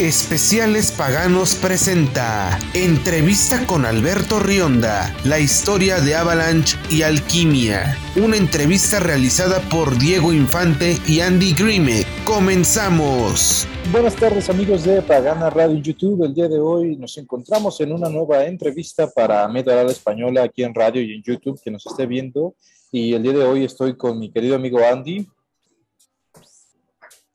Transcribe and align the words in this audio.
Especiales 0.00 0.92
Paganos 0.92 1.54
presenta 1.56 2.58
Entrevista 2.72 3.66
con 3.66 3.84
Alberto 3.84 4.40
Rionda, 4.40 5.14
la 5.26 5.38
historia 5.38 6.00
de 6.00 6.14
Avalanche 6.14 6.78
y 6.88 7.02
Alquimia. 7.02 7.98
Una 8.16 8.38
entrevista 8.38 8.98
realizada 8.98 9.60
por 9.68 9.98
Diego 9.98 10.32
Infante 10.32 10.96
y 11.06 11.20
Andy 11.20 11.52
Grime. 11.52 12.04
¡Comenzamos! 12.24 13.68
Buenas 13.92 14.16
tardes 14.16 14.48
amigos 14.48 14.84
de 14.84 15.02
Pagana 15.02 15.50
Radio 15.50 15.76
YouTube. 15.76 16.24
El 16.24 16.32
día 16.32 16.48
de 16.48 16.58
hoy 16.58 16.96
nos 16.96 17.18
encontramos 17.18 17.78
en 17.82 17.92
una 17.92 18.08
nueva 18.08 18.46
entrevista 18.46 19.10
para 19.10 19.46
Media 19.48 19.82
Española 19.82 20.44
aquí 20.44 20.62
en 20.62 20.74
radio 20.74 21.02
y 21.02 21.12
en 21.12 21.22
YouTube, 21.22 21.60
que 21.62 21.70
nos 21.70 21.84
esté 21.84 22.06
viendo. 22.06 22.54
Y 22.90 23.12
el 23.12 23.22
día 23.22 23.32
de 23.32 23.44
hoy 23.44 23.64
estoy 23.64 23.98
con 23.98 24.18
mi 24.18 24.30
querido 24.30 24.56
amigo 24.56 24.78
Andy. 24.82 25.28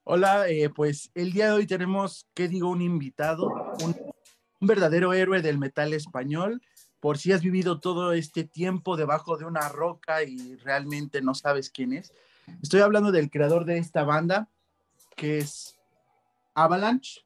Hola, 0.07 0.47
eh, 0.49 0.69
pues 0.69 1.09
el 1.15 1.33
día 1.33 1.47
de 1.47 1.53
hoy 1.53 1.65
tenemos, 1.65 2.27
¿qué 2.35 2.47
digo? 2.47 2.69
Un 2.69 2.83
invitado, 2.83 3.47
un, 3.83 3.95
verdadero 4.59 5.13
héroe 5.13 5.41
del 5.41 5.57
metal 5.57 5.93
español. 5.93 6.61
Por 6.99 7.17
si 7.17 7.31
has 7.31 7.41
vivido 7.41 7.79
todo 7.79 8.13
este 8.13 8.43
tiempo 8.43 8.97
debajo 8.97 9.35
de 9.35 9.45
una 9.45 9.67
roca 9.67 10.21
y 10.21 10.57
realmente 10.57 11.23
no 11.23 11.33
sabes 11.33 11.71
quién 11.71 11.91
es. 11.91 12.13
Estoy 12.61 12.81
hablando 12.81 13.11
del 13.11 13.31
creador 13.31 13.65
de 13.65 13.79
esta 13.79 14.03
banda, 14.03 14.47
que 15.15 15.39
es 15.39 15.75
Avalanche. 16.53 17.21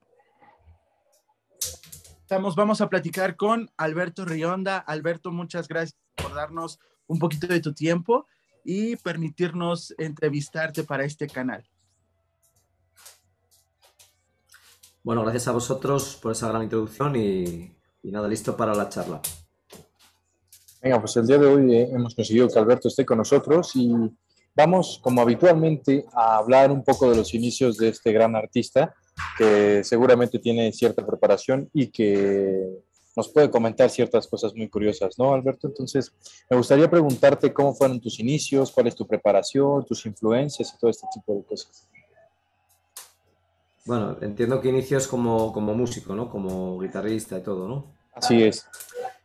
Estamos, 2.22 2.56
vamos 2.56 2.80
a 2.80 2.88
platicar 2.88 3.36
con 3.36 3.70
Alberto 3.76 4.24
Rionda. 4.24 4.78
Alberto, 4.78 5.34
muchas 5.34 5.68
gracias 5.68 6.00
por 6.16 6.34
darnos 6.34 6.80
un 7.08 7.20
poquito 7.20 7.48
de 7.48 7.60
tu 7.60 7.74
tiempo 7.74 8.26
y 8.64 8.96
permitirnos 8.96 9.94
entrevistarte 9.98 10.86
para 10.86 11.04
este 11.04 11.28
canal. 11.28 11.70
Bueno, 15.02 15.22
gracias 15.22 15.48
a 15.48 15.54
vosotros 15.54 16.20
por 16.22 16.34
esa 16.34 16.50
gran 16.50 16.64
introducción 16.64 17.16
y, 17.16 17.72
nada, 18.04 18.28
listo 18.28 18.58
para 18.58 18.76
la 18.76 18.90
charla. 18.90 19.22
Venga, 20.82 21.00
pues 21.00 21.16
el 21.18 21.26
día 21.26 21.38
de 21.38 21.46
hoy 21.46 21.76
eh, 21.76 21.90
hemos 21.92 22.16
conseguido 22.16 22.50
que 22.50 22.60
Alberto 22.60 22.90
esté 22.90 23.06
con 23.06 23.18
nosotros 23.18 23.72
y 23.76 23.92
vamos, 24.56 25.00
como 25.02 25.22
habitualmente, 25.22 26.06
a 26.14 26.38
hablar 26.38 26.72
un 26.72 26.84
poco 26.84 27.10
de 27.10 27.16
los 27.16 27.34
inicios 27.34 27.78
de 27.78 27.90
este 27.90 28.12
gran 28.12 28.36
artista 28.36 28.94
que 29.38 29.84
seguramente 29.84 30.40
tiene 30.40 30.72
cierta 30.74 31.06
preparación 31.06 31.70
y 31.74 31.88
que 31.88 32.84
nos 33.16 33.30
puede 33.30 33.50
comentar 33.50 33.90
ciertas 33.90 34.28
cosas 34.28 34.54
muy 34.54 34.70
curiosas, 34.70 35.18
¿no, 35.18 35.34
Alberto? 35.34 35.68
Entonces, 35.68 36.14
me 36.50 36.58
gustaría 36.58 36.90
preguntarte 36.90 37.54
cómo 37.54 37.74
fueron 37.74 38.00
tus 38.00 38.20
inicios, 38.20 38.72
cuál 38.72 38.88
es 38.88 38.96
tu 38.96 39.08
preparación, 39.08 39.86
tus 39.86 40.06
influencias 40.06 40.74
y 40.74 40.80
todo 40.80 40.92
este 40.92 41.08
tipo 41.14 41.36
de 41.36 41.44
cosas. 41.44 41.88
Bueno, 43.90 44.18
entiendo 44.22 44.62
que 44.62 44.70
inicios 44.70 45.08
como, 45.08 45.52
como 45.52 45.74
músico, 45.74 46.14
¿no? 46.14 46.30
Como 46.30 46.80
guitarrista 46.80 47.40
y 47.40 47.42
todo, 47.42 47.68
¿no? 47.68 47.92
Así 48.14 48.44
es. 48.44 48.68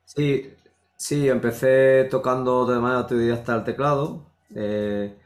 Sí, 0.06 0.54
sí, 0.96 1.28
empecé 1.28 2.04
tocando 2.10 2.64
de 2.64 2.78
manera 2.78 3.00
autodidacta 3.00 3.56
el 3.56 3.64
teclado. 3.64 4.24
Eh, 4.54 5.18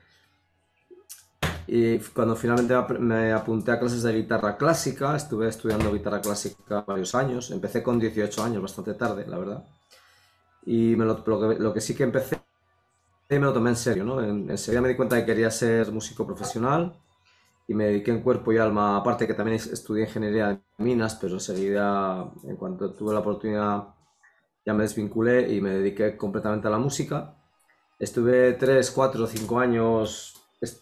y 1.69 1.99
cuando 2.01 2.35
finalmente 2.35 2.75
me 2.99 3.33
apunté 3.33 3.71
a 3.71 3.79
clases 3.79 4.03
de 4.03 4.13
guitarra 4.13 4.57
clásica, 4.57 5.15
estuve 5.15 5.47
estudiando 5.47 5.93
guitarra 5.93 6.21
clásica 6.21 6.81
varios 6.81 7.15
años. 7.15 7.53
Empecé 7.53 7.81
con 7.81 8.01
18 8.01 8.43
años, 8.43 8.61
bastante 8.61 8.95
tarde, 8.95 9.25
la 9.25 9.39
verdad. 9.39 9.65
Y 10.67 10.97
me 10.97 11.05
lo, 11.05 11.23
lo, 11.25 11.73
que, 11.73 11.81
sí 11.81 11.95
que 11.95 12.03
empecé, 12.03 12.41
me 13.29 13.39
lo 13.39 13.53
tomé 13.53 13.71
en 13.71 13.77
serio, 13.77 14.03
¿no? 14.03 14.21
En, 14.21 14.51
enseguida 14.51 14.81
me 14.81 14.89
di 14.89 14.97
cuenta 14.97 15.15
de 15.15 15.23
que 15.23 15.27
quería 15.27 15.53
ser 15.53 15.93
músico 15.93 16.27
profesional 16.27 16.99
y 17.69 17.75
me 17.75 17.85
dediqué 17.85 18.11
en 18.11 18.23
cuerpo 18.23 18.51
y 18.51 18.57
alma, 18.57 18.97
aparte 18.97 19.27
que 19.27 19.35
también 19.35 19.57
estudié 19.57 20.05
ingeniería 20.05 20.49
de 20.49 20.61
minas, 20.79 21.17
pero 21.17 21.35
enseguida, 21.35 22.33
en 22.45 22.57
cuanto 22.57 22.95
tuve 22.95 23.13
la 23.13 23.21
oportunidad, 23.21 23.89
ya 24.65 24.73
me 24.73 24.85
desvinculé 24.85 25.53
y 25.55 25.61
me 25.61 25.75
dediqué 25.75 26.17
completamente 26.17 26.67
a 26.67 26.71
la 26.71 26.79
música. 26.79 27.37
Estuve 27.99 28.55
3, 28.55 28.91
4, 28.91 29.27
5 29.27 29.59
años 29.59 30.35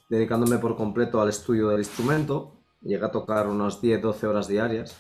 dedicándome 0.08 0.58
por 0.58 0.76
completo 0.76 1.20
al 1.20 1.28
estudio 1.28 1.68
del 1.68 1.80
instrumento. 1.80 2.52
Llegué 2.82 3.04
a 3.04 3.10
tocar 3.10 3.48
unas 3.48 3.80
10, 3.80 4.00
12 4.00 4.26
horas 4.28 4.46
diarias. 4.46 4.96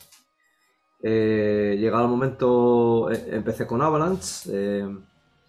Eh, 1.02 1.76
llegado 1.78 2.02
el 2.02 2.10
momento, 2.10 3.12
eh, 3.12 3.28
empecé 3.30 3.64
con 3.64 3.80
Avalanche, 3.80 4.50
eh, 4.52 4.98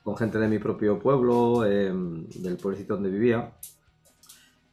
con 0.04 0.16
gente 0.16 0.38
de 0.38 0.48
mi 0.48 0.60
propio 0.60 1.00
pueblo, 1.00 1.66
eh, 1.66 1.92
del 1.92 2.58
pueblecito 2.58 2.94
donde 2.94 3.10
vivía 3.10 3.56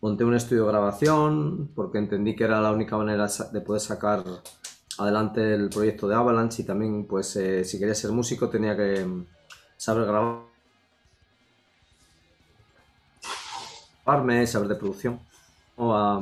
monté 0.04 0.22
un 0.22 0.34
estudio 0.34 0.65
de 0.66 0.72
grabación 0.72 1.70
porque 1.75 1.97
entendí 1.97 2.37
que 2.37 2.44
era 2.44 2.60
la 2.60 2.72
única 2.72 2.94
manera 2.98 3.26
de 3.26 3.60
poder 3.62 3.81
sacar 3.81 4.22
adelante 4.98 5.54
el 5.54 5.70
proyecto 5.70 6.06
de 6.06 6.15
Avalanche 6.15 6.60
y 6.60 6.66
también 6.66 7.06
pues 7.06 7.34
eh, 7.37 7.65
si 7.65 7.78
quería 7.78 7.94
ser 7.94 8.12
músico 8.12 8.50
tenía 8.50 8.76
que 8.76 9.03
mm, 9.03 9.26
saber 9.78 10.04
grabarme, 14.04 14.47
saber 14.47 14.69
de 14.69 14.75
producción 14.75 15.20
o 15.76 15.94
a, 15.94 16.20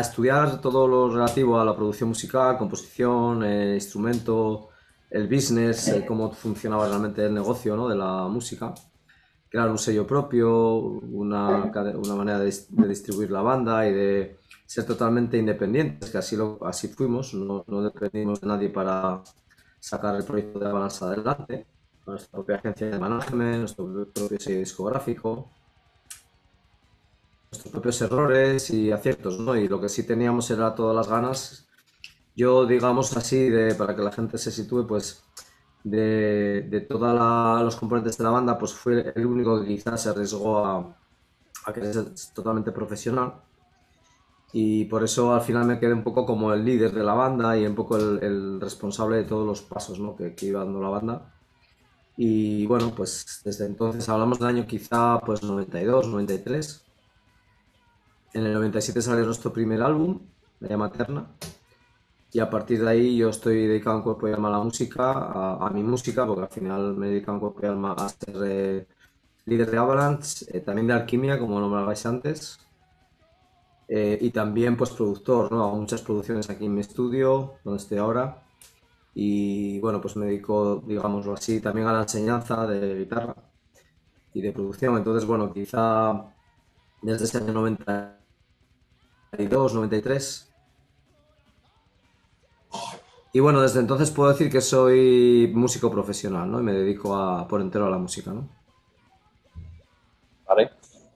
estudiar 0.00 0.60
todo 0.60 0.88
lo 0.88 1.14
relativo 1.14 1.60
a 1.60 1.64
la 1.64 1.76
producción 1.76 2.08
musical, 2.08 2.58
composición, 2.58 3.44
eh, 3.44 3.74
instrumento, 3.74 4.70
el 5.10 5.28
business, 5.28 5.86
eh, 5.86 6.04
cómo 6.04 6.32
funcionaba 6.32 6.88
realmente 6.88 7.24
el 7.24 7.34
negocio 7.34 7.76
¿no? 7.76 7.88
de 7.88 7.94
la 7.94 8.26
música 8.26 8.74
crear 9.54 9.70
un 9.70 9.78
sello 9.78 10.04
propio, 10.04 10.78
una, 10.78 11.70
una 11.94 12.14
manera 12.16 12.40
de, 12.40 12.52
distribuir 12.88 13.30
la 13.30 13.40
banda 13.40 13.86
y 13.86 13.92
de 13.92 14.38
ser 14.66 14.84
totalmente 14.84 15.38
independientes, 15.38 16.10
que 16.10 16.18
así, 16.18 16.34
lo, 16.34 16.58
así 16.66 16.88
fuimos, 16.88 17.34
no, 17.34 17.64
dependimos 17.64 18.40
de 18.40 18.48
nadie 18.48 18.68
para 18.70 19.22
sacar 19.78 20.16
el 20.16 20.24
proyecto 20.24 20.58
de 20.58 20.72
Balance 20.72 21.04
adelante, 21.04 21.66
nuestra 22.04 22.32
propia 22.32 22.56
agencia 22.56 22.88
de 22.88 22.98
management, 22.98 23.58
nuestro 23.60 23.84
propio 24.12 24.40
sello 24.40 24.58
discográfico, 24.58 25.48
nuestros 27.52 27.70
propios 27.70 28.02
errores 28.02 28.70
y 28.70 28.90
aciertos, 28.90 29.38
¿no? 29.38 29.54
Y 29.54 29.68
lo 29.68 29.80
que 29.80 29.88
sí 29.88 30.02
teníamos 30.02 30.50
era 30.50 30.74
todas 30.74 30.96
las 30.96 31.06
ganas, 31.06 31.68
yo 32.34 32.66
digamos 32.66 33.16
así, 33.16 33.50
de, 33.50 33.76
para 33.76 33.94
que 33.94 34.02
la 34.02 34.10
gente 34.10 34.36
se 34.36 34.50
sitúe, 34.50 34.84
pues 34.84 35.22
de, 35.84 36.66
de 36.68 36.80
todos 36.80 37.62
los 37.62 37.76
componentes 37.76 38.18
de 38.18 38.24
la 38.24 38.30
banda, 38.30 38.58
pues 38.58 38.72
fue 38.72 39.12
el 39.14 39.26
único 39.26 39.60
que 39.60 39.68
quizás 39.68 40.02
se 40.02 40.08
arriesgó 40.08 40.64
a, 40.64 40.96
a 41.66 41.72
que 41.72 41.80
es 41.80 42.32
totalmente 42.34 42.72
profesional. 42.72 43.34
Y 44.52 44.84
por 44.84 45.02
eso 45.02 45.34
al 45.34 45.40
final 45.40 45.66
me 45.66 45.80
quedé 45.80 45.92
un 45.92 46.04
poco 46.04 46.24
como 46.24 46.52
el 46.52 46.64
líder 46.64 46.92
de 46.92 47.02
la 47.02 47.14
banda 47.14 47.58
y 47.58 47.66
un 47.66 47.74
poco 47.74 47.96
el, 47.96 48.60
responsable 48.60 49.16
de 49.16 49.24
todos 49.24 49.46
los 49.46 49.62
pasos 49.62 49.98
¿no? 49.98 50.14
que, 50.16 50.34
iba 50.42 50.64
dando 50.64 50.80
la 50.80 50.88
banda. 50.88 51.34
Y 52.16 52.64
bueno, 52.66 52.92
pues 52.94 53.40
desde 53.44 53.66
entonces 53.66 54.08
hablamos 54.08 54.38
del 54.38 54.48
año 54.48 54.66
quizá 54.66 55.18
pues 55.20 55.42
92, 55.42 56.06
93. 56.06 56.84
En 58.34 58.46
el 58.46 58.54
97 58.54 59.02
salió 59.02 59.24
nuestro 59.24 59.52
primer 59.52 59.82
álbum, 59.82 60.20
La 60.60 60.76
Materna, 60.76 61.26
y 62.34 62.40
a 62.40 62.50
partir 62.50 62.82
de 62.82 62.90
ahí 62.90 63.16
yo 63.16 63.28
estoy 63.28 63.68
dedicado 63.68 63.98
en 63.98 64.02
cuerpo 64.02 64.28
y 64.28 64.32
alma 64.32 64.48
a 64.48 64.52
la 64.52 64.58
música, 64.58 65.12
a, 65.64 65.70
mi 65.70 65.84
música, 65.84 66.26
porque 66.26 66.42
al 66.42 66.48
final 66.48 66.96
me 66.96 67.06
he 67.06 67.10
dedicado 67.10 67.34
en 67.34 67.40
cuerpo 67.40 67.60
y 67.62 67.66
alma 67.66 67.92
a 67.92 68.08
ser 68.08 68.36
eh, 68.44 68.88
líder 69.46 69.70
de 69.70 69.78
Avalanche, 69.78 70.46
eh, 70.52 70.60
también 70.60 70.88
de 70.88 70.94
Alquimia, 70.94 71.38
como 71.38 71.60
nombrabais 71.60 72.04
antes, 72.06 72.58
eh, 73.86 74.18
y 74.20 74.30
también 74.30 74.76
pues 74.76 74.90
productor, 74.90 75.52
¿no? 75.52 75.62
Hago 75.62 75.76
muchas 75.76 76.02
producciones 76.02 76.50
aquí 76.50 76.66
en 76.66 76.74
mi 76.74 76.80
estudio, 76.80 77.54
donde 77.62 77.80
estoy 77.80 77.98
ahora, 77.98 78.42
y 79.14 79.78
bueno, 79.80 80.00
pues 80.00 80.16
me 80.16 80.26
dedico, 80.26 80.82
digámoslo 80.86 81.34
así, 81.34 81.60
también 81.60 81.86
a 81.86 81.92
la 81.92 82.02
enseñanza 82.02 82.66
de 82.66 82.98
guitarra 82.98 83.36
y 84.34 84.42
de 84.42 84.52
producción, 84.52 84.96
entonces 84.96 85.24
bueno, 85.24 85.52
quizá 85.52 86.34
desde 87.00 87.26
ese 87.26 87.38
año 87.38 87.52
92, 87.52 89.74
93 89.74 90.53
y 93.32 93.40
bueno, 93.40 93.60
desde 93.60 93.80
entonces 93.80 94.10
puedo 94.12 94.30
decir 94.30 94.50
que 94.50 94.60
soy 94.60 95.50
músico 95.52 95.90
profesional, 95.90 96.50
¿no? 96.50 96.60
Y 96.60 96.62
me 96.62 96.72
dedico 96.72 97.16
a, 97.16 97.48
por 97.48 97.60
entero 97.60 97.86
a 97.86 97.90
la 97.90 97.98
música, 97.98 98.32
¿no? 98.32 98.48
Vale. 100.46 100.70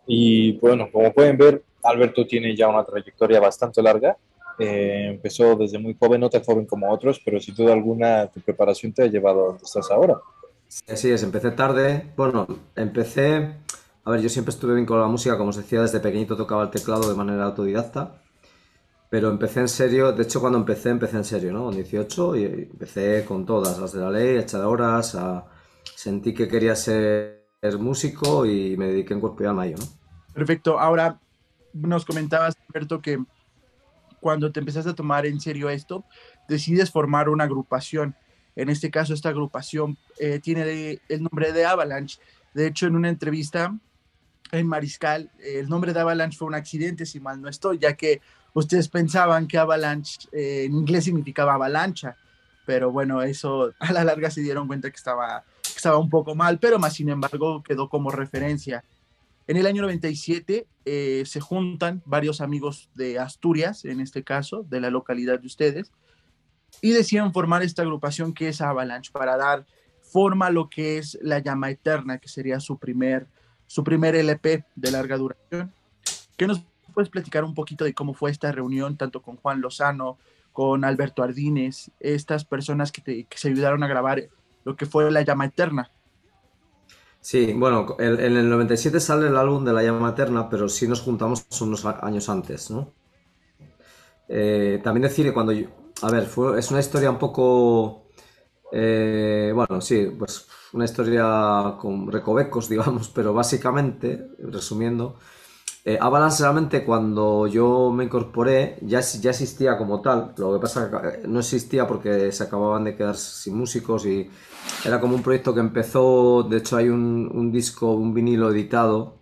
Y 0.07 0.59
bueno, 0.59 0.89
como 0.91 1.13
pueden 1.13 1.37
ver, 1.37 1.63
Alberto 1.85 2.27
tiene 2.27 2.57
ya 2.57 2.67
una 2.67 2.85
trayectoria 2.85 3.39
bastante 3.39 3.83
larga. 3.83 4.17
Eh, 4.59 5.11
empezó 5.11 5.55
desde 5.55 5.79
muy 5.79 5.97
joven, 5.99 6.21
no 6.21 6.29
tan 6.29 6.43
joven 6.43 6.67
como 6.67 6.93
otros, 6.93 7.21
pero 7.25 7.39
sin 7.39 7.55
duda 7.55 7.73
alguna 7.73 8.27
tu 8.27 8.41
preparación 8.41 8.93
te 8.93 9.05
ha 9.05 9.07
llevado 9.07 9.43
a 9.43 9.47
donde 9.49 9.65
estás 9.65 9.89
ahora. 9.91 10.19
Sí, 10.67 11.11
es, 11.11 11.23
empecé 11.23 11.53
tarde. 11.53 12.13
Bueno, 12.17 12.47
empecé... 12.75 13.55
A 14.05 14.11
ver, 14.11 14.21
yo 14.21 14.29
siempre 14.29 14.51
estuve 14.51 14.75
bien 14.75 14.87
con 14.87 15.01
la 15.01 15.07
música, 15.07 15.37
como 15.39 15.51
os 15.51 15.57
decía, 15.57 15.83
desde 15.83 16.01
pequeñito 16.01 16.37
tocaba 16.37 16.65
el 16.65 16.71
teclado 16.71 17.09
de 17.09 17.15
manera 17.15 17.45
autodidacta. 17.45 18.23
Pero 19.11 19.31
empecé 19.31 19.61
en 19.61 19.69
serio, 19.69 20.13
de 20.13 20.23
hecho 20.23 20.41
cuando 20.41 20.59
empecé, 20.59 20.91
empecé 20.91 21.17
en 21.17 21.25
serio, 21.25 21.53
¿no? 21.53 21.65
Con 21.65 21.75
18 21.75 22.37
y 22.37 22.45
empecé 22.45 23.25
con 23.25 23.47
todas 23.47 23.79
las 23.79 23.93
de 23.93 24.01
la 24.01 24.11
ley, 24.11 24.37
echar 24.37 24.65
horas, 24.65 25.15
a... 25.15 25.47
sentí 25.95 26.35
que 26.35 26.47
quería 26.47 26.77
ser 26.77 27.47
músico 27.79 28.45
y 28.45 28.77
me 28.77 28.89
dediqué 28.89 29.15
en 29.15 29.21
cuerpo 29.21 29.43
y 29.43 29.47
alma 29.47 29.63
a 29.63 29.67
ello, 29.67 29.79
¿no? 29.79 29.87
Perfecto, 30.35 30.79
ahora 30.79 31.19
nos 31.73 32.05
comentabas, 32.05 32.57
Alberto, 32.69 33.01
que 33.01 33.19
cuando 34.21 34.53
te 34.53 34.61
empezaste 34.61 34.91
a 34.91 34.95
tomar 34.95 35.27
en 35.27 35.41
serio 35.41 35.71
esto, 35.71 36.05
decides 36.49 36.91
formar 36.91 37.29
una 37.29 37.45
agrupación. 37.45 38.15
En 38.57 38.69
este 38.69 38.91
caso, 38.91 39.15
esta 39.15 39.29
agrupación 39.29 39.97
eh, 40.19 40.41
tiene 40.41 41.01
el 41.09 41.23
nombre 41.23 41.53
de 41.53 41.65
Avalanche. 41.65 42.19
De 42.55 42.67
hecho, 42.67 42.87
en 42.87 42.97
una 42.97 43.09
entrevista 43.09 43.77
en 44.51 44.67
Mariscal, 44.67 45.31
el 45.39 45.69
nombre 45.69 45.93
de 45.93 46.01
Avalanche 46.01 46.39
fue 46.39 46.49
un 46.49 46.55
accidente, 46.55 47.07
si 47.07 47.21
mal 47.21 47.41
no 47.41 47.49
estoy, 47.49 47.79
ya 47.79 47.95
que 47.95 48.21
ustedes 48.59 48.89
pensaban 48.89 49.47
que 49.47 49.59
Avalanche 49.59 50.29
eh, 50.33 50.65
en 50.65 50.75
inglés 50.75 51.05
significaba 51.05 51.55
avalancha, 51.55 52.17
pero 52.67 52.91
bueno, 52.91 53.23
eso 53.23 53.73
a 53.79 53.93
la 53.93 54.05
larga 54.05 54.31
se 54.31 54.43
dieron 54.43 54.67
cuenta 54.67 54.91
que 54.91 54.97
estaba, 54.97 55.45
que 55.63 55.77
estaba 55.77 55.99
un 55.99 56.11
poco 56.11 56.35
mal, 56.35 56.59
pero 56.59 56.79
más 56.79 56.95
sin 56.95 57.09
embargo 57.09 57.63
quedó 57.63 57.89
como 57.89 58.11
referencia. 58.11 58.85
En 59.47 59.57
el 59.57 59.67
año 59.67 59.81
97 59.83 60.67
eh, 60.85 61.23
se 61.25 61.41
juntan 61.41 62.03
varios 62.05 62.41
amigos 62.41 62.91
de 62.95 63.19
Asturias, 63.19 63.85
en 63.87 64.01
este 64.01 64.23
caso, 64.23 64.67
de 64.69 64.81
la 64.81 64.91
localidad 64.91 65.41
de 65.41 65.47
ustedes, 65.47 65.91
y 66.83 66.91
deciden 66.91 67.33
formar 67.33 67.63
esta 67.63 67.83
agrupación 67.83 68.35
que 68.35 68.49
es 68.49 68.61
Avalanche 68.61 69.11
para 69.11 69.39
dar 69.39 69.65
forma 70.03 70.47
a 70.47 70.51
lo 70.51 70.69
que 70.69 70.99
es 70.99 71.19
La 71.23 71.39
Llama 71.39 71.71
Eterna, 71.71 72.19
que 72.19 72.29
sería 72.29 72.61
su 72.61 72.79
primer, 72.79 73.27
su 73.67 73.85
primer 73.85 74.15
LP 74.17 74.65
de 74.75 74.91
larga 74.91 75.17
duración. 75.17 75.73
¿Qué 76.37 76.47
nos 76.47 76.63
puedes 76.99 77.11
platicar 77.11 77.45
un 77.45 77.55
poquito 77.55 77.85
de 77.85 77.95
cómo 77.95 78.13
fue 78.13 78.33
esta 78.33 78.51
reunión, 78.51 78.97
tanto 78.97 79.23
con 79.23 79.37
Juan 79.37 79.61
Lozano, 79.61 80.19
con 80.53 80.85
Alberto 80.85 81.23
Ardines, 81.23 81.93
estas 82.01 82.45
personas 82.45 82.91
que, 82.91 83.25
se 83.37 83.49
ayudaron 83.49 83.85
a 83.85 83.87
grabar 83.87 84.25
lo 84.65 84.75
que 84.75 84.85
fue 84.85 85.09
La 85.13 85.23
Llama 85.23 85.45
Eterna? 85.45 85.93
Sí, 87.21 87.53
bueno, 87.53 87.95
en 88.01 88.37
el 88.37 88.51
97 88.51 88.99
sale 88.99 89.29
el 89.29 89.37
álbum 89.37 89.65
de 89.65 89.73
La 89.73 89.85
Llama 89.85 90.11
Eterna, 90.11 90.49
pero 90.49 90.69
sí 90.69 90.89
nos 90.89 91.01
juntamos 91.01 91.47
unos 91.61 91.85
años 91.85 92.29
antes, 92.29 92.69
¿no? 92.73 92.93
Eh, 94.29 94.81
también 94.83 95.03
decir 95.03 95.25
que 95.25 95.33
cuando 95.33 95.53
yo, 95.53 95.69
a 96.03 96.11
ver, 96.11 96.29
es 96.59 96.71
una 96.73 96.81
historia 96.81 97.13
un 97.13 97.19
poco, 97.21 98.09
eh, 98.73 99.53
bueno, 99.55 99.81
sí, 99.81 100.17
pues 100.19 100.49
una 100.73 100.85
historia 100.85 101.77
con 101.79 102.11
recovecos, 102.11 102.69
digamos, 102.69 103.09
pero 103.11 103.33
básicamente, 103.33 104.33
resumiendo, 104.41 105.15
eh, 105.95 105.99
realmente 106.39 106.85
cuando 106.85 107.47
yo 107.47 107.91
me 107.91 108.05
incorporé 108.05 108.77
ya, 108.83 109.01
ya 109.01 109.31
existía 109.31 109.79
como 109.79 110.03
tal, 110.03 110.35
lo 110.37 110.53
que 110.53 110.61
pasa 110.61 110.91
que 110.91 111.27
no 111.27 111.39
existía 111.39 111.87
porque 111.87 112.31
se 112.31 112.45
acababan 112.45 112.85
de 112.85 112.95
quedar 112.95 113.17
sin 113.17 113.57
músicos 113.57 114.05
y 114.05 114.31
era 114.85 115.01
como 115.01 115.15
un 115.15 115.23
proyecto 115.23 115.55
que 115.55 115.61
empezó, 115.61 116.43
de 116.43 116.59
hecho 116.59 116.77
hay 116.77 116.91
un, 116.91 117.51
disco, 117.51 117.93
un 117.93 118.13
vinilo 118.13 118.51
editado, 118.51 119.17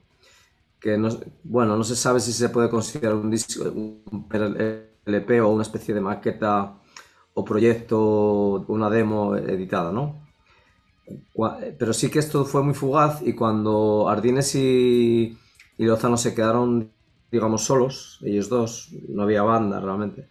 que 0.80 0.98
no, 0.98 1.08
bueno, 1.44 1.76
no 1.76 1.84
se 1.84 1.94
sabe 1.94 2.18
si 2.18 2.32
se 2.32 2.48
puede 2.48 2.69
considerar 2.69 3.14
un 3.14 3.30
disco, 3.30 3.62
un 3.64 4.02
LP 5.06 5.40
o 5.42 5.50
una 5.50 5.62
especie 5.62 5.94
de 5.94 6.00
maqueta 6.00 6.78
o 7.34 7.44
proyecto, 7.44 8.64
una 8.66 8.90
demo 8.90 9.36
editada, 9.36 9.92
¿no? 9.92 10.26
Pero 11.78 11.92
sí 11.92 12.10
que 12.10 12.19
esto 12.19 12.44
fue 12.44 12.64
muy 12.64 12.74
fugaz 12.74 13.22
y 13.22 13.34
cuando 13.34 14.08
Ardines 14.08 14.52
y, 14.56 15.38
y 15.78 15.84
Lozano 15.84 16.17
se 16.17 16.34
quedaron, 16.34 16.90
digamos, 17.31 17.64
solos, 17.64 18.20
ellos 18.23 18.49
dos, 18.49 18.90
no 19.08 19.23
había 19.23 19.43
banda 19.43 19.81
realmente 19.81 20.28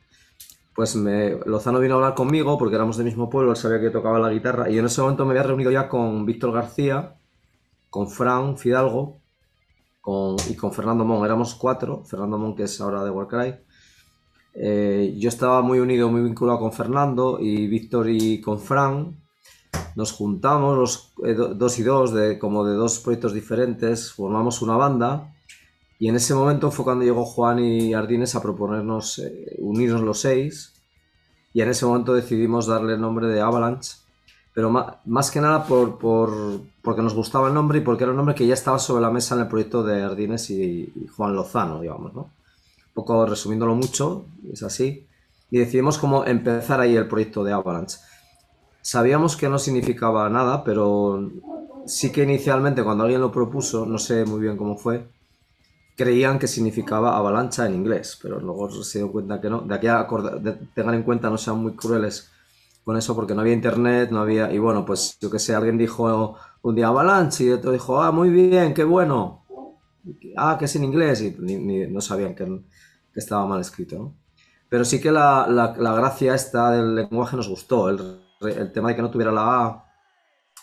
pues 0.76 0.96
me, 0.98 1.40
Lozano 1.46 1.80
vino 1.80 1.94
a 1.94 1.98
hablar 1.98 2.16
conmigo 2.16 2.58
porque 2.58 2.76
éramos 2.76 2.98
del 2.98 3.06
mismo 3.06 3.30
pueblo, 3.30 3.52
él 3.52 3.58
sabía 3.58 3.80
que 3.80 3.90
tocaba 3.90 4.20
la 4.20 4.30
guitarra 4.30 4.70
y 4.70 4.78
en 4.78 4.86
ese 4.86 5.02
momento 5.02 5.26
me 5.26 5.32
había 5.32 5.44
reunido 5.44 5.72
ya 5.72 5.88
con 5.88 6.26
Víctor 6.26 6.52
García, 6.52 7.16
con 7.90 8.10
Fran 8.10 8.58
Fidalgo 8.58 9.22
y 10.50 10.56
con 10.56 10.74
Fernando 10.74 11.06
Mon. 11.06 11.24
Éramos 11.26 11.56
cuatro, 11.56 12.04
Fernando 12.04 12.38
Mon 12.38 12.56
que 12.56 12.64
es 12.64 12.82
ahora 12.82 13.06
de 13.06 13.10
Warcry. 13.10 13.56
Eh, 14.54 15.16
yo 15.18 15.30
estaba 15.30 15.62
muy 15.62 15.80
unido, 15.80 16.10
muy 16.10 16.22
vinculado 16.22 16.60
con 16.60 16.74
Fernando 16.74 17.40
y 17.40 17.68
Víctor 17.68 18.10
y 18.10 18.42
con 18.42 18.60
Fran. 18.60 19.18
Nos 19.96 20.12
juntamos 20.12 20.78
los 20.78 21.14
eh, 21.26 21.34
dos 21.34 21.80
y 21.80 21.84
dos, 21.84 22.14
de, 22.14 22.38
como 22.38 22.66
de 22.66 22.76
dos 22.76 23.00
proyectos 23.00 23.34
diferentes, 23.34 24.12
formamos 24.12 24.62
una 24.62 24.76
banda 24.76 25.35
y 25.98 26.10
en 26.10 26.16
ese 26.16 26.34
momento 26.34 26.72
fue 26.72 26.84
cuando 26.84 27.06
llegó 27.06 27.26
Juan 27.26 27.60
y 27.60 27.94
Ardines 27.94 28.36
a 28.36 28.42
proponernos 28.42 29.20
eh, 29.20 29.56
unirnos 29.60 30.02
los 30.02 30.20
seis. 30.20 30.74
Y 31.54 31.62
en 31.62 31.70
ese 31.70 31.86
momento 31.86 32.14
decidimos 32.14 32.68
darle 32.68 32.96
el 32.96 33.02
nombre 33.02 33.28
de 33.28 33.40
Avalanche. 33.40 33.98
Pero 34.54 34.70
más, 34.70 35.32
que 35.32 35.42
nada 35.42 35.66
por, 35.66 35.98
porque 36.82 37.02
nos 37.02 37.14
gustaba 37.14 37.50
el 37.50 37.54
nombre 37.54 37.80
y 37.80 37.82
porque 37.82 38.04
era 38.04 38.12
un 38.12 38.18
nombre 38.18 38.36
que 38.36 38.48
ya 38.48 38.54
estaba 38.54 38.80
sobre 38.80 39.02
la 39.02 39.10
mesa 39.10 39.36
en 39.36 39.42
el 39.42 39.48
proyecto 39.48 39.84
de 39.84 40.02
Ardines 40.02 40.50
y, 40.50 40.94
Juan 41.16 41.36
Lozano, 41.36 41.82
digamos, 41.82 42.14
¿no? 42.14 42.22
Un 42.22 42.94
poco 42.94 43.26
resumiéndolo 43.26 43.76
mucho, 43.76 44.26
es 44.52 44.64
así. 44.64 45.08
Y 45.52 45.58
decidimos 45.58 45.98
cómo 45.98 46.26
empezar 46.26 46.80
ahí 46.80 46.96
el 46.96 47.08
proyecto 47.08 47.44
de 47.44 47.52
Avalanche. 47.52 48.00
Sabíamos 48.82 49.36
que 49.36 49.50
no 49.50 49.60
significaba 49.60 50.30
nada, 50.30 50.64
pero 50.64 51.30
sí 51.86 52.12
que 52.12 52.24
inicialmente 52.24 52.84
cuando 52.84 53.04
alguien 53.04 53.22
lo 53.22 53.32
propuso, 53.32 53.86
no 53.86 53.98
sé 53.98 54.24
muy 54.26 54.40
bien 54.40 54.56
cómo 54.56 54.78
fue, 54.78 55.06
creían 55.96 56.40
que 56.40 56.48
significaba 56.48 57.18
avalancha 57.18 57.66
en 57.66 57.76
inglés, 57.76 58.20
pero 58.22 58.40
luego 58.40 58.70
se 58.84 59.00
dio 59.00 59.12
cuenta 59.12 59.40
que 59.40 59.50
no. 59.50 59.62
De 59.62 59.76
aquí 59.76 59.88
a 59.88 60.08
tengan 60.74 60.96
en 60.96 61.04
cuenta, 61.04 61.30
no 61.30 61.38
sean 61.38 61.60
muy 61.60 61.74
crueles 61.74 62.32
con 62.84 62.98
eso, 62.98 63.16
porque 63.16 63.34
no 63.34 63.42
había 63.42 63.54
internet, 63.54 64.12
no 64.12 64.20
había. 64.20 64.52
Y 64.52 64.60
bueno, 64.60 64.86
pues 64.86 65.18
yo 65.20 65.32
que 65.32 65.40
sé, 65.40 65.56
alguien 65.56 65.78
dijo 65.78 66.38
un 66.62 66.76
día 66.76 66.88
avalancha 66.88 67.44
y 67.44 67.52
otro 67.52 67.72
dijo, 67.72 68.02
ah, 68.02 68.12
muy 68.12 68.30
bien, 68.30 68.74
qué 68.74 68.84
bueno. 68.84 69.46
Ah, 70.38 70.58
que 70.60 70.66
es 70.66 70.76
en 70.76 70.84
inglés, 70.84 71.22
y 71.22 71.36
no 71.90 72.02
sabían 72.02 72.36
que, 72.36 72.62
estaba 73.16 73.48
mal 73.48 73.62
escrito, 73.62 74.14
Pero 74.70 74.84
sí 74.86 75.00
que 75.00 75.12
la, 75.12 75.74
gracia 75.78 76.36
esta 76.36 76.72
del 76.72 76.96
lenguaje 76.96 77.38
nos 77.38 77.48
gustó, 77.48 77.90
el, 77.90 78.22
el 78.42 78.72
tema 78.72 78.90
de 78.90 78.96
que 78.98 79.02
no 79.02 79.10
tuviera 79.10 79.32
la 79.32 79.66
A 79.66 79.86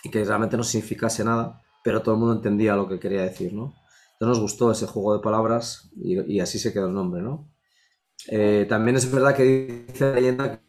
y 0.04 0.10
que 0.10 0.24
realmente 0.24 0.56
no 0.56 0.62
significase 0.62 1.24
nada, 1.24 1.60
pero 1.82 2.02
todo 2.02 2.14
el 2.14 2.20
mundo 2.20 2.34
entendía 2.34 2.76
lo 2.76 2.88
que 2.88 3.00
quería 3.00 3.22
decir, 3.22 3.52
¿no? 3.54 3.74
Nos 4.26 4.40
gustó 4.40 4.70
ese 4.70 4.86
juego 4.86 5.14
de 5.14 5.22
palabras 5.22 5.90
y, 5.96 6.40
así 6.40 6.58
se 6.58 6.72
quedó 6.72 6.86
el 6.86 6.94
nombre, 6.94 7.22
¿no? 7.22 7.50
Eh, 8.28 8.66
también 8.68 8.96
es 8.96 9.10
verdad 9.10 9.34
que 9.34 9.84
dice 9.88 10.04
la 10.04 10.14
leyenda 10.14 10.60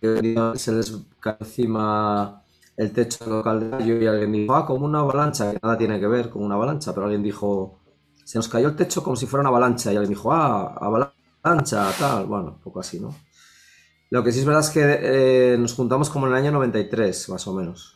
que 0.00 0.52
se 0.56 0.72
les 0.72 0.96
cae 1.20 1.36
encima 1.40 2.44
el 2.76 2.92
techo 2.92 3.26
local 3.28 3.60
de 3.60 3.68
gallo 3.70 4.02
y 4.02 4.06
alguien 4.06 4.32
dijo, 4.32 4.54
ah, 4.54 4.66
como 4.66 4.86
una 4.86 5.00
avalancha, 5.00 5.52
que 5.52 5.58
nada 5.62 5.78
tiene 5.78 5.98
que 5.98 6.06
ver 6.06 6.30
con 6.30 6.44
una 6.44 6.54
avalancha, 6.54 6.94
pero 6.94 7.06
alguien 7.06 7.22
dijo, 7.22 7.80
se 8.24 8.38
nos 8.38 8.48
cayó 8.48 8.68
el 8.68 8.76
techo 8.76 9.02
como 9.02 9.16
si 9.16 9.26
fuera 9.26 9.40
una 9.40 9.48
avalancha 9.48 9.92
y 9.92 9.96
alguien 9.96 10.10
dijo, 10.14 10.32
ah, 10.32 10.74
avalancha, 10.74 11.90
tal, 11.98 12.26
bueno, 12.26 12.52
un 12.56 12.60
poco 12.60 12.80
así, 12.80 13.00
¿no? 13.00 13.14
Lo 14.10 14.22
que 14.22 14.30
sí 14.30 14.40
es 14.40 14.44
verdad 14.44 14.62
es 14.62 14.70
que 14.70 14.82
eh, 14.84 15.58
nos 15.58 15.74
juntamos 15.74 16.10
como 16.10 16.26
en 16.26 16.32
el 16.32 16.38
año 16.38 16.52
93, 16.52 17.28
más 17.30 17.46
o 17.48 17.54
menos. 17.54 17.95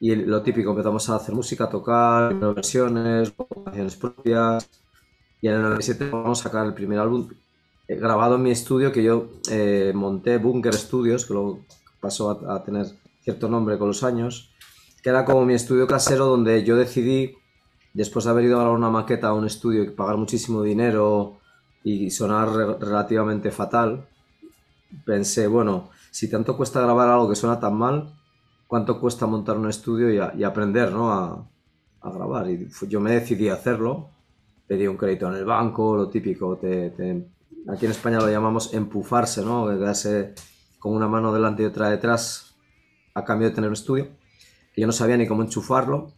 Y 0.00 0.14
lo 0.14 0.42
típico, 0.42 0.70
empezamos 0.70 1.08
a 1.10 1.16
hacer 1.16 1.34
música, 1.34 1.64
a 1.64 1.68
tocar, 1.68 2.34
versiones, 2.38 3.32
canciones 3.64 3.96
propias. 3.96 4.70
Y 5.40 5.48
en 5.48 5.54
el 5.54 5.62
97 5.62 6.10
vamos 6.10 6.40
a 6.40 6.42
sacar 6.44 6.66
el 6.66 6.74
primer 6.74 6.98
álbum 6.98 7.28
eh, 7.88 7.96
grabado 7.96 8.36
en 8.36 8.42
mi 8.42 8.50
estudio 8.50 8.92
que 8.92 9.02
yo 9.02 9.28
eh, 9.50 9.92
monté, 9.94 10.38
Bunker 10.38 10.74
Studios, 10.74 11.24
que 11.24 11.32
luego 11.32 11.64
pasó 12.00 12.30
a, 12.30 12.62
tener 12.62 12.86
cierto 13.22 13.48
nombre 13.48 13.78
con 13.78 13.88
los 13.88 14.04
años, 14.04 14.52
que 15.02 15.10
era 15.10 15.24
como 15.24 15.44
mi 15.44 15.54
estudio 15.54 15.86
casero 15.86 16.26
donde 16.26 16.62
yo 16.64 16.76
decidí, 16.76 17.34
después 17.92 18.24
de 18.24 18.30
haber 18.30 18.44
ido 18.44 18.56
a 18.56 18.60
grabar 18.60 18.78
una 18.78 18.90
maqueta 18.90 19.28
a 19.28 19.34
un 19.34 19.46
estudio 19.46 19.82
y 19.82 19.90
pagar 19.90 20.16
muchísimo 20.16 20.62
dinero 20.62 21.38
y 21.82 22.10
sonar 22.10 22.50
relativamente 22.50 23.50
fatal, 23.50 24.06
pensé, 25.04 25.46
bueno, 25.46 25.90
si 26.10 26.28
tanto 26.28 26.56
cuesta 26.56 26.80
grabar 26.80 27.08
algo 27.08 27.28
que 27.28 27.36
suena 27.36 27.58
tan 27.58 27.74
mal, 27.74 28.17
cuánto 28.68 29.00
cuesta 29.00 29.26
montar 29.26 29.56
un 29.56 29.68
estudio 29.68 30.30
y, 30.36 30.44
aprender 30.44 30.92
¿no? 30.92 31.10
a, 31.10 31.48
grabar. 32.00 32.48
Y 32.48 32.68
yo 32.88 33.00
me 33.00 33.12
decidí 33.12 33.48
a 33.48 33.54
hacerlo, 33.54 34.10
pedí 34.68 34.86
un 34.86 34.96
crédito 34.96 35.26
en 35.28 35.34
el 35.34 35.44
banco, 35.44 35.96
lo 35.96 36.08
típico, 36.08 36.52
aquí 36.52 37.84
en 37.84 37.90
España 37.90 38.20
lo 38.20 38.30
llamamos 38.30 38.72
empufarse, 38.72 39.44
¿no? 39.44 39.66
quedarse 39.66 40.34
con 40.78 40.94
una 40.94 41.08
mano 41.08 41.32
delante 41.32 41.64
y 41.64 41.66
otra 41.66 41.90
detrás 41.90 42.54
a 43.14 43.24
cambio 43.24 43.48
de 43.48 43.54
tener 43.54 43.68
un 43.68 43.74
estudio. 43.74 44.08
yo 44.76 44.86
no 44.86 44.92
sabía 44.92 45.16
ni 45.16 45.26
cómo 45.26 45.42
enchufarlo. 45.42 46.12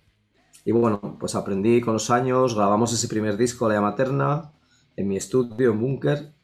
Y 0.65 0.73
bueno, 0.73 1.17
pues 1.19 1.35
aprendí 1.35 1.81
con 1.81 1.95
los 1.95 2.11
años, 2.11 2.55
grabamos 2.55 2.93
ese 2.93 3.09
primer 3.09 3.39
disco, 3.39 3.69
La 3.69 3.81
Materna, 3.81 4.53
en 4.97 5.09
mi 5.09 5.17
estudio, 5.17 5.73
en 5.73 5.81
Bunker. 5.81 6.35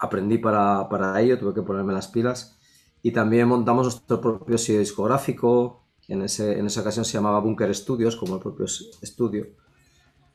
Aprendí 0.00 0.38
para, 0.38 0.88
para 0.88 1.20
ello, 1.20 1.38
tuve 1.38 1.54
que 1.54 1.62
ponerme 1.62 1.92
las 1.92 2.08
pilas 2.08 2.55
y 3.06 3.12
también 3.12 3.46
montamos 3.46 3.84
nuestro 3.84 4.20
propio 4.20 4.58
sello 4.58 4.80
discográfico, 4.80 5.84
en, 6.08 6.22
ese, 6.22 6.58
en 6.58 6.66
esa 6.66 6.80
ocasión 6.80 7.04
se 7.04 7.12
llamaba 7.12 7.38
Bunker 7.38 7.72
Studios, 7.72 8.16
como 8.16 8.34
el 8.34 8.40
propio 8.40 8.64
estudio. 8.64 9.46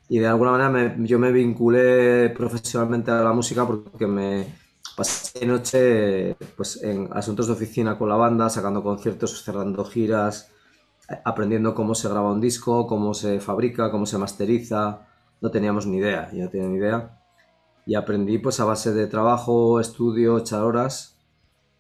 Y 0.08 0.20
de 0.20 0.28
alguna 0.28 0.52
manera 0.52 0.96
yo 1.00 1.20
me 1.20 1.34
vinculé 1.34 2.30
profesionalmente 2.30 3.12
a 3.12 3.24
la 3.24 3.34
música 3.34 3.68
porque 3.68 4.08
me 4.08 4.56
pasé 4.96 5.46
noche 5.46 6.38
pues, 6.56 6.82
en 6.82 7.10
asuntos 7.12 7.48
de 7.48 7.54
oficina 7.54 7.98
con 7.98 8.08
la 8.08 8.16
banda, 8.16 8.50
sacando 8.50 8.82
conciertos, 8.82 9.44
cerrando 9.44 9.84
giras, 9.84 10.50
aprendiendo 11.26 11.76
cómo 11.76 11.94
se 11.94 12.08
graba 12.08 12.32
un 12.32 12.40
disco, 12.40 12.88
cómo 12.88 13.14
se 13.14 13.42
fabrica, 13.42 13.92
cómo 13.92 14.06
se 14.06 14.18
masteriza. 14.18 15.10
No 15.42 15.52
teníamos 15.52 15.88
ni 15.88 15.98
idea, 15.98 16.32
yo 16.32 16.46
no 16.46 16.50
tenía 16.50 16.70
ni 16.70 16.78
idea. 16.78 17.20
y 17.86 17.96
aprendí 17.96 18.38
pues 18.38 18.62
a 18.62 18.64
base 18.64 18.94
de 18.94 19.08
trabajo, 19.08 19.82
estudio, 19.82 20.38
echar 20.38 20.62
horas 20.62 21.11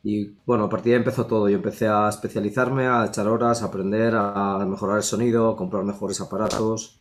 y 0.04 0.34
bueno, 0.46 0.66
a 0.66 0.70
partir 0.70 0.92
de 0.92 0.96
ahí 0.96 1.00
empezó 1.00 1.26
todo. 1.26 1.48
Yo 1.50 1.58
empecé 1.58 1.88
a 1.88 2.10
especializarme, 2.10 2.88
a 2.88 3.06
echar 3.06 3.28
horas, 3.28 3.62
a 3.62 3.66
aprender, 3.66 4.16
a 4.16 4.66
mejorar 4.68 4.98
el 4.98 5.04
sonido, 5.04 5.50
a 5.50 5.58
comprar 5.58 5.84
mejores 5.84 6.20
aparatos. 6.22 7.00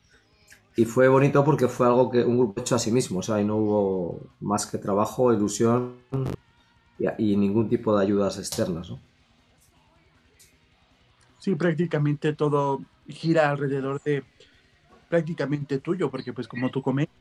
Y 0.76 0.84
fue 0.84 1.08
bonito 1.08 1.44
porque 1.44 1.68
fue 1.68 1.86
algo 1.86 2.10
que 2.10 2.22
un 2.22 2.38
grupo 2.38 2.60
hecho 2.60 2.76
a 2.76 2.78
sí 2.78 2.92
mismo, 2.92 3.18
o 3.18 3.22
sea, 3.22 3.40
y 3.40 3.44
no 3.44 3.56
hubo 3.56 4.20
más 4.40 4.66
que 4.66 4.78
trabajo, 4.78 5.32
ilusión 5.32 5.96
y, 6.98 7.32
y 7.32 7.36
ningún 7.36 7.68
tipo 7.68 7.96
de 7.96 8.04
ayudas 8.04 8.38
externas, 8.38 8.90
¿no? 8.90 8.98
Sí, 11.38 11.54
prácticamente 11.54 12.34
todo 12.34 12.80
gira 13.08 13.50
alrededor 13.50 14.00
de 14.02 14.22
prácticamente 15.08 15.78
tuyo, 15.78 16.10
porque 16.10 16.32
pues 16.32 16.46
como 16.46 16.70
tú 16.70 16.82
comentas, 16.82 17.14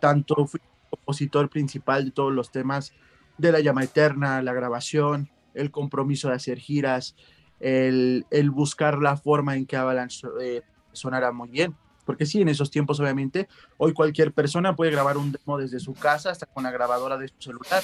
tanto 0.00 0.46
fui 0.46 0.60
compositor 0.90 1.48
principal 1.50 2.04
de 2.04 2.10
todos 2.12 2.32
los 2.32 2.50
temas 2.50 2.92
de 3.38 3.52
la 3.52 3.60
llama 3.60 3.84
eterna, 3.84 4.42
la 4.42 4.52
grabación, 4.52 5.30
el 5.54 5.70
compromiso 5.70 6.28
de 6.28 6.34
hacer 6.34 6.58
giras, 6.58 7.16
el, 7.60 8.24
buscar 8.50 8.98
la 8.98 9.16
forma 9.16 9.56
en 9.56 9.66
que 9.66 9.76
Avalanche 9.76 10.26
eh, 10.40 10.62
sonara 10.92 11.32
muy 11.32 11.48
bien. 11.48 11.74
Porque 12.04 12.26
sí, 12.26 12.42
en 12.42 12.48
esos 12.48 12.70
tiempos, 12.70 13.00
obviamente, 13.00 13.48
hoy 13.78 13.94
cualquier 13.94 14.32
persona 14.32 14.76
puede 14.76 14.90
grabar 14.90 15.16
un 15.16 15.32
demo 15.32 15.56
desde 15.56 15.80
su 15.80 15.94
casa 15.94 16.30
hasta 16.30 16.44
con 16.44 16.64
la 16.64 16.70
grabadora 16.70 17.16
de 17.16 17.28
su 17.28 17.34
celular. 17.38 17.82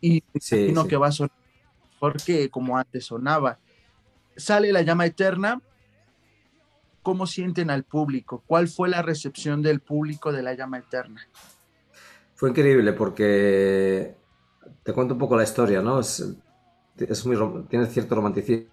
Y 0.00 0.24
sí, 0.40 0.74
que 0.88 0.96
va 0.96 1.08
a 1.08 1.12
sonar 1.12 1.42
porque 2.02 2.50
como 2.50 2.76
antes 2.76 3.04
sonaba. 3.04 3.60
Sale 4.36 4.72
la 4.72 4.82
llama 4.82 5.06
eterna. 5.06 5.62
¿Cómo 7.04 7.28
sienten 7.28 7.70
al 7.70 7.84
público? 7.84 8.42
¿Cuál 8.44 8.66
fue 8.66 8.88
la 8.88 9.02
recepción 9.02 9.62
del 9.62 9.78
público 9.78 10.32
de 10.32 10.42
la 10.42 10.54
llama 10.54 10.78
eterna? 10.78 11.28
Fue 12.34 12.50
increíble 12.50 12.92
porque 12.92 14.16
te 14.82 14.92
cuento 14.92 15.14
un 15.14 15.20
poco 15.20 15.36
la 15.36 15.44
historia, 15.44 15.82
¿no? 15.82 16.00
Es, 16.00 16.24
tiene 16.96 17.86
cierto 17.86 18.14
romanticismo, 18.14 18.70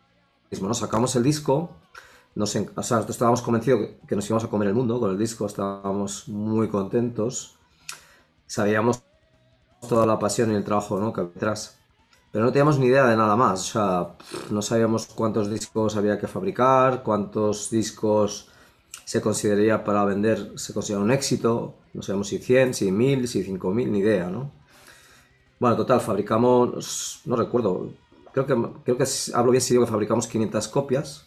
¿no? 0.61 0.73
Sacamos 0.73 1.15
el 1.15 1.23
disco, 1.23 1.71
nos, 2.35 2.55
o 2.55 2.83
sea, 2.83 3.05
estábamos 3.07 3.41
convencidos 3.41 3.89
que, 4.07 4.15
nos 4.15 4.25
íbamos 4.27 4.43
a 4.43 4.49
comer 4.49 4.69
el 4.69 4.73
mundo 4.73 4.99
con 4.99 5.11
el 5.11 5.17
disco, 5.17 5.45
estábamos 5.45 6.27
muy 6.27 6.67
contentos, 6.69 7.57
sabíamos 8.45 9.03
toda 9.87 10.05
la 10.05 10.19
pasión 10.19 10.51
y 10.51 10.55
el 10.55 10.63
trabajo 10.63 10.99
¿no? 10.99 11.13
que 11.13 11.21
había 11.21 11.33
detrás, 11.33 11.77
pero 12.31 12.45
no 12.45 12.51
teníamos 12.51 12.77
ni 12.77 12.87
idea 12.87 13.05
de 13.07 13.15
nada 13.15 13.35
más, 13.35 13.61
o 13.61 13.71
sea, 13.71 14.15
no 14.51 14.61
sabíamos 14.61 15.07
cuántos 15.07 15.49
discos 15.49 15.95
había 15.95 16.19
que 16.19 16.27
fabricar, 16.27 17.01
cuántos 17.03 17.69
discos 17.69 18.49
se 19.05 19.21
consideraría 19.21 19.83
para 19.83 20.05
vender, 20.05 20.53
se 20.55 20.73
considera 20.73 21.01
un 21.01 21.11
éxito, 21.11 21.75
no 21.93 22.03
sabíamos 22.03 22.27
si 22.27 22.37
100, 22.37 22.73
si 22.73 22.91
1000, 22.91 23.27
si 23.27 23.43
5000, 23.43 23.91
ni 23.91 23.99
idea, 23.99 24.29
¿no? 24.29 24.58
Bueno, 25.59 25.75
total, 25.75 25.99
fabricamos, 25.99 27.21
no 27.25 27.35
recuerdo, 27.35 27.91
creo 28.31 28.45
que, 28.45 28.55
creo 28.85 28.97
que 28.97 29.05
hablo 29.33 29.51
bien 29.51 29.61
si 29.61 29.73
digo 29.73 29.83
que 29.83 29.91
fabricamos 29.91 30.25
500 30.27 30.67
copias. 30.69 31.25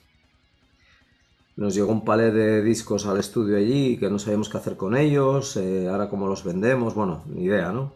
Nos 1.54 1.74
llegó 1.74 1.92
un 1.92 2.02
palet 2.02 2.32
de 2.32 2.62
discos 2.62 3.04
al 3.04 3.18
estudio 3.18 3.58
allí 3.58 3.98
que 3.98 4.08
no 4.08 4.18
sabíamos 4.18 4.48
qué 4.48 4.56
hacer 4.56 4.78
con 4.78 4.96
ellos, 4.96 5.58
eh, 5.58 5.86
ahora 5.86 6.08
cómo 6.08 6.26
los 6.26 6.44
vendemos, 6.44 6.94
bueno, 6.94 7.24
ni 7.26 7.44
idea, 7.44 7.72
¿no? 7.72 7.92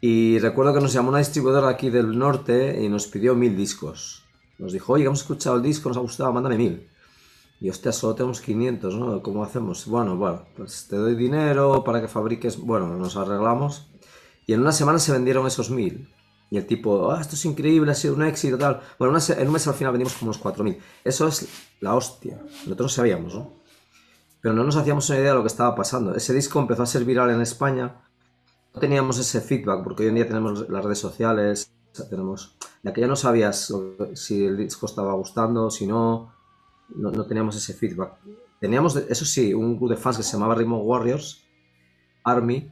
Y 0.00 0.38
recuerdo 0.38 0.72
que 0.72 0.80
nos 0.80 0.92
llamó 0.92 1.08
una 1.08 1.18
distribuidora 1.18 1.70
aquí 1.70 1.90
del 1.90 2.16
norte 2.16 2.80
y 2.80 2.88
nos 2.88 3.08
pidió 3.08 3.34
mil 3.34 3.56
discos. 3.56 4.22
Nos 4.58 4.72
dijo, 4.72 4.92
oye, 4.92 5.06
hemos 5.06 5.22
escuchado 5.22 5.56
el 5.56 5.62
disco, 5.62 5.88
nos 5.88 5.98
ha 5.98 6.02
gustado, 6.02 6.32
mándame 6.32 6.56
mil. 6.56 6.88
Y 7.60 7.68
hostia, 7.68 7.90
solo 7.90 8.14
tenemos 8.14 8.40
500, 8.40 8.94
¿no? 8.94 9.22
¿Cómo 9.22 9.42
hacemos? 9.42 9.86
Bueno, 9.86 10.16
bueno, 10.16 10.42
pues 10.56 10.86
te 10.88 10.94
doy 10.94 11.16
dinero 11.16 11.82
para 11.82 12.00
que 12.00 12.06
fabriques. 12.06 12.58
Bueno, 12.58 12.96
nos 12.96 13.16
arreglamos 13.16 13.88
y 14.46 14.52
en 14.52 14.60
una 14.60 14.72
semana 14.72 14.98
se 14.98 15.12
vendieron 15.12 15.46
esos 15.46 15.70
mil. 15.70 16.08
Y 16.48 16.58
el 16.58 16.66
tipo, 16.66 17.10
ah, 17.10 17.20
esto 17.20 17.34
es 17.34 17.44
increíble, 17.44 17.90
ha 17.90 17.94
sido 17.94 18.14
un 18.14 18.22
éxito, 18.22 18.56
tal. 18.56 18.80
Bueno, 18.98 19.18
en 19.18 19.46
un 19.46 19.52
mes 19.52 19.66
al 19.66 19.74
final 19.74 19.92
vendimos 19.92 20.14
como 20.14 20.30
unos 20.30 20.42
4.000. 20.42 20.78
Eso 21.02 21.26
es 21.26 21.48
la 21.80 21.94
hostia. 21.94 22.40
Nosotros 22.64 22.92
sabíamos, 22.92 23.34
¿no? 23.34 23.52
Pero 24.40 24.54
no 24.54 24.62
nos 24.62 24.76
hacíamos 24.76 25.08
una 25.10 25.18
idea 25.18 25.30
de 25.30 25.36
lo 25.38 25.42
que 25.42 25.48
estaba 25.48 25.74
pasando. 25.74 26.14
Ese 26.14 26.32
disco 26.32 26.60
empezó 26.60 26.84
a 26.84 26.86
ser 26.86 27.04
viral 27.04 27.30
en 27.30 27.40
España. 27.40 28.00
No 28.72 28.80
teníamos 28.80 29.18
ese 29.18 29.40
feedback, 29.40 29.82
porque 29.82 30.04
hoy 30.04 30.10
en 30.10 30.14
día 30.14 30.26
tenemos 30.28 30.68
las 30.68 30.84
redes 30.84 30.98
sociales, 30.98 31.72
tenemos... 32.08 32.56
De 32.82 32.90
aquella 32.90 33.08
no 33.08 33.16
sabías 33.16 33.74
si 34.14 34.44
el 34.44 34.56
disco 34.56 34.86
estaba 34.86 35.14
gustando, 35.14 35.70
si 35.70 35.88
no, 35.88 36.32
no, 36.94 37.26
teníamos 37.26 37.56
ese 37.56 37.74
feedback. 37.74 38.12
Teníamos, 38.60 38.94
eso 38.94 39.24
sí, 39.24 39.52
un 39.52 39.76
grupo 39.76 39.88
de 39.88 39.96
fans 39.96 40.18
que 40.18 40.22
se 40.22 40.34
llamaba 40.34 40.54
Rainbow 40.54 40.80
Warriors, 40.80 41.42
Army, 42.22 42.70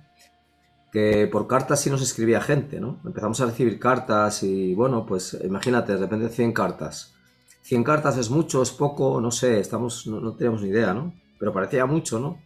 que 0.95 1.27
por 1.27 1.49
cartas 1.49 1.81
sí 1.81 1.91
nos 1.91 2.03
escribía 2.03 2.41
gente, 2.41 2.79
¿no? 2.79 3.01
Empezamos 3.05 3.41
a 3.41 3.47
recibir 3.47 3.81
cartas 3.81 4.45
y 4.45 4.77
bueno, 4.77 5.05
pues 5.05 5.37
imagínate, 5.43 5.95
de 5.95 5.99
repente 5.99 6.29
100 6.29 6.53
cartas. 6.53 7.17
100 7.63 7.83
cartas 7.83 8.17
es 8.17 8.31
mucho, 8.31 8.63
es 8.63 8.71
poco, 8.71 9.21
no 9.21 9.33
sé, 9.33 9.59
estamos, 9.59 10.07
no, 10.07 10.21
no 10.21 10.37
teníamos 10.37 10.63
ni 10.63 10.69
idea, 10.69 10.95
¿no? 10.95 11.13
Pero 11.41 11.53
parecía 11.53 11.85
mucho, 11.85 12.21
¿no? 12.21 12.39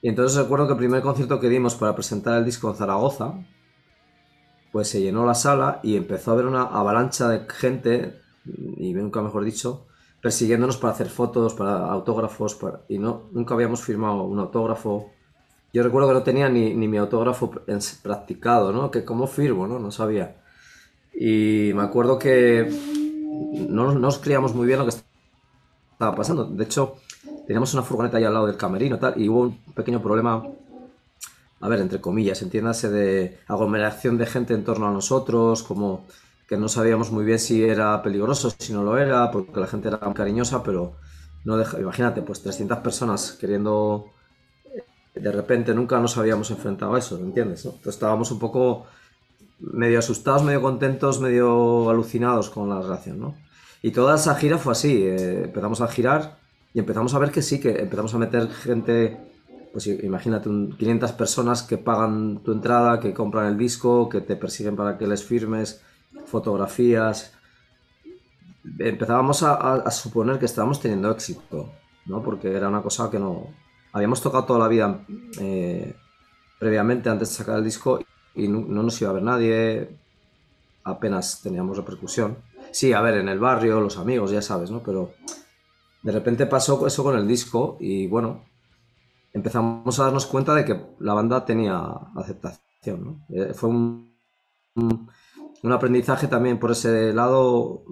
Y 0.00 0.08
entonces 0.08 0.38
recuerdo 0.38 0.68
que 0.68 0.74
el 0.74 0.78
primer 0.78 1.02
concierto 1.02 1.40
que 1.40 1.48
dimos 1.48 1.74
para 1.74 1.92
presentar 1.96 2.38
el 2.38 2.44
disco 2.44 2.70
en 2.70 2.76
Zaragoza, 2.76 3.34
pues 4.70 4.86
se 4.86 5.00
llenó 5.00 5.26
la 5.26 5.34
sala 5.34 5.80
y 5.82 5.96
empezó 5.96 6.30
a 6.30 6.34
haber 6.34 6.46
una 6.46 6.62
avalancha 6.62 7.28
de 7.28 7.48
gente, 7.48 8.20
y 8.44 8.94
nunca 8.94 9.22
mejor 9.22 9.42
dicho, 9.42 9.88
persiguiéndonos 10.22 10.76
para 10.76 10.92
hacer 10.92 11.08
fotos, 11.08 11.54
para 11.54 11.90
autógrafos, 11.90 12.56
y 12.88 12.98
no, 12.98 13.28
nunca 13.32 13.54
habíamos 13.54 13.82
firmado 13.82 14.22
un 14.22 14.38
autógrafo 14.38 15.10
yo 15.72 15.82
recuerdo 15.82 16.08
que 16.08 16.14
no 16.14 16.22
tenía 16.22 16.48
ni, 16.48 16.74
mi 16.74 16.96
autógrafo 16.96 17.50
practicado, 18.02 18.72
¿no? 18.72 18.90
Que 18.90 19.04
cómo 19.04 19.26
firmo, 19.26 19.66
¿no? 19.66 19.78
No 19.78 19.90
sabía. 19.90 20.36
Y 21.14 21.72
me 21.74 21.82
acuerdo 21.82 22.18
que 22.18 22.70
no, 23.68 23.94
nos 23.94 24.18
creíamos 24.18 24.54
muy 24.54 24.66
bien 24.66 24.80
lo 24.80 24.86
que 24.86 24.90
estaba 24.90 26.14
pasando. 26.14 26.44
De 26.44 26.64
hecho, 26.64 26.96
teníamos 27.46 27.72
una 27.74 27.82
furgoneta 27.82 28.16
ahí 28.16 28.24
al 28.24 28.34
lado 28.34 28.46
del 28.46 28.56
camerino 28.56 28.98
tal, 28.98 29.20
y 29.20 29.28
hubo 29.28 29.42
un 29.42 29.58
pequeño 29.74 30.02
problema, 30.02 30.42
a 31.60 31.68
ver, 31.68 31.80
entre 31.80 32.00
comillas, 32.00 32.42
entiéndase, 32.42 32.90
de 32.90 33.38
aglomeración 33.46 34.18
de 34.18 34.26
gente 34.26 34.54
en 34.54 34.64
torno 34.64 34.88
a 34.88 34.92
nosotros, 34.92 35.62
como 35.62 36.06
que 36.48 36.56
no 36.56 36.68
sabíamos 36.68 37.12
muy 37.12 37.24
bien 37.24 37.38
si 37.38 37.62
era 37.62 38.02
peligroso, 38.02 38.50
si 38.58 38.72
no 38.72 38.82
lo 38.82 38.98
era, 38.98 39.30
porque 39.30 39.60
la 39.60 39.68
gente 39.68 39.86
era 39.86 39.98
cariñosa, 39.98 40.64
pero 40.64 40.94
no 41.44 41.56
deja, 41.56 41.78
imagínate, 41.78 42.22
pues 42.22 42.42
300 42.42 42.78
personas 42.78 43.32
queriendo 43.32 44.06
de 45.14 45.32
repente 45.32 45.74
nunca 45.74 45.98
nos 45.98 46.16
habíamos 46.16 46.50
enfrentado 46.50 46.94
a 46.94 46.98
eso, 46.98 47.18
¿entiendes? 47.18 47.64
Entonces 47.64 47.94
estábamos 47.94 48.30
un 48.30 48.38
poco 48.38 48.86
medio 49.58 49.98
asustados, 49.98 50.42
medio 50.42 50.62
contentos, 50.62 51.20
medio 51.20 51.90
alucinados 51.90 52.50
con 52.50 52.68
la 52.68 52.80
relación, 52.80 53.20
¿no? 53.20 53.34
Y 53.82 53.90
toda 53.90 54.16
esa 54.16 54.34
gira 54.34 54.58
fue 54.58 54.72
así, 54.72 55.02
eh, 55.02 55.44
empezamos 55.44 55.80
a 55.80 55.88
girar 55.88 56.38
y 56.74 56.78
empezamos 56.78 57.14
a 57.14 57.18
ver 57.18 57.30
que 57.30 57.42
sí, 57.42 57.60
que 57.60 57.80
empezamos 57.80 58.14
a 58.14 58.18
meter 58.18 58.48
gente, 58.50 59.18
pues 59.72 59.86
imagínate, 59.86 60.48
500 60.78 61.12
personas 61.12 61.62
que 61.62 61.78
pagan 61.78 62.40
tu 62.44 62.52
entrada, 62.52 63.00
que 63.00 63.12
compran 63.12 63.46
el 63.46 63.58
disco, 63.58 64.08
que 64.08 64.20
te 64.20 64.36
persiguen 64.36 64.76
para 64.76 64.96
que 64.96 65.06
les 65.06 65.24
firmes, 65.24 65.82
fotografías. 66.26 67.32
Empezábamos 68.78 69.42
a, 69.42 69.54
a 69.54 69.90
suponer 69.90 70.38
que 70.38 70.44
estábamos 70.44 70.80
teniendo 70.80 71.10
éxito, 71.10 71.72
¿no? 72.06 72.22
Porque 72.22 72.54
era 72.54 72.68
una 72.68 72.82
cosa 72.82 73.10
que 73.10 73.18
no, 73.18 73.48
habíamos 73.92 74.20
tocado 74.20 74.44
toda 74.44 74.58
la 74.58 74.68
vida 74.68 75.00
eh, 75.40 75.94
previamente 76.58 77.08
antes 77.08 77.30
de 77.30 77.34
sacar 77.34 77.58
el 77.58 77.64
disco 77.64 78.00
y 78.34 78.48
no, 78.48 78.60
nos 78.60 79.00
iba 79.00 79.10
a 79.10 79.14
ver 79.14 79.22
nadie, 79.22 79.90
apenas 80.84 81.40
teníamos 81.42 81.76
repercusión. 81.76 82.38
Sí, 82.70 82.92
a 82.92 83.00
ver, 83.00 83.14
en 83.14 83.28
el 83.28 83.38
barrio, 83.38 83.80
los 83.80 83.98
amigos, 83.98 84.30
ya 84.30 84.42
sabes, 84.42 84.70
¿no? 84.70 84.82
Pero 84.82 85.12
de 86.02 86.12
repente 86.12 86.46
pasó 86.46 86.86
eso 86.86 87.02
con 87.02 87.16
el 87.16 87.26
disco 87.26 87.76
y 87.80 88.06
bueno, 88.06 88.44
empezamos 89.32 89.98
a 89.98 90.04
darnos 90.04 90.26
cuenta 90.26 90.54
de 90.54 90.64
que 90.64 90.80
la 91.00 91.14
banda 91.14 91.44
tenía 91.44 91.80
aceptación, 92.14 93.04
¿no? 93.04 93.26
Eh, 93.30 93.52
fue 93.54 93.70
un, 93.70 94.14
un 94.74 95.72
aprendizaje 95.72 96.28
también 96.28 96.58
por 96.58 96.70
ese 96.70 97.12
lado 97.12 97.82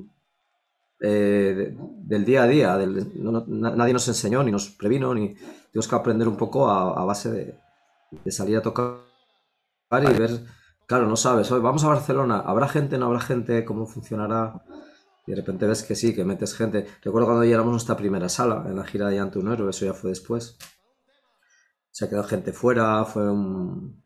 eh, 1.01 1.77
del 1.77 2.25
día 2.25 2.43
a 2.43 2.47
día. 2.47 2.77
nadie 2.77 3.93
nos 3.93 4.09
enseñó, 4.09 4.43
ni 4.43 4.51
nos 4.51 4.71
previno, 4.71 5.15
ni 5.15 5.35
tuvimos 5.73 5.89
que 5.89 5.95
aprender 5.95 6.29
un 6.29 6.37
poco 6.37 6.69
a, 6.69 7.05
base 7.05 7.59
de, 8.25 8.31
salir 8.31 8.57
a 8.57 8.63
tocar 8.63 8.99
y 9.91 10.19
ver, 10.19 10.45
claro, 10.87 11.07
no 11.07 11.17
sabes, 11.17 11.51
hoy 11.51 11.61
vamos 11.61 11.85
a 11.85 11.89
Barcelona, 11.89 12.41
¿habrá 12.41 12.69
gente, 12.69 12.99
no 12.99 13.07
habrá 13.07 13.21
gente? 13.21 13.65
¿Cómo 13.65 13.87
funcionará? 13.87 14.63
Y 15.27 15.33
de 15.33 15.37
repente 15.37 15.67
ves 15.67 15.83
que 15.83 15.95
sí, 15.95 16.15
que 16.15 16.25
metes 16.25 16.55
gente. 16.55 16.87
Recuerdo 17.03 17.27
cuando 17.27 17.45
llegamos 17.45 17.69
a 17.69 17.73
nuestra 17.73 17.97
primera 17.97 18.29
sala 18.29 18.65
en 18.67 18.77
la 18.77 18.85
gira 18.85 19.09
de 19.09 19.19
Ante 19.19 19.39
un 19.39 19.69
eso 19.69 19.85
ya 19.85 19.93
fue 19.93 20.11
después. 20.11 20.57
Se 21.91 22.05
ha 22.05 22.09
quedado 22.09 22.25
gente 22.25 22.53
fuera, 22.53 23.05
fue 23.05 23.31
un... 23.31 24.03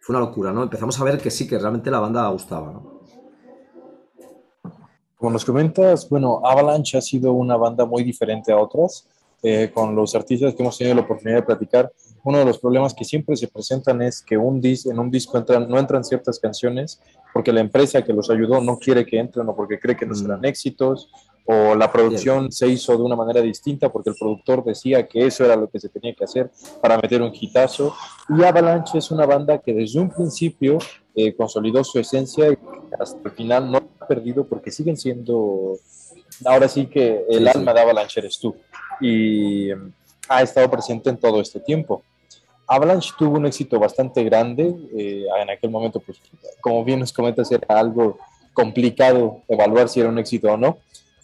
Fue 0.00 0.16
una 0.16 0.24
locura, 0.24 0.52
¿no? 0.52 0.62
Empezamos 0.62 0.98
a 1.00 1.04
ver 1.04 1.20
que 1.20 1.30
sí, 1.30 1.46
que 1.46 1.58
realmente 1.58 1.90
la 1.90 2.00
banda 2.00 2.26
gustaba, 2.28 2.72
¿no? 2.72 2.97
Como 5.18 5.32
nos 5.32 5.44
comentas, 5.44 6.08
bueno, 6.08 6.40
Avalanche 6.44 6.96
ha 6.96 7.00
sido 7.00 7.32
una 7.32 7.56
banda 7.56 7.84
muy 7.84 8.04
diferente 8.04 8.52
a 8.52 8.56
otras. 8.56 9.06
Eh, 9.40 9.70
con 9.72 9.94
los 9.94 10.16
artistas 10.16 10.52
que 10.52 10.62
hemos 10.62 10.76
tenido 10.76 10.96
la 10.96 11.02
oportunidad 11.02 11.38
de 11.38 11.44
platicar, 11.44 11.92
uno 12.24 12.38
de 12.38 12.44
los 12.44 12.58
problemas 12.58 12.92
que 12.92 13.04
siempre 13.04 13.36
se 13.36 13.46
presentan 13.46 14.02
es 14.02 14.20
que 14.20 14.36
un 14.36 14.60
dis 14.60 14.86
en 14.86 14.98
un 14.98 15.12
disco 15.12 15.38
entran, 15.38 15.68
no 15.68 15.78
entran 15.78 16.02
ciertas 16.02 16.40
canciones 16.40 17.00
porque 17.32 17.52
la 17.52 17.60
empresa 17.60 18.02
que 18.02 18.12
los 18.12 18.30
ayudó 18.30 18.60
no 18.60 18.78
quiere 18.78 19.06
que 19.06 19.18
entren 19.18 19.48
o 19.48 19.54
porque 19.54 19.78
cree 19.78 19.96
que 19.96 20.06
no 20.06 20.14
serán 20.14 20.40
mm. 20.40 20.44
éxitos 20.44 21.08
o 21.46 21.74
la 21.74 21.90
producción 21.90 22.50
se 22.50 22.66
hizo 22.66 22.96
de 22.96 23.02
una 23.02 23.16
manera 23.16 23.40
distinta 23.40 23.90
porque 23.90 24.10
el 24.10 24.16
productor 24.16 24.64
decía 24.64 25.06
que 25.06 25.26
eso 25.26 25.44
era 25.44 25.56
lo 25.56 25.70
que 25.70 25.80
se 25.80 25.88
tenía 25.88 26.14
que 26.14 26.24
hacer 26.24 26.50
para 26.82 26.98
meter 26.98 27.22
un 27.22 27.32
hitazo. 27.32 27.94
Y 28.28 28.42
Avalanche 28.42 28.98
es 28.98 29.10
una 29.10 29.24
banda 29.24 29.56
que 29.58 29.72
desde 29.72 29.98
un 29.98 30.10
principio 30.10 30.78
eh, 31.18 31.34
consolidó 31.34 31.82
su 31.84 31.98
esencia 31.98 32.50
y 32.50 32.58
hasta 32.98 33.18
el 33.24 33.30
final 33.32 33.70
no 33.70 33.78
ha 33.78 34.06
perdido 34.06 34.46
porque 34.46 34.70
siguen 34.70 34.96
siendo, 34.96 35.78
ahora 36.44 36.68
sí 36.68 36.86
que 36.86 37.24
el 37.28 37.46
alma 37.48 37.74
de 37.74 37.80
Avalanche 37.80 38.20
eres 38.20 38.38
tú. 38.38 38.56
Y 39.00 39.70
ha 40.28 40.42
estado 40.42 40.70
presente 40.70 41.10
en 41.10 41.16
todo 41.16 41.40
este 41.40 41.60
tiempo. 41.60 42.02
Avalanche 42.66 43.12
tuvo 43.18 43.38
un 43.38 43.46
éxito 43.46 43.78
bastante 43.78 44.22
grande. 44.24 44.74
Eh, 44.96 45.24
en 45.40 45.50
aquel 45.50 45.70
momento, 45.70 46.00
pues, 46.00 46.20
como 46.60 46.84
bien 46.84 47.00
nos 47.00 47.12
comentas, 47.12 47.50
era 47.50 47.78
algo 47.78 48.18
complicado 48.52 49.42
evaluar 49.48 49.88
si 49.88 50.00
era 50.00 50.08
un 50.08 50.18
éxito 50.18 50.52
o 50.52 50.56
no 50.56 50.78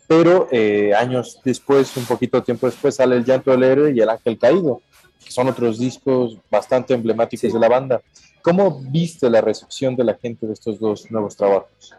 pero 0.07 0.49
eh, 0.51 0.93
años 0.95 1.41
después, 1.45 1.97
un 1.97 2.05
poquito 2.05 2.43
tiempo 2.43 2.67
después, 2.67 2.97
sale 2.97 3.17
El 3.17 3.25
Llanto 3.25 3.51
del 3.51 3.63
Héroe 3.63 3.93
y 3.93 4.01
El 4.01 4.11
Ángel 4.11 4.39
Caído, 4.39 4.83
que 5.25 5.31
son 5.31 5.49
otros 5.49 5.79
discos 5.79 6.39
bastante 6.51 6.95
emblemáticos 6.95 7.53
de 7.53 7.59
la 7.59 7.69
banda. 7.69 8.03
¿Cómo 8.45 8.79
viste 8.79 9.31
la 9.31 9.41
recepción 9.41 9.97
de 9.97 10.05
la 10.05 10.19
gente 10.19 10.47
de 10.47 10.53
estos 10.53 10.79
dos 10.79 11.11
nuevos 11.11 11.35
trabajos? 11.35 11.95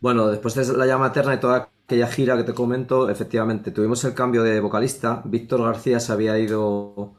Bueno, 0.00 0.28
después 0.28 0.54
de 0.54 0.74
La 0.78 0.86
Llama 0.86 1.08
Eterna 1.08 1.34
y 1.34 1.40
toda 1.40 1.68
aquella 1.84 2.06
gira 2.06 2.38
que 2.38 2.42
te 2.42 2.54
comento, 2.54 3.10
efectivamente, 3.10 3.70
tuvimos 3.70 4.02
el 4.04 4.14
cambio 4.14 4.42
de 4.42 4.58
vocalista. 4.60 5.20
Víctor 5.26 5.62
García 5.62 6.00
se 6.00 6.10
había 6.10 6.38
ido 6.38 7.12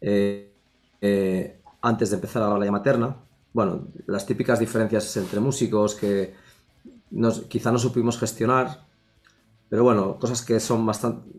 eh, 0.00 0.52
eh, 1.00 1.60
antes 1.82 2.10
de 2.10 2.16
empezar 2.16 2.42
a 2.42 2.58
La 2.58 2.64
Llama 2.64 2.78
Eterna. 2.78 3.16
Bueno, 3.52 3.86
las 4.08 4.26
típicas 4.26 4.58
diferencias 4.58 5.16
entre 5.18 5.38
músicos 5.38 5.94
que 5.94 6.34
quizá 7.48 7.70
no 7.70 7.78
supimos 7.78 8.18
gestionar, 8.18 8.84
pero 9.68 9.84
bueno, 9.84 10.18
cosas 10.18 10.42
que 10.42 10.58
son 10.58 10.84
bastante, 10.84 11.30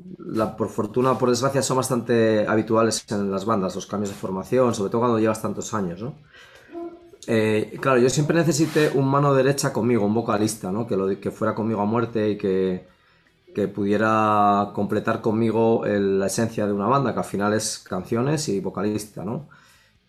por 0.58 0.70
fortuna 0.70 1.18
por 1.18 1.30
desgracia, 1.30 1.62
son 1.62 1.78
bastante 1.78 2.46
habituales 2.48 3.06
en 3.10 3.32
las 3.32 3.46
bandas, 3.46 3.76
los 3.76 3.86
cambios 3.86 4.10
de 4.10 4.16
formación, 4.16 4.74
sobre 4.74 4.92
todo 4.92 5.02
cuando 5.02 5.20
llevas 5.20 5.42
tantos 5.42 5.74
años, 5.74 6.02
¿no? 6.02 6.16
Eh, 7.28 7.78
claro, 7.82 8.00
yo 8.00 8.10
siempre 8.10 8.38
necesité 8.38 8.92
un 8.94 9.08
mano 9.08 9.34
derecha 9.34 9.74
conmigo, 9.74 10.06
un 10.06 10.14
vocalista, 10.14 10.72
¿no? 10.72 10.88
Que, 10.88 11.20
que 11.20 11.32
fuera 11.32 11.54
conmigo 11.54 11.82
a 11.82 11.86
muerte 11.86 12.30
y 12.30 12.38
que, 12.38 12.88
que 13.54 13.68
pudiera 13.68 14.72
completar 14.74 15.22
conmigo 15.22 15.84
la 15.86 16.28
esencia 16.28 16.66
de 16.66 16.74
una 16.74 16.88
banda, 16.88 17.14
que 17.14 17.20
al 17.20 17.26
final 17.26 17.54
es 17.54 17.80
canciones 17.80 18.48
y 18.50 18.60
vocalista, 18.60 19.26
¿no? 19.26 19.50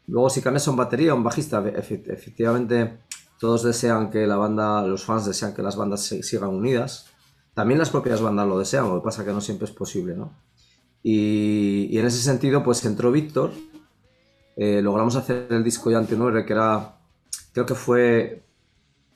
Luego, 0.06 0.30
si 0.30 0.40
cambias 0.40 0.66
un 0.68 0.76
batería, 0.76 1.14
un 1.14 1.24
bajista, 1.24 1.62
efectivamente 1.66 2.98
todos 3.38 3.62
desean 3.62 4.10
que 4.10 4.26
la 4.26 4.36
banda, 4.36 4.82
los 4.82 5.04
fans 5.04 5.26
desean 5.26 5.54
que 5.54 5.62
las 5.62 5.76
bandas 5.76 6.02
sigan 6.02 6.50
unidas. 6.50 7.06
También 7.58 7.80
las 7.80 7.90
propias 7.90 8.22
bandas 8.22 8.46
lo 8.46 8.56
desean, 8.56 8.88
lo 8.88 9.00
que 9.00 9.04
pasa 9.04 9.24
que 9.24 9.32
no 9.32 9.40
siempre 9.40 9.64
es 9.64 9.72
posible, 9.72 10.14
¿no? 10.14 10.30
Y, 11.02 11.98
en 11.98 12.06
ese 12.06 12.22
sentido, 12.22 12.62
pues 12.62 12.84
entró 12.84 13.10
Víctor, 13.10 13.50
eh, 14.56 14.80
logramos 14.80 15.16
hacer 15.16 15.48
el 15.50 15.64
disco 15.64 15.90
ya 15.90 16.00
9, 16.00 16.46
que 16.46 16.52
era, 16.52 17.00
creo 17.52 17.66
que 17.66 17.74
fue 17.74 18.44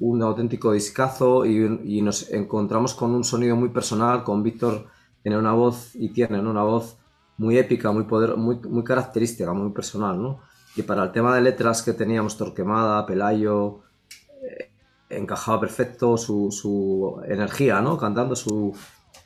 un 0.00 0.20
auténtico 0.24 0.72
discazo 0.72 1.46
y, 1.46 2.02
nos 2.02 2.32
encontramos 2.32 2.94
con 2.94 3.14
un 3.14 3.22
sonido 3.22 3.54
muy 3.54 3.68
personal, 3.68 4.24
con 4.24 4.42
Víctor 4.42 4.86
tiene 5.22 5.38
una 5.38 5.52
voz 5.52 5.94
y 5.94 6.08
tiene 6.08 6.40
una 6.40 6.64
voz 6.64 6.96
muy 7.38 7.58
épica, 7.58 7.92
muy, 7.92 8.06
poder, 8.06 8.36
muy, 8.36 8.56
muy 8.56 8.82
característica, 8.82 9.52
muy 9.52 9.70
personal, 9.70 10.20
¿no? 10.20 10.40
Y 10.74 10.82
para 10.82 11.04
el 11.04 11.12
tema 11.12 11.32
de 11.36 11.42
letras 11.42 11.80
que 11.80 11.92
teníamos, 11.92 12.36
Torquemada, 12.36 13.06
Pelayo, 13.06 13.82
encajaba 15.16 15.60
perfecto 15.60 16.16
su, 16.16 17.20
energía, 17.28 17.80
¿no? 17.80 17.98
Cantando 17.98 18.36
su, 18.36 18.74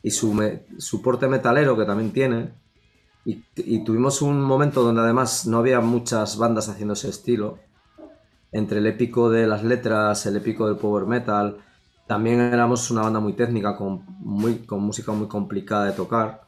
y 0.03 0.11
su, 0.11 1.03
porte 1.03 1.29
metalero 1.29 1.77
que 1.77 1.85
también 1.85 2.13
tiene. 2.13 2.53
Y, 3.25 3.85
tuvimos 3.85 4.23
un 4.23 4.41
momento 4.41 4.83
donde 4.83 5.01
además 5.01 5.47
no 5.47 5.59
había 5.59 5.81
muchas 5.81 6.39
bandas 6.39 6.69
haciendo 6.69 6.95
ese 6.95 7.09
estilo. 7.09 7.59
Entre 8.53 8.79
el 8.79 8.87
épico 8.87 9.31
de 9.31 9.47
las 9.47 9.65
letras, 9.65 10.25
el 10.27 10.37
épico 10.37 10.67
del 10.67 10.77
power 10.77 11.07
metal. 11.07 11.59
También 12.07 12.41
éramos 12.41 12.91
una 12.91 13.03
banda 13.03 13.19
muy 13.19 13.33
técnica, 13.33 13.77
con, 13.77 14.05
muy, 14.21 14.59
con 14.59 14.81
música 14.81 15.13
muy 15.13 15.27
complicada 15.27 15.87
de 15.87 15.93
tocar. 15.93 16.47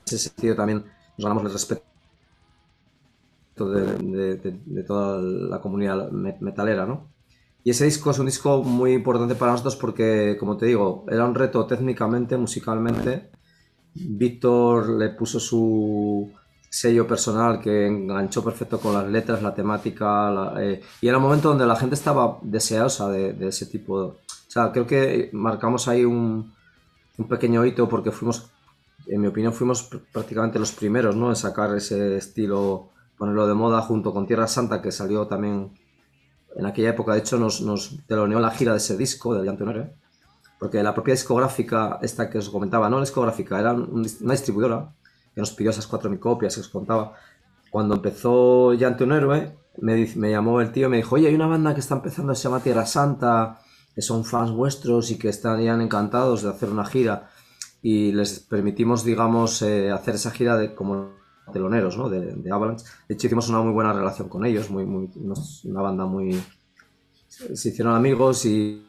En 0.00 0.14
ese 0.14 0.18
sentido 0.18 0.54
también 0.54 0.84
nos 1.16 1.24
ganamos 1.24 1.44
el 1.44 1.52
respeto 1.52 1.82
de, 3.58 4.36
de 4.36 4.82
toda 4.82 5.22
la 5.22 5.60
comunidad 5.62 6.10
metalera, 6.10 6.84
¿no? 6.84 7.15
Y 7.66 7.70
ese 7.70 7.84
disco 7.84 8.12
es 8.12 8.18
un 8.20 8.26
disco 8.26 8.62
muy 8.62 8.92
importante 8.92 9.34
para 9.34 9.50
nosotros 9.50 9.74
porque, 9.74 10.36
como 10.38 10.56
te 10.56 10.66
digo, 10.66 11.04
era 11.10 11.24
un 11.24 11.34
reto 11.34 11.66
técnicamente, 11.66 12.36
musicalmente. 12.36 13.28
Víctor 13.92 14.90
le 14.90 15.08
puso 15.08 15.40
su 15.40 16.30
sello 16.70 17.08
personal 17.08 17.60
que 17.60 17.88
enganchó 17.88 18.44
perfecto 18.44 18.78
con 18.78 18.94
las 18.94 19.08
letras, 19.08 19.42
la 19.42 19.52
temática. 19.52 20.54
Eh, 20.60 20.80
y 21.00 21.08
era 21.08 21.16
un 21.16 21.24
momento 21.24 21.48
donde 21.48 21.66
la 21.66 21.74
gente 21.74 21.96
estaba 21.96 22.38
deseosa 22.40 23.08
de, 23.08 23.48
ese 23.48 23.66
tipo. 23.66 23.94
O 23.96 24.16
sea, 24.46 24.70
creo 24.70 24.86
que 24.86 25.30
marcamos 25.32 25.88
ahí 25.88 26.04
un, 26.04 26.54
un 27.18 27.28
pequeño 27.28 27.66
hito 27.66 27.88
porque 27.88 28.12
fuimos, 28.12 28.48
en 29.08 29.20
mi 29.20 29.26
opinión, 29.26 29.52
fuimos 29.52 29.90
prácticamente 30.12 30.60
los 30.60 30.70
primeros 30.70 31.16
¿no? 31.16 31.30
en 31.30 31.36
sacar 31.36 31.74
ese 31.74 32.16
estilo, 32.16 32.90
ponerlo 33.18 33.44
de 33.48 33.54
moda 33.54 33.82
junto 33.82 34.12
con 34.12 34.24
Tierra 34.24 34.46
Santa, 34.46 34.80
que 34.80 34.92
salió 34.92 35.26
también 35.26 35.72
en 36.56 36.66
aquella 36.66 36.90
época, 36.90 37.12
de 37.12 37.18
hecho, 37.20 37.38
nos, 37.38 37.60
nos 37.60 37.98
teloneó 38.06 38.40
la 38.40 38.50
gira 38.50 38.72
de 38.72 38.78
ese 38.78 38.96
disco, 38.96 39.34
de 39.34 39.44
Llante 39.44 39.62
Honore, 39.62 39.94
porque 40.58 40.82
la 40.82 40.94
propia 40.94 41.12
discográfica, 41.12 41.98
esta 42.00 42.30
que 42.30 42.38
os 42.38 42.48
comentaba, 42.48 42.88
no 42.88 42.96
la 42.96 43.02
discográfica, 43.02 43.60
era 43.60 43.72
una 43.74 44.32
distribuidora 44.32 44.90
que 45.34 45.40
nos 45.40 45.52
pidió 45.52 45.70
esas 45.70 45.90
4.000 45.90 46.18
copias 46.18 46.54
que 46.54 46.62
os 46.62 46.68
contaba. 46.68 47.12
Cuando 47.70 47.94
empezó 47.94 48.72
Llante 48.72 49.04
un 49.04 49.12
Héroe, 49.12 49.54
me, 49.82 50.10
me, 50.16 50.30
llamó 50.30 50.62
el 50.62 50.72
tío 50.72 50.86
y 50.86 50.90
me 50.90 50.96
dijo, 50.96 51.16
oye, 51.16 51.28
hay 51.28 51.34
una 51.34 51.46
banda 51.46 51.74
que 51.74 51.80
está 51.80 51.94
empezando, 51.94 52.34
se 52.34 52.44
llama 52.44 52.60
Tierra 52.60 52.86
Santa, 52.86 53.60
que 53.94 54.00
son 54.00 54.24
fans 54.24 54.50
vuestros 54.50 55.10
y 55.10 55.18
que 55.18 55.28
estarían 55.28 55.82
encantados 55.82 56.42
de 56.42 56.48
hacer 56.48 56.70
una 56.70 56.86
gira. 56.86 57.28
Y 57.82 58.12
les 58.12 58.40
permitimos, 58.40 59.04
digamos, 59.04 59.60
eh, 59.60 59.90
hacer 59.90 60.14
esa 60.14 60.30
gira 60.30 60.56
de 60.56 60.74
como 60.74 61.15
teloneros 61.52 61.96
¿no? 61.96 62.08
de, 62.08 62.34
de, 62.34 62.52
Avalanche. 62.52 62.84
De 63.08 63.14
hecho, 63.14 63.26
hicimos 63.26 63.48
una 63.48 63.60
muy 63.60 63.72
buena 63.72 63.92
relación 63.92 64.28
con 64.28 64.44
ellos, 64.44 64.70
muy, 64.70 64.84
muy, 64.84 65.10
una 65.64 65.82
banda 65.82 66.06
muy... 66.06 66.40
Se 67.28 67.68
hicieron 67.68 67.94
amigos 67.94 68.44
y, 68.46 68.82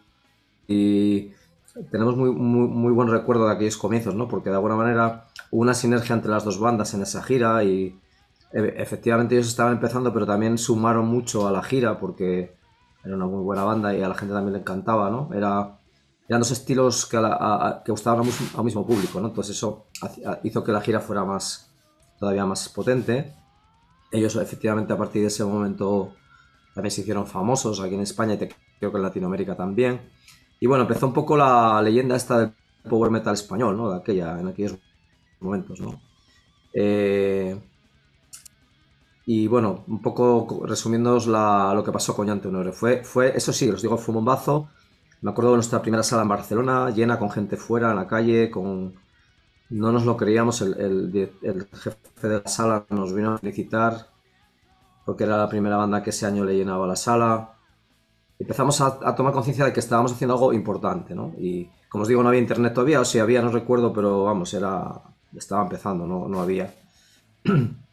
tenemos 1.91 2.15
muy, 2.17 2.31
muy, 2.31 2.91
buen 2.91 3.09
recuerdo 3.09 3.47
de 3.47 3.53
aquellos 3.53 3.77
comienzos, 3.77 4.15
¿no? 4.15 4.27
porque 4.27 4.49
de 4.49 4.55
alguna 4.55 4.75
manera 4.75 5.27
hubo 5.51 5.61
una 5.61 5.73
sinergia 5.73 6.15
entre 6.15 6.31
las 6.31 6.43
dos 6.43 6.59
bandas 6.59 6.93
en 6.93 7.03
esa 7.03 7.21
gira 7.21 7.63
y 7.63 7.99
e, 8.51 8.73
efectivamente 8.77 9.35
ellos 9.35 9.47
estaban 9.47 9.73
empezando, 9.73 10.13
pero 10.13 10.25
también 10.25 10.57
sumaron 10.57 11.07
mucho 11.07 11.47
a 11.47 11.51
la 11.51 11.61
gira 11.61 11.99
porque 11.99 12.55
era 13.03 13.15
una 13.15 13.25
muy 13.25 13.43
buena 13.43 13.63
banda 13.63 13.95
y 13.95 14.01
a 14.01 14.07
la 14.07 14.15
gente 14.15 14.33
también 14.33 14.53
le 14.53 14.59
encantaba, 14.59 15.09
¿no? 15.09 15.29
Era, 15.33 15.77
eran 16.27 16.41
dos 16.41 16.51
estilos 16.51 17.05
que 17.05 17.91
gustaban 17.91 18.25
al 18.57 18.63
mismo, 18.63 18.85
público, 18.85 19.19
¿no? 19.21 19.27
Entonces 19.27 19.55
eso 19.55 19.87
hizo 20.43 20.63
que 20.63 20.71
la 20.71 20.81
gira 20.81 20.99
fuera 20.99 21.23
más, 21.23 21.66
todavía 22.19 22.45
más 22.45 22.69
potente. 22.69 23.33
Ellos 24.11 24.35
efectivamente 24.35 24.93
a 24.93 24.97
partir 24.97 25.21
de 25.21 25.27
ese 25.27 25.43
momento 25.43 26.13
también 26.73 26.91
se 26.91 27.01
hicieron 27.01 27.27
famosos 27.27 27.79
aquí 27.79 27.95
en 27.95 28.01
España 28.01 28.35
y 28.35 28.37
creo 28.37 28.91
que 28.91 28.97
en 28.97 29.03
Latinoamérica 29.03 29.55
también. 29.55 30.01
Y 30.59 30.67
bueno, 30.67 30.83
empezó 30.83 31.07
un 31.07 31.13
poco 31.13 31.37
la 31.37 31.81
leyenda 31.81 32.15
esta 32.15 32.39
del 32.39 32.53
power 32.89 33.11
metal 33.11 33.33
español, 33.33 33.77
¿no? 33.77 33.91
De 33.91 33.97
aquella, 33.97 34.39
en 34.39 34.47
aquellos 34.47 34.77
momentos, 35.39 35.79
¿no? 35.79 36.01
Eh, 36.73 37.59
y 39.25 39.47
bueno, 39.47 39.83
un 39.87 40.01
poco 40.01 40.63
resumiendo 40.65 41.19
lo 41.19 41.83
que 41.83 41.91
pasó 41.91 42.15
con 42.15 42.27
Llante 42.27 42.47
Honore. 42.47 42.71
Fue, 42.71 43.03
fue, 43.03 43.35
eso 43.35 43.51
sí, 43.51 43.69
os 43.69 43.81
digo, 43.81 43.97
fue 43.97 44.13
un 44.13 44.23
bombazo. 44.23 44.69
Me 45.21 45.31
acuerdo 45.31 45.51
de 45.51 45.57
nuestra 45.57 45.81
primera 45.81 46.03
sala 46.03 46.21
en 46.21 46.29
Barcelona, 46.29 46.91
llena 46.91 47.19
con 47.19 47.29
gente 47.29 47.57
fuera, 47.57 47.89
en 47.89 47.97
la 47.97 48.07
calle, 48.07 48.49
con, 48.49 48.93
no 49.69 49.91
nos 49.91 50.05
lo 50.05 50.17
creíamos, 50.17 50.61
el, 50.61 51.29
jefe 51.73 52.27
de 52.27 52.41
la 52.41 52.47
sala 52.47 52.85
nos 52.89 53.13
vino 53.13 53.33
a 53.33 53.37
felicitar 53.37 54.07
porque 55.05 55.23
era 55.23 55.37
la 55.37 55.49
primera 55.49 55.77
banda 55.77 56.03
que 56.03 56.09
ese 56.09 56.25
año 56.25 56.43
le 56.43 56.55
llenaba 56.55 56.85
la 56.85 56.95
sala. 56.95 57.53
Empezamos 58.39 58.81
a, 58.81 59.15
tomar 59.15 59.33
conciencia 59.33 59.65
de 59.65 59.73
que 59.73 59.79
estábamos 59.79 60.11
haciendo 60.11 60.33
algo 60.33 60.53
importante, 60.53 61.15
¿no? 61.15 61.33
Y 61.37 61.69
como 61.89 62.01
os 62.03 62.07
digo, 62.09 62.21
no 62.21 62.29
había 62.29 62.41
internet 62.41 62.73
todavía, 62.73 62.99
o 62.99 63.05
si 63.05 63.19
había, 63.19 63.41
no 63.41 63.49
recuerdo, 63.49 63.93
pero 63.93 64.25
vamos, 64.25 64.53
era 64.53 65.01
estaba 65.35 65.63
empezando, 65.63 66.05
no, 66.05 66.27
no 66.27 66.41
había. 66.41 66.73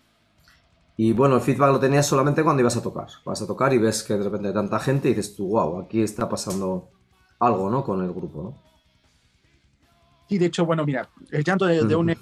Y 0.97 1.13
bueno, 1.13 1.35
el 1.35 1.41
feedback 1.41 1.73
lo 1.73 1.81
tenías 1.81 2.07
solamente 2.07 2.45
cuando 2.45 2.61
ibas 2.61 2.77
a 2.77 2.83
tocar. 2.83 3.09
Vas 3.25 3.43
a 3.43 3.49
tocar 3.49 3.73
y 3.73 3.79
ves 3.79 4.05
que 4.05 4.17
de 4.17 4.23
repente 4.23 4.47
hay 4.47 4.55
tanta 4.55 4.79
gente 4.79 5.09
y 5.09 5.15
dices 5.15 5.35
tú, 5.35 5.49
wow, 5.49 5.81
aquí 5.81 6.01
está 6.01 6.29
pasando 6.29 6.89
algo, 7.41 7.69
¿no? 7.69 7.83
Con 7.83 8.01
el 8.05 8.13
grupo, 8.13 8.43
¿no? 8.45 8.74
Sí, 10.29 10.39
de 10.39 10.47
hecho, 10.47 10.65
bueno, 10.65 10.85
mira, 10.85 11.09
el 11.31 11.45
llanto 11.45 11.67
de, 11.67 11.97
un 11.97 12.17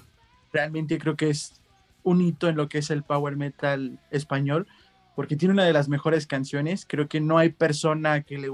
realmente 0.51 0.97
creo 0.97 1.15
que 1.15 1.29
es 1.29 1.61
un 2.03 2.21
hito 2.21 2.49
en 2.49 2.57
lo 2.57 2.67
que 2.67 2.79
es 2.79 2.89
el 2.89 3.03
power 3.03 3.35
metal 3.35 3.99
español, 4.11 4.67
porque 5.15 5.35
tiene 5.35 5.53
una 5.53 5.63
de 5.63 5.73
las 5.73 5.87
mejores 5.87 6.27
canciones. 6.27 6.85
Creo 6.87 7.07
que 7.07 7.21
no 7.21 7.37
hay 7.37 7.49
persona 7.49 8.21
que 8.21 8.37
le 8.37 8.49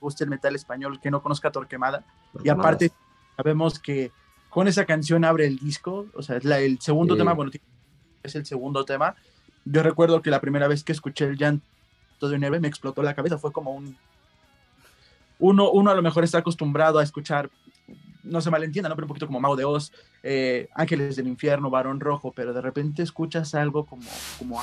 guste 0.00 0.24
el 0.24 0.30
metal 0.30 0.54
español 0.54 1.00
que 1.00 1.10
no 1.10 1.22
conozca 1.22 1.50
Torquemada. 1.50 2.04
Y 2.42 2.48
aparte, 2.48 2.90
sabemos 3.36 3.78
que 3.78 4.10
con 4.48 4.68
esa 4.68 4.84
canción 4.84 5.24
abre 5.24 5.46
el 5.46 5.58
disco, 5.58 6.06
o 6.14 6.22
sea, 6.22 6.36
es 6.36 6.44
la, 6.44 6.58
el 6.58 6.80
segundo 6.80 7.16
tema, 7.16 7.32
bueno, 7.32 7.50
es 8.22 8.34
el 8.34 8.44
segundo 8.46 8.84
tema. 8.84 9.14
Yo 9.64 9.82
recuerdo 9.82 10.22
que 10.22 10.30
la 10.30 10.40
primera 10.40 10.68
vez 10.68 10.84
que 10.84 10.92
escuché 10.92 11.24
el 11.26 11.36
llanto 11.36 11.62
de 12.20 12.36
un 12.36 12.44
héroe 12.44 12.60
me 12.60 12.68
explotó 12.68 13.02
la 13.02 13.14
cabeza, 13.14 13.38
fue 13.38 13.52
como 13.52 13.72
un... 13.72 13.96
Uno, 15.38 15.70
uno 15.70 15.90
a 15.90 15.94
lo 15.94 16.02
mejor 16.02 16.22
está 16.22 16.38
acostumbrado 16.38 16.98
a 16.98 17.02
escuchar, 17.02 17.50
no 18.22 18.40
se 18.40 18.50
malentienda, 18.50 18.88
¿no? 18.88 18.94
pero 18.94 19.06
un 19.06 19.08
poquito 19.08 19.26
como 19.26 19.40
Mago 19.40 19.56
de 19.56 19.64
Oz, 19.64 19.92
eh, 20.22 20.68
Ángeles 20.74 21.16
del 21.16 21.26
Infierno, 21.26 21.70
Varón 21.70 22.00
Rojo, 22.00 22.32
pero 22.34 22.52
de 22.52 22.60
repente 22.60 23.02
escuchas 23.02 23.54
algo 23.54 23.84
como, 23.86 24.08
como 24.38 24.60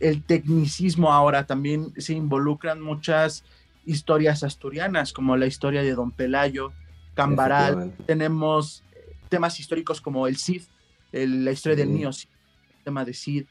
el 0.00 0.22
tecnicismo 0.22 1.12
ahora 1.12 1.46
también 1.46 1.92
se 1.96 2.14
involucran 2.14 2.80
muchas 2.80 3.44
historias 3.84 4.42
asturianas, 4.42 5.12
como 5.12 5.36
la 5.36 5.46
historia 5.46 5.82
de 5.82 5.94
Don 5.94 6.10
Pelayo, 6.10 6.72
Cambaral, 7.14 7.92
tenemos 8.06 8.84
temas 9.28 9.58
históricos 9.58 10.00
como 10.00 10.26
el 10.26 10.36
Cid, 10.36 10.62
la 11.10 11.50
historia 11.50 11.76
del 11.76 11.92
niño, 11.92 12.10
el 12.10 12.84
tema 12.84 13.04
de 13.04 13.14
Cid, 13.14 13.46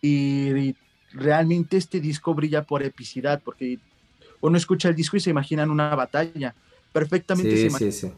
y, 0.00 0.76
realmente 1.12 1.76
este 1.76 2.00
disco 2.00 2.34
brilla 2.34 2.64
por 2.64 2.82
epicidad, 2.82 3.40
porque 3.44 3.78
uno 4.40 4.56
escucha 4.56 4.88
el 4.88 4.96
disco 4.96 5.16
y 5.16 5.20
se 5.20 5.30
imagina 5.30 5.62
una 5.62 5.94
batalla, 5.94 6.54
perfectamente 6.92 7.56
se 7.56 7.66
imagina 7.66 8.14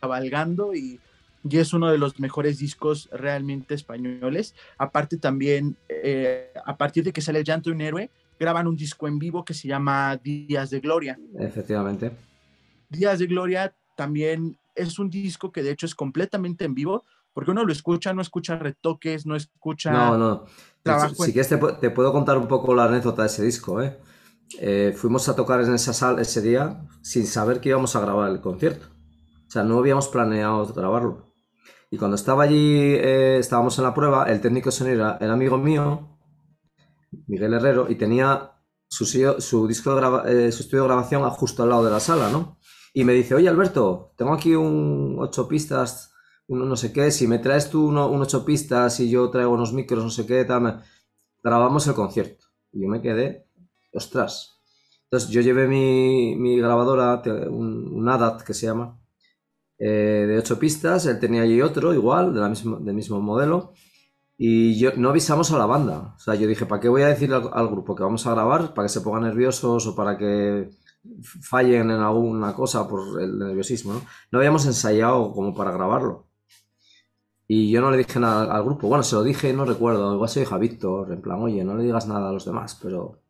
cabalgando 0.00 0.74
y 0.74 1.00
y 1.44 1.58
es 1.58 1.72
uno 1.72 1.90
de 1.90 1.98
los 1.98 2.18
mejores 2.18 2.58
discos 2.58 3.08
realmente 3.12 3.74
españoles. 3.74 4.54
Aparte 4.76 5.16
también, 5.18 5.76
eh, 5.88 6.52
a 6.64 6.76
partir 6.76 7.04
de 7.04 7.12
que 7.12 7.20
sale 7.20 7.38
El 7.38 7.44
llanto 7.44 7.70
de 7.70 7.76
un 7.76 7.80
héroe, 7.80 8.10
graban 8.38 8.66
un 8.66 8.76
disco 8.76 9.08
en 9.08 9.18
vivo 9.18 9.44
que 9.44 9.54
se 9.54 9.68
llama 9.68 10.16
Días 10.16 10.70
de 10.70 10.80
Gloria. 10.80 11.18
Efectivamente. 11.38 12.12
Días 12.88 13.18
de 13.18 13.26
Gloria 13.26 13.74
también 13.96 14.58
es 14.74 14.98
un 14.98 15.10
disco 15.10 15.50
que 15.52 15.62
de 15.62 15.70
hecho 15.70 15.86
es 15.86 15.94
completamente 15.94 16.64
en 16.64 16.74
vivo, 16.74 17.04
porque 17.32 17.50
uno 17.50 17.64
lo 17.64 17.72
escucha, 17.72 18.12
no 18.12 18.22
escucha 18.22 18.56
retoques, 18.56 19.26
no 19.26 19.36
escucha... 19.36 19.92
No, 19.92 20.18
no. 20.18 20.44
si, 21.14 21.32
quieres 21.32 21.48
te, 21.48 21.90
puedo 21.90 22.12
contar 22.12 22.38
un 22.38 22.48
poco 22.48 22.74
la 22.74 22.84
anécdota 22.84 23.22
de 23.22 23.28
ese 23.28 23.44
disco, 23.44 23.82
¿eh? 23.82 23.96
¿eh? 24.58 24.94
fuimos 24.96 25.28
a 25.28 25.36
tocar 25.36 25.60
en 25.60 25.74
esa 25.74 25.92
sala 25.92 26.22
ese 26.22 26.40
día 26.40 26.80
sin 27.02 27.26
saber 27.26 27.60
que 27.60 27.68
íbamos 27.70 27.94
a 27.96 28.00
grabar 28.00 28.30
el 28.30 28.40
concierto. 28.40 28.86
O 29.48 29.50
sea, 29.50 29.62
no 29.64 29.78
habíamos 29.78 30.08
planeado 30.08 30.66
grabarlo. 30.74 31.32
Y 31.90 31.96
cuando 31.96 32.16
estaba 32.16 32.42
allí, 32.42 32.94
eh, 32.94 33.38
estábamos 33.38 33.78
en 33.78 33.84
la 33.84 33.94
prueba, 33.94 34.24
el 34.24 34.42
técnico 34.42 34.68
de 34.68 34.72
sonido 34.72 35.16
era, 35.18 35.32
amigo 35.32 35.56
mío, 35.56 36.18
Miguel 37.26 37.54
Herrero, 37.54 37.90
y 37.90 37.94
tenía 37.94 38.52
su, 38.88 39.66
disco 39.66 39.94
de 39.94 40.48
eh, 40.48 40.52
su 40.52 40.62
estudio 40.62 40.82
de 40.82 40.88
grabación 40.88 41.28
justo 41.30 41.62
al 41.62 41.70
lado 41.70 41.84
de 41.84 41.90
la 41.90 42.00
sala, 42.00 42.28
¿no? 42.30 42.58
Y 42.92 43.04
me 43.04 43.14
dice, 43.14 43.34
oye 43.34 43.48
Alberto, 43.48 44.12
tengo 44.16 44.34
aquí 44.34 44.54
un 44.54 45.16
ocho 45.18 45.48
pistas, 45.48 46.12
un 46.46 46.68
no 46.68 46.76
sé 46.76 46.92
qué, 46.92 47.10
si 47.10 47.26
me 47.26 47.38
traes 47.38 47.70
tú 47.70 47.88
un 47.88 47.96
ocho 47.96 48.44
pistas 48.44 49.00
y 49.00 49.08
yo 49.08 49.30
traigo 49.30 49.52
unos 49.52 49.72
micros, 49.72 50.04
no 50.04 50.10
sé 50.10 50.26
qué, 50.26 50.44
tal, 50.44 50.82
grabamos 51.42 51.86
el 51.86 51.94
concierto. 51.94 52.46
Y 52.72 52.82
yo 52.82 52.88
me 52.88 53.00
quedé, 53.00 53.48
ostras. 53.94 54.60
Entonces 55.04 55.30
yo 55.30 55.40
llevé 55.40 55.66
mi, 55.68 56.36
mi 56.36 56.58
grabadora, 56.58 57.22
un, 57.48 57.88
un 57.94 58.08
ADAT 58.10 58.42
que 58.42 58.52
se 58.52 58.66
llama, 58.66 58.97
eh, 59.78 60.26
de 60.28 60.38
ocho 60.38 60.58
pistas, 60.58 61.06
él 61.06 61.18
tenía 61.20 61.42
allí 61.42 61.62
otro 61.62 61.94
igual, 61.94 62.34
de 62.34 62.40
la 62.40 62.48
del 62.48 62.94
mismo 62.94 63.20
modelo, 63.20 63.72
y 64.40 64.78
yo, 64.78 64.92
no 64.96 65.10
avisamos 65.10 65.50
a 65.52 65.58
la 65.58 65.66
banda. 65.66 66.14
O 66.16 66.18
sea, 66.20 66.36
yo 66.36 66.46
dije, 66.46 66.64
¿para 66.64 66.80
qué 66.80 66.88
voy 66.88 67.02
a 67.02 67.08
decir 67.08 67.32
al, 67.34 67.68
grupo 67.68 67.96
que 67.96 68.04
vamos 68.04 68.24
a 68.26 68.30
grabar? 68.32 68.72
¿Para 68.72 68.86
que 68.86 68.92
se 68.92 69.00
pongan 69.00 69.24
nerviosos 69.24 69.86
o 69.88 69.96
para 69.96 70.16
que 70.16 70.70
fallen 71.42 71.90
en 71.90 72.00
alguna 72.00 72.54
cosa 72.54 72.88
por 72.88 73.20
el 73.20 73.36
nerviosismo? 73.36 74.00
¿no? 74.30 74.38
habíamos 74.38 74.64
ensayado 74.66 75.32
como 75.32 75.54
para 75.54 75.72
grabarlo. 75.72 76.28
Y 77.48 77.70
yo 77.70 77.80
no 77.80 77.90
le 77.90 77.96
dije 77.96 78.20
nada 78.20 78.54
al 78.54 78.64
grupo. 78.64 78.88
Bueno, 78.88 79.02
se 79.02 79.16
lo 79.16 79.24
dije, 79.24 79.52
no 79.52 79.64
recuerdo. 79.64 80.14
Igual 80.14 80.28
se 80.28 80.40
lo 80.40 80.44
dije 80.44 80.54
a 80.54 80.58
Víctor, 80.58 81.12
en 81.12 81.20
plan, 81.20 81.42
oye, 81.42 81.64
no 81.64 81.74
le 81.76 81.82
digas 81.82 82.06
nada 82.06 82.28
a 82.28 82.32
los 82.32 82.44
demás, 82.44 82.78
pero 82.80 83.22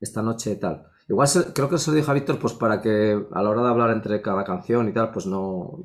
esta 0.00 0.22
noche 0.22 0.56
tal. 0.56 0.89
Igual 1.10 1.28
creo 1.52 1.68
que 1.68 1.76
se 1.76 1.90
lo 1.90 1.96
dije 1.96 2.08
a 2.08 2.14
Víctor 2.14 2.38
pues 2.38 2.54
para 2.54 2.80
que 2.80 3.20
a 3.32 3.42
la 3.42 3.50
hora 3.50 3.62
de 3.62 3.68
hablar 3.68 3.90
entre 3.90 4.22
cada 4.22 4.44
canción 4.44 4.88
y 4.88 4.92
tal, 4.92 5.10
pues 5.10 5.26
no 5.26 5.84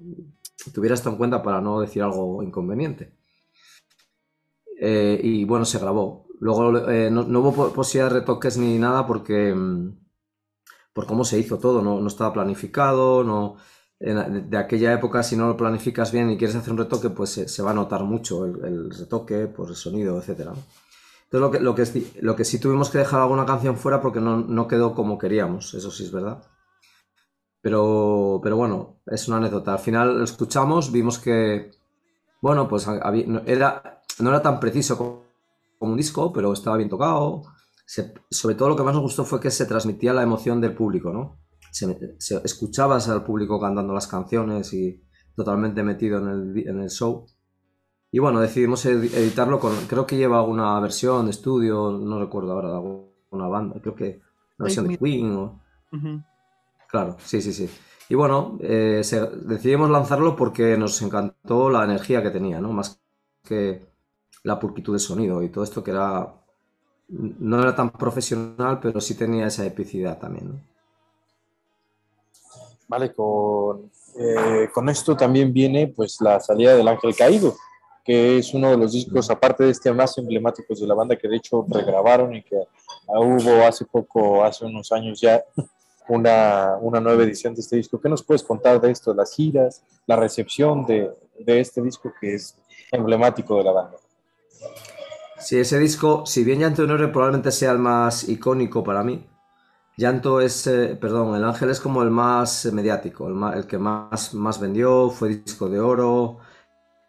tuviera 0.72 0.94
esto 0.94 1.10
en 1.10 1.18
cuenta 1.18 1.42
para 1.42 1.60
no 1.62 1.82
decir 1.82 2.04
algo 2.04 2.44
inconveniente. 2.44 3.12
Eh, 4.80 5.20
y 5.24 5.44
bueno, 5.46 5.66
se 5.66 5.80
grabó. 5.80 6.28
Luego 6.40 6.78
eh, 6.92 7.10
no, 7.10 7.24
hubo 7.40 7.74
posibilidad 7.74 8.14
de 8.14 8.20
retoques 8.20 8.58
ni 8.60 8.78
nada 8.78 9.08
porque 9.08 9.52
mm, 9.52 9.98
por 10.94 11.08
cómo 11.08 11.26
se 11.26 11.40
hizo 11.40 11.58
todo, 11.58 11.82
no, 11.82 12.06
estaba 12.06 12.32
planificado, 12.32 13.24
no, 13.24 13.56
de 14.00 14.58
aquella 14.58 14.94
época 14.94 15.24
si 15.24 15.36
no 15.36 15.48
lo 15.48 15.58
planificas 15.58 16.12
bien 16.12 16.30
y 16.30 16.38
quieres 16.38 16.56
hacer 16.56 16.72
un 16.72 16.78
retoque, 16.78 17.10
pues 17.10 17.32
se, 17.32 17.64
va 17.64 17.72
a 17.72 17.74
notar 17.74 18.04
mucho 18.04 18.46
el, 18.46 18.64
el 18.64 18.92
retoque, 18.92 19.48
pues 19.48 19.72
el 19.72 19.76
sonido, 19.76 20.20
etcétera. 20.20 20.54
Entonces 21.26 21.42
lo 21.42 21.52
que, 21.52 21.60
lo, 22.22 22.36
que, 22.36 22.46
sí 22.46 22.60
tuvimos 22.60 22.90
que 22.90 23.00
dejar 23.00 23.22
alguna 23.22 23.46
canción 23.46 23.78
fuera 23.78 24.00
porque 24.00 24.22
no, 24.22 24.68
quedó 24.68 24.94
como 24.94 25.18
queríamos, 25.18 25.74
eso 25.74 25.90
sí 25.90 26.04
es 26.04 26.12
verdad. 26.12 26.44
Pero, 27.62 28.40
pero 28.44 28.58
bueno, 28.58 29.02
es 29.08 29.28
una 29.28 29.38
anécdota. 29.38 29.74
Al 29.74 29.80
final 29.80 30.20
lo 30.20 30.24
escuchamos, 30.24 30.92
vimos 30.92 31.18
que, 31.18 31.72
bueno, 32.42 32.68
pues 32.68 32.88
no, 32.88 33.42
era, 33.46 34.02
no 34.20 34.30
era 34.30 34.42
tan 34.42 34.60
preciso 34.60 34.98
como, 34.98 35.26
un 35.80 35.98
disco, 35.98 36.32
pero 36.32 36.54
estaba 36.54 36.78
bien 36.78 36.90
tocado. 36.90 37.44
sobre 38.30 38.56
todo 38.56 38.70
lo 38.70 38.76
que 38.76 38.84
más 38.84 38.94
nos 38.94 39.04
gustó 39.04 39.26
fue 39.26 39.40
que 39.40 39.52
se 39.52 39.66
transmitía 39.66 40.14
la 40.14 40.24
emoción 40.24 40.62
del 40.62 40.76
público, 40.76 41.12
¿no? 41.12 41.40
Se, 41.72 42.16
escuchabas 42.44 43.10
al 43.10 43.24
público 43.24 43.60
cantando 43.60 43.94
las 43.94 44.08
canciones 44.08 44.72
y 44.74 45.04
totalmente 45.36 45.84
metido 45.84 46.20
en 46.20 46.28
el, 46.28 46.68
en 46.68 46.80
el 46.82 46.90
show. 46.90 47.26
Y 48.16 48.20
bueno, 48.20 48.40
decidimos 48.40 48.86
editarlo 48.86 49.60
con, 49.60 49.76
creo 49.88 50.08
que 50.08 50.16
lleva 50.16 50.40
alguna 50.40 50.80
versión 50.80 51.26
de 51.26 51.32
estudio, 51.32 51.92
no 51.92 52.18
recuerdo 52.18 52.54
ahora, 52.54 52.70
de 52.70 52.76
alguna 52.76 53.48
banda, 53.50 53.76
creo 53.82 53.94
que 53.94 54.22
una 54.58 54.68
versión 54.68 54.88
de 54.88 54.98
Queen 54.98 55.36
o... 55.36 55.62
Claro, 56.88 57.18
sí, 57.20 57.42
sí, 57.42 57.52
sí. 57.52 57.70
Y 58.08 58.16
bueno, 58.16 58.58
eh, 58.62 59.02
decidimos 59.42 59.90
lanzarlo 59.90 60.34
porque 60.34 60.78
nos 60.78 61.02
encantó 61.02 61.70
la 61.70 61.84
energía 61.84 62.24
que 62.24 62.30
tenía, 62.30 62.62
¿no? 62.62 62.72
Más 62.72 63.02
que 63.44 63.86
la 64.44 64.58
pulcritud 64.62 64.94
de 64.94 65.00
sonido 65.00 65.44
y 65.44 65.50
todo 65.50 65.66
esto 65.66 65.84
que 65.84 65.92
era... 65.92 66.36
No 67.10 67.62
era 67.62 67.76
tan 67.76 67.90
profesional, 67.90 68.80
pero 68.80 69.02
sí 69.02 69.16
tenía 69.16 69.48
esa 69.48 69.66
epicidad 69.66 70.18
también, 70.20 70.48
¿no? 70.48 70.62
Vale, 72.88 73.14
con, 73.14 73.92
eh, 74.18 74.70
con 74.74 74.88
esto 74.88 75.18
también 75.18 75.52
viene 75.52 75.88
pues 75.94 76.22
la 76.22 76.40
salida 76.40 76.78
del 76.78 76.88
Ángel 76.88 77.14
Caído 77.14 77.54
que 78.06 78.38
es 78.38 78.54
uno 78.54 78.70
de 78.70 78.78
los 78.78 78.92
discos, 78.92 79.32
aparte 79.32 79.64
de 79.64 79.72
este, 79.72 79.92
más 79.92 80.16
emblemáticos 80.20 80.80
de 80.80 80.86
la 80.86 80.94
banda, 80.94 81.16
que 81.16 81.28
de 81.28 81.38
hecho 81.38 81.66
regrabaron 81.68 82.36
y 82.36 82.44
que 82.44 82.56
hubo 83.08 83.66
hace 83.66 83.84
poco, 83.86 84.44
hace 84.44 84.64
unos 84.64 84.92
años 84.92 85.20
ya, 85.20 85.44
una, 86.08 86.76
una 86.80 87.00
nueva 87.00 87.24
edición 87.24 87.56
de 87.56 87.62
este 87.62 87.78
disco. 87.78 88.00
¿Qué 88.00 88.08
nos 88.08 88.22
puedes 88.22 88.44
contar 88.44 88.80
de 88.80 88.92
esto, 88.92 89.12
las 89.12 89.34
giras, 89.34 89.84
la 90.06 90.16
recepción 90.18 90.86
de, 90.86 91.12
de 91.40 91.60
este 91.60 91.82
disco 91.82 92.14
que 92.22 92.36
es 92.36 92.56
emblemático 92.92 93.58
de 93.58 93.64
la 93.64 93.72
banda? 93.72 93.98
Sí, 95.40 95.58
ese 95.58 95.80
disco, 95.80 96.28
si 96.28 96.44
bien 96.44 96.60
Llanto 96.60 96.84
Honore 96.84 97.08
probablemente 97.08 97.52
sea 97.52 97.72
el 97.72 97.80
más 97.80 98.30
icónico 98.30 98.84
para 98.84 99.04
mí, 99.04 99.26
Llanto 99.98 100.42
es, 100.42 100.68
eh, 100.68 100.96
perdón, 101.00 101.36
El 101.36 101.44
Ángel 101.44 101.72
es 101.72 101.80
como 101.80 102.04
el 102.04 102.12
más 102.12 102.66
mediático, 102.72 103.28
el, 103.28 103.58
el 103.58 103.66
que 103.66 103.80
más, 103.80 104.36
más 104.36 104.60
vendió, 104.60 105.10
fue 105.10 105.30
disco 105.30 105.70
de 105.70 105.80
oro, 105.80 106.38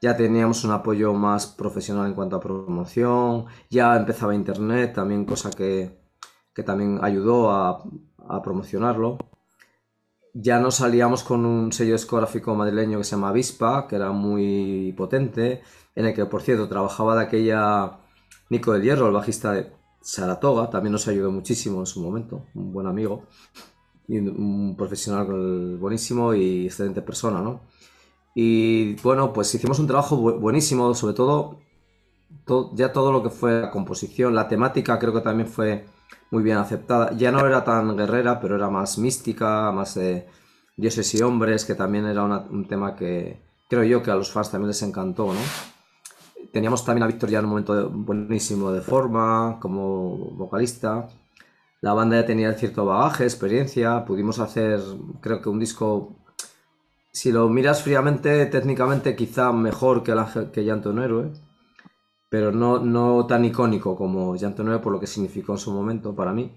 ya 0.02 0.16
teníamos 0.16 0.64
un 0.64 0.72
apoyo 0.72 1.12
más 1.14 1.46
profesional 1.46 2.06
en 2.06 2.14
cuanto 2.14 2.36
a 2.36 2.40
promoción, 2.40 3.46
ya 3.70 3.96
empezaba 3.96 4.34
Internet, 4.34 4.94
también 4.94 5.24
cosa 5.24 5.50
que, 5.50 5.98
también 6.64 6.98
ayudó 7.02 7.50
a, 7.50 7.82
promocionarlo. 8.42 9.18
Ya 10.34 10.58
nos 10.58 10.76
salíamos 10.76 11.22
con 11.22 11.46
un 11.46 11.72
sello 11.72 11.92
discográfico 11.92 12.54
madrileño 12.54 12.98
que 12.98 13.04
se 13.04 13.12
llama 13.12 13.30
Avispa, 13.30 13.86
que 13.88 13.96
era 13.96 14.10
muy 14.12 14.92
potente, 14.96 15.62
en 15.94 16.06
el 16.06 16.14
que, 16.14 16.26
por 16.26 16.42
cierto, 16.42 16.68
trabajaba 16.68 17.16
de 17.16 17.22
aquella 17.22 17.98
Nico 18.50 18.72
del 18.72 18.82
Hierro, 18.82 19.06
el 19.06 19.14
bajista 19.14 19.52
de 19.52 19.72
Saratoga, 20.00 20.68
también 20.70 20.92
nos 20.92 21.08
ayudó 21.08 21.30
muchísimo 21.30 21.80
en 21.80 21.86
su 21.86 22.02
momento, 22.02 22.46
un 22.54 22.72
buen 22.72 22.86
amigo 22.86 23.24
un 24.08 24.74
profesional 24.76 25.76
buenísimo 25.78 26.34
y 26.34 26.66
excelente 26.66 27.02
persona, 27.02 27.40
¿no? 27.40 27.62
Y 28.38 28.96
bueno, 28.96 29.32
pues 29.32 29.54
hicimos 29.54 29.78
un 29.78 29.86
trabajo 29.86 30.18
buenísimo, 30.18 30.94
sobre 30.94 31.14
todo, 31.14 31.58
ya 32.74 32.92
todo 32.92 33.10
lo 33.10 33.22
que 33.22 33.30
fue 33.30 33.62
la 33.62 33.70
composición, 33.70 34.34
la 34.34 34.46
temática 34.46 34.98
creo 34.98 35.14
que 35.14 35.22
también 35.22 35.48
fue 35.48 35.86
muy 36.30 36.42
bien 36.42 36.58
aceptada. 36.58 37.12
Ya 37.16 37.32
no 37.32 37.46
era 37.46 37.64
tan 37.64 37.96
guerrera, 37.96 38.38
pero 38.38 38.56
era 38.56 38.68
más 38.68 38.98
mística, 38.98 39.72
más 39.72 39.94
de 39.94 40.28
dioses 40.76 41.14
y 41.14 41.22
hombres, 41.22 41.64
que 41.64 41.74
también 41.74 42.04
era 42.04 42.24
un 42.24 42.68
tema 42.68 42.94
que 42.94 43.40
creo 43.70 43.84
yo 43.84 44.02
que 44.02 44.10
a 44.10 44.16
los 44.16 44.30
fans 44.30 44.50
también 44.50 44.68
les 44.68 44.82
encantó, 44.82 45.32
¿no? 45.32 45.40
teníamos 46.52 46.84
también 46.84 47.04
a 47.04 47.06
Víctor 47.06 47.30
ya 47.30 47.38
en 47.38 47.44
un 47.44 47.50
momento 47.50 47.90
buenísimo 47.90 48.72
de 48.72 48.80
forma, 48.80 49.58
como 49.60 50.16
vocalista. 50.36 51.08
La 51.82 51.92
banda 51.92 52.20
ya 52.20 52.26
tenía 52.26 52.52
cierto 52.54 52.86
bagaje, 52.86 53.24
experiencia. 53.24 54.04
Pudimos 54.04 54.38
hacer, 54.38 54.80
creo 55.20 55.40
que 55.42 55.48
un 55.48 55.58
disco, 55.58 56.16
si 57.16 57.32
lo 57.32 57.48
miras 57.48 57.82
fríamente, 57.82 58.44
técnicamente 58.44 59.16
quizá 59.16 59.50
mejor 59.50 60.02
que, 60.02 60.12
el 60.12 60.50
que 60.50 60.66
Llanto 60.66 60.90
Héroe, 61.02 61.32
pero 62.28 62.52
no, 62.52 62.78
no 62.78 63.26
tan 63.26 63.42
icónico 63.42 63.96
como 63.96 64.36
Llanto 64.36 64.62
Héroe 64.62 64.80
por 64.80 64.92
lo 64.92 65.00
que 65.00 65.06
significó 65.06 65.52
en 65.52 65.58
su 65.58 65.72
momento 65.72 66.14
para 66.14 66.34
mí. 66.34 66.52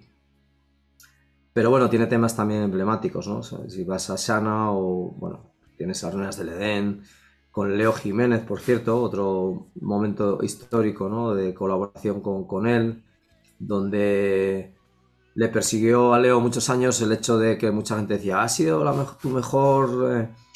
Pero 1.53 1.69
bueno, 1.69 1.89
tiene 1.89 2.07
temas 2.07 2.35
también 2.35 2.61
emblemáticos, 2.61 3.25
¿no? 3.29 3.41
si 3.41 3.85
vas 3.85 4.09
a 4.09 4.17
Shana 4.17 4.73
o, 4.73 5.15
bueno, 5.17 5.53
tienes 5.77 6.03
las 6.03 6.13
ruinas 6.13 6.37
del 6.37 6.49
Edén, 6.49 7.03
con 7.51 7.77
Leo 7.77 7.93
Jiménez, 7.93 8.41
por 8.41 8.59
cierto, 8.59 9.01
otro 9.01 9.71
momento 9.75 10.39
histórico, 10.43 11.07
¿no? 11.07 11.35
De 11.35 11.53
colaboración 11.53 12.19
con, 12.19 12.45
con 12.45 12.67
él, 12.67 13.05
donde 13.59 14.75
le 15.35 15.47
persiguió 15.47 16.13
a 16.13 16.19
Leo 16.19 16.41
muchos 16.41 16.69
años 16.69 16.99
el 17.01 17.13
hecho 17.13 17.37
de 17.37 17.57
que 17.57 17.71
mucha 17.71 17.95
gente 17.95 18.15
decía, 18.15 18.41
ha 18.41 18.49
sido 18.49 18.83
la 18.83 18.93
tu 19.21 19.29
mejor... 19.29 20.11
Eh, 20.11 20.48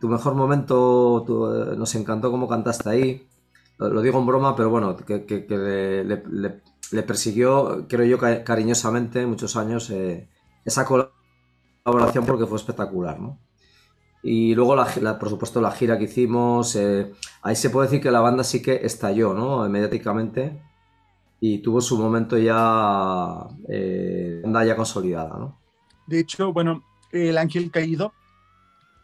tu 0.00 0.08
mejor 0.08 0.34
momento, 0.34 1.24
eh, 1.72 1.76
nos 1.76 1.94
encantó 1.94 2.30
cómo 2.30 2.48
cantaste 2.48 2.88
ahí. 2.88 3.28
Lo, 3.78 4.00
digo 4.00 4.18
en 4.18 4.26
broma, 4.26 4.56
pero 4.56 4.70
bueno, 4.70 4.96
que, 4.96 5.24
le, 6.90 7.02
persiguió, 7.02 7.86
creo 7.88 8.06
yo, 8.06 8.18
cariñosamente 8.18 9.26
muchos 9.26 9.56
años 9.56 9.90
eh, 9.90 10.28
esa 10.64 10.86
colaboración 10.86 12.24
porque 12.24 12.46
fue 12.46 12.56
espectacular, 12.56 13.20
¿no? 13.20 13.38
Y 14.22 14.54
luego, 14.54 14.74
la, 14.74 15.18
por 15.18 15.28
supuesto, 15.28 15.60
la 15.60 15.70
gira 15.70 15.98
que 15.98 16.04
hicimos, 16.04 16.74
eh, 16.74 17.12
ahí 17.42 17.54
se 17.54 17.70
puede 17.70 17.86
decir 17.88 18.02
que 18.02 18.10
la 18.10 18.20
banda 18.20 18.42
sí 18.44 18.62
que 18.62 18.80
estalló, 18.82 19.34
¿no? 19.34 19.68
Mediáticamente 19.68 20.60
y 21.40 21.58
tuvo 21.58 21.80
su 21.80 21.98
momento 21.98 22.38
ya, 22.38 23.46
eh, 23.68 24.40
banda 24.42 24.64
ya 24.64 24.76
consolidada, 24.76 25.38
¿no? 25.38 25.60
De 26.06 26.20
hecho, 26.20 26.52
bueno, 26.52 26.82
El 27.12 27.36
Ángel 27.38 27.70
Caído 27.70 28.12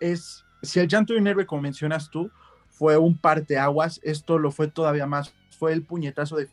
es, 0.01 0.45
si 0.63 0.81
el 0.81 0.89
llanto 0.89 1.13
de 1.13 1.21
un 1.21 1.45
como 1.45 1.63
mencionas 1.63 2.11
tú, 2.11 2.31
fue 2.71 2.97
un 2.97 3.17
parteaguas, 3.17 4.01
esto 4.03 4.39
lo 4.39 4.51
fue 4.51 4.69
todavía 4.69 5.07
más, 5.07 5.35
fue 5.59 5.73
el 5.73 5.83
puñetazo 5.83 6.37
de 6.37 6.49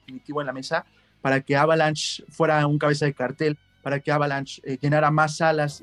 definitivo 0.00 0.40
en 0.40 0.46
la 0.46 0.52
mesa 0.52 0.84
para 1.20 1.40
que 1.40 1.56
Avalanche 1.56 2.24
fuera 2.28 2.66
un 2.66 2.78
cabeza 2.78 3.06
de 3.06 3.14
cartel, 3.14 3.56
para 3.82 4.00
que 4.00 4.10
Avalanche 4.10 4.60
eh, 4.64 4.76
llenara 4.80 5.10
más 5.10 5.36
salas, 5.36 5.82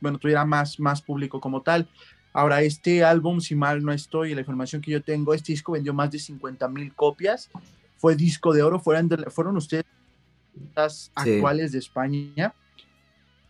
bueno, 0.00 0.18
tuviera 0.18 0.44
más, 0.44 0.78
más 0.78 1.02
público 1.02 1.40
como 1.40 1.62
tal. 1.62 1.88
Ahora, 2.32 2.62
este 2.62 3.02
álbum, 3.02 3.40
si 3.40 3.56
mal 3.56 3.82
no 3.82 3.92
estoy, 3.92 4.34
la 4.34 4.40
información 4.40 4.80
que 4.80 4.92
yo 4.92 5.02
tengo, 5.02 5.34
este 5.34 5.52
disco 5.52 5.72
vendió 5.72 5.92
más 5.92 6.12
de 6.12 6.20
50 6.20 6.68
mil 6.68 6.94
copias, 6.94 7.50
fue 7.96 8.14
disco 8.14 8.52
de 8.52 8.62
oro, 8.62 8.78
fueron, 8.78 9.08
fueron 9.30 9.56
ustedes 9.56 9.84
las 10.76 11.10
actuales 11.14 11.72
de 11.72 11.78
España 11.78 12.54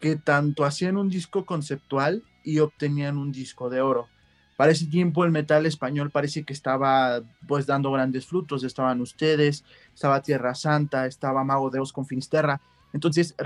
que 0.01 0.17
tanto 0.17 0.65
hacían 0.65 0.97
un 0.97 1.11
disco 1.11 1.45
conceptual 1.45 2.23
y 2.49 2.61
obtenían 2.61 3.19
un 3.19 3.31
disco 3.31 3.69
de 3.69 3.83
oro. 3.83 4.09
Para 4.57 4.73
ese 4.73 4.87
tiempo 4.87 5.25
el 5.25 5.31
metal 5.31 5.67
español 5.67 6.11
parece 6.11 6.45
que 6.45 6.55
estaba 6.55 7.23
pues 7.47 7.67
dando 7.67 7.93
grandes 7.93 8.27
frutos, 8.27 8.65
estaban 8.65 9.01
ustedes, 9.01 9.65
estaba 9.95 10.23
Tierra 10.23 10.55
Santa, 10.55 11.07
estaba 11.07 11.45
Mago 11.45 11.71
de 11.71 11.79
Oz 11.79 11.93
con 11.93 12.07
Finisterra. 12.07 12.61
Entonces, 12.93 13.37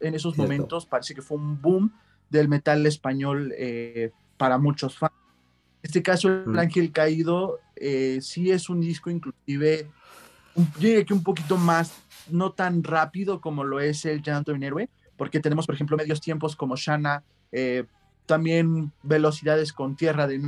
en 0.00 0.14
esos 0.14 0.38
momentos 0.38 0.86
parece 0.86 1.14
que 1.14 1.20
fue 1.20 1.36
un 1.36 1.60
boom 1.60 1.92
del 2.30 2.48
metal 2.48 2.86
español 2.86 3.52
eh, 3.58 4.12
para 4.36 4.56
muchos 4.56 4.96
fans. 4.96 5.12
En 5.82 5.88
este 5.88 6.02
caso, 6.02 6.28
El 6.28 6.46
mm. 6.46 6.58
Ángel 6.58 6.92
Caído 6.92 7.58
eh, 7.74 8.20
sí 8.22 8.50
es 8.50 8.68
un 8.68 8.80
disco 8.80 9.10
inclusive, 9.10 9.90
yo 10.54 10.64
diría 10.78 11.04
que 11.04 11.12
un 11.12 11.24
poquito 11.24 11.56
más, 11.56 11.92
no 12.30 12.52
tan 12.52 12.84
rápido 12.84 13.40
como 13.40 13.64
lo 13.64 13.80
es 13.80 14.04
el 14.04 14.22
Llanto 14.22 14.52
de 14.52 14.64
Héroe, 14.64 14.88
porque 15.16 15.40
tenemos, 15.40 15.66
por 15.66 15.74
ejemplo, 15.74 15.96
medios 15.96 16.20
tiempos 16.20 16.56
como 16.56 16.76
Shana, 16.76 17.22
eh, 17.52 17.84
también 18.28 18.92
velocidades 19.02 19.72
con 19.72 19.96
tierra 19.96 20.28
de 20.28 20.40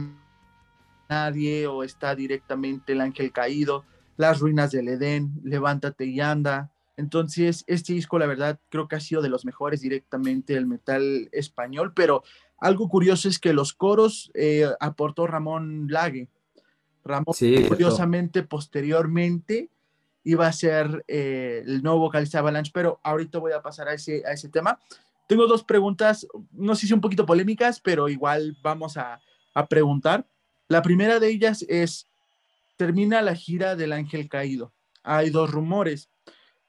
nadie 1.09 1.67
o 1.67 1.83
está 1.83 2.15
directamente 2.15 2.93
el 2.93 3.01
ángel 3.01 3.33
caído, 3.33 3.85
las 4.17 4.39
ruinas 4.39 4.71
del 4.71 4.87
Edén, 4.87 5.33
levántate 5.43 6.05
y 6.05 6.21
anda. 6.21 6.71
Entonces, 6.97 7.65
este 7.67 7.95
disco, 7.95 8.19
la 8.19 8.27
verdad, 8.27 8.61
creo 8.69 8.87
que 8.87 8.97
ha 8.97 9.01
sido 9.01 9.23
de 9.23 9.31
los 9.31 9.45
mejores 9.45 9.81
directamente 9.81 10.53
del 10.53 10.67
metal 10.67 11.29
español, 11.33 11.93
pero 11.95 12.23
algo 12.59 12.89
curioso 12.89 13.29
es 13.29 13.39
que 13.39 13.55
los 13.55 13.73
coros 13.73 14.31
eh, 14.35 14.69
aportó 14.79 15.27
Ramón 15.27 15.87
Lague. 15.89 16.29
Ramón, 17.03 17.35
curiosamente, 17.67 18.43
posteriormente, 18.43 19.71
iba 20.23 20.47
a 20.47 20.53
ser 20.53 21.03
eh, 21.09 21.65
el 21.67 21.83
nuevo 21.83 22.01
vocalista 22.01 22.37
de 22.37 22.41
Avalanche, 22.41 22.71
pero 22.75 23.01
ahorita 23.03 23.39
voy 23.39 23.53
a 23.53 23.63
pasar 23.63 23.89
a 23.89 23.95
ese, 23.95 24.23
a 24.27 24.33
ese 24.33 24.51
tema. 24.51 24.79
Tengo 25.31 25.47
dos 25.47 25.63
preguntas, 25.63 26.27
no 26.51 26.75
sé 26.75 26.89
si 26.89 26.93
un 26.93 27.01
poquito 27.01 27.25
polémicas, 27.25 27.79
pero 27.79 28.09
igual 28.09 28.59
vamos 28.65 28.97
a, 28.97 29.21
preguntar. 29.69 30.27
La 30.67 30.83
primera 30.83 31.21
de 31.21 31.29
ellas 31.29 31.65
es, 31.69 32.09
termina 32.77 33.23
la 33.23 33.37
gira 33.37 33.77
del 33.77 33.93
Ángel 33.93 34.29
Caído. 34.29 34.73
Hay 35.05 35.31
dos 35.31 35.53
rumores. 35.53 36.11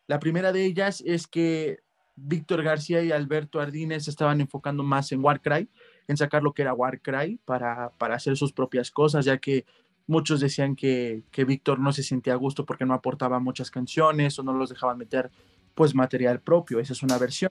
La 0.06 0.20
primera 0.20 0.52
de 0.52 0.64
ellas 0.64 1.02
es 1.04 1.26
que 1.26 1.80
Víctor 2.16 2.62
García 2.62 3.02
y 3.02 3.12
Alberto 3.12 3.60
Ardínez 3.60 4.08
estaban 4.08 4.42
enfocando 4.42 4.84
más 4.84 5.12
en 5.12 5.26
Warcry, 5.26 5.68
en 6.08 6.18
sacar 6.18 6.44
lo 6.44 6.54
que 6.54 6.62
era 6.62 6.76
Warcry 6.76 7.40
para, 7.44 7.90
para 7.98 8.14
hacer 8.14 8.38
sus 8.38 8.54
propias 8.54 8.92
cosas, 8.92 9.26
ya 9.26 9.40
que 9.40 9.66
muchos 10.06 10.40
decían 10.40 10.76
que, 10.76 11.24
que 11.32 11.46
Víctor 11.46 11.80
no 11.80 11.94
se 11.94 12.04
sentía 12.04 12.34
a 12.34 12.36
gusto 12.36 12.64
porque 12.64 12.86
no 12.86 12.94
aportaba 12.94 13.40
muchas 13.40 13.72
canciones 13.72 14.38
o 14.38 14.44
no 14.44 14.54
los 14.54 14.70
dejaban 14.70 15.00
meter 15.00 15.32
pues 15.74 15.96
material 15.96 16.42
propio. 16.42 16.80
Esa 16.80 16.94
es 16.94 17.02
una 17.02 17.18
versión. 17.18 17.50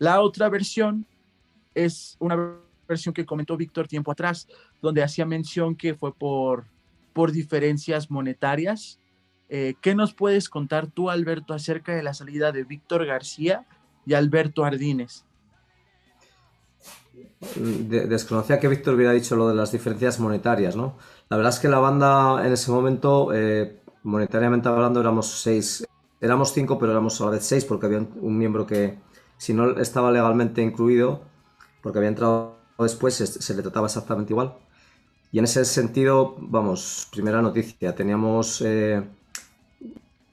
La 0.00 0.22
otra 0.22 0.48
versión 0.48 1.06
es 1.74 2.16
una 2.20 2.56
versión 2.88 3.12
que 3.12 3.26
comentó 3.26 3.58
Víctor 3.58 3.86
tiempo 3.86 4.10
atrás, 4.10 4.48
donde 4.80 5.02
hacía 5.02 5.26
mención 5.26 5.76
que 5.76 5.94
fue 5.94 6.14
por, 6.14 6.64
por 7.12 7.32
diferencias 7.32 8.10
monetarias. 8.10 8.98
Eh, 9.50 9.74
¿Qué 9.82 9.94
nos 9.94 10.14
puedes 10.14 10.48
contar 10.48 10.86
tú, 10.86 11.10
Alberto, 11.10 11.52
acerca 11.52 11.94
de 11.94 12.02
la 12.02 12.14
salida 12.14 12.50
de 12.50 12.64
Víctor 12.64 13.04
García 13.04 13.66
y 14.06 14.14
Alberto 14.14 14.64
Ardínez? 14.64 15.24
desconocía 17.44 18.58
que 18.58 18.68
Víctor 18.68 18.94
hubiera 18.94 19.12
dicho 19.12 19.36
lo 19.36 19.48
de 19.48 19.54
las 19.54 19.72
diferencias 19.72 20.18
monetarias, 20.18 20.76
¿no? 20.76 20.96
La 21.28 21.36
verdad 21.36 21.52
es 21.52 21.58
que 21.58 21.68
la 21.68 21.78
banda 21.78 22.46
en 22.46 22.52
ese 22.54 22.70
momento, 22.70 23.34
eh, 23.34 23.80
monetariamente 24.02 24.68
hablando, 24.68 25.00
éramos 25.00 25.26
seis, 25.42 25.86
éramos 26.22 26.54
cinco, 26.54 26.78
pero 26.78 26.92
éramos 26.92 27.20
a 27.20 27.26
la 27.26 27.30
vez 27.32 27.44
seis 27.44 27.66
porque 27.66 27.86
había 27.86 27.98
un 27.98 28.38
miembro 28.38 28.66
que, 28.66 28.98
si 29.40 29.54
no 29.54 29.70
estaba 29.78 30.10
legalmente 30.12 30.60
incluido, 30.60 31.22
porque 31.82 31.98
había 31.98 32.10
entrado 32.10 32.58
después, 32.78 33.14
se, 33.14 33.54
le 33.54 33.62
trataba 33.62 33.86
exactamente 33.86 34.34
igual. 34.34 34.54
Y 35.32 35.38
en 35.38 35.44
ese 35.46 35.64
sentido, 35.64 36.36
vamos, 36.38 37.08
primera 37.10 37.40
noticia, 37.40 37.94
teníamos 37.94 38.60
eh, 38.60 39.02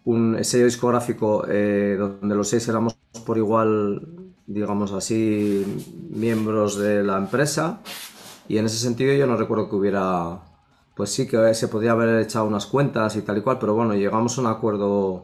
un 0.04 0.44
sello 0.44 0.66
discográfico 0.66 1.46
eh, 1.48 1.96
donde 1.98 2.36
los 2.36 2.50
seis 2.50 2.68
éramos 2.68 2.98
por 3.26 3.38
igual, 3.38 4.06
digamos 4.46 4.92
así, 4.92 5.66
miembros 6.10 6.78
de 6.78 7.02
la 7.02 7.18
empresa. 7.18 7.80
Y 8.50 8.58
en 8.58 8.66
ese 8.66 8.78
sentido 8.78 9.14
yo 9.14 9.26
no 9.26 9.38
recuerdo 9.38 9.70
que 9.70 9.76
hubiera, 9.78 10.42
pues 10.98 11.12
sí 11.12 11.28
que 11.28 11.54
se 11.54 11.70
podía 11.70 11.94
haber 11.94 12.20
echado 12.20 12.46
unas 12.46 12.66
cuentas 12.66 13.16
y 13.16 13.22
tal 13.22 13.38
y 13.38 13.42
cual, 13.42 13.58
pero 13.58 13.74
bueno, 13.74 13.94
llegamos 13.94 14.38
a 14.38 14.42
un 14.42 14.48
acuerdo 14.48 15.24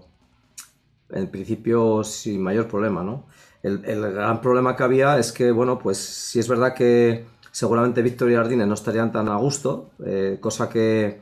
en 1.10 1.30
principio 1.30 2.06
sin 2.06 2.41
mayor 2.41 2.69
problema, 2.69 3.04
¿no? 3.04 3.26
El, 3.63 3.80
gran 3.80 4.41
problema 4.41 4.76
que 4.76 4.84
había 4.84 5.17
es 5.17 5.32
que, 5.32 5.52
bueno, 5.52 5.80
pues 5.80 5.97
sí 5.97 6.39
es 6.39 6.49
verdad 6.49 6.73
que 6.73 7.26
seguramente 7.49 8.02
Víctor 8.02 8.30
y 8.30 8.36
Ardine 8.36 8.65
no 8.65 8.73
estarían 8.73 9.12
tan 9.13 9.30
a 9.30 9.38
gusto, 9.38 9.91
eh, 10.06 10.38
cosa 10.41 10.67
que 10.67 11.21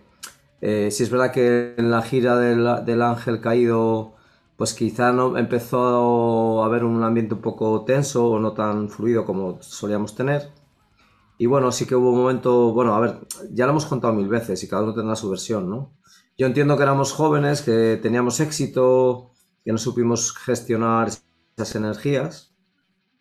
eh, 0.60 0.90
sí 0.92 1.04
es 1.04 1.12
verdad 1.12 1.32
que 1.32 1.76
en 1.78 1.92
la 1.92 2.02
gira 2.02 2.38
del, 2.38 3.02
Ángel 3.02 3.42
Caído, 3.42 4.16
pues 4.58 4.74
quizá 4.74 5.12
no 5.12 5.38
empezó 5.38 6.64
a 6.64 6.66
haber 6.66 6.84
un 6.84 7.04
ambiente 7.04 7.36
un 7.36 7.42
poco 7.42 7.84
tenso 7.86 8.28
o 8.28 8.40
no 8.40 8.54
tan 8.54 8.90
fluido 8.90 9.24
como 9.26 9.62
solíamos 9.62 10.16
tener. 10.16 10.50
Y 11.38 11.46
bueno, 11.48 11.72
sí 11.72 11.86
que 11.86 11.96
hubo 11.96 12.12
un 12.12 12.20
momento, 12.20 12.72
bueno, 12.74 12.96
a 12.96 13.00
ver, 13.00 13.20
ya 13.52 13.66
lo 13.66 13.72
hemos 13.72 13.86
contado 13.86 14.14
mil 14.14 14.28
veces 14.28 14.64
y 14.64 14.68
cada 14.68 14.84
uno 14.84 14.94
tendrá 14.94 15.16
su 15.16 15.30
versión, 15.30 15.70
¿no? 15.70 15.94
Yo 16.38 16.48
entiendo 16.48 16.78
que 16.78 16.84
éramos 16.84 17.14
jóvenes, 17.14 17.62
que 17.62 18.00
teníamos 18.02 18.40
éxito, 18.40 19.32
que 19.64 19.72
no 19.72 19.78
supimos 19.78 20.34
gestionar 20.34 21.10
energías. 21.76 22.54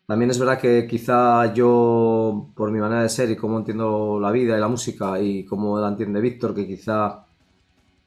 También 0.07 0.31
es 0.31 0.39
verdad 0.39 0.59
que 0.59 0.87
quizá 0.89 1.53
yo, 1.55 2.51
por 2.57 2.73
mi 2.73 2.81
manera 2.81 3.03
de 3.03 3.09
ser 3.09 3.31
y 3.31 3.37
cómo 3.37 3.59
entiendo 3.59 4.19
la 4.21 4.33
vida 4.33 4.57
y 4.57 4.61
la 4.61 4.69
música 4.69 5.21
y 5.21 5.45
cómo 5.45 5.79
la 5.79 5.89
entiende 5.89 6.21
Víctor, 6.21 6.55
que 6.55 6.67
quizá 6.67 7.27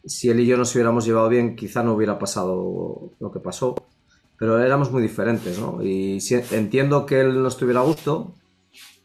si 0.06 0.30
él 0.30 0.42
y 0.42 0.46
yo 0.46 0.58
nos 0.58 0.74
hubiéramos 0.76 1.06
llevado 1.06 1.30
bien, 1.30 1.56
quizá 1.56 1.82
no 1.82 1.94
hubiera 1.94 2.20
pasado 2.20 3.12
lo 3.20 3.32
que 3.32 3.40
pasó. 3.40 3.76
Pero 4.38 4.60
éramos 4.60 4.92
muy 4.92 5.02
diferentes, 5.02 5.58
¿no? 5.60 5.82
Y 5.82 6.18
entiendo 6.52 7.06
que 7.06 7.22
él 7.22 7.42
no 7.42 7.48
estuviera 7.48 7.80
a 7.80 7.84
gusto 7.84 8.36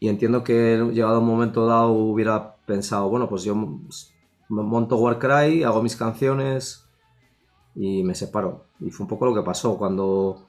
y 0.00 0.08
entiendo 0.08 0.42
que 0.42 0.84
llegado 0.92 1.20
un 1.20 1.26
momento 1.26 1.66
dado 1.66 1.92
hubiera 1.92 2.56
pensado, 2.66 3.08
bueno, 3.08 3.28
pues 3.28 3.44
yo 3.44 3.54
monto 4.48 4.96
Warcry, 4.96 5.62
hago 5.62 5.82
mis 5.82 5.96
canciones 5.96 6.84
y 7.74 8.02
me 8.02 8.14
separo. 8.14 8.66
Y 8.80 8.90
fue 8.90 9.04
un 9.04 9.08
poco 9.08 9.26
lo 9.26 9.34
que 9.34 9.42
pasó. 9.42 9.76
Cuando, 9.76 10.46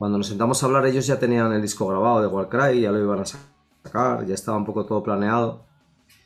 cuando 0.00 0.16
nos 0.16 0.28
sentamos 0.28 0.62
a 0.62 0.66
hablar, 0.66 0.86
ellos 0.86 1.06
ya 1.06 1.18
tenían 1.18 1.52
el 1.52 1.60
disco 1.60 1.86
grabado 1.86 2.22
de 2.22 2.26
Warcry, 2.26 2.80
ya 2.80 2.90
lo 2.90 2.98
iban 2.98 3.20
a 3.20 3.26
sacar, 3.26 4.24
ya 4.24 4.32
estaba 4.32 4.56
un 4.56 4.64
poco 4.64 4.86
todo 4.86 5.02
planeado. 5.02 5.66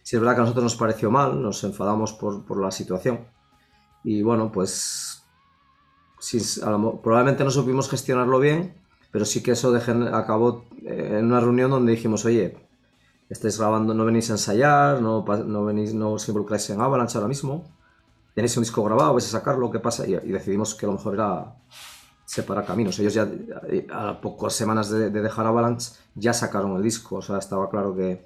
Si 0.05 0.15
es 0.15 0.21
verdad 0.21 0.37
que 0.37 0.43
a 0.43 0.45
nosotros 0.45 0.63
nos 0.63 0.77
pareció 0.77 1.11
mal, 1.11 1.43
nos 1.43 1.65
enfadamos 1.65 2.13
por, 2.13 2.45
por 2.45 2.63
la 2.63 2.71
situación. 2.71 3.27
Y 4.05 4.23
bueno, 4.23 4.53
pues 4.53 5.25
probablemente 7.03 7.43
no 7.43 7.51
supimos 7.51 7.91
gestionarlo 7.91 8.39
bien, 8.39 8.77
pero 9.11 9.25
sí 9.25 9.43
que 9.43 9.51
eso 9.51 9.75
acabó 10.13 10.67
eh, 10.85 11.17
en 11.19 11.25
una 11.25 11.41
reunión 11.41 11.73
donde 11.73 11.91
dijimos, 11.91 12.25
oye, 12.25 12.57
estáis 13.29 13.59
grabando, 13.59 13.93
no 13.93 14.05
venís 14.05 14.31
a 14.31 14.35
ensayar, 14.35 15.03
no, 15.03 15.25
no, 15.25 15.65
venís, 15.65 15.95
no 15.95 16.13
os 16.13 16.29
involucráis 16.29 16.71
en 16.71 16.81
Avalanche 16.81 17.19
ahora 17.19 17.27
mismo, 17.27 17.65
tenéis 18.37 18.57
un 18.57 18.63
disco 18.63 18.85
grabado, 18.85 19.15
vais 19.15 19.27
a 19.27 19.31
sacarlo, 19.31 19.69
¿qué 19.73 19.81
pasa? 19.81 20.07
Y, 20.07 20.15
decidimos 20.15 20.77
que 20.77 20.87
lo 20.87 20.93
mejor 20.93 21.15
era 21.15 21.57
separar 22.25 22.65
caminos. 22.65 22.99
Ellos 22.99 23.15
ya 23.15 23.29
a 23.93 24.21
pocas 24.21 24.55
semanas 24.55 24.91
de, 24.91 25.11
dejar 25.11 25.47
Avalanche 25.47 25.93
ya 26.15 26.33
sacaron 26.33 26.77
el 26.77 26.83
disco, 26.83 27.17
o 27.17 27.23
sea, 27.23 27.39
estaba 27.39 27.69
claro 27.71 27.95
que 27.95 28.25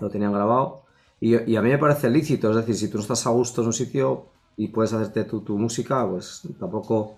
lo 0.00 0.10
tenían 0.10 0.32
grabado. 0.32 0.82
Y, 1.20 1.50
y, 1.50 1.56
a 1.56 1.62
mí 1.62 1.70
me 1.70 1.78
parece 1.78 2.10
lícito, 2.10 2.50
es 2.50 2.56
decir, 2.56 2.74
si 2.74 2.88
tú 2.88 2.98
no 2.98 3.02
estás 3.02 3.26
a 3.26 3.30
gusto 3.30 3.60
en 3.60 3.68
un 3.68 3.72
sitio 3.72 4.26
y 4.56 4.68
puedes 4.68 4.92
hacerte 4.92 5.24
tu, 5.24 5.58
música, 5.58 6.08
pues 6.08 6.42
tampoco... 6.58 7.16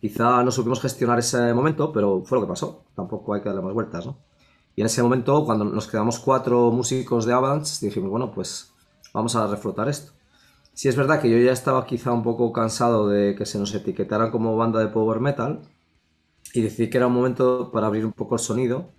Quizá 0.00 0.42
no 0.44 0.50
supimos 0.50 0.80
gestionar 0.80 1.18
ese 1.18 1.52
momento, 1.54 1.90
pero 1.90 2.22
fue 2.22 2.38
lo 2.38 2.44
que 2.44 2.50
pasó. 2.50 2.84
Tampoco 2.94 3.34
hay 3.34 3.40
que 3.40 3.48
darle 3.48 3.62
más 3.62 3.72
vueltas, 3.72 4.06
¿no? 4.06 4.18
Y 4.76 4.82
en 4.82 4.86
ese 4.86 5.02
momento, 5.02 5.44
cuando 5.46 5.64
nos 5.64 5.88
quedamos 5.88 6.18
cuatro 6.18 6.70
músicos 6.70 7.24
de 7.24 7.32
Avance, 7.32 7.84
dijimos, 7.84 8.10
bueno, 8.10 8.30
pues 8.30 8.72
vamos 9.14 9.34
a 9.34 9.46
reflotar 9.46 9.88
esto. 9.88 10.12
Si 10.76 10.88
es 10.88 10.96
verdad 10.96 11.22
que 11.22 11.30
yo 11.30 11.38
ya 11.38 11.52
estaba 11.52 11.86
quizá 11.86 12.12
un 12.12 12.22
poco 12.22 12.52
cansado 12.52 13.08
de 13.08 13.34
que 13.34 13.46
se 13.46 13.58
nos 13.58 13.74
etiquetaran 13.74 14.30
como 14.30 14.58
banda 14.58 14.78
de 14.78 14.88
power 14.88 15.20
metal 15.20 15.62
y 16.52 16.60
decidí 16.60 16.90
que 16.90 16.98
era 16.98 17.06
un 17.06 17.14
momento 17.14 17.70
para 17.72 17.86
abrir 17.86 18.04
un 18.04 18.12
poco 18.12 18.34
el 18.34 18.40
sonido 18.40 18.90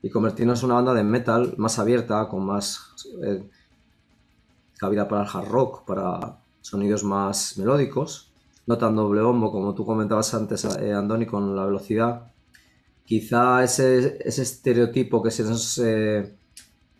y 0.00 0.10
convertirnos 0.10 0.60
en 0.62 0.66
una 0.66 0.76
banda 0.76 0.94
de 0.94 1.02
metal 1.02 1.54
más 1.56 1.80
abierta, 1.80 2.28
con 2.28 2.46
más 2.46 2.94
eh, 3.24 3.50
cabida 4.78 5.08
para 5.08 5.22
el 5.22 5.28
hard 5.28 5.48
rock, 5.48 5.84
para 5.84 6.38
sonidos 6.60 7.02
más 7.02 7.58
melódicos, 7.58 8.30
no 8.68 8.78
tan 8.78 8.94
doble 8.94 9.20
bombo 9.20 9.50
como 9.50 9.74
tú 9.74 9.84
comentabas 9.84 10.32
antes, 10.34 10.64
eh, 10.64 10.92
Andoni, 10.92 11.26
con 11.26 11.56
la 11.56 11.66
velocidad. 11.66 12.30
Quizá 13.04 13.64
ese, 13.64 14.18
ese 14.24 14.42
estereotipo 14.42 15.20
que 15.20 15.32
se 15.32 15.42
nos 15.42 15.78
eh, 15.78 16.36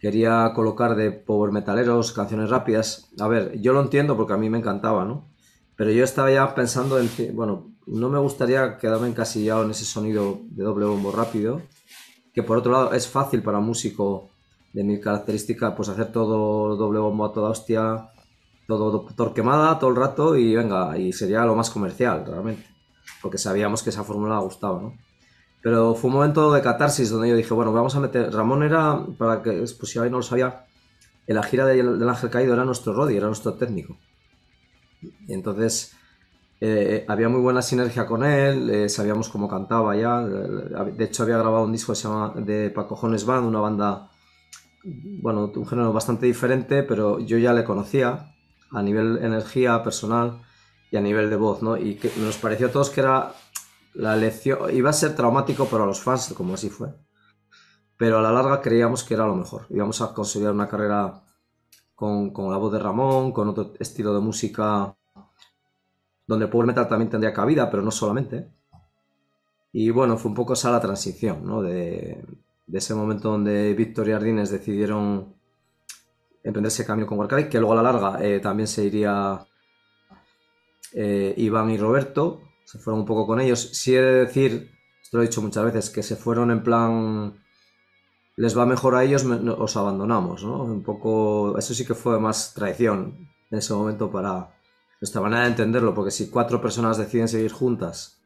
quería 0.05 0.53
colocar 0.55 0.97
de 0.97 1.13
power 1.13 1.51
metaleros, 1.51 2.13
canciones 2.13 2.51
rápidas, 2.51 3.09
a 3.19 3.27
ver, 3.27 3.59
yo 3.63 3.73
lo 3.73 3.81
entiendo 3.81 4.19
porque 4.19 4.35
a 4.35 4.37
mí 4.37 4.51
me 4.51 4.59
encantaba, 4.59 5.07
¿no? 5.07 5.31
Pero 5.77 5.93
yo 5.93 6.05
estaba 6.05 6.31
ya 6.31 6.55
pensando 6.55 6.99
en, 7.01 7.09
bueno, 7.35 7.71
no 7.87 8.11
me 8.11 8.19
gustaría 8.19 8.77
quedarme 8.77 9.09
encasillado 9.09 9.65
en 9.65 9.71
ese 9.71 9.87
sonido 9.87 10.41
de 10.51 10.63
doble 10.63 10.85
bombo 10.85 11.11
rápido, 11.11 11.63
que 12.35 12.43
por 12.43 12.59
otro 12.59 12.73
lado 12.73 12.93
es 12.93 13.09
fácil 13.09 13.43
para 13.43 13.61
un 13.61 13.65
músico 13.65 14.29
de 14.75 14.85
mi 14.85 15.01
característica, 15.01 15.75
pues 15.75 15.89
hacer 15.89 16.13
todo 16.13 16.77
doble 16.77 16.99
bombo 16.99 17.25
a 17.25 17.33
toda 17.33 17.49
hostia, 17.49 18.11
todo 18.69 19.07
torquemada 19.17 19.79
todo 19.79 19.89
el 19.89 19.97
rato 19.97 20.37
y 20.37 20.55
venga, 20.55 20.99
y 20.99 21.15
sería 21.15 21.47
lo 21.47 21.57
más 21.57 21.71
comercial 21.71 22.27
realmente, 22.27 22.67
porque 23.23 23.39
sabíamos 23.39 23.83
que 23.83 23.89
esa 23.89 24.05
fórmula 24.05 24.39
gustaba, 24.41 24.83
¿no? 24.83 24.93
Pero 25.65 25.95
fue 25.95 26.09
un 26.09 26.17
momento 26.17 26.53
de 26.53 26.61
catarsis 26.61 27.09
donde 27.09 27.31
yo 27.31 27.37
dije, 27.37 27.55
bueno, 27.55 27.73
vamos 27.73 27.97
a 27.97 28.01
meter. 28.01 28.31
Ramón 28.31 28.63
era, 28.63 29.03
para 29.17 29.41
que, 29.41 29.67
si 29.67 29.99
alguien 29.99 30.13
no 30.13 30.19
lo 30.19 30.23
sabía, 30.23 30.67
en 31.27 31.37
la 31.37 31.43
gira 31.43 31.65
del 31.65 32.07
Ángel 32.07 32.29
Caído 32.29 32.53
era 32.53 32.67
nuestro 32.67 32.93
Roddy, 32.93 33.17
era 33.17 33.29
nuestro 33.29 33.55
técnico. 33.55 33.97
Y 35.01 35.33
entonces 35.33 35.97
eh, 36.61 37.07
había 37.09 37.31
muy 37.31 37.41
buena 37.41 37.63
sinergia 37.63 38.05
con 38.05 38.25
él, 38.25 38.69
eh, 38.69 38.91
sabíamos 38.91 39.31
cómo 39.31 39.49
cantaba 39.49 39.97
ya. 39.97 40.21
De 40.21 41.03
hecho, 41.03 41.23
había 41.23 41.39
grabado 41.39 41.65
un 41.65 41.73
disco 41.73 41.93
que 41.93 41.97
se 41.97 42.09
llama 42.09 42.35
de 42.37 42.69
Pacojones 42.69 43.25
Band, 43.25 43.47
una 43.47 43.61
banda, 43.61 44.11
bueno, 45.23 45.51
un 45.57 45.67
género 45.67 45.95
bastante 45.95 46.27
diferente, 46.27 46.83
pero 46.83 47.21
yo 47.21 47.39
ya 47.39 47.55
le 47.55 47.65
conocía 47.65 48.35
a 48.71 48.83
nivel 48.83 49.17
energía 49.23 49.83
personal 49.83 50.43
y 50.91 50.99
a 50.99 51.01
nivel 51.01 51.31
de 51.31 51.37
voz, 51.37 51.63
¿no? 51.63 51.79
Y 51.79 51.95
que 51.95 52.11
nos 52.19 52.37
pareció 52.37 52.67
a 52.67 52.71
todos 52.71 52.91
que 52.91 53.01
era 53.01 53.33
la 53.95 54.15
elección 54.15 54.75
iba 54.75 54.91
a 54.91 54.93
ser 54.93 55.15
traumático 55.15 55.67
para 55.67 55.87
los 55.87 56.01
fans, 56.01 56.35
como 56.37 56.55
así 56.55 56.69
fue. 56.69 56.89
Pero 57.97 58.19
a 58.19 58.23
la 58.23 58.33
larga 58.33 58.61
creíamos 58.61 59.05
que 59.05 59.15
era 59.15 59.27
lo 59.27 59.37
mejor. 59.37 59.67
Íbamos 59.71 60.01
a 60.01 60.13
conseguir 60.13 60.51
una 60.51 60.69
carrera 60.69 61.23
con, 61.95 62.33
la 62.51 62.57
voz 62.57 62.73
de 62.73 62.81
Ramón, 62.81 63.33
con 63.33 63.49
otro 63.49 63.73
estilo 63.79 64.13
de 64.15 64.21
música 64.21 64.97
donde 66.27 66.47
el 66.47 66.51
power 66.51 66.67
metal 66.67 66.89
también 66.89 67.11
tendría 67.11 67.33
cabida, 67.33 67.71
pero 67.71 67.83
no 67.83 67.91
solamente. 67.91 68.51
Y 69.73 69.91
bueno, 69.91 70.17
fue 70.17 70.31
un 70.31 70.35
poco 70.35 70.55
esa 70.55 70.71
la 70.71 70.81
transición, 70.81 71.45
¿no? 71.45 71.63
De, 71.63 72.25
ese 72.73 72.95
momento 72.95 73.31
donde 73.31 73.75
Víctor 73.75 74.09
y 74.09 74.13
Ardines 74.13 74.51
decidieron 74.51 75.35
emprender 76.43 76.69
ese 76.69 76.87
camino 76.87 77.07
con 77.07 77.19
Warcry, 77.19 77.49
que 77.49 77.59
luego 77.59 77.75
a 77.75 77.83
la 77.83 77.93
larga 77.93 78.25
eh, 78.25 78.41
también 78.41 78.67
se 78.67 78.85
iría 78.85 79.47
eh, 80.93 81.35
Iván 81.37 81.71
y 81.71 81.77
Roberto, 81.79 82.41
se 82.65 82.79
fueron 82.79 83.01
un 83.01 83.07
poco 83.07 83.27
con 83.27 83.41
ellos. 83.41 83.71
Sí 83.73 83.95
he 83.95 84.01
de 84.01 84.25
decir, 84.27 84.71
esto 85.03 85.17
lo 85.17 85.23
he 85.23 85.27
dicho 85.27 85.43
muchas 85.43 85.65
veces, 85.65 85.91
que 85.91 86.03
se 86.03 86.17
fueron 86.17 86.51
en 86.51 86.63
plan, 86.63 87.41
les 88.37 88.57
va 88.57 88.67
mejor 88.67 88.97
a 88.97 89.05
ellos, 89.05 89.25
os 89.25 89.77
abandonamos, 89.77 90.45
¿no? 90.45 90.63
Un 90.63 90.83
poco, 90.83 91.57
eso 91.59 91.75
sí 91.75 91.85
que 91.87 91.95
fue 91.95 92.19
más 92.19 92.55
traición 92.55 93.29
en 93.51 93.59
ese 93.59 93.75
momento 93.75 94.11
para 94.11 94.55
nuestra 95.01 95.21
manera 95.21 95.43
de 95.43 95.51
entenderlo, 95.51 95.95
porque 95.95 96.11
si 96.11 96.31
cuatro 96.31 96.61
personas 96.61 96.97
deciden 96.97 97.29
seguir 97.29 97.53
juntas 97.53 98.21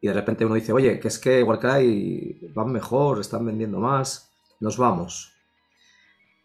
y 0.00 0.08
de 0.08 0.14
repente 0.14 0.44
uno 0.44 0.54
dice, 0.54 0.72
oye, 0.72 0.98
que 0.98 1.08
es 1.08 1.18
que 1.18 1.44
hay 1.64 2.50
van 2.54 2.72
mejor, 2.72 3.20
están 3.20 3.46
vendiendo 3.46 3.78
más, 3.78 4.32
nos 4.60 4.76
vamos. 4.76 5.32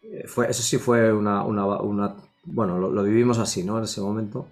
Eh, 0.02 0.26
fue, 0.26 0.48
eso 0.50 0.62
sí 0.62 0.78
fue 0.78 1.12
una, 1.12 1.42
una, 1.44 2.14
bueno, 2.44 2.78
lo, 2.78 2.90
lo, 2.90 3.02
vivimos 3.02 3.38
así, 3.38 3.64
¿no? 3.64 3.78
En 3.78 3.84
ese 3.84 4.00
momento. 4.00 4.48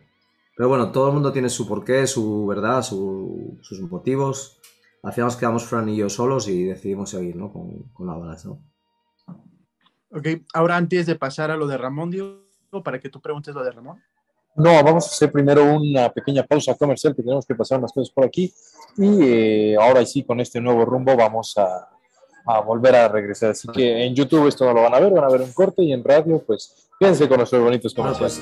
Pero 0.57 0.71
bueno, 0.71 0.91
todo 0.91 1.09
el 1.09 1.15
mundo 1.15 1.33
tiene 1.33 1.51
su 1.51 1.69
porqué, 1.69 2.07
su 2.07 2.47
verdad, 2.47 2.83
sus 2.83 3.81
motivos. 3.91 4.59
Al 5.03 5.13
final 5.13 5.27
nos 5.27 5.37
quedamos 5.37 5.65
Fran 5.65 5.89
y 5.89 5.97
yo 5.97 6.09
solos 6.09 6.49
y 6.49 6.65
decidimos 6.65 7.11
seguir 7.11 7.37
¿no? 7.37 7.53
con, 7.53 7.83
con 7.93 8.07
la 8.07 8.15
balas, 8.15 8.47
¿no? 8.47 8.59
Ok, 10.11 10.29
ahora 10.55 10.77
antes 10.77 11.05
de 11.05 11.15
pasar 11.15 11.51
a 11.51 11.57
lo 11.57 11.67
de 11.67 11.77
Ramón, 11.77 12.11
Diego, 12.11 12.41
para 12.83 12.99
que 12.99 13.11
tú 13.11 13.21
preguntes 13.21 13.55
lo 13.55 13.63
de 13.63 13.71
Ramón. 13.71 14.03
No, 14.57 14.83
vamos 14.83 15.05
a 15.05 15.11
hacer 15.11 15.31
primero 15.31 15.63
una 15.75 16.09
pequeña 16.09 16.43
pausa 16.43 16.75
comercial 16.75 17.15
que 17.15 17.23
tenemos 17.23 17.45
que 17.45 17.55
pasar 17.55 17.79
unas 17.79 17.93
cosas 17.93 18.11
por 18.11 18.25
aquí 18.25 18.51
y 18.97 19.23
eh, 19.23 19.77
ahora 19.79 20.07
sí 20.07 20.25
con 20.25 20.41
este 20.41 20.63
nuevo 20.63 20.87
rumbo 20.87 21.15
vamos 21.15 21.59
a, 21.59 21.91
a, 22.47 22.61
volver 22.63 22.97
a 22.97 23.09
regresar. 23.09 23.51
Así 23.51 23.69
que 23.69 24.07
en 24.07 24.15
YouTube 24.15 24.49
esto 24.49 24.65
no 24.65 24.73
lo 24.73 24.83
van 24.83 24.95
a 24.95 25.01
ver, 25.01 25.13
van 25.13 25.25
a 25.25 25.29
ver 25.29 25.43
un 25.43 25.53
corte 25.53 25.83
y 25.83 25.93
en 25.93 26.03
radio 26.03 26.43
pues 26.47 26.89
fíjense 26.99 27.29
con 27.29 27.37
nuestros 27.37 27.63
bonitos 27.63 27.93
comerciales. 27.93 28.41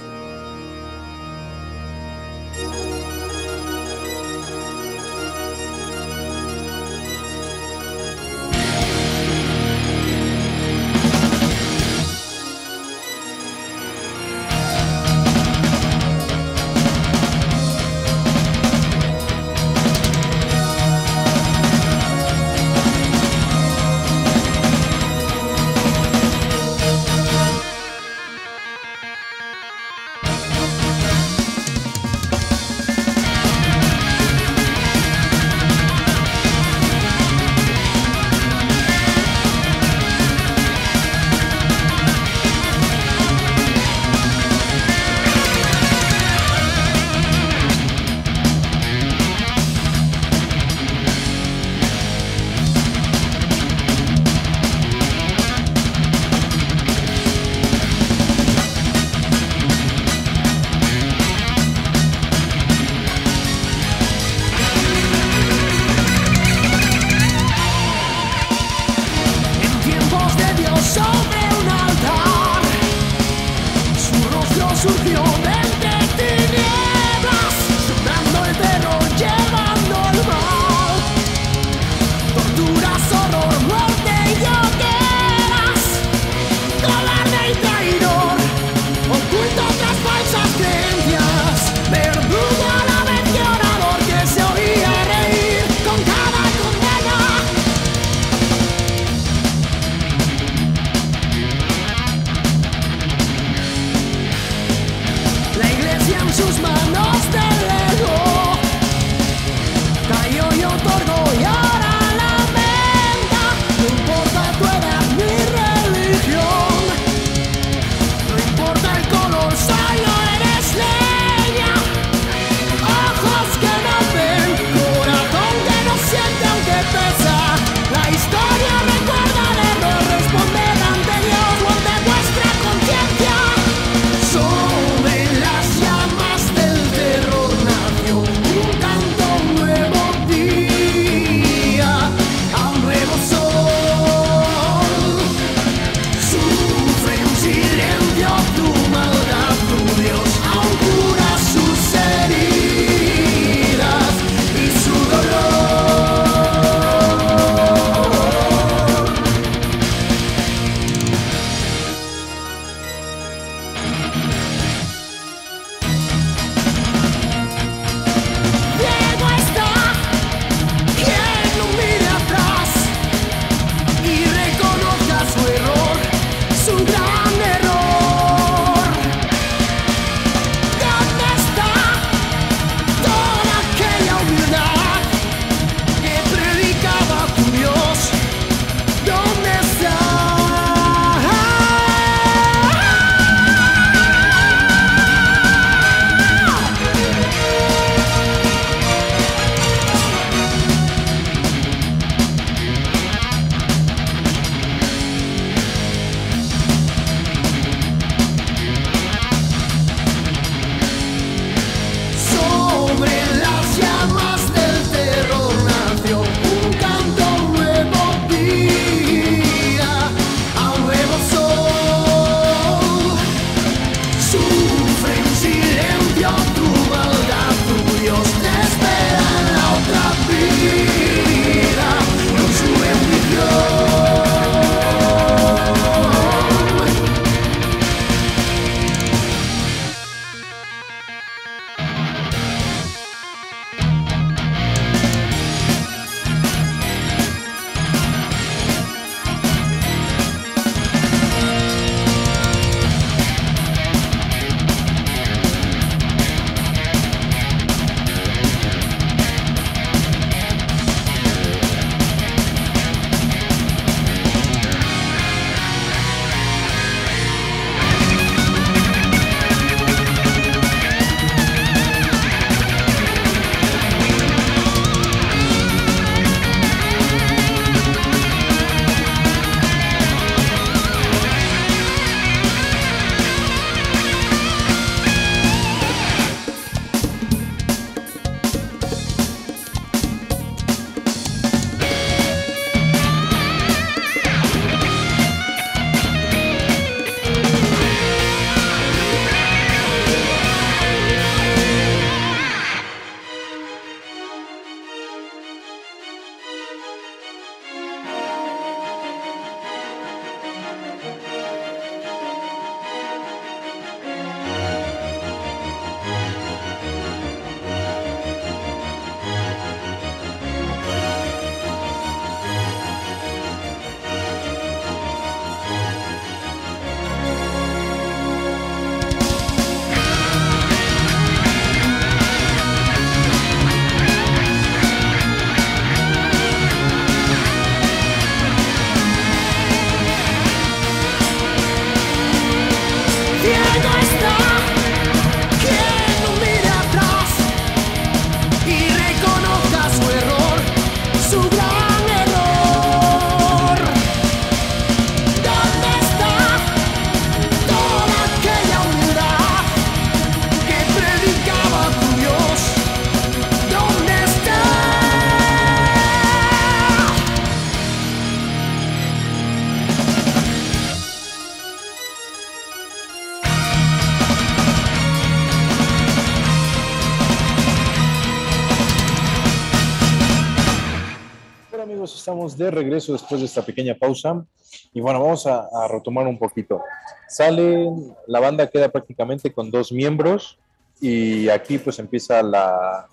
Estamos 382.55 382.59
de 382.59 382.71
regreso 382.71 383.13
después 383.13 383.41
de 383.41 383.47
esta 383.47 383.63
pequeña 383.63 383.95
pausa 383.95 384.45
y 384.93 385.01
bueno, 385.01 385.21
vamos 385.21 385.47
a, 385.47 385.69
retomar 385.89 386.27
un 386.27 386.39
poquito. 386.39 386.81
Sale, 387.29 387.91
la 388.27 388.41
banda 388.41 388.69
queda 388.69 388.89
prácticamente 388.89 389.53
con 389.53 389.71
dos 389.71 389.93
miembros 389.93 390.59
y 391.01 391.49
aquí 391.49 391.79
pues 391.79 391.99
empieza 391.99 392.43
la, 392.43 393.07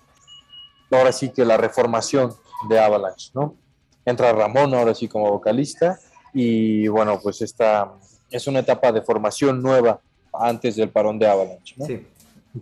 ahora 0.90 1.12
sí 1.12 1.30
que 1.30 1.44
la 1.44 1.56
reformación 1.56 2.32
de 2.68 2.78
Avalanche, 2.78 3.30
¿no? 3.34 3.54
Entra 4.04 4.32
Ramón 4.32 4.74
ahora 4.74 4.94
sí 4.94 5.08
como 5.08 5.30
vocalista 5.30 5.98
y 6.32 6.88
bueno, 6.88 7.18
pues 7.20 7.42
esta 7.42 7.92
es 8.30 8.46
una 8.46 8.60
etapa 8.60 8.92
de 8.92 9.02
formación 9.02 9.62
nueva 9.62 10.00
antes 10.32 10.76
del 10.76 10.90
parón 10.90 11.18
de 11.18 11.26
Avalanche, 11.26 11.74
¿no? 11.76 11.86
Sí. 11.86 12.06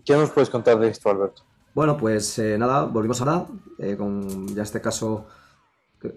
¿Qué 0.04 0.14
nos 0.14 0.30
puedes 0.30 0.50
contar 0.50 0.78
de 0.78 0.88
esto, 0.88 1.10
Alberto? 1.10 1.42
Bueno, 1.74 1.96
pues 1.96 2.38
eh, 2.38 2.56
nada, 2.58 2.84
volvimos 2.84 3.20
a 3.20 3.24
nada, 3.24 3.46
eh, 3.78 3.96
con 3.96 4.54
ya 4.54 4.62
este 4.62 4.80
caso 4.80 5.26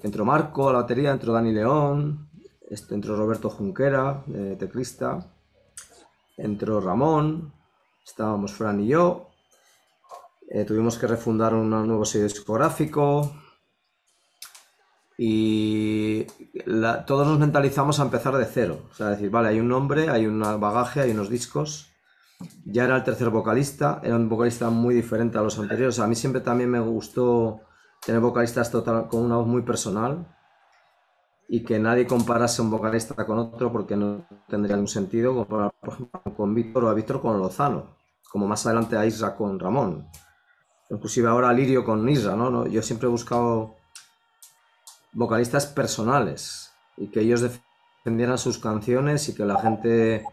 entró 0.03 0.25
Marco 0.25 0.69
a 0.69 0.73
la 0.73 0.81
batería, 0.81 1.11
entró 1.11 1.33
Dani 1.33 1.51
León, 1.51 2.29
este, 2.69 2.95
entró 2.95 3.15
Roberto 3.15 3.49
Junquera, 3.49 4.23
eh, 4.33 4.55
teclista, 4.59 5.31
entró 6.37 6.79
Ramón, 6.81 7.53
estábamos 8.05 8.53
Fran 8.53 8.79
y 8.79 8.87
yo, 8.87 9.29
tuvimos 10.67 10.97
que 10.97 11.07
refundar 11.07 11.53
un 11.53 11.69
nuevo 11.69 12.05
sello 12.05 12.25
discográfico 12.25 13.35
y 15.17 16.25
todos 17.07 17.27
nos 17.27 17.39
mentalizamos 17.39 17.99
a 17.99 18.03
empezar 18.03 18.35
de 18.37 18.45
cero, 18.45 18.87
o 18.91 18.93
sea, 18.93 19.07
decir, 19.09 19.29
vale, 19.29 19.49
hay 19.49 19.59
un 19.59 19.67
nombre, 19.67 20.09
hay 20.09 20.27
un 20.27 20.39
bagaje, 20.39 21.01
hay 21.01 21.11
unos 21.11 21.29
discos 21.29 21.93
ya 22.65 22.85
era 22.85 22.95
el 22.97 23.03
tercer 23.03 23.29
vocalista, 23.29 24.01
era 24.03 24.15
un 24.15 24.29
vocalista 24.29 24.69
muy 24.69 24.95
diferente 24.95 25.37
a 25.37 25.41
los 25.41 25.57
anteriores. 25.59 25.99
A 25.99 26.07
mí 26.07 26.15
siempre 26.15 26.41
también 26.41 26.69
me 26.69 26.79
gustó 26.79 27.61
tener 28.05 28.21
vocalistas 28.21 28.69
con 28.69 29.23
una 29.23 29.37
voz 29.37 29.47
muy 29.47 29.61
personal 29.61 30.27
y 31.47 31.63
que 31.63 31.79
nadie 31.79 32.07
comparase 32.07 32.61
un 32.61 32.71
vocalista 32.71 33.25
con 33.25 33.37
otro 33.37 33.71
porque 33.71 33.95
no 33.95 34.25
tendría 34.47 34.75
ningún 34.75 34.87
sentido 34.87 35.35
comparar, 35.35 35.71
por 35.79 35.93
ejemplo, 35.93 36.21
con 36.35 36.53
Víctor 36.55 36.85
o 36.85 36.89
a 36.89 36.93
Víctor 36.93 37.21
con 37.21 37.37
Lozano, 37.39 37.97
como 38.31 38.47
más 38.47 38.65
adelante 38.65 38.97
a 38.97 39.05
Isra 39.05 39.35
con 39.35 39.59
Ramón, 39.59 40.07
inclusive 40.89 41.29
ahora 41.29 41.49
a 41.49 41.53
Lirio 41.53 41.83
con 41.83 42.07
Isra, 42.09 42.35
¿no? 42.35 42.65
Yo 42.67 42.81
siempre 42.81 43.07
he 43.07 43.11
buscado 43.11 43.75
vocalistas 45.11 45.67
personales 45.67 46.71
y 46.97 47.07
que 47.07 47.21
ellos 47.21 47.41
defendieran 47.41 48.37
sus 48.37 48.57
canciones 48.57 49.29
y 49.29 49.35
que 49.35 49.45
la 49.45 49.59
gente 49.59 50.25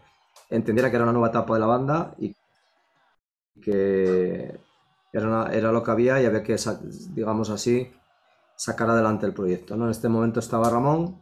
entendiera 0.49 0.89
que 0.89 0.95
era 0.95 1.03
una 1.03 1.13
nueva 1.13 1.29
etapa 1.29 1.53
de 1.53 1.59
la 1.59 1.65
banda 1.67 2.15
y 2.17 2.35
que 3.61 4.59
era, 5.13 5.71
lo 5.71 5.83
que 5.83 5.91
había 5.91 6.21
y 6.21 6.25
había 6.25 6.43
que, 6.43 6.55
digamos 7.13 7.49
así, 7.49 7.91
sacar 8.55 8.89
adelante 8.89 9.25
el 9.25 9.33
proyecto. 9.33 9.75
¿no? 9.75 9.85
En 9.85 9.91
este 9.91 10.09
momento 10.09 10.39
estaba 10.39 10.69
Ramón, 10.69 11.21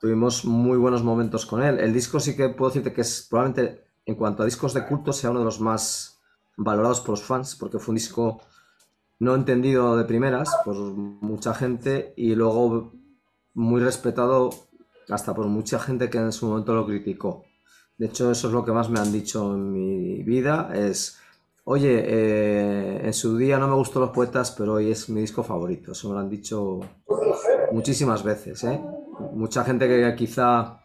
tuvimos 0.00 0.44
muy 0.44 0.76
buenos 0.76 1.02
momentos 1.02 1.46
con 1.46 1.62
él. 1.62 1.78
El 1.78 1.92
disco 1.92 2.20
sí 2.20 2.36
que 2.36 2.48
puedo 2.48 2.70
decirte 2.70 2.92
que 2.92 3.02
es 3.02 3.26
probablemente, 3.28 3.84
en 4.06 4.14
cuanto 4.16 4.42
a 4.42 4.46
discos 4.46 4.74
de 4.74 4.86
culto, 4.86 5.12
sea 5.12 5.30
uno 5.30 5.40
de 5.40 5.44
los 5.46 5.60
más 5.60 6.20
valorados 6.56 7.00
por 7.00 7.10
los 7.10 7.22
fans, 7.22 7.56
porque 7.56 7.78
fue 7.78 7.92
un 7.92 7.96
disco 7.96 8.40
no 9.18 9.34
entendido 9.34 9.96
de 9.96 10.04
primeras 10.04 10.50
por 10.64 10.76
mucha 10.76 11.54
gente 11.54 12.12
y 12.16 12.34
luego 12.34 12.92
muy 13.54 13.80
respetado 13.80 14.50
hasta 15.08 15.34
por 15.34 15.46
mucha 15.46 15.78
gente 15.78 16.10
que 16.10 16.18
en 16.18 16.32
su 16.32 16.46
momento 16.46 16.74
lo 16.74 16.86
criticó. 16.86 17.44
De 17.96 18.06
hecho, 18.06 18.30
eso 18.30 18.48
es 18.48 18.52
lo 18.52 18.64
que 18.64 18.72
más 18.72 18.90
me 18.90 18.98
han 18.98 19.12
dicho 19.12 19.54
en 19.54 19.72
mi 19.72 20.22
vida, 20.22 20.70
es, 20.74 21.20
oye, 21.64 22.04
eh, 22.06 23.06
en 23.06 23.12
su 23.12 23.36
día 23.36 23.58
no 23.58 23.68
me 23.68 23.74
gustó 23.74 24.00
Los 24.00 24.10
Poetas, 24.10 24.52
pero 24.52 24.74
hoy 24.74 24.90
es 24.90 25.08
mi 25.08 25.20
disco 25.20 25.42
favorito. 25.42 25.92
Eso 25.92 26.08
me 26.08 26.14
lo 26.14 26.20
han 26.20 26.28
dicho 26.28 26.80
muchísimas 27.72 28.22
veces, 28.22 28.64
¿eh? 28.64 28.80
Mucha 29.32 29.64
gente 29.64 29.88
que 29.88 30.14
quizá 30.16 30.80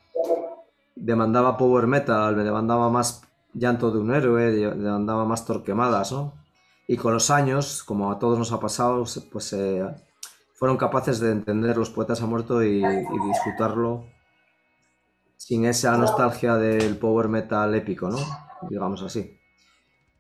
demandaba 0.96 1.58
power 1.58 1.88
metal, 1.88 2.36
demandaba 2.44 2.90
más 2.90 3.24
llanto 3.54 3.92
de 3.92 4.00
un 4.00 4.14
héroe, 4.14 4.52
demandaba 4.52 5.26
más 5.26 5.46
torquemadas, 5.46 6.12
¿no? 6.12 6.34
Y 6.88 6.98
con 6.98 7.14
los 7.14 7.30
años, 7.30 7.84
como 7.84 8.12
a 8.12 8.20
todos 8.20 8.38
nos 8.40 8.52
ha 8.52 8.60
pasado, 8.60 9.04
pues 9.32 9.54
eh, 9.54 9.86
fueron 10.54 10.78
capaces 10.78 11.20
de 11.20 11.32
entender 11.32 11.78
Los 11.78 11.90
Poetas 11.90 12.22
han 12.22 12.30
muerto 12.30 12.64
y 12.64 12.82
disfrutarlo 12.82 14.06
sin 15.38 15.66
esa 15.66 15.98
nostalgia 15.98 16.56
del 16.56 16.98
power 16.98 17.30
metal 17.30 17.74
épico, 17.74 18.10
¿no? 18.10 18.18
Digamos 18.70 19.02
así. 19.02 19.39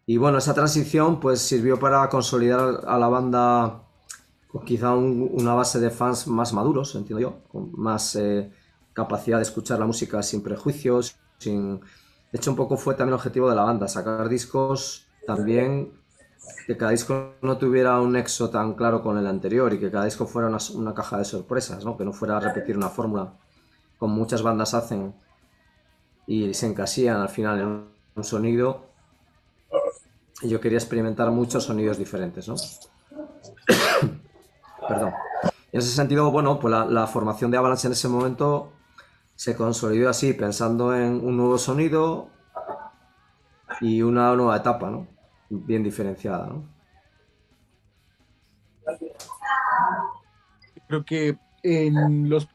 Y 0.10 0.18
bueno, 0.18 0.40
esa 0.40 0.56
transición 0.56 1.20
pues 1.20 1.40
sirvió 1.40 1.78
para 1.78 2.10
consolidar 2.10 2.82
a 2.88 2.98
la 2.98 3.08
banda 3.10 3.84
con 4.48 4.66
quizá 4.66 4.96
una 4.96 5.54
base 5.54 5.80
de 5.80 5.92
fans 5.92 6.26
más 6.26 6.52
maduros, 6.52 6.96
entiendo 6.96 7.20
yo, 7.20 7.44
con 7.52 7.72
más 7.74 8.16
eh, 8.16 8.52
capacidad 8.92 9.38
de 9.38 9.44
escuchar 9.44 9.78
la 9.78 9.86
música 9.86 10.24
sin 10.24 10.42
prejuicios, 10.42 11.16
sin... 11.38 11.80
De 11.80 12.38
hecho, 12.40 12.50
un 12.50 12.58
poco 12.58 12.76
fue 12.76 12.96
también 12.96 13.10
el 13.10 13.20
objetivo 13.20 13.52
de 13.52 13.56
la 13.56 13.62
banda, 13.62 13.88
sacar 13.88 14.28
discos 14.30 15.06
también 15.28 15.94
que 16.66 16.76
cada 16.76 16.90
disco 16.90 17.36
no 17.44 17.60
tuviera 17.60 18.02
un 18.02 18.14
nexo 18.14 18.50
tan 18.50 18.74
claro 18.74 19.04
con 19.04 19.16
el 19.20 19.28
anterior 19.28 19.72
y 19.76 19.80
que 19.80 19.92
cada 19.92 20.06
disco 20.06 20.26
fuera 20.26 20.50
una, 20.74 20.94
caja 20.96 21.20
de 21.20 21.26
sorpresas, 21.26 21.86
¿no? 21.86 21.96
que 21.96 22.04
no 22.04 22.14
fuera 22.14 22.38
a 22.38 22.40
repetir 22.40 22.76
una 22.76 22.90
fórmula 22.90 23.34
como 24.00 24.16
muchas 24.16 24.42
bandas 24.42 24.74
hacen 24.74 25.14
y 26.26 26.52
se 26.56 26.66
encasillan 26.66 27.18
al 27.18 27.30
final 27.30 27.60
en 27.60 27.84
un 28.16 28.24
sonido. 28.24 28.89
Y 30.42 30.50
yo 30.50 30.62
quería 30.62 30.78
experimentar 30.78 31.30
muchos 31.32 31.66
sonidos 31.66 31.98
diferentes, 31.98 32.48
¿no? 32.48 32.56
Perdón. 34.88 35.14
En 35.72 35.80
ese 35.80 35.90
sentido, 35.90 36.32
bueno, 36.32 36.60
pues 36.60 36.74
la, 36.90 37.08
formación 37.08 37.52
de 37.52 37.58
Avalanche 37.58 37.88
en 37.88 37.94
ese 37.94 38.08
momento 38.08 38.72
se 39.36 39.56
consolidó 39.56 40.10
así, 40.10 40.34
pensando 40.34 40.96
en 40.96 41.26
un 41.26 41.38
nuevo 41.38 41.58
sonido 41.58 42.30
y 43.80 44.02
una 44.02 44.36
nueva 44.36 44.58
etapa, 44.58 44.90
¿no? 44.90 45.08
Bien 45.50 45.84
diferenciada. 45.84 46.50
Creo 50.88 51.06
que 51.06 51.38
en 51.62 52.30
los 52.30 52.50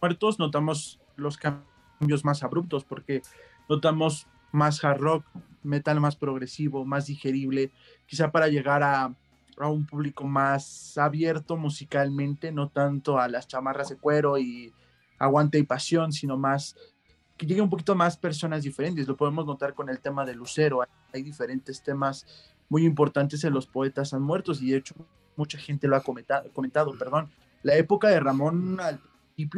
muertos 0.00 0.38
notamos 0.38 1.00
los 1.16 1.36
cambios 1.36 2.24
más 2.24 2.44
abruptos 2.44 2.84
porque 2.84 3.22
notamos 3.68 4.28
más 4.52 4.84
hard 4.84 5.00
rock, 5.00 5.24
metal 5.62 6.00
más 6.00 6.16
progresivo, 6.16 6.84
más 6.84 7.06
digerible, 7.06 7.70
quizá 8.06 8.30
para 8.30 8.48
llegar 8.48 8.82
a, 8.82 9.14
a 9.58 9.68
un 9.68 9.86
público 9.86 10.24
más 10.24 10.96
abierto 10.98 11.56
musicalmente, 11.56 12.52
no 12.52 12.68
tanto 12.68 13.18
a 13.18 13.28
las 13.28 13.48
chamarras 13.48 13.88
de 13.90 13.96
cuero 13.96 14.38
y 14.38 14.72
aguante 15.18 15.58
y 15.58 15.62
pasión, 15.62 16.12
sino 16.12 16.36
más 16.36 16.76
que 17.36 17.46
llegue 17.46 17.60
un 17.60 17.70
poquito 17.70 17.94
más 17.94 18.16
personas 18.16 18.62
diferentes. 18.62 19.08
Lo 19.08 19.16
podemos 19.16 19.46
notar 19.46 19.74
con 19.74 19.88
el 19.88 20.00
tema 20.00 20.24
de 20.24 20.34
Lucero. 20.34 20.82
Hay 21.12 21.22
diferentes 21.22 21.82
temas 21.82 22.26
muy 22.68 22.84
importantes 22.84 23.44
en 23.44 23.52
los 23.52 23.66
poetas 23.66 24.14
han 24.14 24.22
muertos 24.22 24.62
y 24.62 24.70
de 24.70 24.78
hecho 24.78 24.94
mucha 25.36 25.58
gente 25.58 25.88
lo 25.88 25.96
ha 25.96 26.02
comentado, 26.02 26.50
comentado 26.52 26.96
perdón. 26.98 27.30
La 27.62 27.76
época 27.76 28.08
de 28.08 28.20
Ramón 28.20 28.80
al 28.80 29.00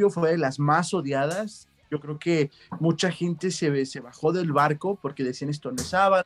fue 0.09 0.31
de 0.31 0.37
las 0.37 0.59
más 0.59 0.93
odiadas. 0.93 1.67
Yo 1.91 1.99
creo 1.99 2.17
que 2.17 2.51
mucha 2.79 3.11
gente 3.11 3.51
se, 3.51 3.85
se 3.85 3.99
bajó 3.99 4.31
del 4.31 4.51
barco 4.51 4.97
porque 5.01 5.23
decían 5.23 5.49
esto 5.49 5.71
no 5.71 5.77
es 5.77 5.87
sábado. 5.87 6.25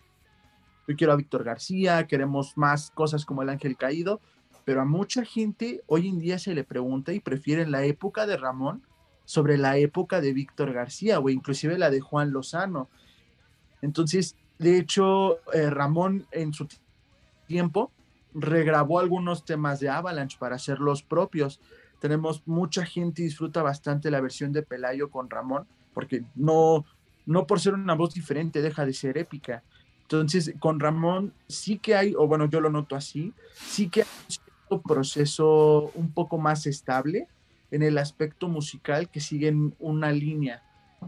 Yo 0.87 0.95
quiero 0.95 1.13
a 1.13 1.17
Víctor 1.17 1.43
García, 1.43 2.07
queremos 2.07 2.57
más 2.57 2.91
cosas 2.91 3.25
como 3.25 3.43
el 3.43 3.49
Ángel 3.49 3.77
Caído, 3.77 4.21
pero 4.65 4.81
a 4.81 4.85
mucha 4.85 5.23
gente 5.23 5.83
hoy 5.87 6.07
en 6.07 6.19
día 6.19 6.39
se 6.39 6.53
le 6.53 6.63
pregunta 6.63 7.13
y 7.13 7.19
prefieren 7.19 7.71
la 7.71 7.83
época 7.83 8.25
de 8.25 8.37
Ramón 8.37 8.83
sobre 9.25 9.57
la 9.57 9.77
época 9.77 10.21
de 10.21 10.33
Víctor 10.33 10.73
García 10.73 11.19
o 11.19 11.29
inclusive 11.29 11.77
la 11.77 11.91
de 11.91 11.99
Juan 11.99 12.31
Lozano. 12.31 12.89
Entonces, 13.81 14.35
de 14.57 14.77
hecho, 14.77 15.39
eh, 15.53 15.69
Ramón 15.69 16.25
en 16.31 16.53
su 16.53 16.67
tiempo 17.45 17.91
regrabó 18.33 18.99
algunos 18.99 19.45
temas 19.45 19.79
de 19.79 19.89
Avalanche 19.89 20.37
para 20.39 20.55
hacerlos 20.55 21.03
propios 21.03 21.59
tenemos 21.99 22.43
mucha 22.45 22.85
gente 22.85 23.21
disfruta 23.21 23.61
bastante 23.61 24.09
la 24.09 24.21
versión 24.21 24.51
de 24.51 24.63
Pelayo 24.63 25.09
con 25.09 25.29
Ramón, 25.29 25.67
porque 25.93 26.23
no, 26.35 26.85
no 27.25 27.45
por 27.45 27.59
ser 27.59 27.73
una 27.73 27.93
voz 27.93 28.13
diferente 28.13 28.61
deja 28.61 28.85
de 28.85 28.93
ser 28.93 29.17
épica. 29.17 29.63
Entonces, 30.03 30.53
con 30.59 30.79
Ramón 30.79 31.33
sí 31.47 31.77
que 31.77 31.95
hay, 31.95 32.15
o 32.17 32.25
bueno, 32.25 32.45
yo 32.49 32.61
lo 32.61 32.69
noto 32.69 32.95
así, 32.95 33.33
sí 33.53 33.89
que 33.89 34.01
hay 34.01 34.07
un 34.69 34.81
proceso 34.81 35.91
un 35.93 36.11
poco 36.11 36.37
más 36.37 36.65
estable 36.65 37.27
en 37.71 37.83
el 37.83 37.97
aspecto 37.97 38.47
musical 38.47 39.09
que 39.09 39.19
siguen 39.19 39.75
una 39.79 40.11
línea. 40.11 40.63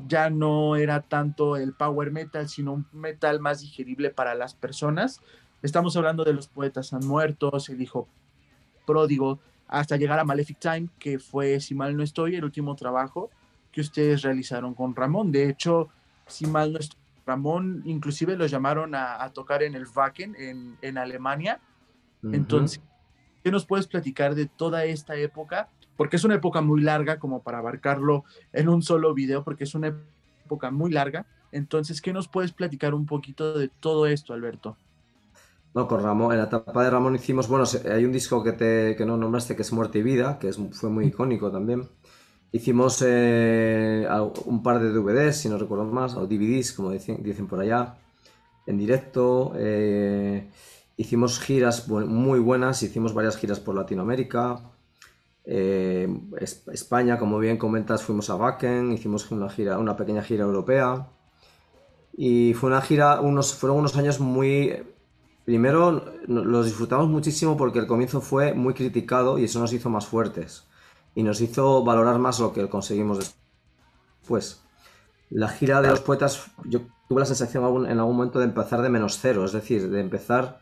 Ya 0.07 0.29
no 0.29 0.75
era 0.75 1.01
tanto 1.01 1.57
el 1.57 1.73
power 1.73 2.11
metal, 2.11 2.47
sino 2.47 2.73
un 2.73 2.85
metal 2.91 3.39
más 3.39 3.61
digerible 3.61 4.09
para 4.09 4.35
las 4.35 4.53
personas. 4.53 5.21
Estamos 5.63 5.95
hablando 5.97 6.23
de 6.23 6.33
los 6.33 6.47
poetas 6.47 6.93
han 6.93 7.05
muerto, 7.05 7.51
el 7.69 7.81
hijo 7.81 8.07
pródigo, 8.85 9.39
hasta 9.72 9.97
llegar 9.97 10.19
a 10.19 10.24
Malefic 10.24 10.59
Time, 10.59 10.89
que 10.99 11.17
fue, 11.17 11.59
si 11.59 11.74
mal 11.74 11.97
no 11.97 12.03
estoy, 12.03 12.36
el 12.36 12.43
último 12.43 12.76
trabajo 12.76 13.32
que 13.72 13.82
ustedes 13.82 14.22
realizaron 14.22 14.76
con 14.76 14.95
Ramón. 14.95 15.32
De 15.32 15.49
hecho, 15.49 15.89
si 16.28 16.45
mal 16.45 16.74
no 16.74 16.80
estoy, 16.80 16.99
Ramón 17.26 17.82
inclusive 17.86 18.36
lo 18.36 18.45
llamaron 18.45 18.93
a, 18.93 19.28
tocar 19.34 19.63
en 19.63 19.74
el 19.74 19.86
Wacken 19.88 20.36
en, 20.38 20.78
en 20.82 20.97
Alemania. 20.97 21.59
Entonces, 22.24 22.82
¿qué 23.43 23.49
nos 23.49 23.65
puedes 23.65 23.88
platicar 23.88 24.36
de 24.36 24.45
toda 24.45 24.86
esta 24.86 25.15
época? 25.15 25.69
porque 26.01 26.15
es 26.15 26.24
una 26.24 26.34
época 26.34 26.61
muy 26.61 26.82
larga 26.82 27.19
como 27.19 27.43
para 27.43 27.59
abarcarlo 27.59 28.24
en 28.53 28.69
un 28.69 28.82
solo 28.82 29.13
video, 29.13 29.43
porque 29.43 29.65
es 29.65 29.76
una 29.76 29.95
época 30.45 30.72
muy 30.72 30.89
larga. 30.89 31.28
Entonces, 31.51 32.01
¿qué 32.01 32.11
nos 32.11 32.28
puedes 32.28 32.53
platicar 32.53 32.95
un 32.95 33.05
poquito 33.05 33.57
de 33.57 33.67
todo 33.67 34.07
esto, 34.07 34.34
Alberto? 34.34 34.78
No, 35.74 35.88
con 35.88 36.03
Ramón, 36.03 36.34
en 36.34 36.39
la 36.39 36.45
etapa 36.45 36.84
de 36.84 36.89
Ramón 36.89 37.15
hicimos, 37.15 37.47
bueno, 37.47 37.63
hay 37.89 38.03
un 38.03 38.11
disco 38.11 38.43
que, 38.43 38.51
te, 38.51 38.95
que 38.97 39.05
no 39.05 39.15
nombraste 39.15 39.55
que 39.55 39.61
es 39.61 39.72
Muerte 39.72 39.99
y 39.99 40.01
Vida, 40.01 40.38
que 40.38 40.49
es, 40.49 40.59
fue 40.74 40.89
muy 40.89 41.05
icónico 41.05 41.49
también. 41.49 41.88
Hicimos 42.51 43.01
eh, 43.07 44.05
un 44.45 44.61
par 44.61 44.82
de 44.82 44.91
DVDs, 44.91 45.38
si 45.38 45.47
no 45.47 45.57
recuerdo 45.57 45.86
más, 45.86 46.15
o 46.15 46.28
DVDs, 46.28 46.74
como 46.74 46.91
dicen, 46.91 47.24
dicen 47.24 47.47
por 47.47 47.61
allá, 47.61 47.95
en 48.67 48.78
directo. 48.78 49.53
Eh, 49.55 50.49
hicimos 50.97 51.39
giras 51.39 51.88
muy 51.88 52.39
buenas, 52.39 52.84
hicimos 52.84 53.13
varias 53.13 53.38
giras 53.38 53.61
por 53.61 53.76
Latinoamérica. 53.76 54.59
Eh, 55.45 56.09
España, 56.74 57.17
como 57.17 57.39
bien 57.39 57.57
comentas, 57.57 58.03
fuimos 58.03 58.30
a 58.30 58.36
Wacken, 58.36 58.91
hicimos 58.91 59.32
una 59.32 59.49
gira, 59.49 59.78
una 59.78 59.95
pequeña 59.95 60.22
gira 60.22 60.43
europea. 60.43 61.07
Y 62.11 62.53
fue 62.55 62.69
una 62.69 62.82
gira, 62.82 63.22
unos, 63.22 63.53
fueron 63.55 63.78
unos 63.80 63.95
años 63.95 64.19
muy 64.19 64.84
Primero, 65.45 66.05
los 66.27 66.65
disfrutamos 66.65 67.09
muchísimo 67.09 67.57
porque 67.57 67.79
el 67.79 67.87
comienzo 67.87 68.21
fue 68.21 68.53
muy 68.53 68.73
criticado 68.73 69.37
y 69.37 69.45
eso 69.45 69.59
nos 69.59 69.73
hizo 69.73 69.89
más 69.89 70.05
fuertes 70.05 70.65
y 71.15 71.23
nos 71.23 71.41
hizo 71.41 71.83
valorar 71.83 72.19
más 72.19 72.39
lo 72.39 72.53
que 72.53 72.69
conseguimos 72.69 73.33
después. 74.19 74.61
La 75.29 75.49
gira 75.49 75.81
de 75.81 75.89
los 75.89 76.01
poetas, 76.01 76.51
yo 76.65 76.81
tuve 77.07 77.21
la 77.21 77.25
sensación 77.25 77.85
en 77.85 77.99
algún 77.99 78.17
momento 78.17 78.39
de 78.39 78.45
empezar 78.45 78.81
de 78.81 78.89
menos 78.89 79.19
cero, 79.19 79.45
es 79.45 79.51
decir, 79.51 79.89
de 79.89 79.99
empezar 79.99 80.61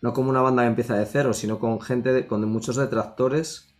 no 0.00 0.12
como 0.12 0.30
una 0.30 0.40
banda 0.40 0.62
que 0.62 0.68
empieza 0.68 0.96
de 0.96 1.06
cero, 1.06 1.32
sino 1.32 1.58
con 1.58 1.80
gente, 1.80 2.26
con 2.26 2.46
muchos 2.48 2.76
detractores, 2.76 3.74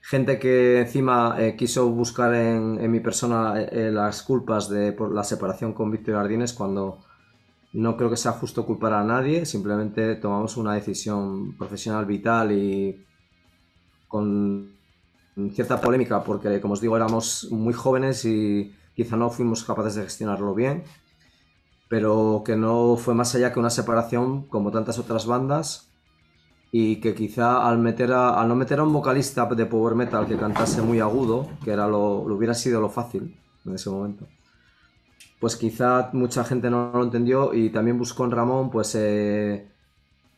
gente 0.00 0.38
que 0.38 0.80
encima 0.80 1.36
eh, 1.38 1.56
quiso 1.56 1.88
buscar 1.88 2.34
en, 2.34 2.90
mi 2.90 3.00
persona 3.00 3.60
eh, 3.60 3.90
las 3.92 4.22
culpas 4.22 4.68
de 4.68 4.92
por 4.92 5.14
la 5.14 5.24
separación 5.24 5.72
con 5.72 5.90
Víctor 5.90 6.16
Jardines 6.16 6.52
cuando 6.52 6.98
no 7.72 7.96
creo 7.96 8.10
que 8.10 8.16
sea 8.16 8.32
justo 8.32 8.66
culpar 8.66 8.92
a 8.92 9.04
nadie, 9.04 9.46
simplemente 9.46 10.16
tomamos 10.16 10.56
una 10.56 10.74
decisión 10.74 11.56
profesional 11.56 12.04
vital 12.04 12.52
y 12.52 13.04
con 14.08 14.72
cierta 15.54 15.80
polémica 15.80 16.22
porque, 16.22 16.60
como 16.60 16.74
os 16.74 16.80
digo, 16.80 16.96
éramos 16.96 17.48
muy 17.50 17.72
jóvenes 17.72 18.24
y 18.26 18.74
quizá 18.94 19.16
no 19.16 19.30
fuimos 19.30 19.64
capaces 19.64 19.94
de 19.94 20.02
gestionarlo 20.02 20.54
bien, 20.54 20.84
pero 21.88 22.42
que 22.44 22.56
no 22.56 22.96
fue 22.96 23.14
más 23.14 23.34
allá 23.34 23.52
que 23.52 23.58
una 23.58 23.70
separación 23.70 24.46
como 24.48 24.70
tantas 24.70 24.98
otras 24.98 25.26
bandas 25.26 25.88
y 26.70 26.96
que 26.96 27.14
quizá 27.14 27.66
al, 27.66 27.78
meter 27.78 28.12
al 28.12 28.48
no 28.48 28.54
meter 28.54 28.80
a 28.80 28.82
un 28.82 28.92
vocalista 28.92 29.46
de 29.46 29.66
power 29.66 29.94
metal 29.94 30.26
que 30.26 30.36
cantase 30.36 30.82
muy 30.82 31.00
agudo, 31.00 31.48
que 31.64 31.70
era 31.70 31.86
lo, 31.86 32.28
lo 32.28 32.34
hubiera 32.34 32.54
sido 32.54 32.80
lo 32.82 32.90
fácil 32.90 33.38
en 33.64 33.74
ese 33.74 33.88
momento 33.88 34.26
pues 35.42 35.56
quizá 35.56 36.08
mucha 36.12 36.44
gente 36.44 36.70
no 36.70 36.92
lo 36.94 37.02
entendió 37.02 37.52
y 37.52 37.70
también 37.70 37.98
buscó 37.98 38.24
en 38.24 38.30
Ramón 38.30 38.70
pues, 38.70 38.94
eh, 38.94 39.68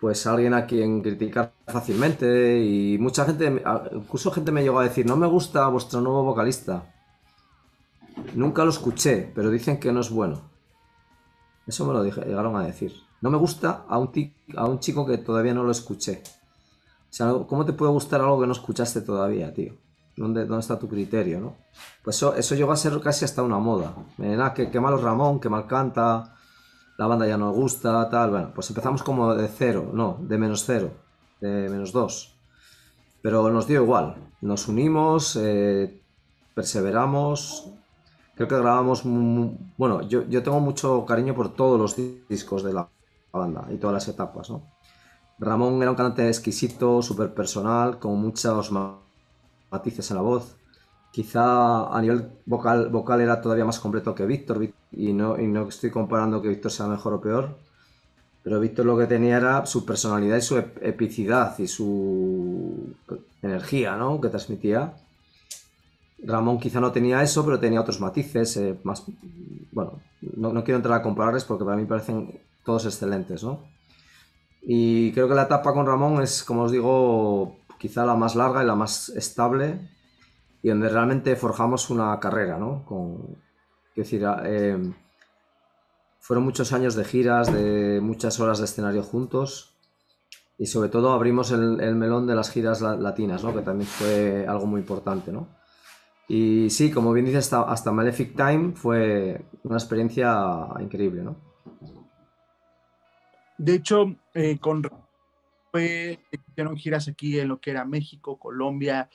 pues 0.00 0.26
alguien 0.26 0.54
a 0.54 0.64
quien 0.64 1.02
criticar 1.02 1.52
fácilmente 1.66 2.64
y 2.64 2.96
mucha 2.96 3.26
gente, 3.26 3.62
incluso 3.92 4.30
gente 4.30 4.50
me 4.50 4.62
llegó 4.62 4.78
a 4.80 4.84
decir, 4.84 5.04
no 5.04 5.18
me 5.18 5.26
gusta 5.26 5.68
vuestro 5.68 6.00
nuevo 6.00 6.24
vocalista. 6.24 6.90
Nunca 8.34 8.64
lo 8.64 8.70
escuché, 8.70 9.30
pero 9.34 9.50
dicen 9.50 9.78
que 9.78 9.92
no 9.92 10.00
es 10.00 10.08
bueno. 10.08 10.40
Eso 11.66 11.84
me 11.84 11.92
lo 11.92 12.02
llegaron 12.02 12.56
a 12.56 12.64
decir. 12.64 12.94
No 13.20 13.30
me 13.30 13.36
gusta 13.36 13.84
a 13.86 13.98
un, 13.98 14.10
a 14.56 14.64
un 14.64 14.78
chico 14.78 15.04
que 15.04 15.18
todavía 15.18 15.52
no 15.52 15.64
lo 15.64 15.70
escuché. 15.70 16.22
O 17.10 17.12
sea, 17.12 17.30
¿cómo 17.46 17.66
te 17.66 17.74
puede 17.74 17.92
gustar 17.92 18.22
algo 18.22 18.40
que 18.40 18.46
no 18.46 18.54
escuchaste 18.54 19.02
todavía, 19.02 19.52
tío? 19.52 19.74
¿Dónde, 20.16 20.46
¿Dónde 20.46 20.60
está 20.60 20.78
tu 20.78 20.88
criterio, 20.88 21.40
no? 21.40 21.56
Pues 22.02 22.16
eso, 22.16 22.34
eso 22.34 22.54
llegó 22.54 22.72
a 22.72 22.76
ser 22.76 23.00
casi 23.00 23.24
hasta 23.24 23.42
una 23.42 23.58
moda. 23.58 23.94
Ah, 24.38 24.54
que, 24.54 24.80
malo 24.80 24.98
Ramón, 24.98 25.40
que 25.40 25.48
mal 25.48 25.66
canta, 25.66 26.36
la 26.96 27.06
banda 27.06 27.26
ya 27.26 27.36
no 27.36 27.52
gusta, 27.52 28.08
tal. 28.08 28.30
Bueno, 28.30 28.52
pues 28.54 28.70
empezamos 28.70 29.02
como 29.02 29.34
de 29.34 29.48
cero, 29.48 29.90
no, 29.92 30.18
de 30.20 30.38
menos 30.38 30.64
cero, 30.64 30.92
de 31.40 31.68
menos 31.68 31.92
dos. 31.92 32.36
Pero 33.22 33.50
nos 33.50 33.66
dio 33.66 33.82
igual. 33.82 34.14
Nos 34.40 34.68
unimos, 34.68 35.36
eh, 35.40 36.02
perseveramos. 36.54 37.70
Creo 38.36 38.48
que 38.48 38.58
grabamos. 38.58 39.02
Bueno, 39.04 40.02
yo, 40.02 40.28
yo 40.28 40.42
tengo 40.42 40.60
mucho 40.60 41.04
cariño 41.06 41.34
por 41.34 41.54
todos 41.54 41.80
los 41.80 41.96
discos 42.28 42.62
de 42.62 42.72
la 42.72 42.88
banda 43.32 43.66
y 43.70 43.78
todas 43.78 43.94
las 43.94 44.08
etapas, 44.08 44.50
¿no? 44.50 44.74
Ramón 45.38 45.82
era 45.82 45.90
un 45.90 45.96
cantante 45.96 46.28
exquisito, 46.28 47.02
súper 47.02 47.34
personal, 47.34 47.98
con 47.98 48.20
muchos 48.20 48.70
matices 49.76 50.10
en 50.10 50.16
la 50.16 50.22
voz. 50.22 50.56
Quizá 51.12 51.44
a 51.96 52.00
nivel 52.02 52.20
vocal, 52.46 52.88
vocal 52.88 53.20
era 53.20 53.40
todavía 53.40 53.64
más 53.64 53.78
completo 53.78 54.14
que 54.14 54.26
Víctor, 54.26 54.56
y 54.90 55.12
no, 55.12 55.38
y 55.38 55.46
no 55.46 55.68
estoy 55.68 55.90
comparando 55.90 56.40
que 56.42 56.48
Víctor 56.48 56.72
sea 56.72 56.86
mejor 56.86 57.12
o 57.14 57.20
peor, 57.20 57.56
pero 58.42 58.60
Víctor 58.60 58.84
lo 58.86 58.98
que 58.98 59.06
tenía 59.06 59.36
era 59.38 59.64
su 59.66 59.84
personalidad 59.86 60.36
y 60.36 60.42
su 60.42 60.58
epicidad 60.58 61.58
y 61.58 61.66
su 61.66 62.94
energía 63.42 63.96
¿no? 63.96 64.20
que 64.20 64.28
transmitía. 64.28 64.94
Ramón 66.22 66.58
quizá 66.58 66.80
no 66.80 66.92
tenía 66.92 67.22
eso, 67.22 67.44
pero 67.44 67.58
tenía 67.60 67.80
otros 67.80 68.00
matices, 68.00 68.56
eh, 68.56 68.78
más, 68.82 69.04
bueno, 69.72 70.00
no, 70.36 70.52
no, 70.52 70.64
quiero 70.64 70.76
entrar 70.76 70.98
a 70.98 71.02
compararles 71.02 71.44
porque 71.44 71.64
para 71.64 71.76
mí 71.76 71.84
parecen 71.84 72.40
todos 72.64 72.86
excelentes, 72.86 73.44
¿no? 73.44 73.60
Y 74.62 75.12
creo 75.12 75.28
que 75.28 75.34
la 75.34 75.42
etapa 75.42 75.74
con 75.74 75.86
Ramón 75.86 76.22
es, 76.22 76.42
como 76.42 76.62
os 76.62 76.72
digo, 76.72 77.56
quizá 77.78 78.04
la 78.04 78.14
más 78.14 78.34
larga 78.34 78.62
y 78.62 78.66
la 78.66 78.74
más 78.74 79.08
estable 79.10 79.90
y 80.62 80.68
donde 80.68 80.88
realmente 80.88 81.36
forjamos 81.36 81.90
una 81.90 82.18
carrera, 82.18 82.58
¿no? 82.58 82.84
Con, 82.84 83.36
decir, 83.94 84.26
eh, 84.44 84.92
fueron 86.18 86.44
muchos 86.44 86.72
años 86.72 86.94
de 86.94 87.04
giras, 87.04 87.52
de 87.52 88.00
muchas 88.00 88.40
horas 88.40 88.58
de 88.58 88.64
escenario 88.64 89.02
juntos 89.02 89.76
y 90.58 90.66
sobre 90.66 90.88
todo 90.88 91.12
abrimos 91.12 91.50
el, 91.50 91.94
melón 91.96 92.26
de 92.26 92.34
las 92.34 92.50
giras 92.50 92.80
latinas, 92.80 93.44
¿no? 93.44 93.54
Que 93.54 93.62
también 93.62 93.88
fue 93.88 94.46
algo 94.48 94.66
muy 94.66 94.80
importante, 94.80 95.32
¿no? 95.32 95.48
Y 96.28 96.70
sí, 96.70 96.90
como 96.90 97.12
bien 97.12 97.34
hasta, 97.36 97.62
hasta 97.62 97.92
Malefic 97.92 98.34
Time 98.34 98.72
fue 98.74 99.44
una 99.64 99.76
experiencia 99.76 100.68
increíble, 100.80 101.22
¿no? 101.22 101.36
De 103.58 103.74
hecho, 103.74 104.16
eh, 104.32 104.58
con 104.58 104.82
hicieron 105.80 106.76
giras 106.76 107.08
aquí 107.08 107.38
en 107.38 107.48
lo 107.48 107.60
que 107.60 107.70
era 107.70 107.84
México, 107.84 108.38
Colombia, 108.38 109.08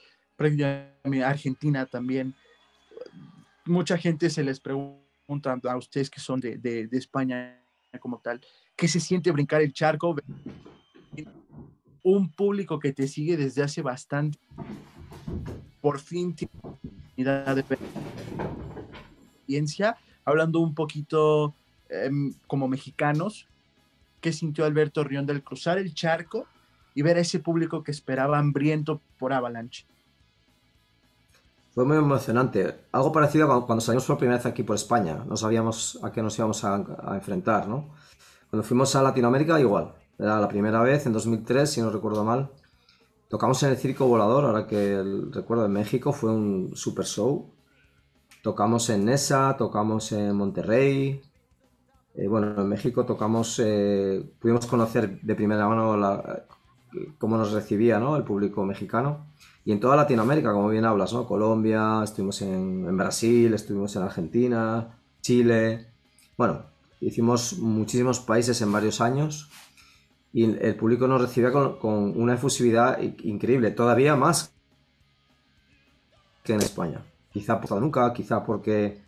Argentina 1.25 1.85
también. 1.85 2.33
Mucha 3.65 3.97
gente 3.97 4.29
se 4.29 4.43
les 4.43 4.59
pregunta 4.59 5.59
a 5.63 5.77
ustedes 5.77 6.09
que 6.09 6.19
son 6.19 6.39
de, 6.39 6.57
de, 6.57 6.89
España 6.91 7.61
como 7.99 8.19
tal, 8.19 8.41
¿qué 8.75 8.87
se 8.87 8.99
siente 8.99 9.31
brincar 9.31 9.61
el 9.61 9.73
charco? 9.73 10.15
Un 12.03 12.31
público 12.31 12.79
que 12.79 12.93
te 12.93 13.07
sigue 13.07 13.37
desde 13.37 13.61
hace 13.63 13.81
bastante, 13.81 14.39
por 15.81 15.99
fin 15.99 16.35
tiene 16.35 16.49
de 17.17 17.65
experiencia, 19.45 19.97
hablando 20.25 20.59
un 20.59 20.73
poquito 20.73 21.53
em, 21.89 22.33
como 22.47 22.67
mexicanos, 22.67 23.47
¿qué 24.21 24.31
sintió 24.33 24.65
Alberto 24.65 25.03
Rionda 25.03 25.33
al 25.33 25.43
cruzar 25.43 25.77
el 25.77 25.93
charco 25.93 26.45
y 26.93 27.01
ver 27.01 27.17
a 27.17 27.21
ese 27.21 27.39
público 27.39 27.83
que 27.83 27.91
esperaba 27.91 28.37
hambriento 28.37 29.01
por 29.17 29.33
Avalanche? 29.33 29.85
Fue 31.73 31.85
muy 31.85 31.97
emocionante. 31.97 32.75
Algo 32.91 33.11
parecido 33.11 33.51
a 33.51 33.65
cuando 33.65 33.81
salimos 33.81 34.05
por 34.05 34.17
primera 34.17 34.37
vez 34.37 34.45
aquí 34.45 34.63
por 34.63 34.75
España. 34.75 35.23
No 35.27 35.37
sabíamos 35.37 35.99
a 36.03 36.11
qué 36.11 36.21
nos 36.21 36.37
íbamos 36.37 36.63
a, 36.63 36.83
enfrentar, 37.13 37.67
¿no? 37.67 37.89
Cuando 38.49 38.67
fuimos 38.67 38.95
a 38.95 39.03
Latinoamérica, 39.03 39.59
igual. 39.59 39.93
Era 40.17 40.39
la 40.39 40.47
primera 40.47 40.81
vez, 40.81 41.05
en 41.05 41.13
2003, 41.13 41.69
si 41.69 41.81
no 41.81 41.89
recuerdo 41.89 42.25
mal. 42.25 42.49
Tocamos 43.29 43.61
en 43.63 43.69
el 43.69 43.77
Circo 43.77 44.07
Volador, 44.07 44.45
ahora 44.45 44.65
que 44.65 45.01
recuerdo 45.31 45.65
en 45.65 45.71
México, 45.71 46.11
fue 46.11 46.31
un 46.31 46.75
super 46.75 47.05
show. 47.05 47.53
Tocamos 48.41 48.89
en 48.89 49.05
Nesa, 49.05 49.55
tocamos 49.55 50.11
en 50.11 50.35
Monterrey, 50.35 51.21
eh, 52.15 52.27
bueno, 52.27 52.59
en 52.61 52.67
México 52.67 53.05
tocamos, 53.05 53.61
eh, 53.63 54.23
pudimos 54.39 54.65
conocer 54.65 55.21
de 55.21 55.35
primera 55.35 55.67
mano 55.67 55.97
cómo 57.17 57.37
nos 57.37 57.51
recibía 57.51 57.97
el 57.97 58.23
público 58.23 58.65
mexicano. 58.65 59.27
Y 59.65 59.71
en 59.71 59.79
toda 59.79 59.95
Latinoamérica, 59.95 60.51
como 60.51 60.69
bien 60.69 60.85
hablas, 60.85 61.13
¿no? 61.13 61.27
Colombia, 61.27 62.01
estuvimos 62.03 62.41
en, 62.41 62.97
Brasil, 62.97 63.53
estuvimos 63.53 63.95
en 63.95 64.01
Argentina, 64.03 64.97
Chile. 65.21 65.87
Bueno, 66.37 66.63
hicimos 66.99 67.59
muchísimos 67.59 68.19
países 68.19 68.61
en 68.61 68.71
varios 68.71 69.01
años 69.01 69.49
y 70.33 70.45
el 70.45 70.75
público 70.75 71.07
nos 71.07 71.21
recibía 71.21 71.51
con, 71.51 72.19
una 72.19 72.33
efusividad 72.33 72.99
increíble, 73.23 73.71
todavía 73.71 74.15
más 74.15 74.53
que 76.43 76.53
en 76.53 76.61
España. 76.61 77.05
Quizá 77.31 77.61
por 77.61 77.79
nunca, 77.79 78.11
quizá 78.13 78.43
porque 78.43 79.01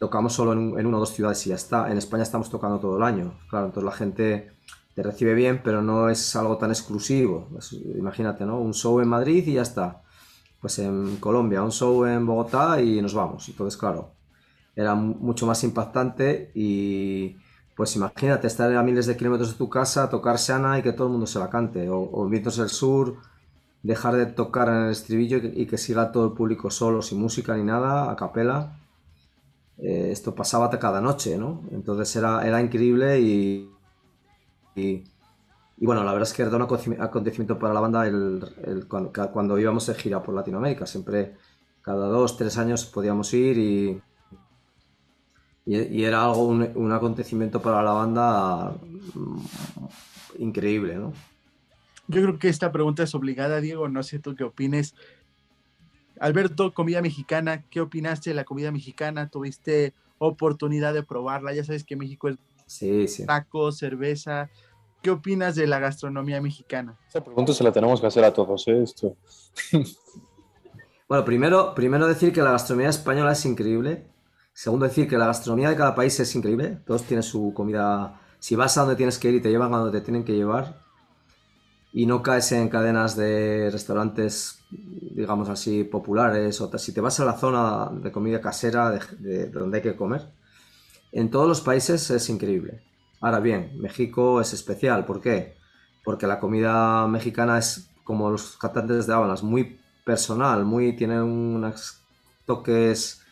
tocamos 0.00 0.32
solo 0.32 0.54
en, 0.54 0.86
una 0.86 0.96
o 0.96 1.00
dos 1.00 1.10
ciudades 1.10 1.46
y 1.46 1.50
ya 1.50 1.56
está. 1.56 1.92
En 1.92 1.98
España 1.98 2.22
estamos 2.24 2.50
tocando 2.50 2.80
todo 2.80 2.96
el 2.96 3.02
año. 3.02 3.34
Claro, 3.50 3.66
entonces 3.66 3.84
la 3.84 3.96
gente 3.96 4.52
te 4.94 5.02
recibe 5.02 5.34
bien, 5.34 5.60
pero 5.62 5.82
no 5.82 6.08
es 6.08 6.34
algo 6.34 6.56
tan 6.56 6.70
exclusivo. 6.70 7.48
imagínate, 7.96 8.46
¿no? 8.46 8.58
Un 8.58 8.72
show 8.74 8.98
en 9.00 9.08
Madrid 9.08 9.46
y 9.46 9.54
ya 9.54 9.62
está. 9.62 10.02
pues 10.60 10.78
en 10.78 11.16
Colombia, 11.18 11.62
un 11.62 11.72
show 11.72 12.04
en 12.06 12.26
Bogotá 12.26 12.80
y 12.80 13.00
nos 13.02 13.14
vamos. 13.14 13.48
Entonces, 13.48 13.78
claro, 13.78 14.12
era 14.74 14.94
mucho 14.94 15.46
más 15.46 15.62
impactante 15.64 16.50
y 16.54 17.36
pues 17.76 17.96
imagínate 17.96 18.46
estar 18.46 18.74
a 18.74 18.82
miles 18.82 19.06
de 19.06 19.16
kilómetros 19.16 19.52
de 19.52 19.58
tu 19.58 19.68
casa, 19.68 20.10
tocar 20.10 20.38
Sana 20.38 20.78
y 20.78 20.82
que 20.82 20.92
todo 20.92 21.06
el 21.08 21.12
mundo 21.12 21.26
se 21.26 21.38
la 21.38 21.50
cante, 21.50 21.88
o, 21.90 22.10
o 22.12 22.26
Vientos 22.28 22.56
del 22.56 22.68
Sur, 22.70 23.16
dejar 23.82 24.16
de 24.16 24.26
tocar 24.26 24.68
en 24.68 24.84
el 24.86 24.90
estribillo 24.90 25.38
y 25.38 25.66
que, 25.66 25.78
siga 25.78 26.12
todo 26.12 26.26
el 26.26 26.32
público 26.32 26.70
solo, 26.70 27.02
sin 27.02 27.20
música 27.20 27.56
ni 27.56 27.64
nada, 27.64 28.10
a 28.10 28.16
capela. 28.16 28.79
Eh, 29.82 30.10
esto 30.10 30.34
pasaba 30.34 30.68
cada 30.78 31.00
noche, 31.00 31.38
¿no? 31.38 31.62
Entonces 31.72 32.14
era, 32.16 32.46
era 32.46 32.60
increíble 32.60 33.18
y, 33.20 33.70
y, 34.74 35.04
bueno, 35.78 36.04
la 36.04 36.12
verdad 36.12 36.28
es 36.28 36.34
que 36.34 36.42
era 36.42 36.54
un 36.54 37.00
acontecimiento 37.00 37.58
para 37.58 37.72
la 37.72 37.80
banda 37.80 38.06
el, 38.06 38.86
cuando, 38.88 39.58
íbamos 39.58 39.86
de 39.86 39.94
gira 39.94 40.22
por 40.22 40.34
Latinoamérica. 40.34 40.84
Siempre, 40.86 41.36
cada 41.80 42.08
dos, 42.08 42.36
tres 42.36 42.58
años 42.58 42.84
podíamos 42.84 43.32
ir 43.32 43.56
y, 43.56 44.02
y, 45.64 46.04
era 46.04 46.24
algo, 46.24 46.44
un, 46.44 46.70
un, 46.74 46.92
acontecimiento 46.92 47.62
para 47.62 47.82
la 47.82 47.92
banda 47.92 48.74
mm, 49.14 49.38
increíble, 50.40 50.96
¿no? 50.96 51.14
Yo 52.06 52.22
creo 52.22 52.38
que 52.38 52.48
esta 52.48 52.72
pregunta 52.72 53.04
es 53.04 53.14
obligada, 53.14 53.60
Diego. 53.60 53.88
No 53.88 54.02
sé 54.02 54.18
tú 54.18 54.34
qué 54.34 54.42
opines. 54.42 54.94
Alberto, 56.20 56.74
comida 56.74 57.00
mexicana, 57.00 57.64
¿qué 57.70 57.80
opinaste 57.80 58.30
de 58.30 58.36
la 58.36 58.44
comida 58.44 58.70
mexicana? 58.70 59.30
¿Tuviste 59.30 59.94
oportunidad 60.18 60.92
de 60.92 61.02
probarla? 61.02 61.54
Ya 61.54 61.64
sabes 61.64 61.82
que 61.82 61.96
México 61.96 62.28
es 62.28 62.36
sí, 62.66 63.08
sí. 63.08 63.24
taco, 63.24 63.72
cerveza. 63.72 64.50
¿Qué 65.02 65.10
opinas 65.10 65.54
de 65.54 65.66
la 65.66 65.78
gastronomía 65.78 66.42
mexicana? 66.42 66.98
Esa 67.08 67.24
pregunta 67.24 67.54
se 67.54 67.64
la 67.64 67.72
tenemos 67.72 68.02
que 68.02 68.06
hacer 68.06 68.22
a 68.22 68.34
todos, 68.34 68.68
¿eh? 68.68 68.82
Esto. 68.82 69.16
bueno, 71.08 71.24
primero, 71.24 71.74
primero 71.74 72.06
decir 72.06 72.34
que 72.34 72.42
la 72.42 72.52
gastronomía 72.52 72.90
española 72.90 73.32
es 73.32 73.46
increíble. 73.46 74.06
Segundo, 74.52 74.84
decir 74.84 75.08
que 75.08 75.16
la 75.16 75.26
gastronomía 75.26 75.70
de 75.70 75.76
cada 75.76 75.94
país 75.94 76.20
es 76.20 76.34
increíble. 76.34 76.80
Todos 76.84 77.04
tienen 77.04 77.22
su 77.22 77.54
comida. 77.54 78.20
Si 78.38 78.56
vas 78.56 78.76
a 78.76 78.82
donde 78.82 78.96
tienes 78.96 79.18
que 79.18 79.30
ir 79.30 79.36
y 79.36 79.40
te 79.40 79.48
llevan 79.48 79.72
a 79.72 79.78
donde 79.78 79.98
te 79.98 80.04
tienen 80.04 80.24
que 80.24 80.34
llevar, 80.34 80.82
y 81.94 82.04
no 82.04 82.22
caes 82.22 82.52
en 82.52 82.68
cadenas 82.68 83.16
de 83.16 83.70
restaurantes, 83.72 84.59
digamos 84.70 85.48
así, 85.48 85.84
populares, 85.84 86.60
o 86.60 86.78
si 86.78 86.92
te 86.92 87.00
vas 87.00 87.18
a 87.20 87.24
la 87.24 87.36
zona 87.36 87.90
de 87.92 88.12
comida 88.12 88.40
casera 88.40 88.90
de, 88.90 89.46
donde 89.46 89.78
hay 89.78 89.82
que 89.82 89.96
comer, 89.96 90.28
en 91.12 91.30
todos 91.30 91.48
los 91.48 91.60
países 91.60 92.10
es 92.10 92.28
increíble. 92.28 92.82
Ahora 93.20 93.40
bien, 93.40 93.72
México 93.80 94.40
es 94.40 94.52
especial, 94.52 95.04
¿por 95.04 95.20
qué? 95.20 95.56
Porque 96.04 96.26
la 96.26 96.38
comida 96.38 97.06
mexicana 97.08 97.58
es 97.58 97.90
como 98.04 98.30
los 98.30 98.56
cantantes 98.56 99.06
de 99.06 99.12
Avalanche, 99.12 99.44
muy 99.44 99.78
personal, 100.04 100.64
muy 100.64 100.96
tiene 100.96 101.20
unos 101.22 102.00
toques, 102.46 103.22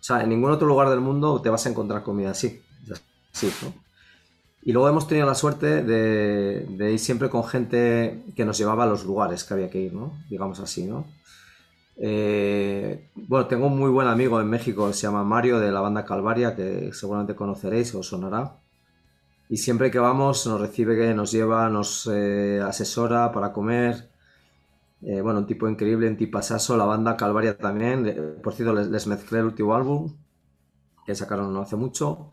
o 0.00 0.02
sea, 0.02 0.22
en 0.22 0.30
ningún 0.30 0.50
otro 0.50 0.66
lugar 0.66 0.90
del 0.90 1.00
mundo 1.00 1.40
te 1.40 1.50
vas 1.50 1.64
a 1.66 1.70
encontrar 1.70 2.02
comida 2.02 2.30
así. 2.30 2.62
Y 4.66 4.72
luego 4.72 4.88
hemos 4.88 5.06
tenido 5.06 5.28
la 5.28 5.36
suerte 5.36 5.84
de, 5.84 6.92
ir 6.92 6.98
siempre 6.98 7.30
con 7.30 7.44
gente 7.44 8.24
que 8.34 8.44
nos 8.44 8.58
llevaba 8.58 8.82
a 8.82 8.88
los 8.88 9.04
lugares 9.04 9.44
que 9.44 9.54
había 9.54 9.70
que 9.70 9.80
ir, 9.80 9.94
¿no? 9.94 10.18
Digamos 10.28 10.58
así, 10.58 10.84
¿no? 10.84 11.06
Eh, 11.96 13.08
bueno, 13.14 13.46
tengo 13.46 13.68
un 13.68 13.78
muy 13.78 13.90
buen 13.90 14.08
amigo 14.08 14.40
en 14.40 14.50
México, 14.50 14.92
se 14.92 15.02
llama 15.02 15.22
Mario, 15.22 15.60
de 15.60 15.70
la 15.70 15.80
banda 15.80 16.04
Calvaria, 16.04 16.56
que 16.56 16.90
seguramente 16.92 17.36
conoceréis 17.36 17.94
o 17.94 18.02
sonará. 18.02 18.56
Y 19.48 19.58
siempre 19.58 19.92
que 19.92 20.00
vamos 20.00 20.44
nos 20.48 20.60
recibe, 20.60 21.14
nos 21.14 21.30
lleva, 21.30 21.68
nos 21.68 22.10
eh, 22.12 22.60
asesora 22.60 23.30
para 23.30 23.52
comer. 23.52 24.10
Eh, 25.00 25.20
bueno, 25.20 25.38
un 25.38 25.46
tipo 25.46 25.68
increíble, 25.68 26.08
un 26.08 26.16
tipasazo. 26.16 26.76
La 26.76 26.86
banda 26.86 27.16
Calvaria 27.16 27.56
también. 27.56 28.40
Por 28.42 28.52
cierto, 28.52 28.74
les, 28.74 28.88
les 28.88 29.06
mezclé 29.06 29.38
el 29.38 29.44
último 29.44 29.76
álbum, 29.76 30.12
que 31.06 31.14
sacaron 31.14 31.54
no 31.54 31.60
hace 31.60 31.76
mucho. 31.76 32.32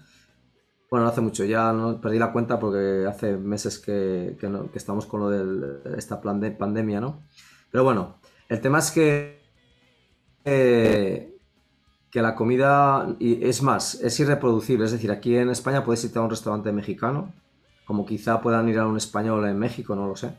Bueno, 0.93 1.05
no 1.05 1.11
hace 1.11 1.21
mucho, 1.21 1.43
ya 1.43 1.73
no, 1.73 1.99
perdí 1.99 2.19
la 2.19 2.31
cuenta 2.31 2.59
porque 2.59 3.07
hace 3.09 3.35
meses 3.35 3.79
que, 3.79 4.37
estamos 4.75 5.07
con 5.07 5.21
lo 5.21 5.29
de 5.31 5.97
esta 5.97 6.21
pandemia, 6.21 7.01
¿no? 7.01 7.23
Pero 7.71 7.83
bueno, 7.83 8.17
el 8.47 8.61
tema 8.61 8.77
es 8.77 8.91
que, 8.91 9.41
eh, 10.45 11.35
que 12.11 12.21
la 12.21 12.35
comida, 12.35 13.07
y 13.17 13.43
es 13.43 13.63
más, 13.63 13.95
es 14.03 14.19
irreproducible. 14.19 14.85
Es 14.85 14.91
decir, 14.91 15.09
aquí 15.09 15.35
en 15.35 15.49
España 15.49 15.83
puedes 15.83 16.03
irte 16.03 16.19
a 16.19 16.21
un 16.21 16.29
restaurante 16.29 16.71
mexicano, 16.71 17.33
como 17.85 18.05
quizá 18.05 18.39
puedan 18.39 18.69
ir 18.69 18.77
a 18.77 18.85
un 18.85 18.97
español 18.97 19.47
en 19.47 19.57
México, 19.57 19.95
no 19.95 20.05
lo 20.05 20.15
sé. 20.15 20.37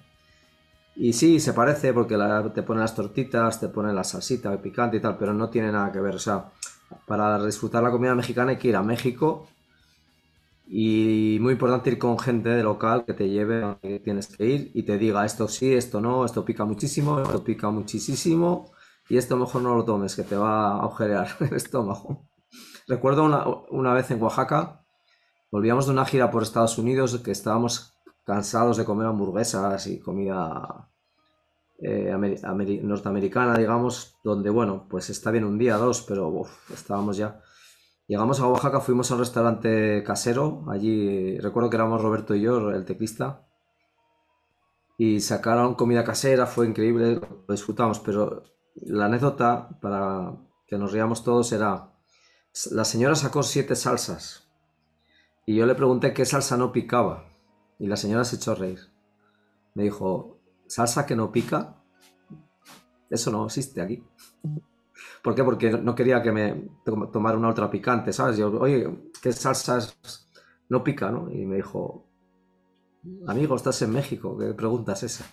Y 0.94 1.14
sí, 1.14 1.40
se 1.40 1.52
parece 1.52 1.92
porque 1.92 2.16
te 2.55 2.62
ponen 2.62 2.82
las 2.82 2.94
tortitas, 2.94 3.59
te 3.59 3.70
ponen 3.70 3.96
la 3.96 4.05
salsita 4.05 4.57
picante 4.62 4.98
y 4.98 5.00
tal, 5.00 5.18
pero 5.18 5.34
no 5.34 5.50
tiene 5.50 5.72
nada 5.72 5.90
que 5.90 5.98
ver. 5.98 6.14
O 6.14 6.20
sea, 6.20 6.52
para 7.09 7.44
disfrutar 7.44 7.82
la 7.82 7.90
comida 7.90 8.14
mexicana 8.14 8.52
hay 8.52 8.59
que 8.59 8.68
ir 8.68 8.76
a 8.76 8.84
México 8.84 9.48
y 10.66 11.38
muy 11.40 11.52
importante 11.52 11.90
ir 11.90 11.98
con 11.98 12.18
gente 12.18 12.48
de 12.48 12.62
local 12.62 13.04
que 13.04 13.14
te 13.14 13.28
lleve 13.28 13.62
a 13.62 13.78
donde 13.82 14.00
tienes 14.00 14.28
que 14.28 14.46
ir 14.46 14.70
y 14.74 14.84
te 14.84 14.98
diga 14.98 15.24
esto 15.24 15.46
sí, 15.48 15.74
esto 15.74 16.00
no, 16.00 16.24
esto 16.24 16.44
pica 16.44 16.64
muchísimo, 16.64 17.20
esto 17.20 17.44
pica 17.44 17.70
muchísimo 17.70 18.72
y 19.08 19.18
esto 19.18 19.36
mejor 19.36 19.62
no 19.62 19.74
lo 19.74 19.84
tomes, 19.84 20.16
que 20.16 20.22
te 20.22 20.36
va 20.36 20.72
a 20.72 20.80
agujerear 20.80 21.28
el 21.40 21.54
estómago. 21.54 22.26
Recuerdo 22.86 23.24
una, 23.24 23.44
una 23.70 23.92
vez 23.92 24.10
en 24.10 24.22
Oaxaca, 24.22 24.84
volvíamos 25.50 25.86
de 25.86 25.92
una 25.92 26.06
gira 26.06 26.30
por 26.30 26.42
Estados 26.42 26.78
Unidos 26.78 27.18
que 27.18 27.30
estábamos 27.30 27.94
cansados 28.24 28.76
de 28.78 28.84
comer 28.84 29.06
hamburguesas 29.06 29.86
y 29.86 30.00
comida 30.00 30.88
eh, 31.78 32.14
norteamericana, 32.82 33.58
digamos, 33.58 34.16
donde, 34.24 34.48
bueno, 34.48 34.86
pues 34.88 35.10
está 35.10 35.30
bien 35.30 35.44
un 35.44 35.58
día, 35.58 35.76
dos, 35.76 36.02
pero 36.02 36.46
estábamos 36.72 37.16
ya 37.16 37.42
Llegamos 38.07 38.38
a 38.38 38.46
Oaxaca, 38.46 38.80
fuimos 38.80 39.11
a 39.11 39.14
un 39.14 39.20
restaurante 39.20 40.02
casero. 40.05 40.64
Allí 40.68 41.38
recuerdo 41.38 41.70
que 41.70 41.76
éramos 41.76 42.02
Roberto 42.02 42.34
y 42.34 42.42
yo, 42.42 42.70
el 42.70 42.84
teclista. 42.84 43.46
Y 44.98 45.20
sacaron 45.20 45.74
comida 45.74 46.05
casera, 46.05 46.46
fue 46.46 46.66
increíble, 46.66 47.14
lo 47.14 47.55
disfrutamos. 47.55 48.00
Pero 48.00 48.44
la 48.76 49.07
anécdota, 49.07 49.70
para 49.80 50.36
que 50.66 50.76
nos 50.76 50.92
riamos 50.92 51.24
todos, 51.24 51.50
era: 51.52 51.92
la 52.70 52.84
señora 52.84 53.14
sacó 53.14 53.42
siete 53.42 53.74
salsas. 53.74 54.50
Y 55.46 55.57
yo 55.57 55.64
le 55.64 55.74
pregunté 55.74 56.12
qué 56.12 56.26
salsa 56.26 56.59
no 56.59 56.72
picaba. 56.72 57.30
Y 57.78 57.86
la 57.86 57.96
señora 57.96 58.24
se 58.24 58.36
echó 58.36 58.52
a 58.52 58.57
reír. 58.57 58.80
Me 59.72 59.84
dijo: 59.84 60.40
¿salsa 60.66 61.07
que 61.07 61.16
no 61.16 61.32
pica? 61.32 61.82
Eso 63.09 63.30
no 63.30 63.46
existe 63.46 63.80
aquí. 63.80 64.05
¿Por 65.25 65.35
qué? 65.35 65.45
Porque 65.45 65.70
no 65.72 65.95
quería 65.95 66.22
que 66.22 66.33
me 66.33 66.68
tomara 67.12 67.39
una 67.39 67.51
otra 67.51 67.70
picante, 67.70 68.12
¿sabes? 68.12 68.37
Yo, 68.39 68.49
oye, 68.61 68.89
¿qué 69.22 69.33
salsas 69.33 69.99
no 70.68 70.85
pica, 70.85 71.11
no? 71.11 71.31
Y 71.31 71.47
me 71.47 71.57
dijo, 71.57 72.07
amigo, 73.27 73.57
estás 73.57 73.83
en 73.83 73.91
México, 73.93 74.37
¿qué 74.39 74.55
pregunta 74.55 74.93
es 74.93 75.03
esa? 75.05 75.25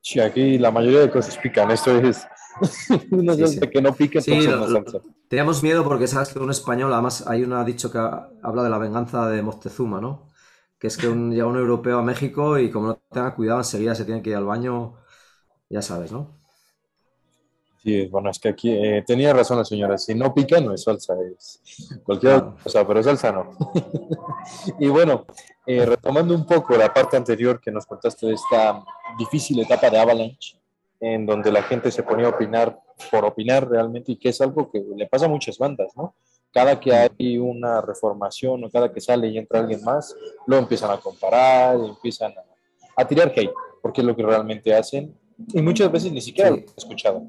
Sí, 0.00 0.20
aquí 0.20 0.58
la 0.58 0.70
mayoría 0.70 1.00
de 1.00 1.10
cosas 1.10 1.38
pican, 1.38 1.70
esto 1.70 1.96
es 1.98 2.26
una 3.10 3.34
salsa 3.34 3.66
que 3.70 3.80
no 3.82 3.94
pique, 3.94 4.20
sí, 4.20 4.38
salsa. 4.40 4.82
Teníamos 5.28 5.62
miedo 5.62 5.84
porque 5.84 6.06
sabes 6.06 6.30
que 6.32 6.38
un 6.38 6.50
español, 6.50 6.92
además 6.92 7.26
hay 7.26 7.42
uno 7.42 7.56
ha 7.58 7.64
dicho 7.64 7.90
que 7.90 7.98
habla 7.98 8.62
de 8.62 8.70
la 8.70 8.78
venganza 8.78 9.28
de 9.28 9.42
Moctezuma, 9.42 10.00
¿no? 10.00 10.30
Que 10.78 10.88
es 10.88 10.96
que 10.98 11.08
un, 11.08 11.32
llega 11.32 11.46
un 11.46 11.56
europeo 11.56 11.98
a 11.98 12.02
México 12.02 12.58
y 12.58 12.70
como 12.70 12.88
no 12.88 12.96
tenga 13.10 13.34
cuidado 13.34 13.60
enseguida 13.60 13.94
se 13.94 14.04
tiene 14.04 14.22
que 14.22 14.30
ir 14.30 14.36
al 14.36 14.44
baño, 14.44 14.96
ya 15.70 15.82
sabes, 15.82 16.12
¿no? 16.12 16.43
Sí, 17.84 18.06
bueno, 18.06 18.30
es 18.30 18.38
que 18.38 18.48
aquí 18.48 18.70
eh, 18.70 19.04
tenía 19.06 19.34
razón 19.34 19.58
la 19.58 19.64
señora, 19.64 19.98
si 19.98 20.14
no 20.14 20.32
pica 20.32 20.58
no 20.58 20.72
es 20.72 20.84
salsa, 20.84 21.14
es 21.30 21.60
cualquier 22.02 22.42
cosa, 22.62 22.86
pero 22.86 23.02
salsa 23.02 23.30
no. 23.30 23.50
y 24.80 24.88
bueno, 24.88 25.26
eh, 25.66 25.84
retomando 25.84 26.34
un 26.34 26.46
poco 26.46 26.78
la 26.78 26.94
parte 26.94 27.18
anterior 27.18 27.60
que 27.60 27.70
nos 27.70 27.84
contaste 27.84 28.26
de 28.26 28.34
esta 28.34 28.82
difícil 29.18 29.60
etapa 29.60 29.90
de 29.90 29.98
Avalanche, 29.98 30.58
en 30.98 31.26
donde 31.26 31.52
la 31.52 31.62
gente 31.62 31.90
se 31.90 32.02
ponía 32.02 32.24
a 32.24 32.30
opinar 32.30 32.80
por 33.10 33.26
opinar 33.26 33.68
realmente 33.68 34.12
y 34.12 34.16
que 34.16 34.30
es 34.30 34.40
algo 34.40 34.70
que 34.70 34.82
le 34.96 35.06
pasa 35.06 35.26
a 35.26 35.28
muchas 35.28 35.58
bandas, 35.58 35.94
¿no? 35.94 36.14
Cada 36.54 36.80
que 36.80 36.94
hay 36.94 37.36
una 37.36 37.82
reformación 37.82 38.64
o 38.64 38.70
cada 38.70 38.90
que 38.90 39.02
sale 39.02 39.28
y 39.28 39.36
entra 39.36 39.60
alguien 39.60 39.84
más, 39.84 40.16
lo 40.46 40.56
empiezan 40.56 40.90
a 40.90 40.96
comparar, 40.96 41.76
empiezan 41.76 42.32
a, 42.96 43.06
tirar 43.06 43.30
hate, 43.36 43.52
porque 43.82 44.00
es 44.00 44.06
lo 44.06 44.16
que 44.16 44.22
realmente 44.22 44.72
hacen 44.72 45.14
y 45.52 45.60
muchas 45.60 45.92
veces 45.92 46.12
ni 46.12 46.22
siquiera 46.22 46.48
lo 46.48 46.56
he 46.56 46.66
escuchado. 46.78 47.26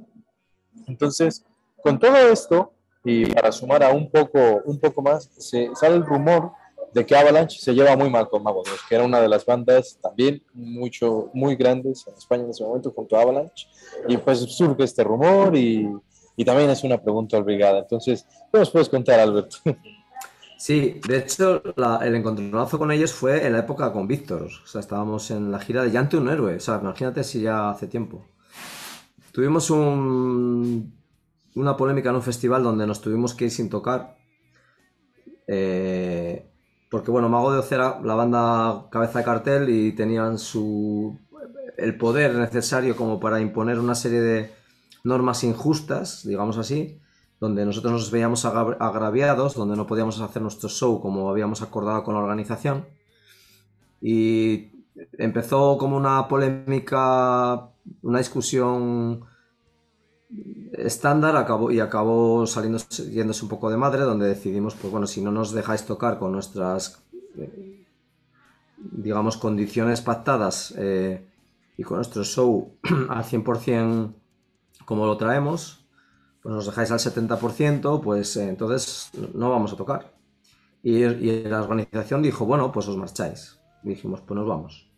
Entonces, 0.88 1.44
con 1.82 2.00
todo 2.00 2.18
esto, 2.18 2.74
y 3.04 3.26
para 3.28 3.52
sumar 3.52 3.84
a 3.84 3.90
un 3.90 4.10
poco, 4.10 4.62
un 4.66 4.80
poco 4.80 5.02
más, 5.02 5.30
se 5.38 5.70
sale 5.76 5.96
el 5.96 6.06
rumor 6.06 6.52
de 6.94 7.06
que 7.06 7.16
Avalanche 7.16 7.60
se 7.60 7.74
lleva 7.74 7.96
muy 7.98 8.10
mal 8.10 8.30
con 8.30 8.42
Mago 8.42 8.64
que 8.88 8.96
era 8.96 9.04
una 9.04 9.20
de 9.20 9.28
las 9.28 9.46
bandas 9.46 10.00
también 10.02 10.42
mucho, 10.54 11.30
muy 11.34 11.56
grandes 11.58 12.08
en 12.08 12.14
España 12.14 12.44
en 12.44 12.52
ese 12.52 12.64
momento 12.64 12.92
junto 12.92 13.18
a 13.18 13.22
Avalanche. 13.22 13.68
Y 14.08 14.16
pues 14.18 14.40
surge 14.40 14.84
este 14.84 15.04
rumor 15.04 15.56
y, 15.56 15.90
y 16.38 16.46
también 16.46 16.70
es 16.70 16.84
una 16.84 17.02
pregunta 17.02 17.38
obligada. 17.38 17.80
Entonces, 17.80 18.26
¿qué 18.52 18.60
nos 18.60 18.72
puedes 18.72 18.90
contar, 18.90 19.20
Alberto? 19.20 19.58
Sí, 20.58 21.02
de 21.08 21.18
hecho, 21.18 21.62
el 22.02 22.16
encontronazo 22.16 22.80
con 22.80 22.90
ellos 22.92 23.12
fue 23.14 23.46
en 23.46 23.54
la 23.54 23.60
época 23.60 23.92
con 23.92 24.08
Víctor. 24.08 24.44
O 24.64 24.68
sea, 24.68 24.80
estábamos 24.80 25.30
en 25.30 25.52
la 25.52 25.60
gira 25.60 25.84
de 25.84 25.92
Llante 25.92 26.18
un 26.18 26.30
héroe. 26.30 26.56
O 26.56 26.60
sea, 26.60 26.80
imagínate 26.82 27.24
si 27.24 27.42
ya 27.42 27.70
hace 27.70 27.88
tiempo. 27.88 28.26
Tuvimos 29.36 29.70
un, 29.70 30.96
una 31.56 31.76
polémica 31.76 32.10
en 32.10 32.16
un 32.16 32.22
festival 32.22 32.64
donde 32.64 32.88
nos 32.88 33.02
tuvimos 33.02 33.34
que 33.34 33.46
ir 33.46 33.52
sin 33.52 33.70
tocar. 33.70 34.16
Eh, 35.46 36.50
porque 36.90 37.12
bueno, 37.12 37.28
Mago 37.28 37.52
de 37.52 37.60
Oz 37.60 37.70
era 37.70 38.00
la 38.02 38.16
banda 38.16 38.88
cabeza 38.90 39.20
de 39.20 39.26
cartel 39.26 39.70
y 39.70 39.92
tenían 39.92 40.40
su 40.40 41.20
el 41.78 41.98
poder 41.98 42.34
necesario 42.36 42.96
como 42.96 43.20
para 43.20 43.42
imponer 43.42 43.78
una 43.78 43.94
serie 43.94 44.22
de 44.22 44.54
normas 45.04 45.44
injustas, 45.44 46.26
digamos 46.26 46.58
así, 46.58 47.02
donde 47.42 47.66
nosotros 47.66 47.92
nos 47.92 48.12
veíamos 48.12 48.46
agraviados, 48.46 49.54
donde 49.56 49.76
no 49.76 49.86
podíamos 49.86 50.22
hacer 50.22 50.42
nuestro 50.44 50.70
show 50.70 51.02
como 51.02 51.30
habíamos 51.30 51.62
acordado 51.62 52.06
con 52.06 52.14
la 52.14 52.22
organización. 52.22 52.86
Y 54.00 54.75
empezó 55.18 55.78
como 55.78 55.98
una 55.98 56.28
polémica, 56.28 57.70
una 58.02 58.18
discusión 58.20 59.26
estándar 60.74 61.36
acabó, 61.36 61.72
y 61.72 61.80
acabó 61.80 62.46
saliendo, 62.46 62.80
yéndose 63.12 63.44
un 63.44 63.50
poco 63.50 63.70
de 63.70 63.78
madre, 63.78 64.02
donde 64.02 64.28
decidimos, 64.28 64.76
pues 64.76 64.92
bueno, 64.92 65.08
si 65.08 65.22
no 65.22 65.32
nos 65.32 65.52
dejáis 65.52 65.86
tocar 65.86 66.20
con 66.20 66.32
nuestras, 66.32 67.04
eh, 67.38 67.86
digamos, 68.78 69.38
condiciones 69.38 70.02
pactadas 70.02 70.74
eh, 70.78 71.26
y 71.78 71.84
con 71.84 71.98
nuestro 71.98 72.24
show 72.24 72.74
al 73.10 73.24
100% 73.24 74.14
como 74.86 75.06
lo 75.06 75.18
traemos, 75.18 75.86
pues 76.42 76.54
nos 76.54 76.66
dejáis 76.68 76.92
al 76.92 77.00
70%, 77.00 78.02
pues 78.02 78.38
eh, 78.38 78.48
entonces 78.50 79.10
no 79.34 79.50
vamos 79.50 79.74
a 79.74 79.76
tocar. 79.76 80.14
Y, 80.84 81.04
la 81.44 81.64
organización 81.64 82.22
dijo, 82.22 82.46
bueno, 82.46 82.72
pues 82.72 82.88
os 82.88 82.98
marcháis. 82.98 83.60
dijimos, 83.82 84.22
pues 84.22 84.38
nos 84.38 84.48
vamos. 84.48 84.92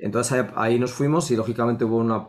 Entonces 0.00 0.46
ahí 0.54 0.78
nos 0.78 0.92
fuimos 0.92 1.30
y 1.30 1.36
lógicamente 1.36 1.84
hubo 1.84 1.96
una 1.98 2.28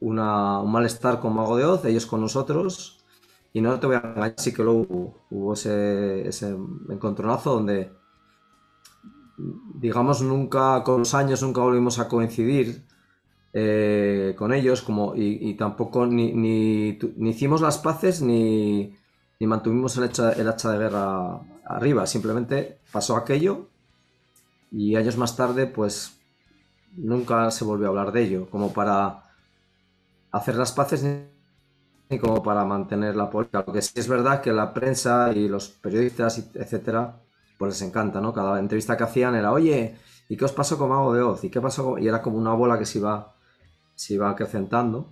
un 0.00 0.70
malestar 0.70 1.20
con 1.20 1.34
Mago 1.34 1.56
de 1.56 1.64
Oz, 1.64 1.84
ellos 1.84 2.06
con 2.06 2.20
nosotros. 2.20 3.04
Y 3.52 3.60
no 3.60 3.78
te 3.80 3.86
voy 3.86 3.96
a 3.96 4.00
engañar, 4.00 4.34
sí 4.36 4.52
que 4.52 4.62
luego 4.62 5.14
hubo, 5.30 5.54
ese, 5.54 6.56
encontronazo 6.90 7.54
donde, 7.54 7.90
digamos, 9.74 10.20
nunca, 10.22 10.82
con 10.84 11.00
los 11.00 11.14
años, 11.14 11.42
nunca 11.42 11.62
volvimos 11.62 11.98
a 11.98 12.08
coincidir 12.08 12.84
eh, 13.54 14.34
con 14.36 14.52
ellos, 14.52 14.82
como, 14.82 15.14
y, 15.16 15.54
tampoco 15.54 16.06
ni, 16.06 16.32
ni, 16.34 16.98
hicimos 17.30 17.62
las 17.62 17.78
paces 17.78 18.20
ni, 18.20 18.94
ni 19.40 19.46
mantuvimos 19.46 19.96
el 19.96 20.04
hacha, 20.04 20.32
el 20.32 20.48
hacha 20.48 20.72
de 20.72 20.78
guerra 20.78 21.40
arriba. 21.64 22.06
Simplemente 22.06 22.80
pasó 22.92 23.16
aquello 23.16 23.68
y 24.70 24.96
años 24.96 25.16
más 25.16 25.34
tarde, 25.34 25.66
pues 25.66 26.20
nunca 26.96 27.50
se 27.50 27.64
volvió 27.64 27.86
a 27.86 27.90
hablar 27.90 28.12
de 28.12 28.22
ello, 28.22 28.50
como 28.50 28.72
para 28.72 29.24
hacer 30.32 30.56
las 30.56 30.72
paces 30.72 31.04
ni 32.08 32.18
como 32.18 32.42
para 32.42 32.64
mantener 32.64 33.16
la 33.16 33.30
política. 33.30 33.64
Lo 33.66 33.72
que 33.72 33.82
sí 33.82 33.92
es 33.96 34.08
verdad 34.08 34.40
que 34.40 34.52
la 34.52 34.72
prensa 34.72 35.32
y 35.32 35.48
los 35.48 35.68
periodistas, 35.68 36.50
etcétera, 36.54 37.20
pues 37.58 37.72
les 37.72 37.88
encanta, 37.88 38.20
¿no? 38.20 38.32
Cada 38.32 38.58
entrevista 38.58 38.96
que 38.96 39.04
hacían 39.04 39.34
era, 39.34 39.52
oye, 39.52 39.96
¿y 40.28 40.36
qué 40.36 40.44
os 40.44 40.52
pasó 40.52 40.78
con 40.78 40.90
Mago 40.90 41.14
de 41.14 41.22
Oz? 41.22 41.44
¿Y 41.44 41.50
qué 41.50 41.60
pasó? 41.60 41.98
Y 41.98 42.06
era 42.08 42.22
como 42.22 42.38
una 42.38 42.52
bola 42.54 42.78
que 42.78 42.86
se 42.86 42.98
iba, 42.98 43.34
se 43.94 44.14
iba 44.14 44.30
acrecentando. 44.30 45.10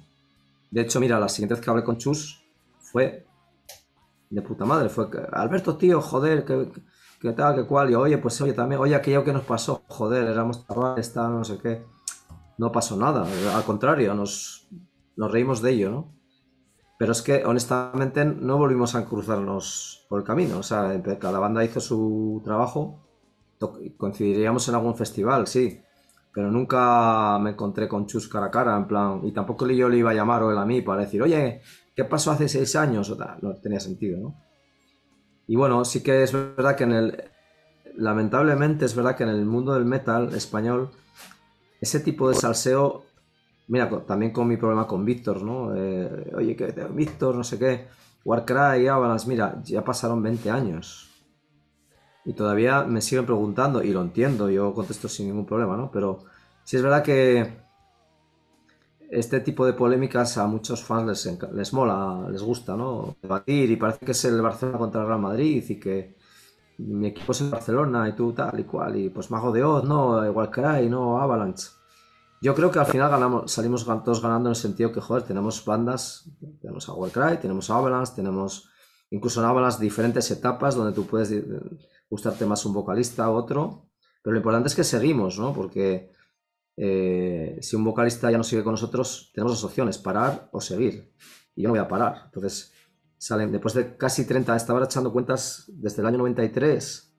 De 0.70 0.82
hecho, 0.82 1.00
mira, 1.00 1.18
la 1.18 1.28
siguiente 1.28 1.54
vez 1.54 1.64
que 1.64 1.70
hablé 1.70 1.84
con 1.84 1.98
Chus 1.98 2.44
fue 2.80 3.26
de 4.30 4.42
puta 4.42 4.64
madre. 4.64 4.88
Fue 4.88 5.08
Alberto, 5.32 5.76
tío, 5.76 6.00
joder, 6.00 6.44
que, 6.44 6.70
tal, 7.32 7.54
que 7.54 7.64
cual. 7.64 7.90
Y 7.90 7.94
oye, 7.94 8.18
pues 8.18 8.40
oye, 8.40 8.52
también, 8.52 8.80
oye, 8.80 8.94
aquello 8.94 9.24
que 9.24 9.32
nos 9.32 9.44
pasó, 9.44 9.82
joder, 9.88 10.28
éramos 10.28 10.66
chavales, 10.66 11.16
no 11.16 11.44
sé 11.44 11.58
qué. 11.58 11.84
No 12.58 12.70
pasó 12.70 12.96
nada. 12.96 13.26
Al 13.54 13.64
contrario, 13.64 14.14
nos, 14.14 14.68
nos 15.16 15.30
reímos 15.30 15.62
de 15.62 15.72
ello, 15.72 15.90
¿no? 15.90 16.14
Pero 16.98 17.12
es 17.12 17.22
que 17.22 17.44
honestamente 17.44 18.24
no 18.24 18.56
volvimos 18.56 18.94
a 18.94 19.04
cruzarnos 19.04 20.06
por 20.08 20.20
el 20.20 20.26
camino. 20.26 20.58
O 20.58 20.62
sea, 20.62 21.02
cada 21.18 21.38
banda 21.38 21.64
hizo 21.64 21.80
su 21.80 22.40
trabajo. 22.44 23.00
Coincidiríamos 23.96 24.68
en 24.68 24.74
algún 24.74 24.94
festival, 24.94 25.46
sí. 25.46 25.80
Pero 26.32 26.50
nunca 26.50 27.38
me 27.40 27.50
encontré 27.50 27.88
con 27.88 28.06
Chus 28.06 28.28
cara 28.28 28.46
a 28.46 28.50
cara, 28.50 28.76
en 28.76 28.86
plan. 28.86 29.20
Y 29.24 29.32
tampoco 29.32 29.66
yo 29.68 29.88
le 29.88 29.98
iba 29.98 30.10
a 30.10 30.14
llamar 30.14 30.42
o 30.42 30.52
él 30.52 30.58
a 30.58 30.64
mí 30.64 30.82
para 30.82 31.02
decir, 31.02 31.22
oye, 31.22 31.62
¿qué 31.96 32.04
pasó 32.04 32.30
hace 32.30 32.48
seis 32.48 32.76
años? 32.76 33.10
O 33.10 33.16
tal. 33.16 33.38
No 33.42 33.54
tenía 33.56 33.80
sentido, 33.80 34.18
¿no? 34.20 34.34
Y 35.46 35.56
bueno, 35.56 35.84
sí 35.84 36.02
que 36.02 36.22
es 36.22 36.32
verdad 36.32 36.76
que 36.76 36.84
en 36.84 36.92
el. 36.92 37.24
Lamentablemente 37.96 38.84
es 38.84 38.94
verdad 38.94 39.16
que 39.16 39.22
en 39.22 39.28
el 39.28 39.44
mundo 39.44 39.74
del 39.74 39.84
metal 39.84 40.34
español, 40.34 40.90
ese 41.80 42.00
tipo 42.00 42.28
de 42.28 42.34
salseo 42.34 43.04
Mira, 43.66 43.88
también 44.06 44.32
con 44.32 44.46
mi 44.46 44.56
problema 44.56 44.86
con 44.86 45.04
Víctor, 45.04 45.42
¿no? 45.42 45.74
Eh, 45.74 46.32
oye, 46.36 46.54
que 46.54 46.66
Víctor, 46.90 47.34
no 47.34 47.44
sé 47.44 47.58
qué. 47.58 47.86
Warcry, 48.24 48.86
Avalanche, 48.88 49.28
mira, 49.28 49.60
ya 49.64 49.82
pasaron 49.82 50.22
20 50.22 50.50
años. 50.50 51.10
Y 52.26 52.34
todavía 52.34 52.84
me 52.84 53.00
siguen 53.00 53.26
preguntando, 53.26 53.82
y 53.82 53.92
lo 53.92 54.02
entiendo, 54.02 54.50
yo 54.50 54.74
contesto 54.74 55.08
sin 55.08 55.28
ningún 55.28 55.46
problema, 55.46 55.76
¿no? 55.76 55.90
Pero 55.90 56.24
sí 56.64 56.76
es 56.76 56.82
verdad 56.82 57.02
que 57.02 57.63
este 59.14 59.40
tipo 59.40 59.64
de 59.64 59.72
polémicas 59.72 60.36
a 60.38 60.46
muchos 60.46 60.82
fans 60.82 61.06
les, 61.06 61.38
les 61.52 61.72
mola, 61.72 62.28
les 62.30 62.42
gusta, 62.42 62.76
¿no? 62.76 63.16
Debatir, 63.22 63.70
y 63.70 63.76
parece 63.76 64.04
que 64.04 64.12
es 64.12 64.24
el 64.24 64.40
Barcelona 64.42 64.78
contra 64.78 65.02
el 65.02 65.06
Real 65.06 65.20
Madrid, 65.20 65.64
y 65.68 65.78
que 65.78 66.16
mi 66.78 67.08
equipo 67.08 67.32
es 67.32 67.40
el 67.40 67.50
Barcelona, 67.50 68.08
y 68.08 68.12
tú 68.14 68.32
tal 68.32 68.58
y 68.58 68.64
cual, 68.64 68.96
y 68.96 69.10
pues 69.10 69.30
Mago 69.30 69.52
de 69.52 69.62
Oz, 69.62 69.84
no, 69.84 70.20
Warcry, 70.32 70.88
no, 70.88 71.20
Avalanche. 71.20 71.68
Yo 72.42 72.54
creo 72.54 72.70
que 72.70 72.78
al 72.78 72.86
final 72.86 73.10
ganamos, 73.10 73.50
salimos 73.50 73.86
todos 73.86 74.20
ganando 74.20 74.48
en 74.48 74.52
el 74.52 74.56
sentido 74.56 74.92
que, 74.92 75.00
joder, 75.00 75.22
tenemos 75.22 75.64
bandas, 75.64 76.28
tenemos 76.60 76.88
a 76.88 76.92
Warcry, 76.92 77.38
tenemos 77.38 77.70
a 77.70 77.76
Avalanche, 77.76 78.12
tenemos 78.16 78.68
incluso 79.10 79.40
en 79.40 79.46
Avalanche 79.46 79.78
diferentes 79.80 80.30
etapas 80.30 80.74
donde 80.74 80.92
tú 80.92 81.06
puedes 81.06 81.32
gustarte 82.10 82.44
más 82.44 82.66
un 82.66 82.74
vocalista 82.74 83.30
u 83.30 83.34
otro, 83.34 83.86
pero 84.22 84.32
lo 84.32 84.38
importante 84.38 84.68
es 84.68 84.74
que 84.74 84.84
seguimos, 84.84 85.38
¿no? 85.38 85.52
Porque 85.54 86.13
eh, 86.76 87.58
si 87.60 87.76
un 87.76 87.84
vocalista 87.84 88.30
ya 88.30 88.38
no 88.38 88.44
sigue 88.44 88.64
con 88.64 88.72
nosotros, 88.72 89.30
tenemos 89.34 89.52
dos 89.52 89.64
opciones, 89.64 89.98
parar 89.98 90.48
o 90.52 90.60
seguir. 90.60 91.12
Y 91.54 91.62
yo 91.62 91.68
no 91.68 91.74
voy 91.74 91.80
a 91.80 91.88
parar. 91.88 92.22
Entonces, 92.26 92.72
salen, 93.18 93.52
después 93.52 93.74
de 93.74 93.96
casi 93.96 94.26
30, 94.26 94.54
estaba 94.56 94.84
echando 94.84 95.12
cuentas 95.12 95.64
desde 95.68 96.02
el 96.02 96.08
año 96.08 96.18
93, 96.18 97.14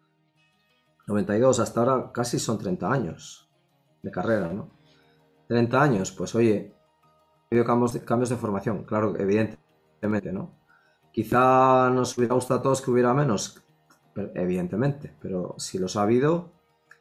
92 1.08 1.60
hasta 1.60 1.80
ahora, 1.80 2.12
casi 2.12 2.40
son 2.40 2.58
30 2.58 2.92
años 2.92 3.50
de 4.02 4.12
carrera, 4.12 4.52
¿no? 4.52 4.72
30 5.48 5.82
años, 5.82 6.12
pues 6.12 6.34
oye, 6.36 6.76
ha 7.52 7.64
cambios 7.64 7.94
de, 7.94 8.04
cambios 8.04 8.30
de 8.30 8.36
formación, 8.36 8.84
claro, 8.84 9.16
evidentemente, 9.18 10.34
¿no? 10.34 10.58
Quizá 11.12 11.90
nos 11.92 12.18
hubiera 12.18 12.36
gustado 12.36 12.60
a 12.60 12.64
todos 12.64 12.82
que 12.82 12.92
hubiera 12.92 13.14
menos, 13.14 13.64
evidentemente, 14.34 15.16
pero 15.22 15.56
si 15.58 15.78
los 15.78 15.96
ha 15.96 16.02
habido, 16.02 16.52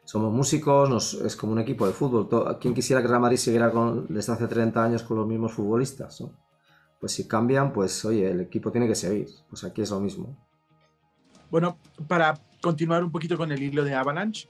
somos 0.05 0.33
músicos, 0.33 1.15
es 1.15 1.37
como 1.37 1.53
un 1.53 1.59
equipo 1.59 1.87
de 1.87 1.93
fútbol. 1.93 2.59
¿Quién 2.61 2.75
quisiera 2.75 3.01
que 3.01 3.09
Real 3.09 3.21
Madrid 3.21 3.39
siguiera 3.39 3.71
con, 3.71 4.07
desde 4.09 4.33
hace 4.33 4.47
30 4.47 4.85
años 4.85 5.03
con 5.03 5.17
los 5.17 5.27
mismos 5.27 5.53
futbolistas? 5.53 6.23
Pues 7.01 7.13
si 7.13 7.27
cambian, 7.27 7.73
pues 7.73 8.05
oye, 8.05 8.31
el 8.31 8.41
equipo 8.41 8.71
tiene 8.71 8.87
que 8.87 8.95
seguir. 8.95 9.29
Pues 9.49 9.65
aquí 9.65 9.83
es 9.83 9.91
lo 9.91 10.01
mismo. 10.01 10.37
Bueno, 11.51 11.79
para 12.09 12.39
continuar 12.61 13.05
un 13.05 13.13
poquito 13.13 13.37
con 13.37 13.53
el 13.53 13.63
hilo 13.63 13.85
de 13.85 13.95
Avalanche, 13.95 14.49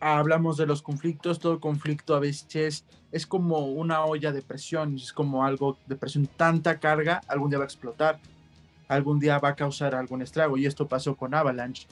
hablamos 0.00 0.56
de 0.56 0.66
los 0.66 0.82
conflictos, 0.82 1.38
todo 1.38 1.60
conflicto 1.60 2.14
a 2.14 2.20
veces 2.20 2.84
es 3.12 3.26
como 3.26 3.66
una 3.66 4.04
olla 4.04 4.32
de 4.32 4.42
presión, 4.42 4.96
es 4.96 5.12
como 5.12 5.44
algo 5.44 5.78
de 5.86 5.96
presión, 5.96 6.26
tanta 6.26 6.78
carga, 6.78 7.20
algún 7.28 7.50
día 7.50 7.58
va 7.58 7.64
a 7.64 7.66
explotar, 7.66 8.20
algún 8.88 9.18
día 9.18 9.38
va 9.38 9.50
a 9.50 9.56
causar 9.56 9.94
algún 9.94 10.22
estrago 10.22 10.56
y 10.56 10.66
esto 10.66 10.86
pasó 10.86 11.16
con 11.16 11.34
Avalanche. 11.34 11.86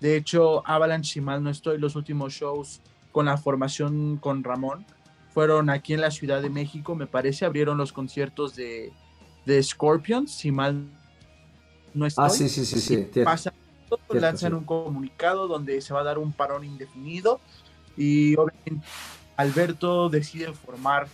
De 0.00 0.16
hecho, 0.16 0.66
Avalanche, 0.66 1.12
si 1.12 1.20
mal 1.20 1.42
no 1.42 1.50
estoy, 1.50 1.78
los 1.78 1.94
últimos 1.96 2.32
shows 2.32 2.80
con 3.12 3.26
la 3.26 3.36
formación 3.36 4.16
con 4.16 4.42
Ramón 4.44 4.86
fueron 5.34 5.70
aquí 5.70 5.94
en 5.94 6.00
la 6.00 6.10
Ciudad 6.10 6.42
de 6.42 6.50
México, 6.50 6.94
me 6.94 7.06
parece, 7.06 7.44
abrieron 7.44 7.76
los 7.78 7.92
conciertos 7.92 8.56
de, 8.56 8.92
de 9.46 9.62
Scorpions, 9.62 10.32
si 10.32 10.50
mal 10.50 10.86
no 11.94 12.06
estoy. 12.06 12.24
Ah, 12.24 12.30
sí, 12.30 12.48
sí, 12.48 12.64
sí, 12.64 12.80
sí. 12.80 13.22
Pasa 13.22 13.52
lanzan 14.12 14.54
un 14.54 14.64
comunicado 14.64 15.48
donde 15.48 15.80
se 15.80 15.92
va 15.92 16.00
a 16.00 16.04
dar 16.04 16.18
un 16.18 16.32
parón 16.32 16.64
indefinido 16.64 17.40
y 17.96 18.36
obviamente 18.36 18.86
Alberto 19.36 20.08
decide 20.08 20.52
formar 20.52 21.08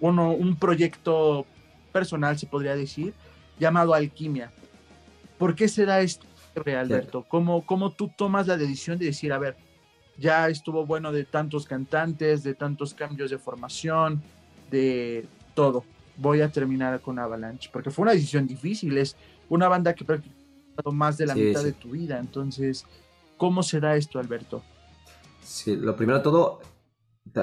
uno, 0.00 0.32
un 0.32 0.56
proyecto 0.56 1.46
personal, 1.92 2.38
se 2.38 2.46
podría 2.46 2.76
decir, 2.76 3.14
llamado 3.58 3.94
Alquimia. 3.94 4.52
¿Por 5.38 5.54
qué 5.54 5.68
se 5.68 5.84
da 5.84 6.00
esto, 6.00 6.26
Alberto? 6.76 7.24
¿Cómo, 7.28 7.64
¿Cómo 7.66 7.92
tú 7.92 8.10
tomas 8.16 8.46
la 8.46 8.56
decisión 8.56 8.98
de 8.98 9.06
decir, 9.06 9.32
a 9.32 9.38
ver, 9.38 9.56
ya 10.18 10.48
estuvo 10.48 10.86
bueno 10.86 11.12
de 11.12 11.24
tantos 11.24 11.66
cantantes, 11.66 12.42
de 12.42 12.54
tantos 12.54 12.94
cambios 12.94 13.30
de 13.30 13.38
formación, 13.38 14.22
de 14.70 15.26
todo? 15.54 15.84
Voy 16.16 16.40
a 16.40 16.50
terminar 16.50 17.00
con 17.00 17.18
Avalanche, 17.18 17.68
porque 17.72 17.90
fue 17.90 18.04
una 18.04 18.12
decisión 18.12 18.46
difícil, 18.46 18.96
es 18.96 19.16
una 19.48 19.68
banda 19.68 19.94
que 19.94 20.04
prácticamente 20.04 20.46
más 20.92 21.16
de 21.16 21.26
la 21.26 21.34
mitad 21.34 21.62
de 21.62 21.72
tu 21.72 21.90
vida. 21.90 22.18
Entonces, 22.18 22.84
¿cómo 23.36 23.62
será 23.62 23.96
esto, 23.96 24.18
Alberto? 24.18 24.62
Sí, 25.42 25.76
lo 25.76 25.96
primero 25.96 26.18
de 26.18 26.24
todo, 26.24 26.60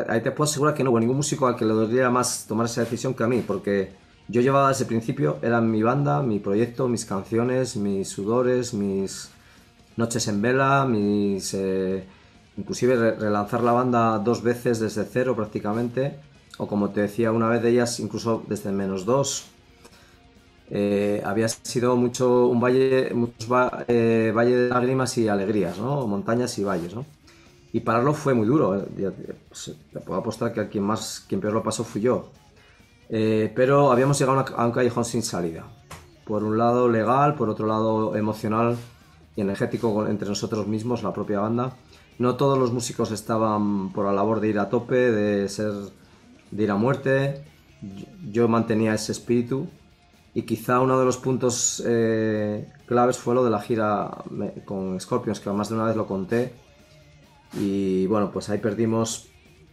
ahí 0.07 0.21
te 0.21 0.31
puedo 0.31 0.49
asegurar 0.49 0.73
que 0.73 0.83
no 0.83 0.91
hubo 0.91 0.99
ningún 0.99 1.17
músico 1.17 1.47
al 1.47 1.55
que 1.55 1.65
le 1.65 1.73
doliera 1.73 2.09
más 2.09 2.45
tomar 2.47 2.65
esa 2.65 2.81
decisión 2.81 3.13
que 3.13 3.23
a 3.23 3.27
mí, 3.27 3.43
porque 3.45 3.91
yo 4.27 4.41
llevaba 4.41 4.69
desde 4.69 4.83
el 4.83 4.87
principio, 4.87 5.37
era 5.41 5.61
mi 5.61 5.83
banda, 5.83 6.21
mi 6.21 6.39
proyecto, 6.39 6.87
mis 6.87 7.05
canciones, 7.05 7.75
mis 7.75 8.09
sudores, 8.09 8.73
mis 8.73 9.29
noches 9.97 10.27
en 10.27 10.41
vela, 10.41 10.85
mis... 10.85 11.53
Eh, 11.53 12.03
inclusive 12.57 13.15
relanzar 13.15 13.63
la 13.63 13.71
banda 13.71 14.19
dos 14.19 14.43
veces 14.43 14.79
desde 14.79 15.05
cero 15.05 15.35
prácticamente, 15.35 16.19
o 16.57 16.67
como 16.67 16.91
te 16.91 17.01
decía 17.01 17.31
una 17.31 17.49
vez 17.49 17.61
de 17.63 17.69
ellas, 17.69 17.99
incluso 17.99 18.43
desde 18.47 18.71
menos 18.71 19.05
dos. 19.05 19.45
Eh, 20.69 21.21
había 21.25 21.49
sido 21.49 21.95
mucho 21.95 22.47
un 22.47 22.59
valle, 22.59 23.11
muchos 23.13 23.49
eh, 23.87 24.31
valle 24.35 24.55
de 24.55 24.69
lágrimas 24.69 25.17
y 25.17 25.27
alegrías, 25.27 25.77
¿no? 25.77 26.07
montañas 26.07 26.57
y 26.57 26.63
valles. 26.63 26.95
¿no? 26.95 27.05
Y 27.73 27.81
pararlo 27.81 28.13
fue 28.13 28.33
muy 28.33 28.47
duro. 28.47 28.77
Eh, 28.77 29.11
pues, 29.49 29.75
te 29.91 29.99
puedo 29.99 30.19
apostar 30.19 30.53
que 30.53 30.67
quien, 30.69 30.83
más, 30.83 31.25
quien 31.27 31.41
peor 31.41 31.53
lo 31.53 31.63
pasó 31.63 31.83
fui 31.83 32.01
yo. 32.01 32.31
Pero 33.09 33.91
habíamos 33.91 34.19
llegado 34.19 34.45
a 34.55 34.65
un 34.65 34.71
callejón 34.71 35.05
sin 35.05 35.23
salida. 35.23 35.65
Por 36.25 36.43
un 36.43 36.57
lado 36.57 36.87
legal, 36.89 37.35
por 37.35 37.49
otro 37.49 37.67
lado 37.67 38.15
emocional 38.15 38.77
y 39.35 39.41
energético 39.41 40.07
entre 40.07 40.29
nosotros 40.29 40.67
mismos, 40.67 41.03
la 41.03 41.13
propia 41.13 41.39
banda 41.39 41.75
no 42.19 42.35
todos 42.35 42.57
los 42.57 42.71
músicos 42.71 43.11
estaban 43.11 43.91
por 43.91 44.05
la 44.05 44.13
labor 44.13 44.39
de 44.39 44.49
ir 44.49 44.59
a 44.59 44.69
tope, 44.69 44.95
de 44.95 45.49
ser 45.49 45.73
de 46.51 46.63
ir 46.63 46.71
a 46.71 46.75
muerte. 46.75 47.43
Yo 48.31 48.47
mantenía 48.47 48.93
ese 48.93 49.11
espíritu 49.11 49.67
y 50.33 50.43
quizá 50.43 50.79
uno 50.79 50.99
de 50.99 51.05
los 51.05 51.17
puntos 51.17 51.83
eh, 51.85 52.71
claves 52.85 53.17
fue 53.17 53.35
lo 53.35 53.43
de 53.43 53.49
la 53.49 53.59
gira 53.59 54.23
con 54.65 54.99
Scorpions, 54.99 55.39
que 55.39 55.49
más 55.49 55.69
de 55.69 55.75
una 55.75 55.85
vez 55.85 55.95
lo 55.95 56.07
conté. 56.07 56.53
Y 57.53 58.07
bueno, 58.07 58.31
pues 58.31 58.49
ahí 58.49 58.59
perdimos 58.59 59.29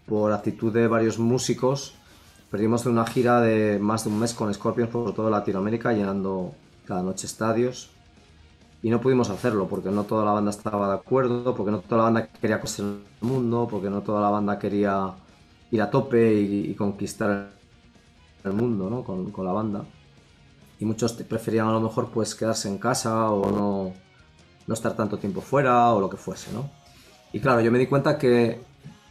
por 0.06 0.32
actitud 0.32 0.72
de 0.72 0.88
varios 0.88 1.18
músicos, 1.18 1.94
perdimos 2.50 2.84
una 2.86 3.06
gira 3.06 3.40
de 3.40 3.78
más 3.78 4.04
de 4.04 4.10
un 4.10 4.18
mes 4.18 4.34
con 4.34 4.52
Scorpions 4.52 4.90
por 4.90 5.14
toda 5.14 5.30
Latinoamérica, 5.30 5.92
llenando 5.92 6.54
cada 6.84 7.02
noche 7.02 7.26
estadios 7.26 7.90
y 8.82 8.90
no 8.90 9.00
pudimos 9.00 9.28
hacerlo 9.30 9.68
porque 9.68 9.90
no 9.90 10.04
toda 10.04 10.24
la 10.24 10.32
banda 10.32 10.50
estaba 10.50 10.88
de 10.88 10.94
acuerdo, 10.94 11.54
porque 11.54 11.70
no 11.70 11.80
toda 11.80 11.98
la 11.98 12.04
banda 12.04 12.26
quería 12.28 12.58
conocer 12.58 12.84
el 12.86 13.28
mundo, 13.28 13.68
porque 13.70 13.90
no 13.90 14.02
toda 14.02 14.22
la 14.22 14.30
banda 14.30 14.58
quería 14.58 15.12
ir 15.70 15.82
a 15.82 15.90
tope 15.90 16.32
y, 16.32 16.74
conquistar 16.74 17.50
el 18.42 18.52
mundo 18.52 18.88
¿no? 18.88 19.04
con, 19.04 19.44
la 19.44 19.52
banda. 19.52 19.84
Y 20.78 20.86
muchos 20.86 21.12
preferían 21.12 21.68
a 21.68 21.72
lo 21.72 21.80
mejor 21.80 22.10
pues 22.10 22.34
quedarse 22.34 22.68
en 22.68 22.78
casa 22.78 23.30
o 23.30 23.50
no, 23.50 23.92
no 24.66 24.74
estar 24.74 24.96
tanto 24.96 25.18
tiempo 25.18 25.42
fuera 25.42 25.92
o 25.92 26.00
lo 26.00 26.08
que 26.08 26.16
fuese. 26.16 26.50
¿no? 26.52 26.70
Y 27.34 27.40
claro, 27.40 27.60
yo 27.60 27.70
me 27.70 27.78
di 27.78 27.86
cuenta 27.86 28.16
que 28.16 28.62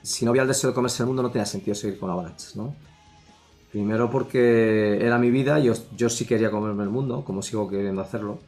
si 0.02 0.26
no 0.26 0.32
había 0.32 0.42
el 0.42 0.48
deseo 0.48 0.72
de 0.72 0.74
comerse 0.74 1.04
el 1.04 1.08
mundo 1.08 1.22
no 1.22 1.30
tenía 1.30 1.46
sentido 1.46 1.76
seguir 1.76 2.00
con 2.00 2.10
Avalanche. 2.10 2.48
¿no? 2.56 2.89
Primero 3.72 4.10
porque 4.10 4.98
era 5.06 5.18
mi 5.18 5.30
vida, 5.30 5.60
yo, 5.60 5.74
yo 5.96 6.10
sí 6.10 6.26
quería 6.26 6.50
comerme 6.50 6.84
el 6.84 6.90
mundo, 6.90 7.24
como 7.24 7.42
sigo 7.42 7.70
queriendo 7.70 8.02
hacerlo 8.02 8.40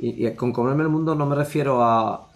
y, 0.00 0.30
con 0.32 0.52
comerme 0.52 0.82
el 0.82 0.88
mundo 0.88 1.14
no 1.14 1.26
me 1.26 1.34
refiero 1.34 1.82
a, 1.82 2.28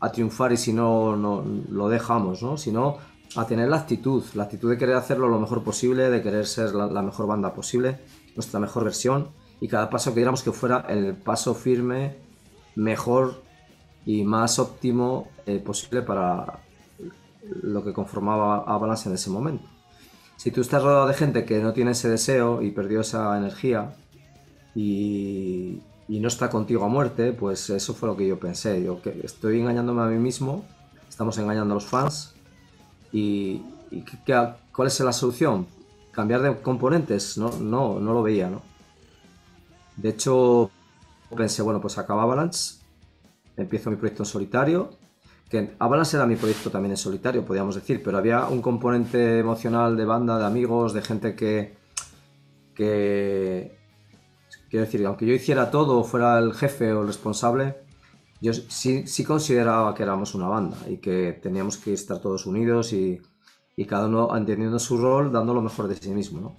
a 0.00 0.12
triunfar 0.12 0.52
y 0.52 0.56
si 0.56 0.72
no, 0.72 1.16
lo 1.16 1.88
dejamos, 1.88 2.42
¿no? 2.42 2.56
Sino 2.56 2.98
a 3.36 3.46
tener 3.46 3.68
la 3.68 3.76
actitud, 3.76 4.24
la 4.34 4.44
actitud 4.44 4.70
de 4.70 4.78
querer 4.78 4.96
hacerlo 4.96 5.28
lo 5.28 5.38
mejor 5.38 5.62
posible, 5.62 6.10
de 6.10 6.22
querer 6.22 6.46
ser 6.46 6.74
la, 6.74 7.02
mejor 7.02 7.26
banda 7.26 7.54
posible, 7.54 7.98
nuestra 8.34 8.58
mejor 8.58 8.84
versión, 8.84 9.28
y 9.60 9.68
cada 9.68 9.88
paso 9.88 10.10
que 10.10 10.16
diéramos 10.16 10.42
que 10.42 10.52
fuera 10.52 10.86
el 10.88 11.14
paso 11.14 11.54
firme, 11.54 12.16
mejor 12.74 13.42
y 14.04 14.24
más 14.24 14.58
óptimo 14.58 15.28
eh, 15.46 15.58
posible 15.58 16.02
para 16.02 16.60
lo 17.62 17.84
que 17.84 17.92
conformaba 17.92 18.64
a 18.66 18.78
Balance 18.78 19.08
en 19.08 19.14
ese 19.14 19.30
momento. 19.30 19.68
Si 20.40 20.50
tú 20.50 20.62
estás 20.62 20.82
rodeado 20.82 21.06
de 21.06 21.12
gente 21.12 21.44
que 21.44 21.58
no 21.60 21.74
tiene 21.74 21.90
ese 21.90 22.08
deseo 22.08 22.62
y 22.62 22.70
perdió 22.70 23.02
esa 23.02 23.36
energía 23.36 23.94
y, 24.74 25.82
y 26.08 26.18
no 26.18 26.28
está 26.28 26.48
contigo 26.48 26.86
a 26.86 26.88
muerte, 26.88 27.34
pues 27.34 27.68
eso 27.68 27.92
fue 27.92 28.08
lo 28.08 28.16
que 28.16 28.26
yo 28.26 28.40
pensé. 28.40 28.82
Yo 28.82 29.02
que 29.02 29.20
estoy 29.22 29.60
engañándome 29.60 30.00
a 30.00 30.06
mí 30.06 30.16
mismo, 30.16 30.64
estamos 31.10 31.36
engañando 31.36 31.74
a 31.74 31.76
los 31.76 31.84
fans. 31.84 32.34
¿Y, 33.12 33.60
cuál 34.74 34.88
es 34.88 34.98
la 35.00 35.12
solución? 35.12 35.66
¿Cambiar 36.10 36.40
de 36.40 36.56
componentes? 36.62 37.36
No, 37.36 37.50
no, 37.58 38.00
no 38.00 38.14
lo 38.14 38.22
veía, 38.22 38.48
¿no? 38.48 38.62
De 39.98 40.08
hecho, 40.08 40.70
pensé, 41.36 41.60
bueno, 41.60 41.82
pues 41.82 41.98
acaba 41.98 42.22
Avalanche, 42.22 42.76
empiezo 43.58 43.90
mi 43.90 43.96
proyecto 43.96 44.22
en 44.22 44.26
solitario, 44.26 44.88
que 45.50 45.74
Avalanche 45.78 46.16
era 46.16 46.26
mi 46.26 46.36
proyecto 46.36 46.70
también 46.70 46.92
en 46.92 46.96
solitario, 46.96 47.44
podríamos 47.44 47.74
decir, 47.74 48.02
pero 48.02 48.16
había 48.16 48.46
un 48.46 48.62
componente 48.62 49.40
emocional 49.40 49.96
de 49.96 50.04
banda, 50.04 50.38
de 50.38 50.46
amigos, 50.46 50.94
de 50.94 51.02
gente 51.02 51.34
que, 51.34 51.74
que 52.74 53.80
Quiero 54.70 54.86
decir, 54.86 55.04
aunque 55.04 55.26
yo 55.26 55.34
hiciera 55.34 55.68
todo 55.72 56.04
fuera 56.04 56.38
el 56.38 56.54
jefe 56.54 56.92
o 56.92 57.00
el 57.00 57.08
responsable, 57.08 57.78
yo 58.40 58.52
sí, 58.52 59.04
sí 59.08 59.24
consideraba 59.24 59.92
que 59.96 60.04
éramos 60.04 60.36
una 60.36 60.46
banda 60.46 60.76
y 60.88 60.98
que 60.98 61.32
teníamos 61.42 61.76
que 61.76 61.92
estar 61.92 62.20
todos 62.20 62.46
unidos 62.46 62.92
y, 62.92 63.20
y 63.74 63.84
cada 63.84 64.06
uno 64.06 64.34
entendiendo 64.36 64.78
su 64.78 64.96
rol, 64.96 65.32
dando 65.32 65.54
lo 65.54 65.60
mejor 65.60 65.88
de 65.88 65.96
sí 65.96 66.10
mismo, 66.10 66.40
¿no? 66.40 66.56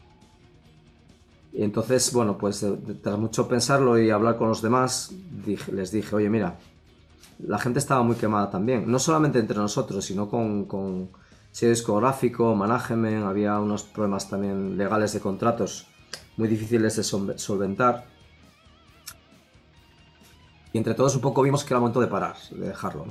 Y 1.54 1.64
entonces, 1.64 2.12
bueno, 2.12 2.38
pues 2.38 2.66
tras 3.02 3.18
mucho 3.18 3.48
pensarlo 3.48 3.98
y 3.98 4.10
hablar 4.10 4.38
con 4.38 4.50
los 4.50 4.62
demás, 4.62 5.14
les 5.72 5.92
dije, 5.92 6.16
oye, 6.16 6.30
mira, 6.30 6.60
la 7.46 7.60
gente 7.60 7.80
estaba 7.80 8.04
muy 8.04 8.16
quemada 8.16 8.50
también, 8.50 8.90
no 8.90 9.00
solamente 9.00 9.40
entre 9.40 9.58
nosotros, 9.58 10.06
sino 10.06 10.30
con, 10.30 10.66
con 10.66 11.10
sello 11.52 11.72
discográfico, 11.72 12.56
management, 12.56 13.26
había 13.26 13.60
unos 13.60 13.84
problemas 13.84 14.30
también 14.30 14.78
legales 14.78 15.14
de 15.14 15.20
contratos 15.20 15.88
muy 16.38 16.48
difíciles 16.48 16.96
de 16.96 17.04
solventar. 17.38 18.06
Y 20.74 20.78
entre 20.78 20.94
todos 20.94 21.16
un 21.16 21.22
poco 21.22 21.42
vimos 21.42 21.64
que 21.64 21.74
era 21.74 21.80
momento 21.80 22.00
de 22.00 22.08
parar, 22.08 22.36
de 22.52 22.68
dejarlo. 22.68 23.06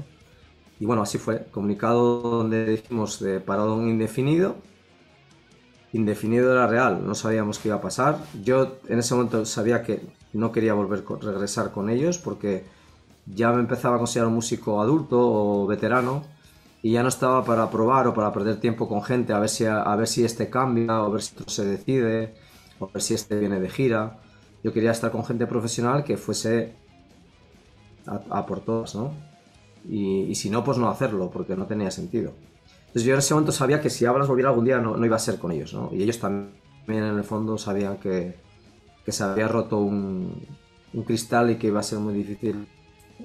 Y 0.78 0.86
bueno, 0.86 1.02
así 1.02 1.18
fue. 1.18 1.46
Comunicado 1.50 2.20
donde 2.20 2.64
dijimos 2.64 3.20
de 3.20 3.38
parado 3.40 3.86
indefinido. 3.86 4.56
Indefinido 5.92 6.52
era 6.52 6.66
real, 6.66 7.06
no 7.06 7.14
sabíamos 7.14 7.58
qué 7.58 7.68
iba 7.68 7.76
a 7.76 7.80
pasar. 7.80 8.18
Yo 8.42 8.78
en 8.88 8.98
ese 8.98 9.14
momento 9.14 9.44
sabía 9.44 9.82
que 9.82 10.00
no 10.32 10.52
quería 10.52 10.72
volver 10.72 11.04
a 11.06 11.24
regresar 11.24 11.72
con 11.72 11.90
ellos 11.90 12.16
porque 12.16 12.64
ya 13.26 13.52
me 13.52 13.60
empezaba 13.60 13.96
a 13.96 13.98
considerar 13.98 14.28
un 14.28 14.34
músico 14.34 14.80
adulto 14.80 15.18
o 15.20 15.66
veterano 15.66 16.22
y 16.82 16.92
ya 16.92 17.02
no 17.02 17.08
estaba 17.08 17.44
para 17.44 17.70
probar 17.70 18.06
o 18.06 18.14
para 18.14 18.32
perder 18.32 18.58
tiempo 18.58 18.88
con 18.88 19.02
gente 19.02 19.32
a 19.32 19.38
ver 19.38 19.48
si, 19.48 19.66
a, 19.66 19.94
ver 19.96 20.08
si 20.08 20.24
este 20.24 20.48
cambia 20.48 21.02
o 21.02 21.06
a 21.06 21.08
ver 21.10 21.22
si 21.22 21.34
se 21.46 21.64
decide 21.64 22.34
a 22.80 22.86
ver 22.92 23.02
si 23.02 23.14
este 23.14 23.38
viene 23.38 23.60
de 23.60 23.68
gira. 23.68 24.18
Yo 24.62 24.72
quería 24.72 24.90
estar 24.90 25.10
con 25.10 25.24
gente 25.24 25.46
profesional 25.46 26.04
que 26.04 26.16
fuese 26.16 26.74
a, 28.06 28.46
por 28.46 28.60
todas, 28.60 28.94
¿no? 28.94 29.12
Y, 29.88 30.34
si 30.34 30.50
no, 30.50 30.64
pues 30.64 30.78
no 30.78 30.88
hacerlo, 30.88 31.30
porque 31.30 31.56
no 31.56 31.66
tenía 31.66 31.90
sentido. 31.90 32.32
Entonces 32.80 33.04
yo 33.04 33.14
en 33.14 33.20
ese 33.20 33.34
momento 33.34 33.52
sabía 33.52 33.80
que 33.80 33.88
si 33.88 34.04
Abras 34.04 34.28
volviera 34.28 34.50
algún 34.50 34.64
día 34.64 34.78
no, 34.78 35.04
iba 35.04 35.16
a 35.16 35.20
ser 35.20 35.38
con 35.38 35.52
ellos, 35.52 35.72
¿no? 35.72 35.90
Y 35.92 36.02
ellos 36.02 36.18
también 36.18 36.52
en 37.04 37.16
el 37.16 37.24
fondo 37.24 37.56
sabían 37.56 37.98
que, 37.98 38.36
que 39.04 39.12
se 39.12 39.24
había 39.24 39.48
roto 39.48 39.78
un, 39.78 40.46
un, 40.92 41.02
cristal 41.04 41.50
y 41.50 41.56
que 41.56 41.68
iba 41.68 41.80
a 41.80 41.84
ser 41.84 42.00
muy 42.00 42.12
difícil 42.12 42.66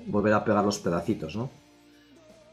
volver 0.07 0.33
a 0.33 0.43
pegar 0.43 0.63
los 0.63 0.79
pedacitos, 0.79 1.35
¿no? 1.35 1.49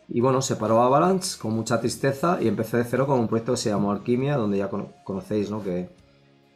Y 0.08 0.20
bueno, 0.20 0.42
se 0.42 0.56
paró 0.56 0.82
Avalanche 0.82 1.38
con 1.38 1.54
mucha 1.54 1.80
tristeza 1.80 2.38
y 2.40 2.48
empecé 2.48 2.76
de 2.76 2.84
cero 2.84 3.06
con 3.06 3.18
un 3.18 3.28
proyecto 3.28 3.52
que 3.52 3.58
se 3.58 3.70
llamó 3.70 3.92
Alquimia, 3.92 4.36
donde 4.36 4.58
ya 4.58 4.68
conocéis, 5.04 5.50
¿no? 5.50 5.62
Que, 5.62 5.88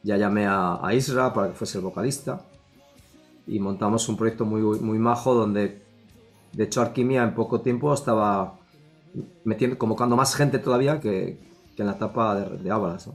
ya 0.07 0.16
llamé 0.16 0.47
a, 0.47 0.80
Isra 0.95 1.34
para 1.34 1.49
que 1.49 1.55
fuese 1.55 1.78
el 1.78 1.84
vocalista 1.84 2.41
y 3.45 3.59
montamos 3.59 4.09
un 4.09 4.16
proyecto 4.16 4.45
muy, 4.45 4.62
muy 4.62 4.99
majo 4.99 5.34
donde, 5.34 5.82
de 6.53 6.64
hecho, 6.64 6.80
Alquimia 6.80 7.24
en 7.24 7.34
poco 7.34 7.61
tiempo 7.61 7.93
estaba 7.93 8.59
metiendo, 9.43 9.76
convocando 9.78 10.14
más 10.14 10.37
gente 10.37 10.61
todavía 10.61 11.01
que, 11.01 11.39
en 11.76 11.87
la 11.87 11.93
etapa 11.93 12.37
de, 12.37 12.59
de 12.59 12.70
Avalanche. 12.70 13.11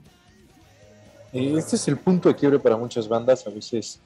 Este 1.32 1.78
es 1.78 1.88
el 1.88 1.98
punto 1.98 2.28
de 2.28 2.36
quiebre 2.36 2.60
para 2.60 2.76
muchas 2.76 3.08
bandas. 3.08 3.48
A 3.48 3.52
veces 3.52 4.02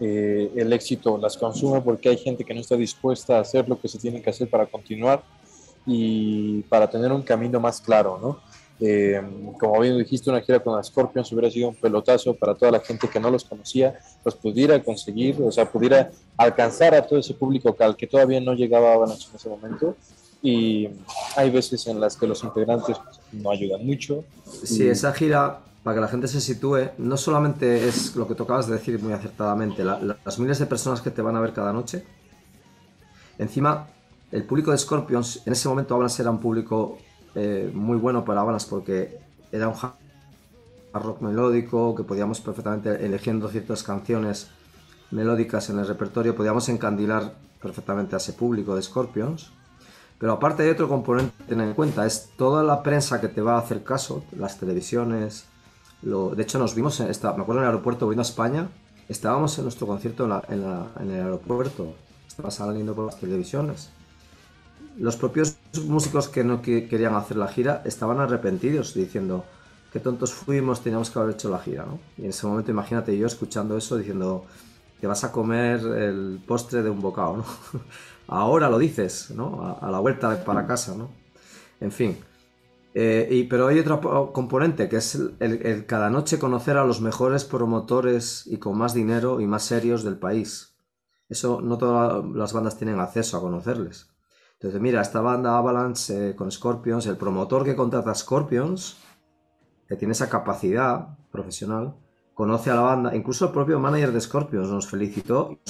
eh, 0.00 0.50
el 0.56 0.72
éxito 0.72 1.18
las 1.18 1.36
consume 1.36 1.82
porque 1.82 2.08
hay 2.08 2.16
gente 2.16 2.42
que 2.44 2.54
no 2.54 2.60
está 2.60 2.74
dispuesta 2.74 3.36
a 3.36 3.40
hacer 3.40 3.68
lo 3.68 3.78
que 3.78 3.86
se 3.86 3.98
tiene 3.98 4.22
que 4.22 4.30
hacer 4.30 4.48
para 4.48 4.66
continuar 4.66 5.22
y 5.86 6.62
para 6.62 6.88
tener 6.88 7.12
un 7.12 7.22
camino 7.22 7.60
más 7.60 7.80
claro, 7.80 8.18
¿no? 8.20 8.40
Eh, 8.82 9.20
como 9.58 9.78
bien 9.78 9.98
dijiste, 9.98 10.30
una 10.30 10.40
gira 10.40 10.58
con 10.58 10.82
Scorpions 10.82 11.30
hubiera 11.32 11.50
sido 11.50 11.68
un 11.68 11.74
pelotazo 11.74 12.34
para 12.34 12.54
toda 12.54 12.72
la 12.72 12.80
gente 12.80 13.08
que 13.08 13.20
no 13.20 13.30
los 13.30 13.44
conocía, 13.44 13.98
pues 14.22 14.34
pudiera 14.34 14.82
conseguir, 14.82 15.36
o 15.42 15.52
sea, 15.52 15.70
pudiera 15.70 16.10
alcanzar 16.38 16.94
a 16.94 17.06
todo 17.06 17.18
ese 17.18 17.34
público 17.34 17.76
al 17.78 17.94
que 17.94 18.06
todavía 18.06 18.40
no 18.40 18.54
llegaba 18.54 18.90
a 18.90 18.94
Avalanche 18.94 19.28
en 19.28 19.36
ese 19.36 19.48
momento. 19.50 19.96
Y 20.42 20.88
hay 21.36 21.50
veces 21.50 21.86
en 21.86 22.00
las 22.00 22.16
que 22.16 22.26
los 22.26 22.42
integrantes 22.42 22.96
no 23.32 23.50
ayudan 23.50 23.84
mucho. 23.84 24.24
Sí, 24.64 24.88
esa 24.88 25.12
gira, 25.12 25.60
para 25.82 25.94
que 25.94 26.00
la 26.00 26.08
gente 26.08 26.28
se 26.28 26.40
sitúe, 26.40 26.90
no 26.98 27.16
solamente 27.16 27.88
es 27.88 28.14
lo 28.16 28.28
que 28.28 28.34
tocabas 28.34 28.66
de 28.66 28.74
decir 28.74 29.02
muy 29.02 29.12
acertadamente, 29.12 29.82
las 29.84 30.38
miles 30.38 30.58
de 30.58 30.66
personas 30.66 31.00
que 31.00 31.10
te 31.10 31.22
van 31.22 31.36
a 31.36 31.40
ver 31.40 31.52
cada 31.52 31.72
noche. 31.72 32.04
Encima, 33.38 33.86
el 34.30 34.44
público 34.44 34.70
de 34.70 34.78
Scorpions, 34.78 35.42
en 35.46 35.54
ese 35.54 35.68
momento 35.68 35.94
Avalanche 35.94 36.22
era 36.22 36.30
un 36.30 36.40
público 36.40 36.98
eh, 37.34 37.70
muy 37.72 37.96
bueno 37.96 38.24
para 38.24 38.42
Avalanche 38.42 38.66
porque 38.68 39.18
era 39.50 39.68
un 39.68 39.74
rock 40.92 41.22
melódico 41.22 41.94
que 41.94 42.02
podíamos 42.02 42.40
perfectamente, 42.40 43.04
eligiendo 43.04 43.48
ciertas 43.48 43.82
canciones 43.82 44.48
melódicas 45.10 45.70
en 45.70 45.78
el 45.78 45.86
repertorio, 45.86 46.36
podíamos 46.36 46.68
encandilar 46.68 47.34
perfectamente 47.60 48.14
a 48.14 48.18
ese 48.18 48.32
público 48.32 48.76
de 48.76 48.82
Scorpions. 48.82 49.50
Pero 50.18 50.32
aparte 50.32 50.64
hay 50.64 50.68
otro 50.68 50.88
componente 50.88 51.32
a 51.42 51.46
tener 51.46 51.68
en 51.68 51.74
cuenta, 51.74 52.04
es 52.04 52.30
toda 52.36 52.62
la 52.62 52.82
prensa 52.82 53.20
que 53.20 53.28
te 53.28 53.40
va 53.40 53.54
a 53.54 53.58
hacer 53.60 53.82
caso, 53.82 54.22
las 54.36 54.58
televisiones. 54.58 55.46
Lo, 56.02 56.34
de 56.34 56.42
hecho, 56.42 56.58
nos 56.58 56.74
vimos, 56.74 56.98
en 57.00 57.08
esta, 57.08 57.32
me 57.34 57.42
acuerdo 57.42 57.60
en 57.60 57.66
el 57.66 57.72
aeropuerto 57.72 58.08
vino 58.08 58.22
a 58.22 58.24
España, 58.24 58.68
estábamos 59.08 59.56
en 59.58 59.64
nuestro 59.64 59.86
concierto 59.86 60.24
en, 60.48 60.62
en 61.02 61.10
el 61.10 61.22
aeropuerto, 61.22 61.94
estaba 62.26 62.50
saliendo 62.50 62.94
por 62.94 63.06
las 63.06 63.18
televisiones 63.18 63.90
los 65.00 65.16
propios 65.16 65.56
músicos 65.86 66.28
que 66.28 66.44
no 66.44 66.60
querían 66.62 67.14
hacer 67.14 67.36
la 67.36 67.48
gira 67.48 67.82
estaban 67.84 68.20
arrepentidos 68.20 68.94
diciendo 68.94 69.44
qué 69.92 69.98
tontos 69.98 70.32
fuimos, 70.32 70.82
teníamos 70.82 71.10
que 71.10 71.18
haber 71.18 71.34
hecho 71.34 71.50
la 71.50 71.58
gira, 71.58 71.84
¿no? 71.84 71.98
Y 72.16 72.24
en 72.24 72.30
ese 72.30 72.46
momento 72.46 72.70
imagínate 72.70 73.16
yo 73.16 73.26
escuchando 73.26 73.76
eso 73.76 73.96
diciendo 73.96 74.44
que 75.00 75.06
vas 75.06 75.24
a 75.24 75.32
comer 75.32 75.80
el 75.80 76.40
postre 76.46 76.82
de 76.82 76.90
un 76.90 77.00
bocado, 77.00 77.38
¿no? 77.38 77.44
Ahora 78.28 78.68
lo 78.68 78.78
dices, 78.78 79.30
¿no? 79.30 79.78
A, 79.80 79.90
la 79.90 79.98
vuelta 79.98 80.44
para 80.44 80.66
casa, 80.66 80.94
¿no? 80.94 81.10
En 81.80 81.90
fin. 81.90 82.16
Eh, 82.92 83.28
y, 83.30 83.44
pero 83.44 83.68
hay 83.68 83.78
otro 83.78 84.32
componente 84.32 84.88
que 84.88 84.96
es 84.96 85.14
el 85.38 85.86
cada 85.86 86.10
noche 86.10 86.40
conocer 86.40 86.76
a 86.76 86.84
los 86.84 87.00
mejores 87.00 87.44
promotores 87.44 88.46
y 88.46 88.58
con 88.58 88.76
más 88.76 88.94
dinero 88.94 89.40
y 89.40 89.46
más 89.46 89.62
serios 89.62 90.02
del 90.02 90.18
país. 90.18 90.76
Eso 91.28 91.60
no 91.60 91.78
todas 91.78 92.24
las 92.34 92.52
bandas 92.52 92.76
tienen 92.76 92.98
acceso 92.98 93.36
a 93.36 93.40
conocerles. 93.40 94.10
Entonces, 94.54 94.80
mira, 94.80 95.00
esta 95.00 95.20
banda 95.20 95.56
Avalanche 95.56 96.30
eh, 96.30 96.36
con 96.36 96.50
Scorpions, 96.50 97.06
el 97.06 97.16
promotor 97.16 97.64
que 97.64 97.76
contrata 97.76 98.10
a 98.10 98.14
Scorpions, 98.14 98.98
que 99.88 99.96
tiene 99.96 100.12
esa 100.12 100.28
capacidad 100.28 101.16
profesional, 101.30 101.94
conoce 102.34 102.70
a 102.70 102.74
la 102.74 102.82
banda, 102.82 103.14
incluso 103.14 103.46
el 103.46 103.52
propio 103.52 103.78
manager 103.78 104.12
de 104.12 104.20
Scorpions 104.20 104.68
nos 104.68 104.88
felicitó, 104.88 105.60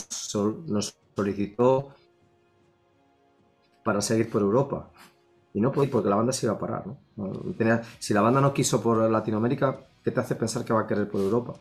nos 0.66 0.99
solicitó 1.14 1.95
para 3.85 4.01
seguir 4.01 4.31
por 4.31 4.43
Europa. 4.43 4.91
Y 5.53 5.61
no 5.61 5.73
podía 5.73 5.91
porque 5.91 6.09
la 6.09 6.17
banda 6.17 6.33
se 6.33 6.47
iba 6.47 6.55
a 6.55 6.59
parar. 6.59 6.85
¿no? 6.87 6.99
si 7.99 8.15
la 8.15 8.21
banda 8.21 8.41
no 8.41 8.53
quiso 8.53 8.81
por 8.81 9.11
Latinoamérica, 9.11 9.81
¿qué 10.05 10.11
te 10.11 10.21
hace 10.21 10.35
pensar 10.37 10.65
que 10.65 10.73
va 10.73 10.83
a 10.83 10.87
querer 10.87 11.09
por 11.09 11.21
Europa? 11.21 11.55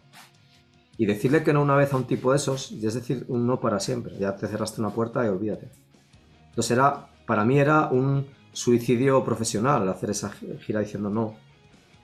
Y 0.97 1.05
decirle 1.05 1.43
que 1.43 1.53
no 1.53 1.61
una 1.61 1.75
vez 1.75 1.93
a 1.93 1.97
un 1.97 2.05
tipo 2.05 2.31
de 2.31 2.37
esos, 2.37 2.71
es 2.71 2.93
decir, 2.93 3.25
un 3.29 3.47
no 3.47 3.59
para 3.59 3.79
siempre. 3.79 4.17
Ya 4.19 4.35
te 4.35 4.47
cerraste 4.47 4.81
una 4.81 4.91
puerta 4.91 5.25
y 5.25 5.29
olvídate. 5.29 5.69
Entonces 6.49 6.71
era 6.71 7.07
para 7.25 7.45
mí 7.45 7.59
era 7.59 7.89
un 7.89 8.25
suicidio 8.53 9.23
profesional 9.23 9.87
hacer 9.87 10.09
esa 10.09 10.31
gira 10.65 10.79
diciendo 10.79 11.11
no. 11.11 11.35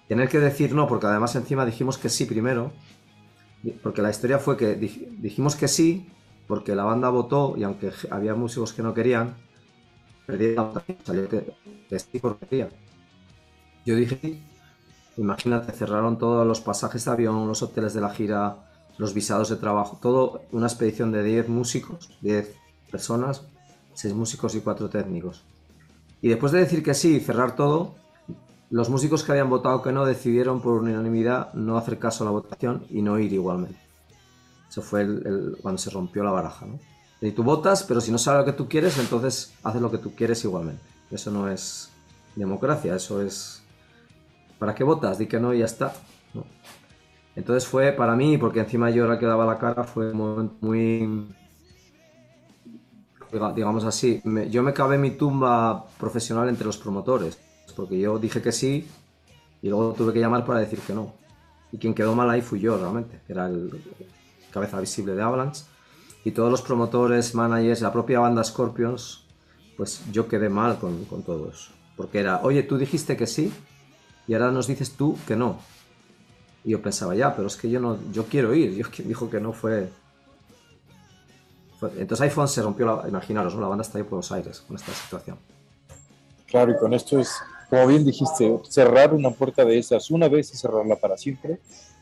Tener 0.07 0.29
que 0.29 0.39
decir 0.39 0.75
no, 0.75 0.87
porque 0.87 1.07
además 1.07 1.35
encima 1.35 1.65
dijimos 1.65 1.97
que 1.97 2.09
sí 2.09 2.25
primero, 2.25 2.71
porque 3.81 4.03
la 4.03 4.11
historia 4.11 4.37
fue 4.37 4.55
que 4.55 4.75
dijimos 4.75 5.55
que 5.55 5.67
sí, 5.67 6.07
porque 6.47 6.75
la 6.75 6.83
banda 6.83 7.09
votó 7.09 7.55
y 7.57 7.63
aunque 7.63 7.91
había 8.11 8.35
músicos 8.35 8.71
que 8.71 8.83
no 8.83 8.93
querían, 8.93 9.35
salió 10.25 11.29
que, 11.29 11.99
sí 11.99 12.19
porque 12.19 12.45
quería. 12.47 12.69
Yo 13.85 13.95
dije, 13.95 14.41
imagínate, 15.17 15.71
cerraron 15.71 16.17
todos 16.17 16.45
los 16.45 16.61
pasajes 16.61 17.05
de 17.05 17.11
avión, 17.11 17.47
los 17.47 17.61
hoteles 17.61 17.93
de 17.93 18.01
la 18.01 18.09
gira, 18.09 18.57
los 18.97 19.13
visados 19.13 19.49
de 19.49 19.57
trabajo, 19.57 19.99
todo 20.01 20.41
una 20.51 20.67
expedición 20.67 21.11
de 21.11 21.23
10 21.23 21.49
músicos, 21.49 22.09
10 22.21 22.55
personas, 22.89 23.43
seis 23.93 24.13
músicos 24.13 24.55
y 24.55 24.61
cuatro 24.61 24.89
técnicos. 24.89 25.43
Y 26.21 26.29
después 26.29 26.51
de 26.51 26.59
decir 26.59 26.83
que 26.83 26.93
sí 26.93 27.17
y 27.17 27.19
cerrar 27.19 27.55
todo, 27.55 27.95
los 28.69 28.89
músicos 28.89 29.23
que 29.23 29.31
habían 29.31 29.49
votado 29.49 29.81
que 29.81 29.91
no 29.91 30.05
decidieron 30.05 30.61
por 30.61 30.81
unanimidad 30.81 31.53
no 31.53 31.77
hacer 31.77 31.99
caso 31.99 32.23
a 32.23 32.25
la 32.25 32.31
votación 32.31 32.85
y 32.89 33.01
no 33.01 33.19
ir 33.19 33.31
igualmente. 33.33 33.79
Eso 34.69 34.81
fue 34.81 35.01
el, 35.01 35.57
cuando 35.61 35.77
se 35.77 35.89
rompió 35.89 36.23
la 36.23 36.31
baraja. 36.31 36.65
¿no? 36.65 36.79
Y 37.21 37.31
tú 37.31 37.43
votas, 37.43 37.83
pero 37.83 38.01
si 38.01 38.11
no 38.11 38.17
sabes 38.17 38.41
lo 38.41 38.45
que 38.45 38.57
tú 38.57 38.67
quieres, 38.67 38.97
entonces 38.97 39.53
haces 39.63 39.81
lo 39.81 39.89
que 39.89 39.97
tú 39.97 40.13
quieres 40.13 40.43
igualmente. 40.43 40.83
Eso 41.11 41.31
no 41.31 41.49
es 41.49 41.89
democracia, 42.35 42.95
eso 42.95 43.21
es... 43.21 43.63
¿Para 44.59 44.75
qué 44.75 44.83
votas? 44.83 45.17
Di 45.17 45.27
que 45.27 45.39
no 45.39 45.53
y 45.53 45.59
ya 45.59 45.65
está. 45.65 45.93
Entonces 47.35 47.67
fue 47.67 47.91
para 47.91 48.15
mí, 48.15 48.37
porque 48.37 48.59
encima 48.59 48.89
yo 48.89 49.05
era 49.05 49.19
que 49.19 49.25
daba 49.25 49.45
la 49.45 49.57
cara, 49.57 49.83
fue 49.83 50.11
un 50.11 50.17
momento 50.17 50.55
muy 50.61 51.27
digamos 53.53 53.83
así, 53.83 54.21
yo 54.49 54.63
me 54.63 54.73
cabé 54.73 54.97
mi 54.97 55.11
tumba 55.11 55.87
profesional 55.99 56.47
entre 56.47 56.65
los 56.65 56.77
promotores, 56.77 57.37
porque 57.75 57.99
yo 57.99 58.17
dije 58.17 58.41
que 58.41 58.51
sí 58.51 58.87
y 59.61 59.69
luego 59.69 59.93
tuve 59.93 60.13
que 60.13 60.19
llamar 60.19 60.45
para 60.45 60.59
decir 60.59 60.79
que 60.79 60.93
no. 60.93 61.13
Y 61.71 61.77
quien 61.77 61.93
quedó 61.93 62.15
mal 62.15 62.29
ahí 62.29 62.41
fui 62.41 62.59
yo 62.59 62.77
realmente, 62.77 63.19
que 63.25 63.33
era 63.33 63.47
el 63.47 63.71
cabeza 64.51 64.79
visible 64.79 65.15
de 65.15 65.21
Avalanche. 65.21 65.63
Y 66.25 66.31
todos 66.31 66.51
los 66.51 66.61
promotores, 66.61 67.33
managers, 67.33 67.79
la 67.79 67.93
propia 67.93 68.19
banda 68.19 68.43
Scorpions, 68.43 69.25
pues 69.77 70.01
yo 70.11 70.27
quedé 70.27 70.49
mal 70.49 70.77
con, 70.79 71.05
con 71.05 71.23
todo 71.23 71.49
eso. 71.49 71.71
Porque 71.95 72.19
era, 72.19 72.41
oye, 72.43 72.63
tú 72.63 72.77
dijiste 72.77 73.15
que 73.15 73.27
sí 73.27 73.53
y 74.27 74.33
ahora 74.33 74.51
nos 74.51 74.67
dices 74.67 74.91
tú 74.91 75.17
que 75.25 75.37
no. 75.37 75.59
Y 76.65 76.71
yo 76.71 76.81
pensaba, 76.81 77.15
ya, 77.15 77.33
pero 77.33 77.47
es 77.47 77.55
que 77.55 77.69
yo 77.69 77.79
no, 77.79 77.97
yo 78.11 78.25
quiero 78.25 78.53
ir. 78.53 78.73
Yo 78.75 78.89
quien 78.89 79.07
dijo 79.07 79.29
que 79.29 79.39
no 79.39 79.53
fue, 79.53 79.89
entonces 81.97 82.21
iPhone 82.21 82.47
se 82.47 82.61
rompió, 82.61 82.85
la, 82.85 83.07
imaginaros, 83.07 83.55
la 83.55 83.67
banda 83.67 83.83
está 83.83 83.97
ahí 83.97 84.03
por 84.03 84.11
Buenos 84.11 84.31
Aires 84.31 84.61
con 84.61 84.75
esta 84.75 84.93
situación. 84.93 85.37
Claro, 86.47 86.71
y 86.71 86.77
con 86.77 86.93
esto 86.93 87.19
es, 87.19 87.35
como 87.69 87.87
bien 87.87 88.05
dijiste, 88.05 88.59
cerrar 88.69 89.13
una 89.13 89.31
puerta 89.31 89.65
de 89.65 89.77
esas 89.77 90.09
una 90.11 90.27
vez 90.27 90.53
y 90.53 90.57
cerrarla 90.57 90.95
para 90.95 91.17
siempre. 91.17 91.59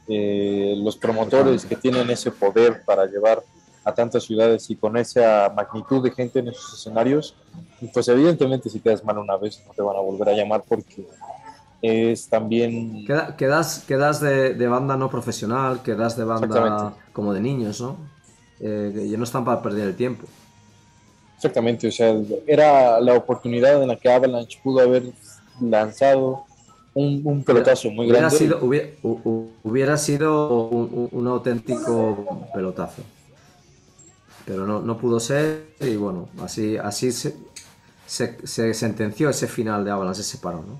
Eh, 0.07 0.75
los 0.77 0.97
promotores 0.97 1.65
que 1.65 1.75
tienen 1.75 2.09
ese 2.09 2.29
poder 2.29 2.83
para 2.85 3.05
llevar 3.05 3.41
a 3.83 3.93
tantas 3.93 4.23
ciudades 4.23 4.69
y 4.69 4.75
con 4.75 4.97
esa 4.97 5.51
magnitud 5.55 6.03
de 6.03 6.11
gente 6.11 6.39
en 6.39 6.49
esos 6.49 6.79
escenarios, 6.79 7.35
pues 7.93 8.07
evidentemente 8.07 8.69
si 8.69 8.79
quedas 8.79 9.03
mal 9.03 9.17
una 9.17 9.37
vez 9.37 9.61
no 9.67 9.73
te 9.73 9.81
van 9.81 9.95
a 9.95 9.99
volver 9.99 10.29
a 10.29 10.33
llamar 10.33 10.63
porque 10.67 11.05
es 11.81 12.29
también... 12.29 13.05
quedas, 13.37 13.83
quedas 13.85 14.21
de, 14.21 14.53
de, 14.53 14.67
banda 14.67 14.95
no 14.95 15.09
profesional, 15.09 15.81
quedas 15.83 16.15
de 16.15 16.23
banda 16.23 16.93
como 17.11 17.33
de 17.33 17.41
niños, 17.41 17.81
¿no? 17.81 17.97
eh, 18.63 19.07
ya 19.09 19.17
no 19.17 19.23
están 19.23 19.43
para 19.43 19.61
perder 19.61 19.89
el 19.89 19.95
tiempo. 19.95 20.25
Exactamente, 21.35 21.87
o 21.87 21.91
sea, 21.91 22.15
era 22.47 22.99
la 23.01 23.15
oportunidad 23.15 23.81
en 23.81 23.89
la 23.89 23.97
que 23.97 24.09
Avalanche 24.09 24.59
pudo 24.63 24.79
haber 24.79 25.03
lanzado 25.59 26.45
un, 26.93 27.43
pelotazo 27.43 27.89
muy 27.89 28.05
hubiera 28.05 28.29
grande. 28.29 28.37
Sido, 28.37 28.59
hubiera, 29.63 29.97
sido 29.97 30.69
un, 30.69 31.27
auténtico 31.27 32.47
pelotazo. 32.53 33.01
Pero 34.45 34.67
no, 34.67 34.81
no, 34.81 34.97
pudo 34.97 35.19
ser 35.19 35.67
y 35.79 35.95
bueno, 35.95 36.27
así, 36.41 36.77
así 36.77 37.11
se, 37.11 37.33
se, 38.05 38.73
sentenció 38.73 39.29
ese 39.29 39.47
final 39.47 39.85
de 39.85 39.91
Avalanche, 39.91 40.21
ese 40.21 40.37
paro, 40.37 40.63
¿no? 40.67 40.79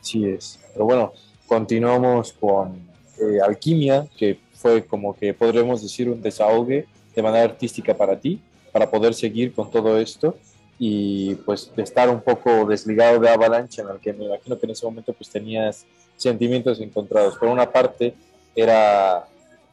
Sí 0.00 0.26
es. 0.26 0.58
Pero 0.72 0.86
bueno, 0.86 1.12
continuamos 1.46 2.32
con 2.32 2.80
eh, 3.18 3.38
Alquimia, 3.46 4.08
que 4.16 4.40
fue 4.54 4.84
como 4.84 5.14
que 5.14 5.34
podremos 5.34 5.82
decir 5.82 6.08
un 6.08 6.20
desahogue 6.20 6.86
de 7.14 7.22
manera 7.22 7.44
artística 7.44 7.94
para 7.96 8.18
ti, 8.18 8.40
para 8.72 8.90
poder 8.90 9.14
seguir 9.14 9.52
con 9.52 9.70
todo 9.70 9.98
esto 9.98 10.36
y 10.78 11.34
pues 11.34 11.70
estar 11.76 12.08
un 12.08 12.22
poco 12.22 12.64
desligado 12.64 13.20
de 13.20 13.28
Avalanche, 13.28 13.82
en 13.82 13.88
el 13.88 13.98
que 13.98 14.12
me 14.12 14.24
imagino 14.24 14.58
que 14.58 14.66
en 14.66 14.72
ese 14.72 14.86
momento 14.86 15.12
pues 15.12 15.28
tenías 15.28 15.84
sentimientos 16.16 16.80
encontrados. 16.80 17.36
Por 17.36 17.48
una 17.48 17.70
parte 17.70 18.14
era 18.54 19.26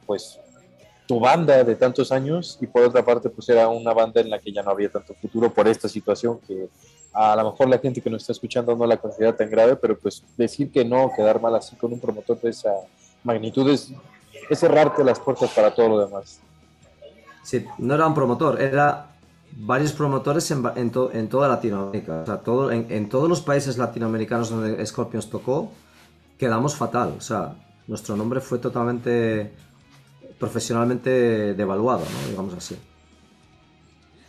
pues 0.06 0.38
tu 1.08 1.18
banda 1.18 1.64
de 1.64 1.74
tantos 1.74 2.12
años 2.12 2.56
y 2.60 2.68
por 2.68 2.84
otra 2.84 3.04
parte 3.04 3.28
pues 3.30 3.48
era 3.48 3.66
una 3.66 3.92
banda 3.92 4.20
en 4.20 4.30
la 4.30 4.38
que 4.38 4.52
ya 4.52 4.62
no 4.62 4.70
había 4.70 4.90
tanto 4.90 5.14
futuro 5.14 5.52
por 5.52 5.66
esta 5.66 5.88
situación 5.88 6.38
que 6.46 6.68
a 7.12 7.34
lo 7.34 7.50
mejor 7.50 7.68
la 7.68 7.78
gente 7.78 8.00
que 8.00 8.10
nos 8.10 8.22
está 8.22 8.32
escuchando 8.32 8.76
no 8.76 8.86
la 8.86 8.98
considera 8.98 9.34
tan 9.34 9.50
grave, 9.50 9.74
pero 9.74 9.98
pues 9.98 10.22
decir 10.36 10.70
que 10.70 10.84
no, 10.84 11.10
quedar 11.16 11.40
mal 11.40 11.56
así 11.56 11.74
con 11.76 11.92
un 11.92 11.98
promotor 11.98 12.40
de 12.40 12.50
esa 12.50 12.70
magnitud 13.24 13.68
es 13.70 13.92
es 14.48 14.58
cerrarte 14.58 15.04
las 15.04 15.20
puertas 15.20 15.50
para 15.50 15.74
todo 15.74 15.88
lo 15.88 16.06
demás. 16.06 16.40
Sí, 17.42 17.64
no 17.78 17.94
era 17.94 18.06
un 18.06 18.14
promotor, 18.14 18.60
era 18.60 19.08
varios 19.52 19.92
promotores 19.92 20.50
en, 20.50 20.64
en, 20.76 20.92
en 21.12 21.28
toda 21.28 21.48
Latinoamérica. 21.48 22.22
O 22.22 22.26
sea, 22.26 22.36
todo, 22.38 22.70
en, 22.70 23.08
todos 23.08 23.28
los 23.28 23.40
países 23.40 23.78
latinoamericanos 23.78 24.50
donde 24.50 24.84
Scorpions 24.84 25.28
tocó, 25.30 25.70
quedamos 26.38 26.76
fatal. 26.76 27.14
O 27.16 27.20
sea, 27.20 27.54
nuestro 27.86 28.16
nombre 28.16 28.40
fue 28.40 28.58
totalmente 28.58 29.52
profesionalmente 30.38 31.54
devaluado, 31.54 32.00
¿no? 32.00 32.28
digamos 32.28 32.54
así. 32.54 32.76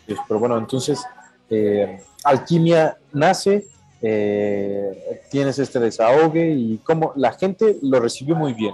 Pero 0.07 0.39
bueno, 0.39 0.57
entonces, 0.57 1.03
eh, 1.49 2.01
Alquimia 2.23 2.97
nace, 3.13 3.67
eh, 4.01 5.21
tienes 5.29 5.59
este 5.59 5.79
desahogue 5.79 6.51
y 6.51 6.77
como 6.79 7.13
la 7.15 7.33
gente 7.33 7.77
lo 7.81 7.99
recibió 7.99 8.35
muy 8.35 8.53
bien 8.53 8.73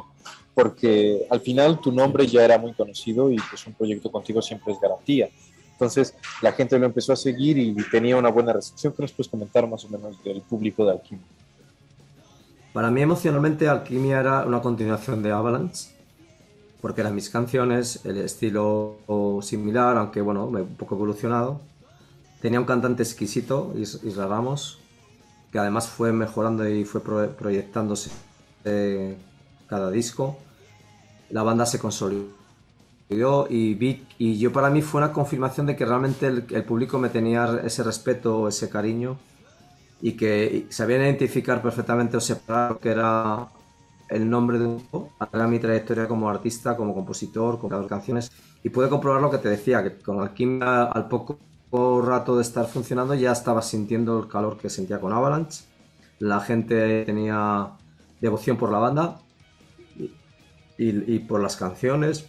porque 0.56 1.28
al 1.30 1.42
final 1.42 1.80
tu 1.82 1.92
nombre 1.92 2.26
ya 2.26 2.44
era 2.44 2.58
muy 2.58 2.74
conocido 2.74 3.30
y 3.30 3.36
pues 3.36 3.68
un 3.68 3.74
proyecto 3.74 4.10
contigo 4.10 4.42
siempre 4.42 4.74
es 4.74 4.80
garantía. 4.80 5.30
Entonces 5.74 6.16
la 6.42 6.54
gente 6.54 6.80
lo 6.80 6.86
empezó 6.86 7.12
a 7.12 7.18
seguir 7.18 7.58
y 7.58 7.76
tenía 7.92 8.16
una 8.16 8.30
buena 8.30 8.54
recepción. 8.54 8.94
¿Qué 8.94 9.04
nos 9.04 9.12
puedes 9.12 9.30
comentar 9.30 9.68
más 9.68 9.84
o 9.84 9.90
menos 9.90 10.24
del 10.24 10.42
público 10.42 10.86
de 10.86 10.94
Alquimia? 10.94 11.26
Para 12.72 12.90
mí 12.90 13.02
emocionalmente 13.02 13.68
Alquimia 13.68 14.22
era 14.22 14.46
una 14.46 14.62
continuación 14.62 15.22
de 15.22 15.32
Avalanche, 15.32 15.90
porque 16.82 17.02
eran 17.02 17.16
mis 17.16 17.30
canciones, 17.30 18.06
el 18.06 18.18
estilo 18.18 18.98
similar, 19.42 19.98
aunque 19.98 20.22
bueno, 20.22 20.46
un 20.46 20.76
poco 20.76 20.96
evolucionado. 20.96 21.62
Tenía 22.42 22.60
un 22.60 22.66
cantante 22.66 23.04
exquisito, 23.04 23.74
Isra 23.76 24.28
Ramos, 24.28 24.80
que 25.52 25.60
además 25.60 25.88
fue 25.88 26.12
mejorando 26.12 26.68
y 26.70 26.86
fue 26.86 27.02
proyectándose 27.02 28.12
eh, 28.66 29.18
cada 29.68 29.90
disco. 29.90 30.38
La 31.30 31.44
banda 31.44 31.66
se 31.66 31.80
consolidó 31.80 32.28
y 33.50 33.74
vi, 33.76 34.06
y 34.18 34.38
yo 34.38 34.52
para 34.52 34.70
mí 34.70 34.82
fue 34.82 35.02
una 35.02 35.12
confirmación 35.12 35.66
de 35.66 35.76
que 35.76 35.86
realmente 35.86 36.28
el, 36.28 36.64
público 36.64 36.98
me 36.98 37.10
tenía 37.10 37.62
ese 37.64 37.84
respeto, 37.84 38.48
ese 38.48 38.70
cariño 38.70 39.18
y 40.02 40.14
que 40.14 40.68
sabían 40.70 41.02
identificar 41.02 41.62
perfectamente 41.62 42.18
o 42.18 42.20
separar 42.20 42.72
lo 42.72 42.80
que 42.80 42.90
era 42.90 43.48
el 44.10 44.30
nombre 44.30 44.60
de 44.60 44.66
un 44.66 44.78
grupo, 44.78 45.12
era 45.34 45.48
mi 45.48 45.60
trayectoria 45.60 46.08
como 46.08 46.30
artista, 46.30 46.76
como 46.78 46.94
compositor, 46.94 47.58
como 47.58 47.70
creador 47.70 47.86
de 47.86 47.90
canciones 47.90 48.32
y 48.64 48.70
pude 48.70 48.90
comprobar 48.90 49.22
lo 49.22 49.30
que 49.30 49.38
te 49.38 49.50
decía, 49.50 49.84
que 49.84 49.98
con 49.98 50.20
Alquimia 50.20 50.84
al 50.84 51.08
poco 51.08 51.38
rato 52.02 52.36
de 52.36 52.42
estar 52.42 52.66
funcionando 52.68 53.14
ya 53.16 53.32
estaba 53.32 53.62
sintiendo 53.62 54.18
el 54.20 54.28
calor 54.28 54.58
que 54.58 54.70
sentía 54.70 55.00
con 55.00 55.12
Avalanche, 55.12 55.66
la 56.20 56.40
gente 56.40 57.04
tenía 57.06 57.72
devoción 58.22 58.58
por 58.58 58.72
la 58.72 58.80
banda 58.80 59.20
y 60.78 61.20
por 61.20 61.42
las 61.42 61.56
canciones, 61.56 62.28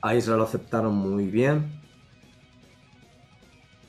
a 0.00 0.14
Israel 0.14 0.38
lo 0.38 0.44
aceptaron 0.44 0.94
muy 0.94 1.26
bien. 1.26 1.80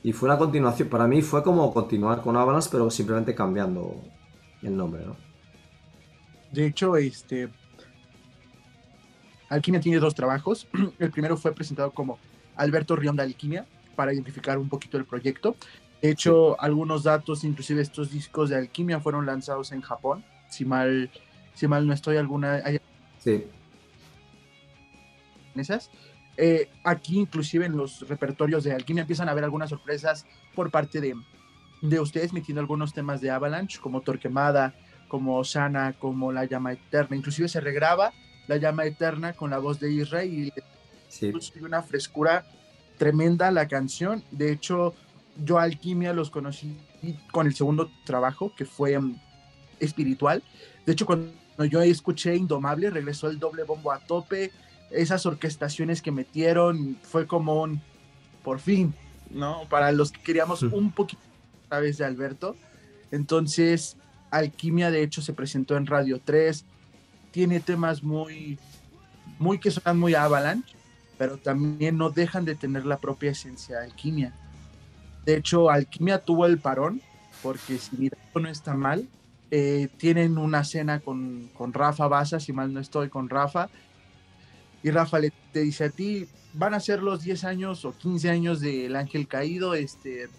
Y 0.02 0.14
fue 0.14 0.30
una 0.30 0.38
continuación, 0.38 0.90
para 0.90 1.08
mí 1.08 1.22
fue 1.22 1.44
como 1.44 1.74
continuar 1.74 2.22
con 2.22 2.38
Avalanche, 2.38 2.70
pero 2.72 2.90
simplemente 2.90 3.36
cambiando 3.36 3.96
el 4.62 4.76
nombre, 4.76 5.06
¿no? 5.06 5.29
De 6.52 6.66
hecho, 6.66 6.98
este. 6.98 7.50
Alquimia 9.50 9.82
tiene 9.82 10.00
dos 10.00 10.16
trabajos. 10.16 10.68
El 11.00 11.12
primero 11.12 11.38
fue 11.38 11.54
presentado 11.54 11.92
como 11.92 12.20
Alberto 12.56 12.96
Rionda 12.96 13.24
Alquimia, 13.24 13.66
para 13.96 14.14
identificar 14.14 14.58
un 14.58 14.70
poquito 14.70 14.98
el 14.98 15.06
proyecto. 15.06 15.56
De 16.02 16.12
hecho, 16.12 16.60
algunos 16.62 17.04
datos, 17.04 17.44
inclusive 17.44 17.82
estos 17.82 18.12
discos 18.12 18.50
de 18.50 18.58
Alquimia, 18.58 19.00
fueron 19.00 19.26
lanzados 19.26 19.72
en 19.72 19.82
Japón. 19.82 20.24
Si 20.50 20.66
mal, 20.66 21.10
si 21.54 21.68
mal 21.68 21.86
no 21.86 21.94
estoy, 21.94 22.18
alguna. 22.18 22.64
Sí. 23.18 23.46
Esas. 25.56 25.90
Eh, 26.38 26.70
aquí 26.86 27.20
inclusive 27.20 27.66
en 27.66 27.76
los 27.76 28.08
repertorios 28.08 28.64
de 28.64 28.72
Alquimia 28.72 29.02
empiezan 29.02 29.28
a 29.28 29.32
haber 29.32 29.44
algunas 29.44 29.70
sorpresas 29.70 30.26
por 30.56 30.72
parte 30.72 31.02
de, 31.02 31.14
de 31.82 32.00
ustedes 32.00 32.32
metiendo 32.32 32.62
algunos 32.62 32.94
temas 32.94 33.20
de 33.20 33.30
Avalanche 33.30 33.78
como 33.82 34.00
Torquemada, 34.00 34.74
como 35.10 35.44
Sana, 35.44 35.94
como 36.00 36.32
La 36.32 36.46
Llama 36.46 36.72
Eterna. 36.72 37.18
Inclusive 37.18 37.50
se 37.50 37.60
regraba 37.60 38.14
La 38.48 38.56
Llama 38.56 38.86
Eterna 38.86 39.34
con 39.34 39.50
la 39.50 39.58
voz 39.58 39.82
de 39.82 39.92
Israel 39.92 40.32
y 40.32 40.54
sí. 41.10 41.34
una 41.62 41.82
frescura 41.82 42.46
tremenda 42.98 43.52
la 43.52 43.68
canción. 43.68 44.24
De 44.32 44.54
hecho, 44.54 44.94
yo 45.44 45.60
Alquimia 45.60 46.14
los 46.14 46.30
conocí 46.30 46.78
con 47.32 47.48
el 47.48 47.56
segundo 47.56 47.90
trabajo 48.06 48.54
que 48.56 48.66
fue 48.66 48.98
um, 48.98 49.18
espiritual. 49.80 50.44
De 50.86 50.94
hecho, 50.94 51.06
cuando 51.06 51.34
yo 51.70 51.82
escuché 51.82 52.36
Indomable, 52.36 52.90
regresó 52.90 53.30
el 53.30 53.40
doble 53.40 53.64
bombo 53.64 53.92
a 53.92 54.00
tope, 54.00 54.52
esas 54.92 55.26
orquestaciones 55.26 56.02
que 56.02 56.12
metieron 56.12 56.98
fue 57.02 57.28
como 57.28 57.62
un, 57.62 57.82
por 58.44 58.60
fin, 58.60 58.94
¿no? 59.30 59.68
Para 59.70 59.92
los 59.92 60.12
que 60.12 60.22
queríamos 60.22 60.64
un 60.64 60.92
poquito 60.92 61.22
a 61.66 61.70
través 61.70 61.98
de 61.98 62.06
Alberto. 62.06 62.56
Entonces, 63.12 63.98
Alquimia 64.32 64.92
de 64.92 65.04
hecho 65.04 65.22
se 65.22 65.34
presentó 65.34 65.78
en 65.78 65.86
Radio 65.86 66.20
3, 66.24 66.66
tiene 67.32 67.60
temas 67.60 68.04
muy, 68.04 68.58
muy 69.38 69.60
que 69.60 69.72
suenan 69.72 70.00
muy 70.00 70.16
avalanche, 70.16 70.76
pero 71.18 71.38
también 71.38 71.98
no 71.98 72.10
dejan 72.10 72.46
de 72.46 72.56
tener 72.56 72.86
la 72.86 72.98
propia 72.98 73.32
esencia 73.32 73.80
de 73.80 73.86
Alquimia. 73.86 74.34
De 75.26 75.36
hecho, 75.36 75.70
Alquimia 75.70 76.20
tuvo 76.20 76.46
el 76.46 76.60
parón, 76.60 77.02
porque 77.44 77.78
si 77.78 77.98
mi 77.98 78.10
dato 78.10 78.40
no 78.40 78.50
está 78.50 78.74
mal, 78.74 79.08
eh, 79.52 79.90
tienen 79.98 80.38
una 80.38 80.64
cena 80.64 81.00
con, 81.00 81.50
con 81.58 81.74
Rafa 81.74 82.08
Baza, 82.08 82.40
si 82.40 82.54
mal 82.54 82.74
no 82.74 82.80
estoy, 82.80 83.10
con 83.10 83.30
Rafa, 83.30 83.70
y 84.82 84.92
Rafa 84.92 85.20
le 85.20 85.34
te 85.52 85.62
dice 85.62 85.86
a 85.86 85.90
ti, 85.90 86.28
van 86.54 86.74
a 86.74 86.80
ser 86.80 87.02
los 87.02 87.22
10 87.24 87.44
años 87.44 87.86
o 87.86 87.92
15 87.98 88.30
años 88.30 88.62
del 88.62 88.96
Ángel 88.96 89.28
Caído, 89.28 89.74
este, 89.74 90.30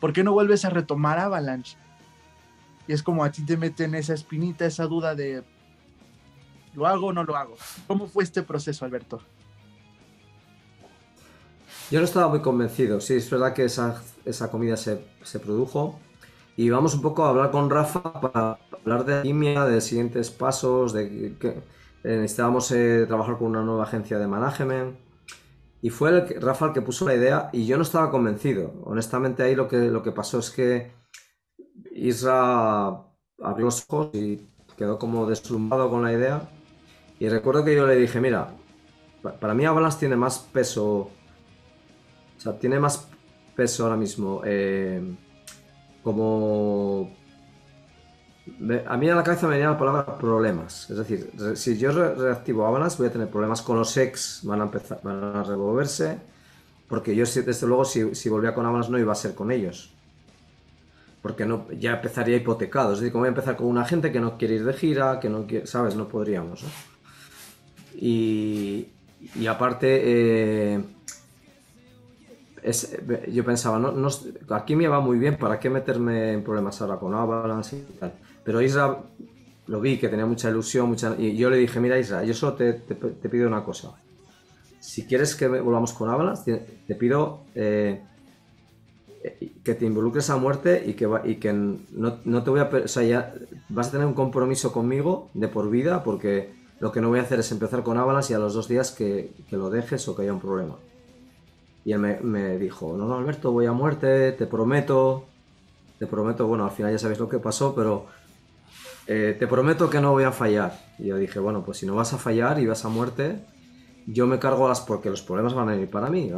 ¿por 0.00 0.12
qué 0.12 0.24
no 0.24 0.32
vuelves 0.32 0.64
a 0.64 0.70
retomar 0.70 1.18
Avalanche? 1.18 1.76
Y 2.86 2.92
es 2.92 3.02
como 3.02 3.24
a 3.24 3.30
ti 3.30 3.44
te 3.44 3.56
meten 3.56 3.94
esa 3.94 4.14
espinita, 4.14 4.66
esa 4.66 4.84
duda 4.84 5.14
de, 5.14 5.42
¿lo 6.74 6.86
hago 6.86 7.06
o 7.06 7.12
no 7.12 7.24
lo 7.24 7.36
hago? 7.36 7.56
¿Cómo 7.86 8.06
fue 8.06 8.24
este 8.24 8.42
proceso, 8.42 8.84
Alberto? 8.84 9.20
Yo 11.90 12.00
no 12.00 12.04
estaba 12.04 12.28
muy 12.28 12.40
convencido, 12.40 13.00
sí, 13.00 13.14
es 13.14 13.30
verdad 13.30 13.52
que 13.52 13.64
esa, 13.64 14.02
esa 14.24 14.50
comida 14.50 14.76
se, 14.76 15.04
se, 15.22 15.38
produjo 15.38 16.00
y 16.56 16.68
vamos 16.68 16.94
un 16.94 17.02
poco 17.02 17.24
a 17.24 17.28
hablar 17.28 17.52
con 17.52 17.70
Rafa 17.70 18.02
para 18.20 18.58
hablar 18.72 19.04
de 19.04 19.14
alquimia, 19.14 19.64
de 19.64 19.80
siguientes 19.80 20.30
pasos, 20.30 20.92
de 20.92 21.36
qué 21.38 21.62
eh, 22.06 22.18
necesitábamos 22.18 22.70
eh, 22.70 23.04
trabajar 23.08 23.36
con 23.36 23.48
una 23.48 23.62
nueva 23.62 23.82
agencia 23.82 24.18
de 24.18 24.28
management. 24.28 24.96
Y 25.82 25.90
fue 25.90 26.10
el 26.10 26.40
Rafa 26.40 26.66
el 26.66 26.72
que 26.72 26.80
puso 26.80 27.04
la 27.04 27.14
idea 27.14 27.50
y 27.52 27.66
yo 27.66 27.76
no 27.76 27.82
estaba 27.82 28.10
convencido. 28.10 28.72
Honestamente 28.84 29.42
ahí 29.42 29.54
lo 29.54 29.66
que, 29.66 29.76
lo 29.90 30.02
que 30.02 30.12
pasó 30.12 30.38
es 30.38 30.50
que 30.50 30.92
Isra 31.96 32.88
abrió 33.42 33.66
los 33.66 33.84
ojos 33.88 34.10
y 34.14 34.46
quedó 34.76 34.98
como 34.98 35.26
deslumbrado 35.26 35.90
con 35.90 36.02
la 36.02 36.12
idea. 36.12 36.48
Y 37.18 37.28
recuerdo 37.28 37.64
que 37.64 37.74
yo 37.74 37.86
le 37.86 37.96
dije, 37.96 38.20
mira, 38.20 38.48
para 39.40 39.54
mí 39.54 39.64
Avalanche 39.64 39.98
tiene 40.00 40.16
más 40.16 40.38
peso, 40.38 40.86
o 40.96 41.10
sea, 42.36 42.58
tiene 42.58 42.78
más 42.78 43.08
peso 43.54 43.84
ahora 43.84 43.96
mismo 43.96 44.42
eh, 44.44 45.02
como 46.02 47.10
a 48.86 48.96
mí 48.96 49.08
a 49.08 49.14
la 49.14 49.24
cabeza 49.24 49.46
me 49.48 49.54
venía 49.54 49.70
la 49.70 49.78
palabra 49.78 50.18
problemas. 50.18 50.88
Es 50.88 50.96
decir, 50.96 51.32
si 51.56 51.76
yo 51.76 51.90
reactivo 51.90 52.64
Avalanche 52.64 52.96
voy 52.98 53.08
a 53.08 53.12
tener 53.12 53.28
problemas 53.28 53.60
con 53.62 53.76
los 53.76 53.96
ex, 53.96 54.40
van 54.44 54.60
a 54.60 54.64
empezar, 54.64 55.00
van 55.02 55.36
a 55.36 55.42
revolverse, 55.42 56.18
porque 56.88 57.16
yo 57.16 57.24
desde 57.24 57.66
luego 57.66 57.84
si, 57.84 58.14
si 58.14 58.28
volvía 58.28 58.54
con 58.54 58.64
Avalanche 58.64 58.92
no 58.92 58.98
iba 58.98 59.12
a 59.12 59.16
ser 59.16 59.34
con 59.34 59.50
ellos. 59.50 59.95
Porque 61.26 61.44
no, 61.44 61.66
ya 61.72 61.94
empezaría 61.94 62.36
hipotecado. 62.36 62.92
Es 62.92 63.00
decir, 63.00 63.10
como 63.10 63.22
voy 63.22 63.26
a 63.26 63.30
empezar 63.30 63.56
con 63.56 63.66
una 63.66 63.84
gente 63.84 64.12
que 64.12 64.20
no 64.20 64.38
quiere 64.38 64.54
ir 64.54 64.64
de 64.64 64.72
gira, 64.74 65.18
que 65.18 65.28
no 65.28 65.44
quiere, 65.44 65.66
¿sabes? 65.66 65.96
No 65.96 66.06
podríamos. 66.06 66.64
Y, 67.96 68.86
y 69.34 69.46
aparte, 69.48 70.02
eh, 70.04 70.80
yo 73.32 73.44
pensaba, 73.44 73.80
no, 73.80 74.08
aquí 74.50 74.76
me 74.76 74.86
va 74.86 75.00
muy 75.00 75.18
bien, 75.18 75.36
¿para 75.36 75.58
qué 75.58 75.68
meterme 75.68 76.32
en 76.32 76.44
problemas 76.44 76.80
ahora 76.80 76.96
con 76.96 77.12
Avalanche 77.12 77.76
y 77.76 77.98
tal? 77.98 78.12
Pero 78.44 78.62
Isra 78.62 78.96
lo 79.66 79.80
vi 79.80 79.98
que 79.98 80.08
tenía 80.08 80.26
mucha 80.26 80.48
ilusión, 80.48 80.88
mucha... 80.88 81.16
y 81.18 81.36
yo 81.36 81.50
le 81.50 81.56
dije, 81.56 81.80
mira 81.80 81.98
Isra, 81.98 82.22
yo 82.22 82.34
solo 82.34 82.54
te, 82.54 82.72
pido 82.72 83.48
una 83.48 83.64
cosa. 83.64 83.94
Si 84.78 85.06
quieres 85.06 85.34
que 85.34 85.48
volvamos 85.48 85.92
con 85.92 86.08
Avalanche, 86.08 86.62
te, 86.86 86.94
pido 86.94 87.40
eh, 87.56 88.00
que 89.64 89.74
te 89.74 89.86
involucres 89.86 90.30
a 90.30 90.36
muerte 90.36 90.84
y 90.86 90.94
que, 90.94 91.08
y 91.24 91.36
que 91.36 91.52
no, 91.52 92.42
te 92.42 92.50
voy 92.50 92.60
a... 92.60 92.70
O 92.84 92.88
sea, 92.88 93.02
ya 93.02 93.34
vas 93.68 93.88
a 93.88 93.92
tener 93.92 94.06
un 94.06 94.14
compromiso 94.14 94.72
conmigo 94.72 95.30
de 95.34 95.48
por 95.48 95.70
vida 95.70 96.02
porque 96.04 96.54
lo 96.80 96.92
que 96.92 97.00
no 97.00 97.08
voy 97.08 97.18
a 97.18 97.22
hacer 97.22 97.40
es 97.40 97.50
empezar 97.52 97.82
con 97.82 97.96
Avalanche 97.96 98.32
y 98.32 98.36
a 98.36 98.38
los 98.38 98.54
dos 98.54 98.68
días 98.68 98.90
que, 98.90 99.32
lo 99.50 99.70
dejes 99.70 100.06
o 100.08 100.14
que 100.14 100.22
haya 100.22 100.32
un 100.32 100.40
problema. 100.40 100.76
Y 101.84 101.92
él 101.92 102.00
me, 102.00 102.58
dijo, 102.58 102.96
no, 102.96 103.06
no, 103.06 103.16
Alberto, 103.16 103.52
voy 103.52 103.66
a 103.66 103.72
muerte, 103.72 104.32
te 104.32 104.46
prometo, 104.46 105.24
te 105.98 106.06
prometo, 106.06 106.46
bueno, 106.46 106.64
al 106.64 106.72
final 106.72 106.92
ya 106.92 106.98
sabéis 106.98 107.20
lo 107.20 107.28
que 107.28 107.38
pasó, 107.38 107.74
pero 107.74 108.06
eh, 109.06 109.36
te 109.38 109.46
prometo 109.46 109.88
que 109.88 110.00
no 110.00 110.12
voy 110.12 110.24
a 110.24 110.32
fallar. 110.32 110.78
Y 110.98 111.06
yo 111.06 111.16
dije, 111.16 111.38
bueno, 111.38 111.64
pues 111.64 111.78
si 111.78 111.86
no 111.86 111.94
vas 111.94 112.12
a 112.12 112.18
fallar 112.18 112.58
y 112.58 112.66
vas 112.66 112.84
a 112.84 112.88
muerte, 112.88 113.40
yo 114.06 114.26
me 114.26 114.38
cargo 114.38 114.68
las 114.68 114.80
porque 114.80 115.10
los 115.10 115.22
problemas 115.22 115.54
van 115.54 115.68
a 115.68 115.72
venir 115.72 115.88
para 115.88 116.10
mí. 116.10 116.30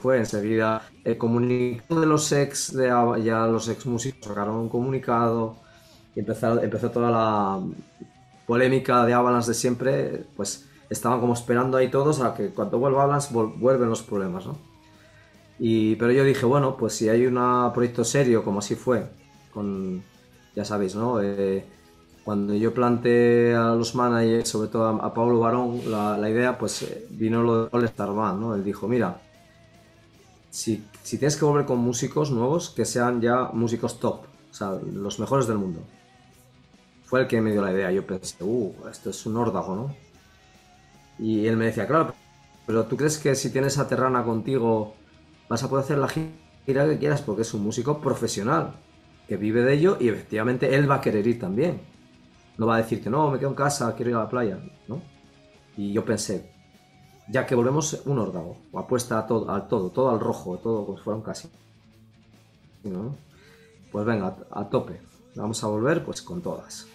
Fue 0.00 0.18
enseguida 0.18 0.82
el 1.04 1.16
comunicado 1.16 2.00
de 2.00 2.06
los 2.06 2.30
ex, 2.32 2.74
de, 2.74 2.88
ya 3.24 3.46
los 3.46 3.68
ex 3.68 3.86
músicos 3.86 4.26
sacaron 4.26 4.56
un 4.56 4.68
comunicado 4.68 5.56
y 6.14 6.20
empezó, 6.20 6.62
empezó 6.62 6.90
toda 6.90 7.10
la 7.10 7.60
polémica 8.46 9.06
de 9.06 9.14
Avalanche 9.14 9.48
de 9.48 9.54
siempre, 9.54 10.24
pues 10.36 10.68
estaban 10.90 11.20
como 11.20 11.32
esperando 11.32 11.78
ahí 11.78 11.90
todos 11.90 12.20
a 12.20 12.34
que 12.34 12.50
cuando 12.50 12.78
vuelva 12.78 13.04
Avalanche 13.04 13.28
vuelven 13.32 13.88
los 13.88 14.02
problemas, 14.02 14.46
¿no? 14.46 14.58
Y, 15.58 15.96
pero 15.96 16.12
yo 16.12 16.24
dije, 16.24 16.44
bueno, 16.44 16.76
pues 16.76 16.94
si 16.94 17.08
hay 17.08 17.26
un 17.26 17.36
proyecto 17.72 18.04
serio 18.04 18.44
como 18.44 18.58
así 18.58 18.74
fue, 18.74 19.06
con, 19.54 20.02
ya 20.54 20.64
sabéis, 20.64 20.94
¿no? 20.94 21.22
Eh, 21.22 21.64
cuando 22.24 22.54
yo 22.54 22.72
planteé 22.72 23.54
a 23.54 23.74
los 23.74 23.94
managers, 23.94 24.48
sobre 24.48 24.68
todo 24.68 24.86
a, 24.86 25.14
Pablo 25.14 25.40
Barón, 25.40 25.80
la, 25.90 26.30
idea, 26.30 26.56
pues 26.56 26.82
eh, 26.82 27.06
vino 27.10 27.42
lo 27.42 27.64
de 27.64 27.68
All 27.72 27.84
Star 27.84 28.12
Band, 28.12 28.40
¿no? 28.40 28.54
Él 28.54 28.62
dijo, 28.62 28.86
mira, 28.86 29.20
si, 30.50 30.84
si, 31.02 31.18
tienes 31.18 31.36
que 31.36 31.44
volver 31.44 31.66
con 31.66 31.78
músicos 31.78 32.30
nuevos, 32.30 32.70
que 32.70 32.84
sean 32.84 33.20
ya 33.20 33.50
músicos 33.52 33.98
top, 33.98 34.20
o 34.50 34.54
sea, 34.54 34.78
los 34.92 35.18
mejores 35.18 35.46
del 35.46 35.58
mundo. 35.58 35.80
Fue 37.04 37.22
el 37.22 37.26
que 37.26 37.40
me 37.40 37.52
dio 37.52 37.62
la 37.62 37.72
idea. 37.72 37.90
Yo 37.90 38.06
pensé, 38.06 38.36
uh, 38.42 38.72
esto 38.90 39.10
es 39.10 39.26
un 39.26 39.36
órdago, 39.36 39.74
¿no? 39.74 39.94
Y 41.18 41.46
él 41.46 41.56
me 41.56 41.66
decía, 41.66 41.86
claro, 41.86 42.14
pero 42.66 42.84
¿tú 42.86 42.96
crees 42.96 43.18
que 43.18 43.34
si 43.34 43.50
tienes 43.50 43.78
a 43.78 43.88
Terrana 43.88 44.24
contigo 44.24 44.94
vas 45.48 45.62
a 45.62 45.68
poder 45.68 45.84
hacer 45.84 45.98
la 45.98 46.08
gira 46.08 46.86
que 46.88 46.98
quieras? 46.98 47.20
Porque 47.20 47.42
es 47.42 47.52
un 47.52 47.62
músico 47.62 48.00
profesional, 48.00 48.74
que 49.28 49.36
vive 49.36 49.62
de 49.62 49.74
ello 49.74 49.96
y 50.00 50.08
efectivamente 50.08 50.74
él 50.74 50.90
va 50.90 50.96
a 50.96 51.00
querer 51.00 51.26
ir 51.26 51.38
también. 51.38 51.91
No 52.58 52.66
va 52.66 52.76
a 52.76 52.78
decir 52.78 53.02
que 53.02 53.10
no, 53.10 53.30
me 53.30 53.38
quedo 53.38 53.50
en 53.50 53.54
casa, 53.54 53.94
quiero 53.94 54.10
ir 54.10 54.16
a 54.16 54.20
la 54.20 54.28
playa, 54.28 54.58
¿no? 54.88 55.00
Y 55.76 55.92
yo 55.92 56.04
pensé, 56.04 56.52
ya 57.28 57.46
que 57.46 57.54
volvemos 57.54 58.02
un 58.04 58.18
órdago, 58.18 58.56
apuesta 58.74 59.18
a 59.18 59.26
todo, 59.26 59.50
al 59.50 59.68
todo, 59.68 59.90
todo 59.90 60.10
al 60.10 60.20
rojo, 60.20 60.58
todo 60.58 60.84
como 60.84 60.98
si 60.98 61.04
fuera 61.04 61.16
un 61.16 61.22
casi. 61.22 61.48
Pues 63.90 64.04
venga, 64.04 64.36
a, 64.50 64.68
tope. 64.68 65.00
Vamos 65.34 65.62
a 65.62 65.68
volver 65.68 66.04
pues 66.04 66.20
con 66.20 66.42
todas. 66.42 66.86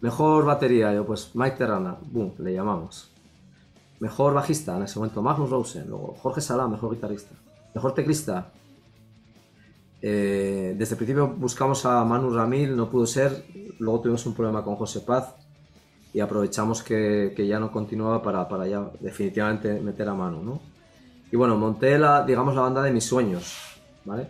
Mejor 0.00 0.44
batería, 0.44 0.92
yo 0.92 1.06
pues 1.06 1.30
Mike 1.34 1.56
Terrana, 1.56 1.96
boom, 2.00 2.34
le 2.38 2.52
llamamos. 2.52 3.10
Mejor 4.00 4.34
bajista 4.34 4.76
en 4.76 4.82
ese 4.82 4.98
momento, 4.98 5.22
Magnus 5.22 5.50
Rosen, 5.50 5.88
luego 5.88 6.16
Jorge 6.20 6.40
Salá, 6.40 6.66
mejor 6.66 6.94
guitarrista. 6.94 7.34
Mejor 7.74 7.94
teclista, 7.94 8.50
eh, 10.06 10.74
desde 10.76 10.92
el 10.92 10.98
principio 10.98 11.28
buscamos 11.28 11.86
a 11.86 12.04
Manu 12.04 12.28
Ramil, 12.28 12.76
no 12.76 12.90
pudo 12.90 13.06
ser. 13.06 13.46
Luego 13.78 14.00
tuvimos 14.02 14.26
un 14.26 14.34
problema 14.34 14.62
con 14.62 14.76
José 14.76 15.00
Paz 15.00 15.34
y 16.12 16.20
aprovechamos 16.20 16.82
que, 16.82 17.32
ya 17.48 17.58
no 17.58 17.72
continuaba 17.72 18.22
para, 18.22 18.46
para, 18.46 18.66
ya 18.66 18.86
definitivamente 19.00 19.80
meter 19.80 20.06
a 20.10 20.14
Manu, 20.14 20.42
¿no? 20.42 20.60
Y 21.32 21.36
bueno, 21.36 21.56
monté 21.56 21.98
la, 21.98 22.22
digamos, 22.22 22.54
la 22.54 22.60
banda 22.60 22.82
de 22.82 22.92
mis 22.92 23.04
sueños, 23.04 23.56
¿vale? 24.04 24.28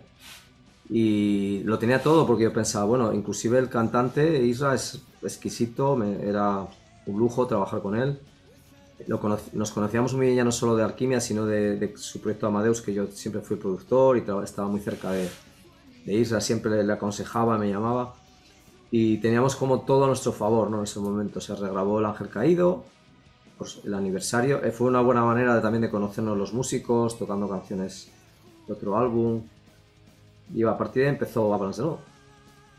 Y 0.89 1.61
lo 1.65 1.77
tenía 1.77 2.01
todo 2.01 2.25
porque 2.25 2.43
yo 2.43 2.53
pensaba, 2.53 2.85
bueno, 2.85 3.11
inclusive 3.11 3.59
el 3.59 3.67
cantante 3.67 4.45
Isra 4.45 4.75
es 4.75 5.01
exquisito, 5.23 5.97
me, 5.97 6.25
era 6.25 6.65
un 7.05 7.19
lujo 7.19 7.47
trabajar 7.47 7.81
con 7.81 7.97
él. 7.97 8.17
nos 9.51 9.71
conocíamos 9.71 10.13
muy 10.13 10.27
bien 10.27 10.37
ya 10.37 10.45
no 10.45 10.53
solo 10.53 10.77
de 10.77 10.83
Alquimia, 10.85 11.19
sino 11.19 11.45
de, 11.45 11.75
de, 11.75 11.97
su 11.97 12.21
proyecto 12.21 12.47
Amadeus, 12.47 12.81
que 12.81 12.93
yo 12.93 13.07
siempre 13.07 13.41
fui 13.41 13.57
productor 13.57 14.15
y 14.15 14.23
estaba 14.41 14.69
muy 14.69 14.79
cerca 14.79 15.11
de, 15.11 15.27
de 16.05 16.13
Isra, 16.13 16.39
siempre 16.39 16.83
le 16.83 16.93
aconsejaba, 16.93 17.57
me 17.57 17.69
llamaba. 17.69 18.13
Y 18.91 19.17
teníamos 19.17 19.55
como 19.55 19.81
todo 19.81 20.05
a 20.05 20.07
nuestro 20.07 20.31
favor 20.31 20.69
¿no? 20.69 20.77
en 20.77 20.83
ese 20.83 20.99
momento. 20.99 21.41
Se 21.41 21.55
regrabó 21.55 21.99
El 21.99 22.05
Ángel 22.05 22.29
Caído, 22.29 22.85
pues, 23.57 23.81
el 23.83 23.93
aniversario. 23.93 24.63
Eh, 24.63 24.71
fue 24.71 24.87
una 24.87 25.01
buena 25.01 25.23
manera 25.23 25.55
de, 25.55 25.61
también 25.61 25.81
de 25.81 25.89
conocernos 25.89 26.37
los 26.37 26.53
músicos, 26.53 27.17
tocando 27.17 27.49
canciones 27.49 28.11
de 28.67 28.73
otro 28.73 28.97
álbum. 28.97 29.41
Y 30.53 30.63
a 30.63 30.77
partir 30.77 31.01
de 31.01 31.09
ahí 31.09 31.13
empezó 31.15 31.53
Avalanche 31.53 31.81
de 31.81 31.87
nuevo. 31.87 32.01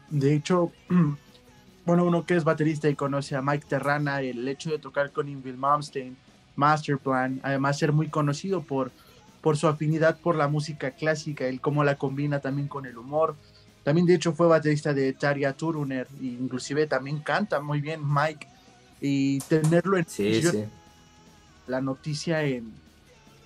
De 0.08 0.34
hecho, 0.34 0.70
bueno, 1.84 2.04
uno 2.04 2.24
que 2.24 2.36
es 2.36 2.44
baterista 2.44 2.88
y 2.88 2.94
conoce 2.94 3.34
a 3.34 3.42
Mike 3.42 3.66
Terrana, 3.68 4.20
el 4.20 4.46
hecho 4.46 4.70
de 4.70 4.78
tocar 4.78 5.10
con 5.10 5.28
Invil 5.28 5.56
Malmsteen, 5.56 6.16
Masterplan, 6.54 7.40
además 7.42 7.78
ser 7.78 7.92
muy 7.92 8.08
conocido 8.08 8.62
por 8.62 8.92
por 9.40 9.56
su 9.56 9.68
afinidad 9.68 10.18
por 10.18 10.36
la 10.36 10.48
música 10.48 10.90
clásica, 10.92 11.46
el 11.46 11.60
cómo 11.60 11.84
la 11.84 11.96
combina 11.96 12.40
también 12.40 12.68
con 12.68 12.86
el 12.86 12.98
humor. 12.98 13.36
También 13.84 14.06
de 14.06 14.14
hecho 14.14 14.32
fue 14.32 14.48
baterista 14.48 14.92
de 14.92 15.12
Tarja 15.12 15.52
Turuner, 15.52 16.08
e 16.20 16.26
inclusive 16.26 16.86
también 16.86 17.20
canta 17.20 17.60
muy 17.60 17.80
bien 17.80 18.00
Mike 18.02 18.48
y 19.00 19.38
tenerlo 19.40 19.96
en 19.98 20.68
la 21.68 21.80
noticia 21.80 22.42
en, 22.42 22.72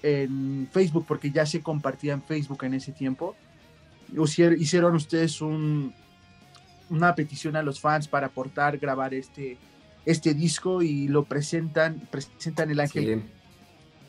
en 0.02 0.68
Facebook, 0.72 1.04
porque 1.06 1.30
ya 1.30 1.44
se 1.44 1.60
compartía 1.60 2.14
en 2.14 2.22
Facebook 2.22 2.64
en 2.64 2.74
ese 2.74 2.92
tiempo. 2.92 3.36
Hicieron 4.58 4.94
ustedes 4.94 5.40
un, 5.40 5.94
una 6.88 7.14
petición 7.14 7.56
a 7.56 7.62
los 7.62 7.80
fans 7.80 8.08
para 8.08 8.28
aportar, 8.28 8.78
grabar 8.78 9.14
este, 9.14 9.58
este 10.06 10.34
disco 10.34 10.82
y 10.82 11.08
lo 11.08 11.24
presentan, 11.24 12.08
presentan 12.10 12.70
el 12.70 12.80
Ángel 12.80 13.24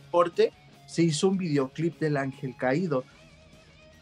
Porte 0.10 0.54
se 0.92 1.04
hizo 1.04 1.30
un 1.30 1.38
videoclip 1.38 1.98
del 2.02 2.18
ángel 2.18 2.54
caído, 2.58 3.06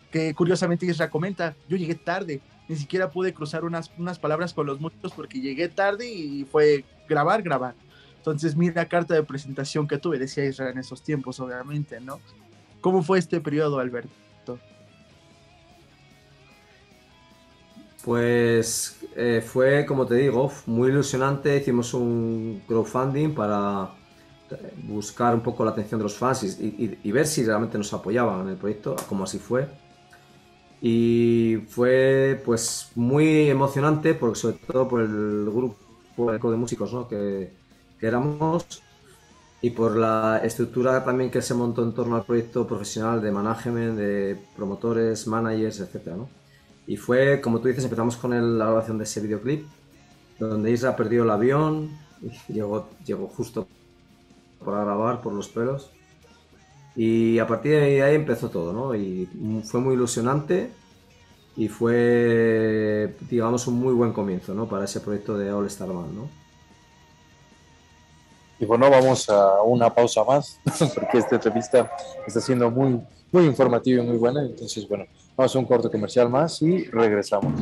que 0.09 0.33
curiosamente 0.33 0.87
Isra 0.87 1.11
comenta, 1.11 1.55
yo 1.67 1.77
llegué 1.77 1.93
tarde, 1.93 2.41
ni 2.67 2.75
siquiera 2.75 3.11
pude 3.11 3.31
cruzar 3.31 3.63
unas, 3.63 3.91
unas 3.99 4.17
palabras 4.17 4.55
con 4.55 4.65
los 4.65 4.79
muchos 4.79 5.13
porque 5.13 5.39
llegué 5.39 5.69
tarde 5.69 6.09
y 6.09 6.45
fue 6.45 6.83
grabar, 7.07 7.43
grabar. 7.43 7.75
Entonces, 8.17 8.55
mira 8.55 8.87
carta 8.87 9.13
de 9.13 9.21
presentación 9.21 9.87
que 9.87 9.99
tuve, 9.99 10.17
decía 10.17 10.45
Isra 10.45 10.71
en 10.71 10.79
esos 10.79 11.03
tiempos, 11.03 11.39
obviamente, 11.39 11.99
¿no? 11.99 12.19
¿Cómo 12.81 13.03
fue 13.03 13.19
este 13.19 13.39
periodo, 13.39 13.77
Alberto? 13.77 14.57
Pues 18.03 18.99
eh, 19.15 19.43
fue, 19.45 19.85
como 19.85 20.07
te 20.07 20.15
digo, 20.15 20.51
muy 20.65 20.89
ilusionante. 20.89 21.57
Hicimos 21.57 21.93
un 21.93 22.63
crowdfunding 22.67 23.35
para 23.35 23.91
buscar 24.83 25.33
un 25.33 25.41
poco 25.41 25.63
la 25.63 25.71
atención 25.71 25.99
de 25.99 26.03
los 26.03 26.17
fans 26.17 26.59
y, 26.59 27.11
ver 27.11 27.27
si 27.27 27.45
realmente 27.45 27.77
nos 27.77 27.93
apoyaban 27.93 28.41
en 28.41 28.49
el 28.49 28.55
proyecto, 28.57 28.95
como 29.07 29.23
así 29.23 29.39
fue. 29.39 29.67
Y 30.81 31.57
fue 31.67 32.41
pues 32.45 32.91
muy 32.95 33.49
emocionante, 33.49 34.13
porque 34.13 34.39
sobre 34.39 34.57
todo 34.57 34.87
por 34.87 35.01
el 35.01 35.45
grupo 35.45 36.51
de 36.51 36.57
músicos 36.57 37.07
que, 37.07 37.51
éramos 38.01 38.81
y 39.61 39.71
por 39.71 39.97
la 39.97 40.39
estructura 40.41 41.03
también 41.03 41.29
que 41.29 41.41
se 41.41 41.53
montó 41.53 41.83
en 41.83 41.93
torno 41.93 42.15
al 42.15 42.23
proyecto 42.23 42.65
profesional 42.65 43.21
de 43.21 43.29
management, 43.29 43.97
de 43.97 44.41
promotores, 44.55 45.27
managers, 45.27 45.81
etc. 45.81 46.13
Y 46.87 46.95
fue, 46.95 47.41
como 47.41 47.59
tú 47.59 47.67
dices, 47.67 47.83
empezamos 47.83 48.15
con 48.15 48.31
la 48.57 48.65
grabación 48.65 48.97
de 48.97 49.03
ese 49.03 49.19
videoclip, 49.19 49.65
donde 50.39 50.71
Isra 50.71 50.95
perdió 50.95 51.23
el 51.23 51.29
avión, 51.29 51.89
y 52.21 52.31
llegó, 52.53 52.87
llegó 53.05 53.27
justo 53.27 53.67
para 54.63 54.83
grabar 54.83 55.21
por 55.21 55.33
los 55.33 55.47
pelos. 55.49 55.91
Y 56.95 57.39
a 57.39 57.47
partir 57.47 57.71
de 57.71 58.01
ahí 58.03 58.15
empezó 58.15 58.49
todo, 58.49 58.73
¿no? 58.73 58.95
Y 58.95 59.27
fue 59.63 59.79
muy 59.79 59.93
ilusionante 59.93 60.71
y 61.55 61.67
fue, 61.67 63.15
digamos, 63.29 63.67
un 63.67 63.75
muy 63.75 63.93
buen 63.93 64.13
comienzo, 64.13 64.53
¿no? 64.53 64.67
Para 64.67 64.85
ese 64.85 64.99
proyecto 64.99 65.37
de 65.37 65.51
All 65.51 65.65
Star 65.67 65.89
Band, 65.89 66.13
¿no? 66.13 66.29
Y 68.59 68.65
bueno, 68.65 68.89
vamos 68.89 69.29
a 69.29 69.61
una 69.61 69.93
pausa 69.93 70.23
más, 70.23 70.59
porque 70.95 71.19
esta 71.19 71.35
entrevista 71.35 71.89
está 72.27 72.41
siendo 72.41 72.69
muy, 72.69 73.01
muy 73.31 73.45
informativa 73.45 74.03
y 74.03 74.05
muy 74.05 74.17
buena. 74.17 74.41
Entonces, 74.41 74.87
bueno, 74.87 75.05
vamos 75.37 75.55
a 75.55 75.59
un 75.59 75.65
corto 75.65 75.89
comercial 75.89 76.29
más 76.29 76.61
y 76.61 76.83
regresamos. 76.85 77.53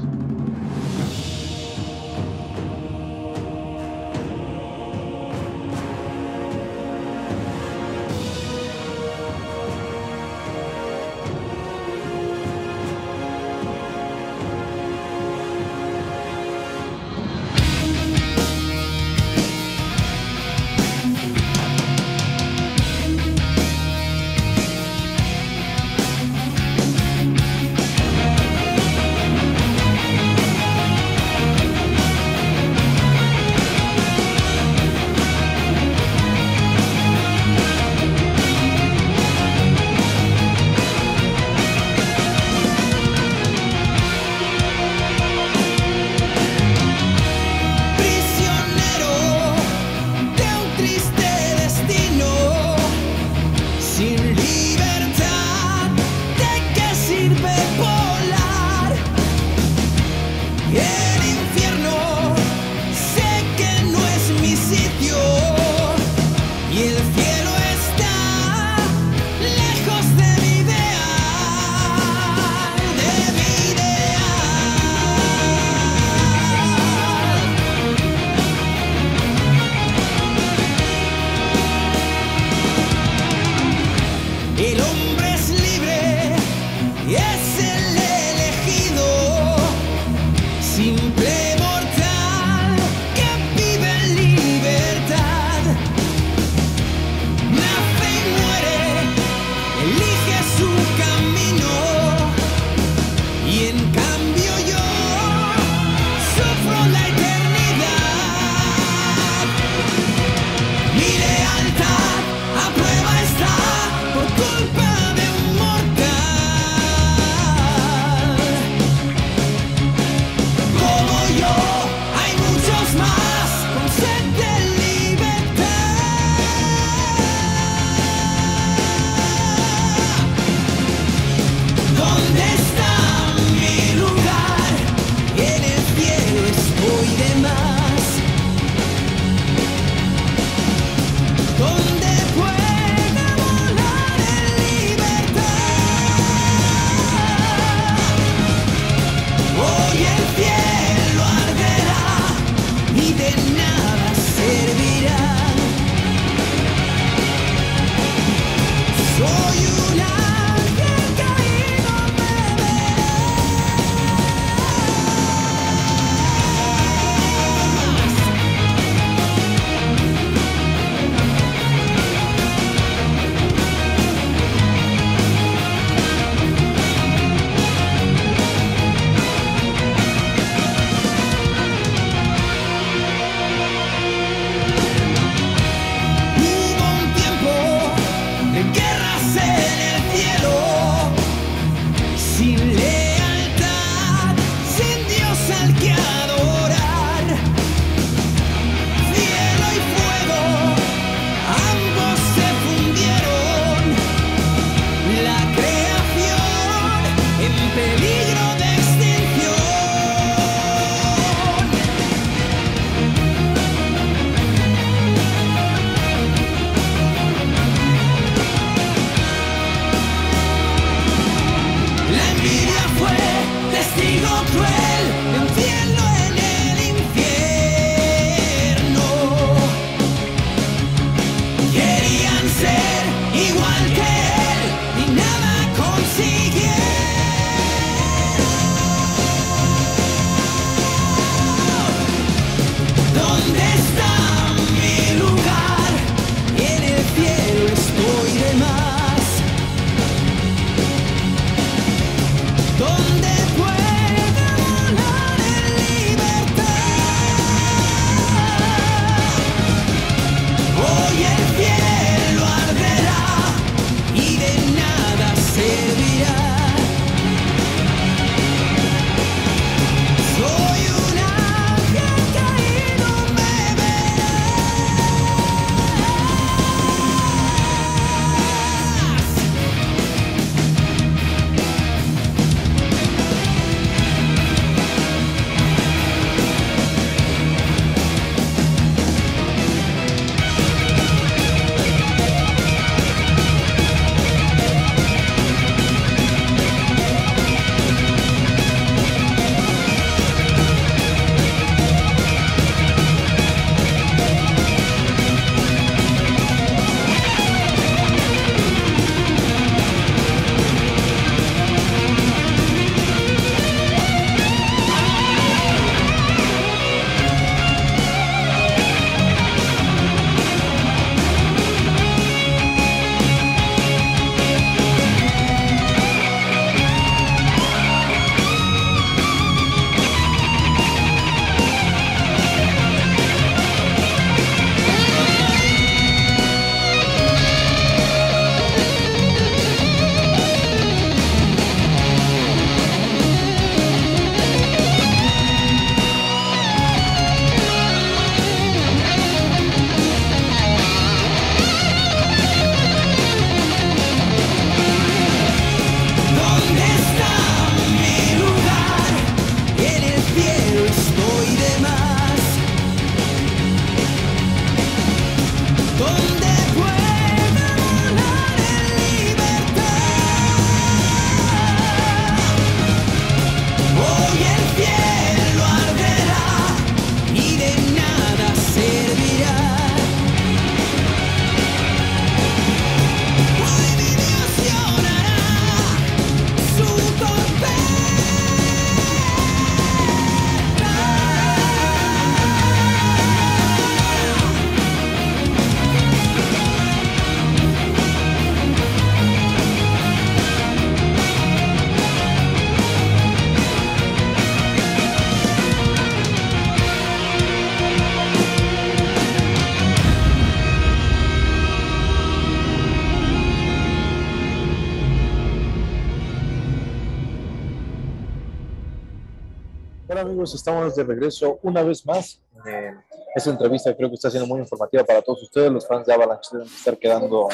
Amigos, 420.38 420.54
estamos 420.54 420.96
de 420.96 421.04
regreso 421.04 421.58
una 421.64 421.82
vez 421.82 422.06
más. 422.06 422.40
Eh, 422.68 422.94
esta 423.34 423.50
entrevista 423.50 423.96
creo 423.96 424.08
que 424.08 424.16
está 424.16 424.30
siendo 424.30 424.46
muy 424.46 424.60
informativa 424.60 425.04
para 425.04 425.24
todos 425.24 425.42
ustedes. 425.42 425.72
Los 425.72 425.88
fans 425.88 426.06
de 426.06 426.14
Avalanche 426.14 426.50
deben 426.52 426.68
estar 426.68 426.96
quedando 426.96 427.48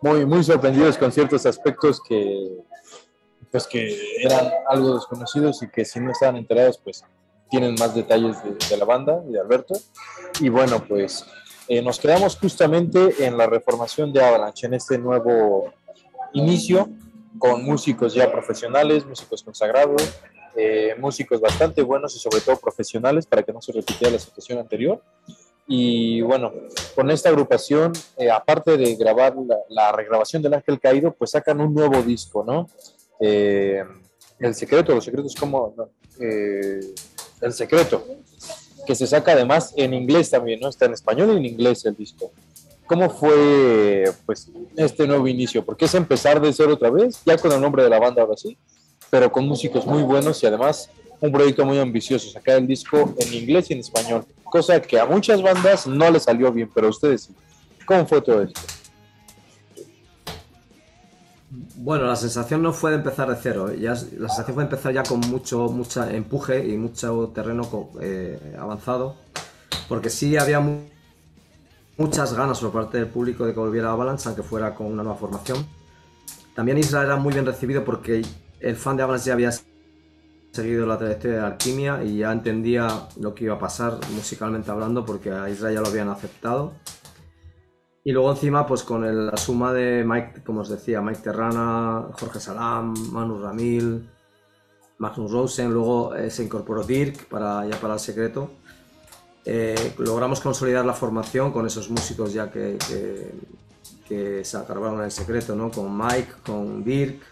muy, 0.00 0.26
muy 0.26 0.42
sorprendidos 0.42 0.98
con 0.98 1.12
ciertos 1.12 1.46
aspectos 1.46 2.00
que, 2.02 2.58
pues, 3.52 3.68
que 3.68 3.96
eran 4.20 4.50
algo 4.66 4.96
desconocidos 4.96 5.62
y 5.62 5.68
que 5.68 5.84
si 5.84 6.00
no 6.00 6.10
estaban 6.10 6.36
enterados, 6.36 6.76
pues 6.82 7.04
tienen 7.48 7.76
más 7.78 7.94
detalles 7.94 8.36
de, 8.68 8.76
la 8.76 8.84
banda 8.84 9.22
y 9.28 9.30
de 9.30 9.38
Alberto. 9.38 9.74
Y 10.40 10.48
bueno, 10.48 10.84
pues 10.88 11.24
eh, 11.68 11.82
nos 11.82 12.00
quedamos 12.00 12.36
justamente 12.36 13.24
en 13.24 13.38
la 13.38 13.46
reformación 13.46 14.12
de 14.12 14.24
Avalanche, 14.24 14.66
en 14.66 14.74
este 14.74 14.98
nuevo 14.98 15.72
inicio 16.32 16.88
con 17.38 17.64
músicos 17.64 18.12
ya 18.12 18.30
profesionales, 18.32 19.06
músicos 19.06 19.42
consagrados, 19.44 20.02
eh, 20.54 20.94
músicos 20.98 21.40
bastante 21.40 21.82
buenos 21.82 22.14
y 22.14 22.18
sobre 22.18 22.40
todo 22.40 22.56
profesionales 22.56 23.26
para 23.26 23.42
que 23.42 23.52
no 23.52 23.62
se 23.62 23.72
repitiera 23.72 24.12
la 24.12 24.18
situación 24.18 24.58
anterior. 24.58 25.00
Y 25.66 26.20
bueno, 26.20 26.52
con 26.94 27.10
esta 27.10 27.28
agrupación, 27.28 27.92
eh, 28.18 28.30
aparte 28.30 28.76
de 28.76 28.94
grabar 28.96 29.34
la, 29.68 29.92
regrabación 29.92 30.42
del 30.42 30.54
Ángel 30.54 30.78
Caído, 30.80 31.12
pues 31.12 31.30
sacan 31.30 31.60
un 31.60 31.72
nuevo 31.72 32.02
disco, 32.02 32.44
¿no? 32.44 32.68
Eh, 33.20 33.82
el 34.38 34.54
secreto, 34.54 34.94
los 34.94 35.04
secretos 35.04 35.34
como... 35.34 35.74
el 36.18 37.52
secreto, 37.52 38.04
que 38.86 38.94
se 38.94 39.06
saca 39.06 39.32
además 39.32 39.72
en 39.76 39.94
inglés 39.94 40.30
también, 40.30 40.60
¿no? 40.60 40.68
Está 40.68 40.86
en 40.86 40.92
español 40.92 41.30
y 41.32 41.36
en 41.36 41.46
inglés 41.46 41.84
el 41.86 41.96
disco. 41.96 42.32
¿Cómo 42.86 43.08
fue 43.08 44.04
pues 44.26 44.50
este 44.76 45.06
nuevo 45.06 45.26
inicio? 45.26 45.64
Porque 45.64 45.86
es 45.86 45.94
empezar 45.94 46.40
de 46.40 46.52
cero 46.52 46.74
otra 46.74 46.90
vez, 46.90 47.22
ya 47.24 47.38
con 47.38 47.52
el 47.52 47.60
nombre 47.60 47.82
de 47.82 47.88
la 47.88 47.98
banda 47.98 48.22
ahora 48.22 48.36
sí, 48.36 48.58
pero 49.12 49.30
con 49.30 49.46
músicos 49.46 49.84
muy 49.84 50.02
buenos 50.02 50.42
y 50.42 50.46
además 50.46 50.88
un 51.20 51.30
proyecto 51.30 51.66
muy 51.66 51.78
ambicioso, 51.78 52.30
sacar 52.30 52.56
el 52.56 52.66
disco 52.66 53.14
en 53.18 53.34
inglés 53.34 53.68
y 53.68 53.74
en 53.74 53.80
español, 53.80 54.24
cosa 54.42 54.80
que 54.80 54.98
a 54.98 55.04
muchas 55.04 55.42
bandas 55.42 55.86
no 55.86 56.10
les 56.10 56.22
salió 56.22 56.50
bien, 56.50 56.70
pero 56.74 56.86
a 56.86 56.90
ustedes 56.90 57.24
sí. 57.24 57.34
¿Cómo 57.84 58.06
fue 58.06 58.22
todo 58.22 58.40
esto? 58.40 58.58
Bueno, 61.76 62.06
la 62.06 62.16
sensación 62.16 62.62
no 62.62 62.72
fue 62.72 62.92
de 62.92 62.96
empezar 62.96 63.28
de 63.28 63.36
cero, 63.36 63.70
la 63.76 63.96
sensación 63.96 64.54
fue 64.54 64.64
de 64.64 64.70
empezar 64.70 64.94
ya 64.94 65.02
con 65.02 65.20
mucho 65.20 65.68
mucha 65.68 66.10
empuje 66.10 66.66
y 66.66 66.78
mucho 66.78 67.32
terreno 67.34 67.90
eh, 68.00 68.56
avanzado, 68.58 69.16
porque 69.90 70.08
sí 70.08 70.38
había 70.38 70.66
muchas 71.98 72.32
ganas 72.32 72.60
por 72.60 72.72
parte 72.72 72.96
del 72.96 73.08
público 73.08 73.44
de 73.44 73.52
que 73.52 73.60
volviera 73.60 73.92
Avalanche, 73.92 74.26
aunque 74.26 74.42
fuera 74.42 74.74
con 74.74 74.86
una 74.86 75.02
nueva 75.02 75.18
formación. 75.18 75.66
También 76.54 76.78
Israel 76.78 77.06
era 77.06 77.16
muy 77.16 77.34
bien 77.34 77.44
recibido 77.44 77.84
porque 77.84 78.22
el 78.62 78.76
fan 78.76 78.96
de 78.96 79.02
Avalanche 79.02 79.26
ya 79.26 79.34
había 79.34 79.50
seguido 80.52 80.86
la 80.86 80.98
trayectoria 80.98 81.38
de 81.38 81.46
Alquimia 81.46 82.04
y 82.04 82.18
ya 82.18 82.30
entendía 82.30 83.08
lo 83.18 83.34
que 83.34 83.44
iba 83.44 83.54
a 83.54 83.58
pasar 83.58 83.98
musicalmente 84.14 84.70
hablando 84.70 85.04
porque 85.04 85.30
a 85.32 85.48
Israel 85.48 85.74
ya 85.74 85.80
lo 85.80 85.88
habían 85.88 86.08
aceptado. 86.08 86.74
Y 88.04 88.12
luego 88.12 88.32
encima, 88.32 88.66
pues 88.66 88.82
con 88.82 89.26
la 89.26 89.36
suma 89.36 89.72
de 89.72 90.04
Mike, 90.04 90.42
como 90.44 90.62
os 90.62 90.68
decía, 90.68 91.00
Mike 91.00 91.20
Terrana, 91.22 92.08
Jorge 92.18 92.40
Salam, 92.40 92.94
Manu 93.12 93.40
Ramil, 93.40 94.10
Magnus 94.98 95.30
Rosen, 95.30 95.72
luego 95.72 96.14
eh, 96.14 96.30
se 96.30 96.42
incorporó 96.42 96.82
Dirk 96.82 97.28
para, 97.28 97.64
ya 97.66 97.80
para 97.80 97.94
el 97.94 98.00
secreto. 98.00 98.50
Eh, 99.44 99.94
logramos 99.98 100.40
consolidar 100.40 100.84
la 100.84 100.94
formación 100.94 101.52
con 101.52 101.66
esos 101.66 101.90
músicos 101.90 102.32
ya 102.32 102.50
que, 102.50 102.76
que, 104.08 104.44
se 104.44 104.56
acabaron 104.56 104.98
en 104.98 105.06
el 105.06 105.10
secreto, 105.10 105.56
¿no? 105.56 105.70
con 105.70 105.96
Mike, 105.96 106.32
con 106.44 106.84
Dirk, 106.84 107.31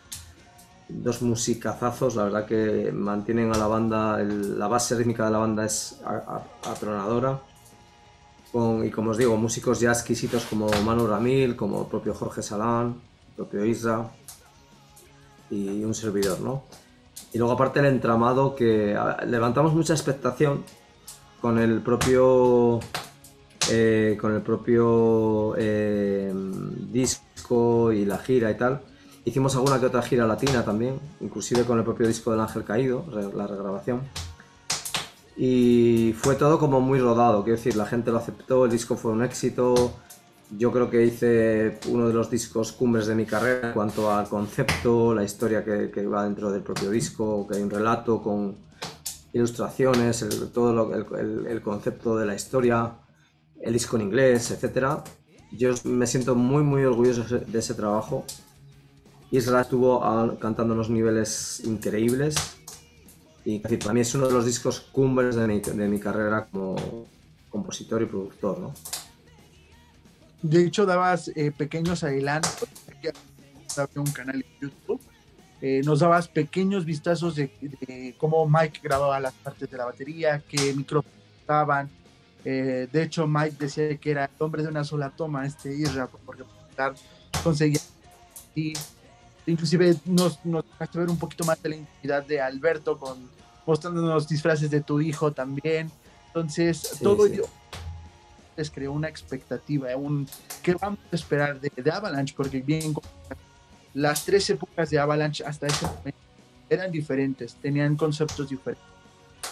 dos 0.93 1.23
musicazazos, 1.23 2.17
la 2.17 2.25
verdad 2.25 2.47
que 2.47 2.91
mantienen 2.93 3.53
a 3.55 3.59
la 3.59 3.67
banda, 3.67 4.19
la 4.19 4.69
base 4.69 4.97
rítmica 4.97 5.25
de 5.25 5.31
la 5.31 5.39
banda 5.39 5.65
es 5.65 6.01
atronadora. 6.65 7.41
y 8.85 8.91
como 8.91 9.11
os 9.11 9.19
digo, 9.19 9.37
músicos 9.37 9.81
ya 9.81 9.91
exquisitos 9.91 10.45
como 10.45 10.69
Manu 10.85 11.07
Ramil, 11.07 11.57
como 11.57 11.83
el 11.83 11.87
propio 11.89 12.15
Jorge 12.15 12.43
Salán, 12.43 13.01
el 13.29 13.35
propio 13.37 13.65
Isra 13.65 14.11
y 15.51 15.85
un 15.85 15.95
servidor, 15.95 16.41
¿no? 16.41 16.65
Y 17.33 17.39
luego 17.39 17.53
aparte 17.53 17.81
el 17.81 17.87
entramado 17.87 18.55
que 18.57 18.99
levantamos 19.27 19.73
mucha 19.73 19.95
expectación 19.95 20.65
con 21.41 21.59
el 21.59 21.81
propio 21.81 22.81
eh, 23.71 24.19
con 24.21 24.35
el 24.35 24.43
propio 24.43 25.55
eh, 25.57 26.33
disco 26.91 27.93
y 27.93 28.05
la 28.05 28.19
gira 28.19 28.51
y 28.51 28.57
tal 28.57 28.81
Hicimos 29.25 29.55
alguna 29.55 29.79
que 29.79 29.87
otra 29.87 30.03
gira 30.03 30.27
latina 30.27 30.65
también, 30.65 30.99
inclusive 31.21 31.65
con 31.65 31.79
el 31.79 31.85
propio 31.85 32.07
disco 32.07 32.31
del 32.31 32.41
Ángel 32.41 32.65
Caído, 32.65 33.05
la 33.35 33.47
regrabación. 33.47 34.01
Y 35.37 36.15
fue 36.19 36.37
todo 36.37 36.59
como 36.59 36.81
muy 36.81 36.99
rodado, 36.99 37.45
quiero 37.45 37.57
decir, 37.57 37.77
la 37.77 37.87
gente 37.87 38.11
lo 38.11 38.19
aceptó, 38.19 38.65
el 38.65 38.71
disco 38.71 38.97
fue 38.97 39.13
un 39.13 39.23
éxito. 39.23 39.93
Yo 40.57 40.73
creo 40.73 40.91
que 40.91 41.05
hice 41.05 41.79
uno 41.89 42.09
de 42.09 42.15
los 42.15 42.31
discos 42.31 42.73
cumbres 42.73 43.07
de 43.07 43.15
mi 43.15 43.25
carrera 43.25 43.69
en 43.69 43.75
cuanto 43.75 44.11
al 44.11 44.29
concepto, 44.29 45.15
la 45.15 45.23
historia 45.23 45.65
que, 45.65 46.07
va 46.07 46.25
dentro 46.25 46.51
del 46.51 46.63
propio 46.63 46.91
disco, 46.91 47.47
que 47.47 47.57
hay 47.57 47.63
un 47.63 47.71
relato 47.71 48.23
con 48.23 48.57
ilustraciones, 49.33 50.27
todo 50.53 50.93
el, 50.93 51.47
el, 51.47 51.63
concepto 51.63 52.17
de 52.17 52.27
la 52.27 52.35
historia, 52.35 52.95
el 53.61 53.73
disco 53.73 53.97
en 53.97 54.03
inglés, 54.03 54.51
etc. 54.51 54.99
Yo 55.53 55.73
me 55.85 56.07
siento 56.07 56.35
muy, 56.35 56.65
muy 56.65 56.85
orgulloso 56.85 57.39
de 57.39 57.59
ese 57.59 57.75
trabajo 57.75 58.25
Israel 59.31 59.63
estuvo 59.63 60.05
ah, 60.05 60.37
cantando 60.41 60.75
unos 60.75 60.91
niveles 60.91 61.63
increíbles 61.65 62.37
y 63.45 63.59
para 63.59 63.95
mí 63.95 64.01
es 64.01 64.15
uno 64.15 64.27
de 64.27 64.33
los 64.33 64.45
discos 64.45 64.81
cumbres 64.81 65.37
de 65.37 65.47
mi, 65.47 65.61
de 65.61 65.89
mi 65.89 65.99
carrera 65.99 66.47
como 66.51 67.07
compositor 67.49 68.03
y 68.03 68.07
productor. 68.07 68.59
¿no? 68.59 68.75
De 70.43 70.65
hecho, 70.65 70.87
dabas 70.87 71.29
eh, 71.35 71.51
pequeños 71.51 72.03
adelantos, 72.05 72.57
un 73.95 74.11
canal 74.11 74.37
en 74.37 74.69
YouTube, 74.69 75.01
eh, 75.61 75.83
nos 75.85 76.01
dabas 76.01 76.27
pequeños 76.29 76.85
vistazos 76.85 77.37
de, 77.37 78.15
cómo 78.19 78.49
Mike 78.49 78.81
grababa 78.83 79.21
las 79.21 79.33
partes 79.35 79.71
de 79.71 79.77
la 79.77 79.85
batería, 79.85 80.43
qué 80.49 80.75
micrófonos 80.75 81.17
estaban. 81.41 81.89
Eh, 82.45 82.89
de 82.91 83.03
hecho, 83.03 83.27
Mike 83.27 83.57
decía 83.59 83.97
que 83.97 84.11
era 84.11 84.25
el 84.25 84.31
hombre 84.39 84.63
de 84.63 84.69
una 84.69 84.85
sola 84.85 85.11
toma, 85.11 85.47
este 85.47 85.75
Israel, 85.75 86.09
porque 86.25 86.43
conseguía 87.45 87.81
Inclusive 89.51 89.97
nos, 90.05 90.45
nos 90.45 90.65
dejaste 90.65 90.99
ver 90.99 91.11
un 91.11 91.19
poquito 91.19 91.45
más 91.45 91.63
de 91.63 91.69
la 91.71 91.77
intimidad 91.77 92.25
de 92.25 92.41
Alberto 92.41 92.99
con 92.99 93.29
mostrándonos 93.67 94.29
disfraces 94.29 94.71
de 94.71 94.81
tu 94.81 95.01
hijo 95.01 95.33
también. 95.33 95.91
Entonces, 96.29 96.99
todo 97.03 97.27
ello 97.27 97.45
les 98.57 98.71
creó 98.71 98.93
una 98.93 99.09
expectativa, 99.09 99.97
un 99.97 100.29
qué 100.63 100.75
vamos 100.75 100.99
a 101.11 101.17
esperar 101.17 101.61
de, 101.61 101.91
Avalanche, 101.91 102.35
porque 102.37 102.61
bien 102.61 102.95
las 103.95 104.25
tres 104.25 104.51
épocas 104.51 104.91
de 104.91 104.99
Avalanche 104.99 105.45
hasta 105.45 105.67
ese 105.67 105.87
momento 105.87 106.19
eran 106.69 106.93
diferentes, 106.93 107.55
tenían 107.55 107.97
conceptos 107.97 108.49
diferentes. 108.49 108.87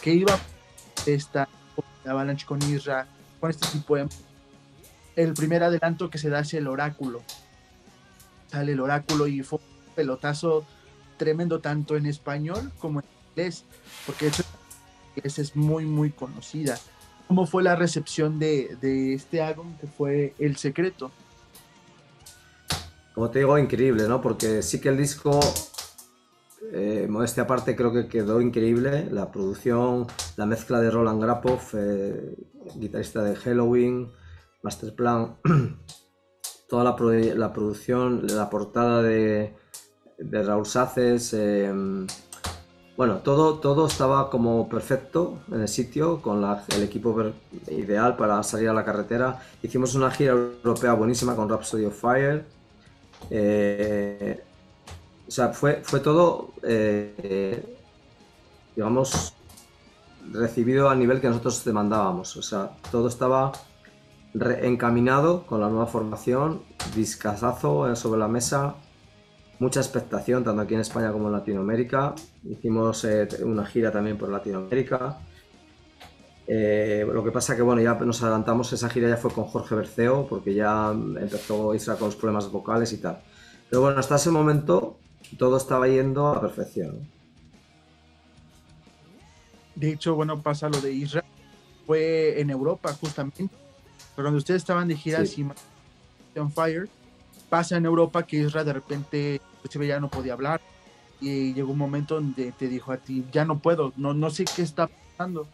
¿Qué 0.03 0.15
iba 0.15 0.39
esta 1.07 1.49
de 2.05 2.11
Avalanche 2.11 2.47
con 2.47 2.63
Isra, 2.63 3.07
con 3.41 3.51
este 3.51 3.67
tipo 3.69 3.97
de... 3.97 4.09
El 5.17 5.35
primer 5.35 5.65
adelanto 5.65 6.11
que 6.11 6.19
se 6.19 6.29
da 6.29 6.41
es 6.41 6.55
el 6.55 6.69
oráculo. 6.69 7.23
Sale 8.51 8.73
el 8.73 8.81
oráculo 8.81 9.27
y 9.27 9.43
fue 9.43 9.59
pelotazo 9.99 10.65
tremendo 11.17 11.59
tanto 11.59 11.97
en 11.97 12.07
español 12.07 12.71
como 12.79 13.01
en 13.01 13.07
inglés, 13.31 13.65
porque 14.07 14.29
eso 14.29 15.43
es 15.43 15.57
muy, 15.57 15.87
muy 15.87 16.11
conocida. 16.11 16.79
¿Cómo 17.27 17.47
fue 17.47 17.65
la 17.65 17.75
recepción 17.75 18.39
de, 18.39 18.79
este 19.13 19.43
álbum 19.43 19.77
que 19.81 19.89
fue 19.89 20.35
El 20.39 20.57
Secreto? 20.57 21.11
Como 23.13 23.29
te 23.31 23.41
digo, 23.41 23.59
increíble, 23.59 24.07
¿no? 24.07 24.21
Porque 24.21 24.63
sí 24.63 24.81
que 24.81 24.89
el 24.89 24.97
disco, 24.97 25.41
eh, 26.73 27.09
modestia 27.11 27.43
aparte, 27.43 27.75
creo 27.75 27.93
que 27.93 28.07
quedó 28.07 28.41
increíble. 28.41 29.09
La 29.11 29.33
producción, 29.33 30.07
la 30.37 30.47
mezcla 30.47 30.81
de 30.81 30.93
Roland 30.93 31.21
Grapov, 31.21 31.61
eh, 31.73 32.37
guitarrista 32.77 33.25
de 33.25 33.35
Halloween, 33.35 34.13
Masterplan, 34.63 35.39
toda 36.69 36.85
la, 36.85 36.97
la 37.35 37.53
producción, 37.53 38.29
la 38.29 38.49
portada 38.49 39.03
de, 39.03 39.57
de 40.19 40.43
Raúl 40.43 40.67
Saces. 40.67 41.33
Em, 41.33 42.07
bueno, 42.97 43.19
todo, 43.19 43.61
todo 43.61 43.87
estaba 43.87 44.29
como 44.29 44.69
perfecto 44.69 45.39
en 45.53 45.63
el 45.63 45.69
sitio, 45.69 46.21
con 46.21 46.45
el 46.45 46.83
equipo 46.83 47.33
ideal 47.69 48.17
para 48.17 48.43
salir 48.43 48.69
a 48.69 48.75
la 48.75 48.85
carretera. 48.85 49.41
Hicimos 49.63 49.95
una 49.95 50.11
gira 50.11 50.33
europea 50.33 50.95
buenísima 50.95 51.37
con 51.37 51.49
Rhapsody 51.49 51.85
of 51.85 52.01
Fire. 52.01 52.45
Eh, 53.31 54.43
o 55.27 55.31
sea, 55.31 55.51
fue, 55.51 55.81
fue 55.85 56.01
todo, 56.01 56.53
eh, 56.63 57.77
digamos, 58.75 59.35
recibido 60.33 60.91
al 60.91 60.99
nivel 60.99 61.21
que 61.21 61.29
nosotros 61.29 61.65
demandábamos. 61.65 62.37
O 62.37 62.43
sea, 62.43 62.73
todo 62.91 63.07
estaba 63.09 63.53
encaminado 64.63 65.47
con 65.47 65.61
la 65.61 65.69
nueva 65.69 65.87
formación, 65.87 66.63
discazazo 66.95 67.95
sobre 67.95 68.19
la 68.19 68.29
mesa, 68.29 68.75
mucha 69.59 69.81
expectación, 69.81 70.45
tanto 70.45 70.63
aquí 70.63 70.75
en 70.75 70.81
España 70.81 71.13
como 71.13 71.27
en 71.29 71.33
Latinoamérica. 71.33 72.15
Hicimos 72.45 73.05
eh, 73.05 73.29
una 73.45 73.67
gira 73.67 73.91
también 73.91 74.17
por 74.17 74.31
Latinoamérica. 74.31 75.19
Eh, 76.47 77.07
lo 77.07 77.23
que 77.23 77.31
pasa 77.31 77.55
que 77.55 77.63
bueno, 77.63 77.83
ya 77.83 77.95
nos 77.95 78.23
adelantamos, 78.23 78.73
esa 78.73 78.89
gira 78.89 79.09
ya 79.09 79.17
fue 79.19 79.31
con 79.31 79.45
Jorge 79.45 79.75
Berceo, 79.75 80.27
porque 80.27 80.55
ya 80.55 80.91
empezó 80.93 81.75
Isra 81.75 81.97
con 81.97 82.09
los 82.09 82.17
problemas 82.17 82.51
vocales 82.51 82.93
y 82.93 82.99
tal. 82.99 83.21
Pero 83.69 83.83
bueno, 83.83 83.99
hasta 83.99 84.17
ese 84.17 84.31
momento 84.31 84.99
todo 85.37 85.59
estaba 85.59 85.87
yendo 85.89 86.31
a 86.31 86.37
la 86.37 86.41
perfección. 86.41 87.07
De 89.75 89.93
hecho, 89.93 90.15
bueno, 90.15 90.43
pasa 90.43 90.69
lo 90.69 90.81
de 90.81 90.93
Israel. 90.93 91.27
Fue 91.87 92.41
en 92.41 92.51
Europa, 92.51 92.93
justamente. 92.95 93.49
Cuando 94.15 94.39
ustedes 94.39 94.63
estaban 94.63 94.89
de 94.89 94.97
gira 94.97 95.25
Sí. 95.25 95.47
on 96.37 96.51
Fire, 96.51 96.89
pasa 97.49 97.77
en 97.77 97.85
Europa 97.87 98.27
que 98.27 98.39
Israel 98.39 98.67
de 98.67 98.73
repente 98.73 99.41
pues, 99.63 99.87
ya 99.87 100.01
no 100.01 100.09
podía 100.09 100.33
hablar. 100.33 100.61
Y 101.21 101.53
llegó 101.55 101.73
un 101.73 101.79
momento 101.79 102.15
donde 102.15 102.53
te 102.53 102.69
dijo 102.69 102.93
a 102.93 102.99
ti, 102.99 103.25
ya 103.33 103.45
no 103.45 103.59
puedo, 103.59 103.93
no, 103.97 104.15
no 104.15 104.31
sé 104.31 104.45
qué 104.45 104.63
está 104.63 104.87
pasando. 104.87 105.49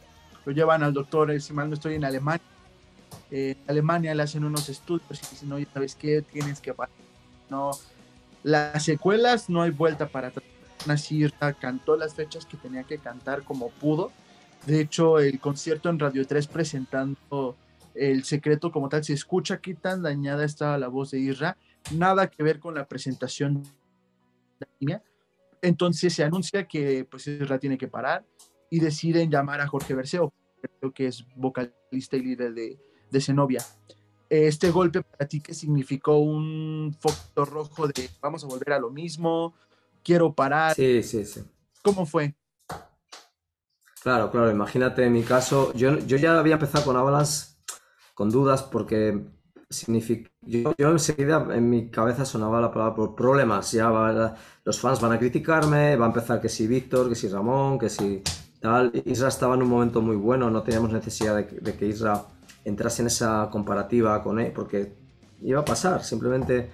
Lo 0.44 0.52
llevan 0.52 0.82
al 0.82 0.92
doctor, 0.92 1.30
eh, 1.30 1.40
si 1.40 1.52
mal 1.52 1.68
no 1.68 1.74
estoy 1.74 1.94
en 1.94 2.04
Alemania. 2.04 2.44
Eh, 3.30 3.56
en 3.58 3.70
Alemania 3.70 4.14
le 4.14 4.22
hacen 4.22 4.44
unos 4.44 4.68
estudios 4.68 5.08
y 5.10 5.30
dicen, 5.30 5.52
oye, 5.52 5.66
¿sabes 5.72 5.94
qué? 5.94 6.20
Tienes 6.20 6.60
que 6.60 6.74
parar. 6.74 6.94
No, 7.48 7.70
las 8.42 8.84
secuelas 8.84 9.48
no 9.48 9.62
hay 9.62 9.70
vuelta 9.70 10.06
para 10.06 10.28
atrás. 10.28 10.44
Israel 11.10 11.56
cantó 11.58 11.96
las 11.96 12.14
fechas 12.14 12.44
que 12.44 12.58
tenía 12.58 12.84
que 12.84 12.98
cantar 12.98 13.42
como 13.42 13.70
pudo. 13.70 14.12
De 14.66 14.80
hecho, 14.80 15.18
el 15.18 15.40
concierto 15.40 15.88
en 15.88 15.98
Radio 15.98 16.26
3 16.26 16.46
presentando 16.46 17.56
el 17.94 18.24
secreto 18.24 18.72
como 18.72 18.88
tal, 18.88 19.04
se 19.04 19.12
escucha 19.12 19.58
qué 19.58 19.74
tan 19.74 20.02
dañada 20.02 20.44
estaba 20.44 20.78
la 20.78 20.88
voz 20.88 21.12
de 21.12 21.20
Isra. 21.20 21.56
Nada 21.92 22.28
que 22.28 22.42
ver 22.42 22.58
con 22.58 22.74
la 22.74 22.86
presentación 22.86 23.62
la. 24.58 25.02
Entonces 25.62 26.12
se 26.12 26.24
anuncia 26.24 26.66
que 26.66 27.04
pues 27.04 27.28
tiene 27.60 27.78
que 27.78 27.88
parar 27.88 28.24
y 28.70 28.80
deciden 28.80 29.30
llamar 29.30 29.60
a 29.60 29.66
Jorge 29.66 29.94
Berceo, 29.94 30.32
que 30.94 31.06
es 31.06 31.24
vocalista 31.36 32.16
y 32.16 32.20
líder 32.20 32.54
de, 32.54 32.78
de 33.10 33.20
Zenobia. 33.20 33.64
Este 34.28 34.70
golpe 34.70 35.02
para 35.02 35.28
ti, 35.28 35.40
¿qué 35.40 35.54
significó? 35.54 36.18
Un 36.18 36.96
foco 36.98 37.44
rojo 37.44 37.86
de 37.86 38.10
vamos 38.20 38.42
a 38.44 38.46
volver 38.46 38.72
a 38.72 38.78
lo 38.78 38.90
mismo, 38.90 39.54
quiero 40.02 40.34
parar. 40.34 40.74
Sí, 40.74 41.02
sí, 41.02 41.24
sí. 41.24 41.44
¿Cómo 41.82 42.06
fue? 42.06 42.34
Claro, 44.02 44.30
claro, 44.30 44.50
imagínate 44.50 45.04
en 45.04 45.12
mi 45.12 45.22
caso, 45.22 45.72
yo, 45.72 45.98
yo 46.00 46.18
ya 46.18 46.38
había 46.38 46.54
empezado 46.54 46.84
con 46.84 46.96
Avalanche 46.96 47.54
con 48.12 48.30
dudas 48.30 48.62
porque 48.62 49.24
significa, 49.74 50.30
yo, 50.42 50.74
yo 50.78 50.90
enseguida 50.90 51.46
en 51.54 51.68
mi 51.70 51.88
cabeza 51.90 52.24
sonaba 52.24 52.60
la 52.60 52.72
palabra 52.72 52.94
por 52.94 53.14
problemas, 53.14 53.72
ya 53.72 53.90
va- 53.90 54.34
los 54.64 54.80
fans 54.80 55.00
van 55.00 55.12
a 55.12 55.18
criticarme, 55.18 55.96
va 55.96 56.06
a 56.06 56.08
empezar 56.08 56.40
que 56.40 56.48
si 56.48 56.66
Víctor, 56.66 57.08
que 57.08 57.14
si 57.14 57.28
Ramón, 57.28 57.78
que 57.78 57.88
si 57.90 58.22
tal, 58.60 58.90
Isra 59.04 59.28
estaba 59.28 59.54
en 59.54 59.62
un 59.62 59.68
momento 59.68 60.00
muy 60.00 60.16
bueno, 60.16 60.50
no 60.50 60.62
teníamos 60.62 60.92
necesidad 60.92 61.36
de, 61.36 61.44
de 61.60 61.74
que 61.76 61.86
Isra 61.86 62.24
entrase 62.64 63.02
en 63.02 63.08
esa 63.08 63.48
comparativa 63.50 64.22
con 64.22 64.40
él, 64.40 64.52
porque 64.52 64.94
iba 65.42 65.60
a 65.60 65.64
pasar, 65.64 66.02
simplemente, 66.02 66.70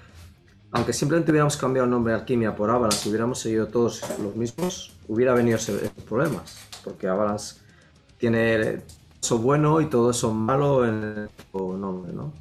aunque 0.70 0.93
simplemente 0.93 1.32
hubiéramos 1.32 1.56
cambiado 1.56 1.85
el 1.86 1.90
nombre 1.90 2.12
de 2.12 2.20
Alquimia 2.20 2.55
por 2.55 2.70
Avalanche, 2.70 3.09
hubiéramos 3.09 3.40
seguido 3.40 3.66
todos 3.66 4.02
los 4.22 4.36
mismos, 4.36 4.97
hubiera 5.09 5.35
venido 5.35 5.56
esos 5.56 5.81
problemas, 6.09 6.59
porque 6.85 7.09
Avalanche 7.09 7.56
tiene 8.18 8.82
eso 9.20 9.39
bueno 9.39 9.81
y 9.81 9.86
todo 9.86 10.12
eso 10.12 10.32
malo 10.32 10.86
en 10.86 10.94
el 10.94 11.81
nombre, 11.81 12.12
¿no? 12.12 12.32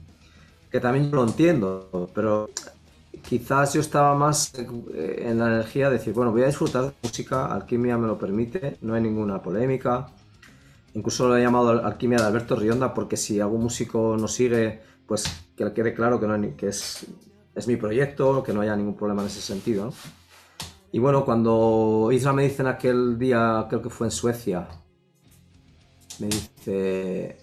Que 0.71 0.79
también 0.79 1.09
lo 1.11 1.23
entiendo, 1.23 2.09
pero 2.13 2.49
quizás 3.23 3.73
yo 3.73 3.81
estaba 3.81 4.15
más 4.15 4.53
en 4.55 5.39
la 5.39 5.47
energía 5.47 5.89
de 5.89 5.97
decir, 5.97 6.13
bueno, 6.13 6.31
voy 6.31 6.43
a 6.43 6.47
disfrutar 6.47 6.83
de 6.85 6.93
música, 7.03 7.47
Alquimia 7.47 7.97
me 7.97 8.07
lo 8.07 8.17
permite, 8.19 8.77
no 8.81 8.93
hay 8.95 9.01
ninguna 9.01 9.41
polémica. 9.41 10.07
Incluso 10.95 11.27
lo 11.27 11.37
he 11.37 11.41
llamado 11.43 11.69
Al- 11.69 11.85
Alquimia 11.85 12.19
de 12.19 12.25
Alberto 12.25 12.55
Rionda 12.55 12.93
porque 12.93 13.17
si 13.17 13.39
algún 13.39 13.63
músico 13.63 14.17
nos 14.19 14.33
sigue, 14.33 14.81
pues 15.07 15.25
que 15.57 15.73
quede 15.73 15.93
claro 15.93 16.19
que, 16.19 16.27
no 16.27 16.33
hay 16.35 16.55
es, 16.61 17.07
es 17.55 17.67
mi 17.67 17.75
proyecto, 17.77 18.43
que 18.43 18.53
no 18.53 18.61
haya 18.61 18.75
ningún 18.75 18.95
problema 18.95 19.21
en 19.23 19.27
ese 19.29 19.41
sentido. 19.41 19.93
Y 20.91 20.99
bueno, 20.99 21.25
cuando 21.25 22.09
Isra 22.11 22.33
me 22.33 22.43
dice 22.43 22.61
en 22.63 22.67
aquel 22.69 23.17
día, 23.19 23.65
creo 23.69 23.81
que 23.81 23.89
fue 23.89 24.07
en 24.07 24.11
Suecia, 24.11 24.67
me 26.19 26.27
dice. 26.27 27.37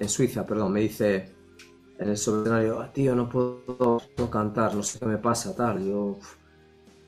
En 0.00 0.08
Suiza, 0.08 0.46
perdón, 0.46 0.72
me 0.72 0.80
dice 0.80 1.34
en 1.98 2.08
el 2.08 2.14
escenario, 2.14 2.80
"Ah, 2.80 2.92
tío, 2.92 3.14
no 3.14 3.28
puedo, 3.28 4.00
cantar, 4.30 4.74
no 4.74 4.82
sé 4.82 4.98
qué 4.98 5.06
me 5.06 5.18
pasa, 5.18 5.54
tal. 5.56 5.84
Yo. 5.84 6.00
uf". 6.18 6.36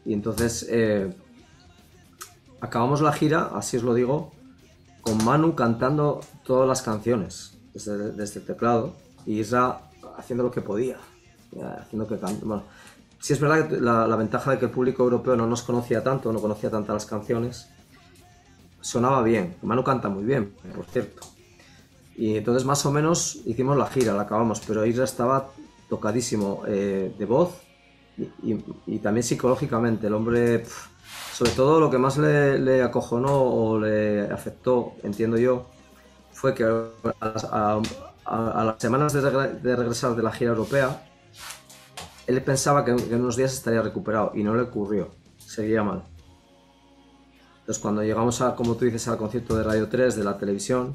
Y 0.04 0.14
entonces 0.14 0.66
eh, 0.70 1.14
acabamos 2.60 3.00
la 3.00 3.12
gira, 3.12 3.50
así 3.54 3.76
os 3.76 3.82
lo 3.82 3.94
digo, 3.94 4.32
con 5.02 5.24
Manu 5.24 5.54
cantando 5.54 6.20
todas 6.44 6.68
las 6.68 6.82
canciones 6.82 7.58
desde, 7.74 8.40
el 8.40 8.44
teclado 8.46 8.94
y 9.26 9.40
Isra 9.40 9.80
haciendo 10.18 10.44
lo 10.44 10.50
que 10.50 10.60
podía, 10.60 10.98
ya, 11.52 11.74
haciendo 11.82 12.06
que 12.06 12.18
can- 12.18 12.40
bueno, 12.42 12.64
sí 13.20 13.32
es 13.32 13.40
verdad 13.40 13.68
que 13.68 13.80
la, 13.80 14.06
la 14.06 14.16
ventaja 14.16 14.52
de 14.52 14.58
que 14.58 14.66
el 14.66 14.70
público 14.70 15.02
europeo 15.04 15.36
no 15.36 15.46
nos 15.46 15.62
conocía 15.62 16.02
tanto, 16.02 16.32
no 16.32 16.40
conocía 16.40 16.70
tantas 16.70 16.94
las 16.94 17.06
canciones, 17.06 17.68
sonaba 18.80 19.22
bien. 19.22 19.56
Manu 19.62 19.84
canta 19.84 20.08
muy 20.08 20.24
bien, 20.24 20.52
por 20.74 20.84
cierto. 20.86 21.29
Y 22.16 22.36
entonces 22.36 22.64
más 22.64 22.84
o 22.86 22.92
menos 22.92 23.40
hicimos 23.46 23.76
la 23.76 23.86
gira, 23.86 24.12
la 24.14 24.22
acabamos, 24.22 24.60
pero 24.66 24.84
Isra 24.84 25.04
estaba 25.04 25.50
tocadísimo 25.88 26.62
eh, 26.66 27.14
de 27.18 27.24
voz 27.24 27.54
y, 28.18 28.52
y- 28.52 28.64
y 28.86 28.98
también 28.98 29.24
psicológicamente. 29.24 30.06
El 30.08 30.14
hombre, 30.14 30.58
pf, 30.60 30.88
sobre 31.32 31.50
todo 31.52 31.80
lo 31.80 31.90
que 31.90 31.98
más 31.98 32.18
le, 32.18 32.58
le 32.58 32.82
acojonó 32.82 33.32
o 33.42 33.78
le 33.78 34.22
afectó, 34.30 34.92
entiendo 35.02 35.38
yo, 35.38 35.66
fue 36.32 36.54
que 36.54 36.64
a- 36.64 36.84
a- 37.50 37.80
a 38.60 38.64
las 38.64 38.76
semanas 38.78 39.12
de, 39.12 39.22
regre- 39.22 39.60
de 39.60 39.74
regresar 39.76 40.14
de 40.14 40.22
la 40.22 40.30
gira 40.32 40.50
europea, 40.50 41.06
él 42.26 42.42
pensaba 42.42 42.84
que, 42.84 42.94
que 42.94 43.14
en 43.14 43.20
unos 43.22 43.36
días 43.36 43.52
estaría 43.54 43.82
recuperado 43.82 44.32
y 44.34 44.42
no 44.44 44.54
le 44.54 44.62
ocurrió, 44.62 45.10
seguía 45.38 45.82
mal. 45.82 46.04
Entonces 47.60 47.80
cuando 47.82 48.02
llegamos 48.02 48.40
a, 48.40 48.54
como 48.54 48.74
tú 48.76 48.84
dices, 48.84 49.08
al 49.08 49.16
concierto 49.16 49.56
de 49.56 49.62
Radio 49.64 49.88
3 49.88 50.16
de 50.16 50.24
la 50.24 50.36
televisión, 50.38 50.94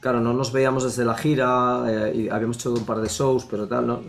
claro, 0.00 0.20
no 0.20 0.32
nos 0.32 0.52
veíamos 0.52 0.84
desde 0.84 1.04
la 1.04 1.16
gira 1.16 1.84
eh, 1.88 2.12
y 2.14 2.28
habíamos 2.28 2.56
hecho 2.58 2.72
un 2.72 2.84
par 2.84 3.00
de 3.00 3.08
shows, 3.08 3.44
pero 3.44 3.66
tal, 3.66 3.86
no, 3.86 4.00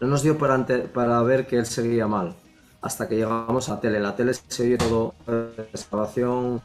no 0.00 0.06
nos 0.06 0.22
dio 0.22 0.36
para, 0.38 1.22
ver 1.22 1.46
que 1.46 1.56
él 1.56 1.66
seguía 1.66 2.06
mal. 2.06 2.34
Hasta 2.82 3.08
que 3.08 3.16
llegamos 3.16 3.68
a 3.68 3.80
tele. 3.80 3.98
La 3.98 4.14
tele 4.14 4.32
se 4.34 4.62
oye 4.62 4.78
todo, 4.78 5.14
eh, 5.26 5.68
la 5.72 5.80
grabación, 5.90 6.62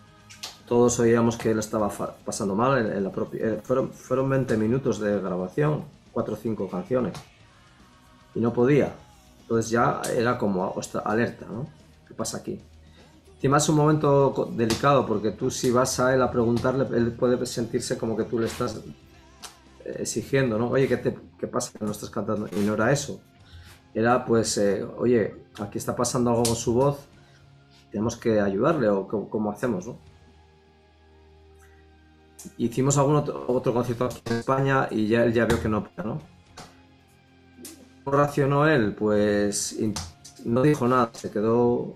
todos 0.68 1.00
oíamos 1.00 1.38
que 1.38 1.52
él 1.52 1.60
estaba 1.60 1.90
pasando 1.90 2.56
mal 2.56 2.78
en, 2.92 3.04
la 3.04 3.12
propia... 3.12 3.46
eh, 3.46 3.62
fueron, 3.64 3.92
fueron 3.92 4.30
20 4.30 4.58
minutos 4.58 5.00
de 5.00 5.20
grabación, 5.20 5.84
4 6.12 6.34
o 6.34 6.38
5 6.38 6.70
canciones. 6.70 7.14
Y 8.36 8.40
no 8.40 8.54
podía. 8.54 8.94
Entonces 9.42 9.72
ya 9.72 10.02
era 10.16 10.38
como, 10.38 10.70
"Ostras, 10.72 11.04
alerta, 11.06 11.46
¿no? 11.46 11.68
¿Qué 12.08 12.14
pasa 12.14 12.38
aquí? 12.38 12.60
Encima 13.42 13.58
es 13.58 13.70
un 13.70 13.76
momento 13.76 14.52
delicado 14.56 15.04
porque 15.08 15.32
tú 15.32 15.50
si 15.50 15.72
vas 15.72 16.00
a 16.00 16.14
él 16.14 16.22
a 16.22 16.30
preguntarle, 16.30 16.86
él 16.96 17.12
puede 17.14 17.44
sentirse 17.48 17.98
como 17.98 18.16
que 18.16 18.26
tú 18.26 18.38
le 18.38 18.46
estás 18.46 18.80
eh, 19.84 19.96
exigiendo, 19.98 20.60
¿no? 20.60 20.70
Oye, 20.70 20.88
¿qué, 20.88 20.98
te, 20.98 21.18
qué 21.40 21.48
pasa 21.48 21.72
que 21.72 21.84
no 21.84 21.90
estás 21.90 22.12
cantando? 22.12 22.48
Y 22.56 22.60
no 22.60 22.76
era 22.76 22.92
eso. 22.92 23.20
Era 23.96 24.24
pues, 24.26 24.60
eh, 24.60 24.86
oye, 24.96 25.38
aquí 25.60 25.80
está 25.80 25.96
pasando 25.96 26.30
algo 26.30 26.44
con 26.44 26.56
su 26.56 26.76
voz, 26.76 27.00
tenemos 27.90 28.16
que 28.16 28.40
ayudarle 28.40 28.90
o 28.90 29.08
cómo 29.08 29.50
hacemos, 29.50 29.88
¿no? 29.88 29.98
Hicimos 32.60 32.96
algún 33.00 33.16
otro, 33.16 33.46
otro 33.48 33.74
concierto 33.74 34.06
aquí 34.06 34.22
en 34.30 34.38
España 34.38 34.88
y 34.92 35.08
ya 35.08 35.24
él 35.24 35.34
ya 35.34 35.46
vio 35.46 35.60
que 35.60 35.68
no, 35.68 35.88
¿no? 36.06 36.22
¿Cómo 38.04 38.18
reaccionó 38.18 38.68
él? 38.68 38.94
Pues 38.94 39.80
no 40.46 40.62
dijo 40.62 40.88
nada, 40.88 41.10
se 41.14 41.32
quedó 41.32 41.96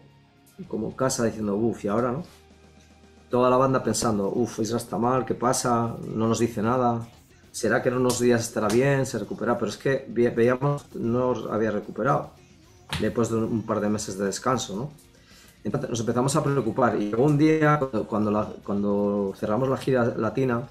como 0.67 0.95
casa 0.95 1.25
diciendo, 1.25 1.55
uff, 1.55 1.83
y 1.85 1.87
ahora 1.87 2.11
no. 2.11 2.23
Toda 3.29 3.49
la 3.49 3.57
banda 3.57 3.83
pensando, 3.83 4.29
uff, 4.29 4.59
Isra 4.59 4.77
está 4.77 4.97
mal, 4.97 5.25
¿qué 5.25 5.33
pasa? 5.33 5.95
No 6.13 6.27
nos 6.27 6.39
dice 6.39 6.61
nada. 6.61 7.07
¿Será 7.51 7.81
que 7.81 7.89
en 7.89 7.95
unos 7.95 8.19
días 8.19 8.41
estará 8.41 8.67
bien, 8.67 9.05
se 9.05 9.17
recupera? 9.19 9.57
Pero 9.57 9.69
es 9.69 9.77
que 9.77 10.05
ve- 10.09 10.29
veíamos, 10.29 10.85
no 10.95 11.31
había 11.51 11.71
recuperado. 11.71 12.31
Después 13.01 13.29
de 13.29 13.37
un 13.37 13.63
par 13.65 13.79
de 13.79 13.89
meses 13.89 14.17
de 14.17 14.25
descanso, 14.25 14.75
¿no? 14.75 14.91
Entonces 15.63 15.89
nos 15.89 15.99
empezamos 16.01 16.35
a 16.35 16.43
preocupar 16.43 17.01
y 17.01 17.13
un 17.15 17.37
día, 17.37 17.79
cuando, 17.79 18.07
cuando 18.07 18.31
la- 18.31 18.53
cuando 18.63 19.33
cerramos 19.35 19.67
la 19.67 19.77
gira 19.77 20.05
latina, 20.17 20.61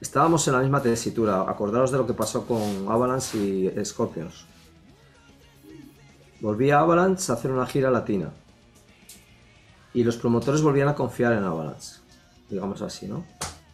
estábamos 0.00 0.46
en 0.46 0.54
la 0.54 0.60
misma 0.60 0.80
tesitura. 0.80 1.42
Acordaros 1.42 1.90
de 1.90 1.98
lo 1.98 2.06
que 2.06 2.14
pasó 2.14 2.46
con 2.46 2.60
Avalanche 2.88 3.36
y 3.38 3.84
Scorpions. 3.84 4.46
Volví 6.40 6.70
a 6.70 6.80
Avalanche 6.80 7.32
a 7.32 7.34
hacer 7.34 7.50
una 7.50 7.66
gira 7.66 7.90
latina. 7.90 8.30
Y 9.92 10.04
los 10.04 10.16
promotores 10.16 10.62
volvían 10.62 10.88
a 10.88 10.94
confiar 10.94 11.32
en 11.32 11.44
Avalanche, 11.44 11.96
digamos 12.48 12.80
así, 12.82 13.06
¿no? 13.06 13.24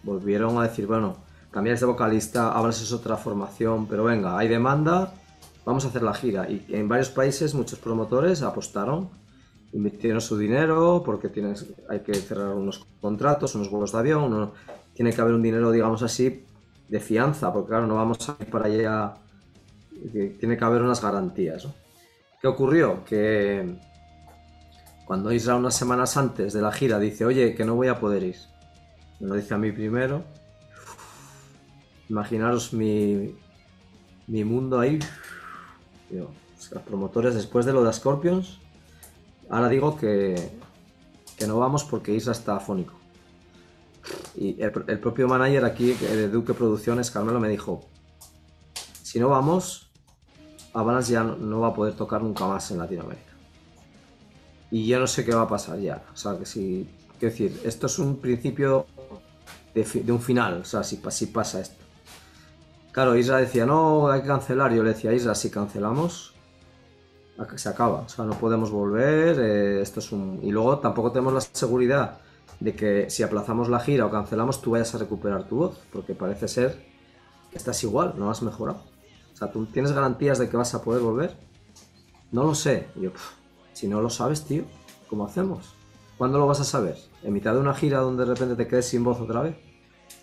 Volvieron 0.03 0.57
a 0.59 0.63
decir, 0.63 0.87
bueno, 0.87 1.17
cambiáis 1.51 1.81
de 1.81 1.87
vocalista, 1.87 2.53
Avalanche 2.53 2.85
es 2.85 2.93
otra 2.93 3.17
formación, 3.17 3.87
pero 3.87 4.05
venga, 4.05 4.39
hay 4.39 4.49
demanda, 4.49 5.13
vamos 5.65 5.85
a 5.85 5.89
hacer 5.89 6.03
la 6.03 6.15
gira. 6.15 6.49
Y 6.51 6.65
en 6.71 6.89
varios 6.89 7.11
países 7.11 7.55
muchos 7.55 7.79
promotores 7.79 8.43
apostaron, 8.43 9.11
invirtieron 9.73 10.21
su 10.21 10.39
dinero 10.39 11.03
porque 11.05 11.29
tienes, 11.29 11.67
hay 11.89 12.01
que 12.01 12.15
cerrar 12.15 12.55
unos 12.55 12.87
contratos, 13.01 13.55
unos 13.55 13.71
vuelos 13.71 13.93
de 13.93 13.99
avión, 13.99 14.53
tiene 14.95 15.13
que 15.13 15.21
haber 15.21 15.35
un 15.35 15.43
dinero, 15.43 15.71
digamos 15.71 16.03
así, 16.03 16.47
de 16.89 17.01
fianza, 17.01 17.53
porque 17.53 17.69
claro, 17.69 17.87
no 17.87 17.97
vamos 17.97 18.29
a 18.29 18.37
ir 18.41 18.51
para 18.51 18.67
allá, 18.67 19.15
tiene 20.39 20.57
que 20.57 20.65
haber 20.65 20.83
unas 20.83 21.03
garantías. 21.03 21.69
¿Qué 22.41 22.47
ocurrió? 22.47 23.05
Que 23.05 23.79
cuando 25.07 25.33
Isra 25.33 25.57
unas 25.57 25.75
semanas 25.75 26.19
antes 26.19 26.53
de 26.53 26.61
la 26.61 26.73
gira 26.73 26.99
dice, 26.99 27.25
oye, 27.25 27.55
que 27.55 27.65
no 27.65 27.75
voy 27.75 27.89
a 27.89 27.99
poder 27.99 28.23
ir, 28.23 28.37
me 29.21 29.29
lo 29.29 29.35
dice 29.37 29.55
a 29.55 29.59
mí 29.59 29.73
primero, 29.73 30.25
imaginaros 32.11 32.75
mi, 32.75 33.35
mi 34.27 34.45
mundo 34.45 34.79
ahí 34.79 34.99
los 36.11 36.83
promotores 36.83 37.35
después 37.35 37.65
de 37.67 37.73
lo 37.73 37.85
de 37.85 37.93
Scorpions, 37.93 38.59
ahora 39.49 39.69
digo 39.69 39.97
que, 39.97 40.51
que 41.37 41.47
no 41.47 41.59
vamos 41.59 41.85
porque 41.85 42.15
Isra 42.15 42.33
está 42.33 42.57
afónico. 42.57 42.95
Y 44.37 44.61
el, 44.61 45.01
propio 45.01 45.29
manager 45.29 45.65
aquí 45.65 45.93
de 45.93 46.29
Duque 46.29 46.55
Producciones, 46.55 47.11
Carmelo, 47.11 47.41
me 47.41 47.49
dijo, 47.49 47.85
si 49.03 49.19
no 49.19 49.29
vamos, 49.29 49.91
Avalanche 50.75 51.13
ya 51.13 51.25
no, 51.25 51.61
va 51.61 51.69
a 51.69 51.75
poder 51.75 51.95
tocar 51.95 52.23
nunca 52.23 52.47
más 52.47 52.71
en 52.71 52.79
Latinoamérica. 52.79 53.26
Y 54.71 54.87
ya 54.87 54.99
no 54.99 55.07
sé 55.07 55.25
qué 55.25 55.35
va 55.35 55.43
a 55.43 55.49
pasar 55.49 55.79
ya. 55.79 56.03
O 56.13 56.17
sea, 56.17 56.39
que 56.39 56.47
si, 56.47 56.89
quiero 57.19 57.33
decir, 57.33 57.61
esto 57.65 57.87
es 57.87 57.99
un 57.99 58.17
principio 58.19 58.87
de, 59.75 60.13
un 60.13 60.21
final, 60.21 60.61
o 60.63 60.65
sea, 60.65 60.83
si, 60.83 61.01
si 61.11 61.27
pasa 61.27 61.61
esto. 61.61 61.87
Claro, 62.93 63.15
Isra 63.15 63.37
decía, 63.37 63.67
no, 63.67 64.11
hay 64.11 64.23
que 64.23 64.29
cancelar. 64.29 64.73
Yo 64.73 64.83
le 64.83 64.91
decía, 64.91 65.13
Isra, 65.13 65.35
si 65.35 65.51
cancelamos, 65.51 66.35
se 67.57 67.69
acaba. 67.69 68.01
O 68.01 68.09
sea, 68.09 68.25
no 68.25 68.39
podemos 68.39 68.71
volver. 68.71 69.39
Eh, 69.39 69.83
esto 69.83 70.01
es 70.01 70.13
un... 70.13 70.41
Y 70.43 70.51
luego 70.51 70.79
tampoco 70.79 71.13
tenemos 71.13 71.35
la 71.35 71.41
seguridad 71.43 72.19
de 72.59 72.75
que 72.75 73.11
si 73.11 73.23
aplazamos 73.23 73.69
la 73.69 73.81
gira 73.81 74.07
o 74.07 74.11
cancelamos, 74.11 74.63
tú 74.63 74.71
vayas 74.71 74.95
a 74.95 74.99
recuperar 74.99 75.45
tu 75.45 75.57
voz. 75.57 75.79
Porque 75.93 76.15
parece 76.15 76.49
ser 76.49 76.87
que 77.51 77.59
estás 77.59 77.83
igual, 77.85 78.15
no 78.17 78.31
has 78.31 78.41
mejorado. 78.43 78.81
O 79.35 79.37
sea, 79.37 79.53
¿tú 79.53 79.67
tienes 79.67 79.93
garantías 79.93 80.39
de 80.39 80.49
que 80.49 80.57
vas 80.57 80.75
a 80.75 80.83
poder 80.83 81.03
volver? 81.03 81.37
No 82.33 82.45
lo 82.45 82.55
sé. 82.55 82.89
yo, 82.97 83.11
si 83.77 83.87
no 83.89 84.01
lo 84.01 84.09
sabes, 84.09 84.43
tío, 84.43 84.65
¿cómo 85.07 85.27
hacemos? 85.27 85.75
¿Cuándo 86.17 86.39
lo 86.39 86.47
vas 86.47 86.61
a 86.61 86.65
saber? 86.65 86.97
¿En 87.23 87.35
mitad 87.35 87.53
de 87.53 87.61
una 87.61 87.75
gira 87.75 87.99
donde 87.99 88.25
de 88.25 88.33
repente 88.33 88.57
te 88.57 88.67
quedes 88.67 88.89
sin 88.89 89.05
voz 89.05 89.21
otra 89.21 89.43
vez? 89.43 89.55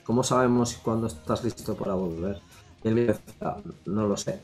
¿Cómo 0.04 0.24
sabemos 0.24 0.74
cuándo 0.82 1.06
estás 1.06 1.44
listo 1.44 1.76
para 1.76 1.94
volver? 1.94 2.42
Y 2.84 2.88
él 2.88 2.96
me 2.96 3.02
decía, 3.02 3.58
no 3.86 4.08
lo 4.08 4.18
sé. 4.18 4.40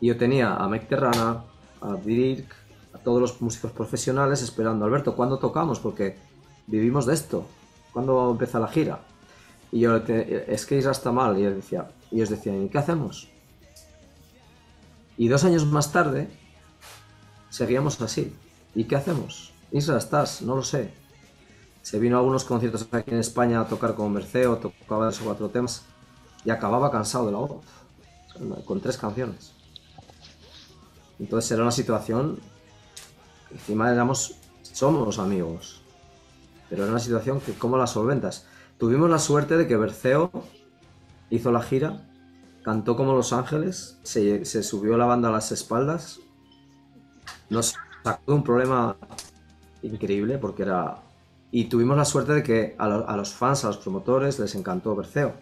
Y 0.00 0.06
yo 0.06 0.16
tenía 0.16 0.54
a 0.54 0.66
Mike 0.66 0.86
Terrana, 0.86 1.44
a 1.82 1.94
Dirk, 1.96 2.54
a 2.94 2.98
todos 3.00 3.20
los 3.20 3.42
músicos 3.42 3.72
profesionales 3.72 4.40
esperando, 4.40 4.86
Alberto, 4.86 5.14
¿cuándo 5.14 5.38
tocamos? 5.38 5.78
Porque 5.78 6.16
vivimos 6.66 7.04
de 7.04 7.12
esto. 7.12 7.44
¿Cuándo 7.92 8.30
empieza 8.30 8.58
la 8.58 8.68
gira? 8.68 9.00
Y 9.70 9.80
yo, 9.80 9.96
es 9.96 10.64
que 10.64 10.78
Isra 10.78 11.12
mal. 11.12 11.38
Y 11.38 11.44
él 11.44 11.56
decía, 11.56 11.90
y 12.10 12.16
ellos 12.16 12.30
decían, 12.30 12.64
¿y 12.64 12.70
qué 12.70 12.78
hacemos? 12.78 13.28
Y 15.18 15.28
dos 15.28 15.44
años 15.44 15.66
más 15.66 15.92
tarde, 15.92 16.43
seguíamos 17.54 18.00
así. 18.00 18.34
¿Y 18.74 18.84
qué 18.84 18.96
hacemos? 18.96 19.52
Isra, 19.70 19.96
estás, 19.96 20.42
no 20.42 20.56
lo 20.56 20.64
sé. 20.64 20.92
Se 21.82 22.00
vino 22.00 22.16
a 22.16 22.18
algunos 22.18 22.44
conciertos 22.44 22.88
aquí 22.90 23.12
en 23.12 23.18
España 23.18 23.60
a 23.60 23.68
tocar 23.68 23.94
con 23.94 24.12
Merceo, 24.12 24.56
tocaba 24.56 25.08
esos 25.08 25.22
cuatro 25.22 25.48
temas 25.50 25.82
y 26.44 26.50
acababa 26.50 26.90
cansado 26.90 27.26
de 27.26 27.32
la 27.32 27.38
voz, 27.38 27.64
con 28.64 28.80
tres 28.80 28.96
canciones. 28.96 29.52
Entonces 31.20 31.52
era 31.52 31.62
una 31.62 31.70
situación, 31.70 32.40
encima 33.52 33.92
éramos, 33.92 34.34
somos 34.62 35.20
amigos, 35.20 35.80
pero 36.68 36.82
era 36.82 36.90
una 36.90 37.00
situación 37.00 37.40
que, 37.40 37.52
¿cómo 37.52 37.76
la 37.76 37.86
solventas? 37.86 38.46
Tuvimos 38.78 39.08
la 39.08 39.20
suerte 39.20 39.56
de 39.56 39.68
que 39.68 39.76
Berceo 39.76 40.32
hizo 41.30 41.52
la 41.52 41.62
gira, 41.62 42.04
cantó 42.64 42.96
como 42.96 43.14
Los 43.14 43.32
Ángeles, 43.32 43.98
se, 44.02 44.44
subió 44.64 44.96
la 44.96 45.06
banda 45.06 45.28
a 45.28 45.32
las 45.32 45.52
espaldas, 45.52 46.18
nos 47.50 47.74
sacó 48.02 48.34
un 48.34 48.42
problema 48.42 48.96
increíble 49.82 50.38
porque 50.38 50.62
era... 50.62 51.02
Y 51.50 51.66
tuvimos 51.66 51.96
la 51.96 52.04
suerte 52.04 52.32
de 52.32 52.42
que 52.42 52.74
a, 52.78 53.16
los 53.16 53.32
fans, 53.32 53.64
a 53.64 53.68
los 53.68 53.76
promotores, 53.78 54.38
les 54.40 54.54
encantó 54.56 54.96
Berceo 54.96 55.34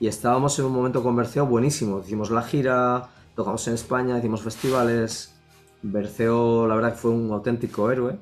y 0.00 0.06
estábamos 0.06 0.58
en 0.58 0.66
un 0.66 0.72
momento 0.72 1.02
con 1.02 1.16
Berceo 1.16 1.46
buenísimo. 1.46 2.00
Hicimos 2.00 2.30
la 2.30 2.42
gira, 2.42 3.08
tocamos 3.34 3.66
en 3.68 3.74
España, 3.74 4.18
hicimos 4.18 4.42
festivales. 4.42 5.34
Berceo, 5.82 6.66
la 6.66 6.74
verdad, 6.74 6.94
fue 6.94 7.10
un 7.10 7.32
auténtico 7.32 7.90
héroe. 7.90 8.18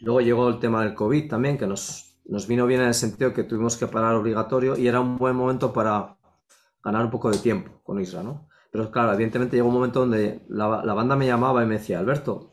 Luego 0.00 0.20
llegó 0.20 0.48
el 0.48 0.58
tema 0.58 0.82
del 0.82 0.94
COVID 0.94 1.28
también, 1.28 1.56
que 1.56 1.66
nos, 1.66 2.18
nos 2.24 2.46
vino 2.46 2.66
bien 2.66 2.80
en 2.80 2.88
el 2.88 2.94
sentido 2.94 3.32
que 3.32 3.44
tuvimos 3.44 3.76
que 3.76 3.86
parar 3.86 4.14
obligatorio 4.14 4.76
y 4.76 4.88
era 4.88 5.00
un 5.00 5.16
buen 5.16 5.36
momento 5.36 5.72
para 5.72 6.16
ganar 6.82 7.04
un 7.04 7.10
poco 7.10 7.30
de 7.30 7.38
tiempo 7.38 7.80
con 7.82 8.00
Isra, 8.00 8.22
¿no? 8.22 8.48
Pero 8.70 8.90
claro, 8.90 9.12
evidentemente 9.12 9.56
llegó 9.56 9.68
un 9.68 9.74
momento 9.74 10.00
donde 10.00 10.40
la, 10.48 10.66
banda 10.66 11.16
me 11.16 11.26
llamaba 11.26 11.62
y 11.62 11.66
me 11.66 11.78
decía, 11.78 11.98
Alberto, 11.98 12.52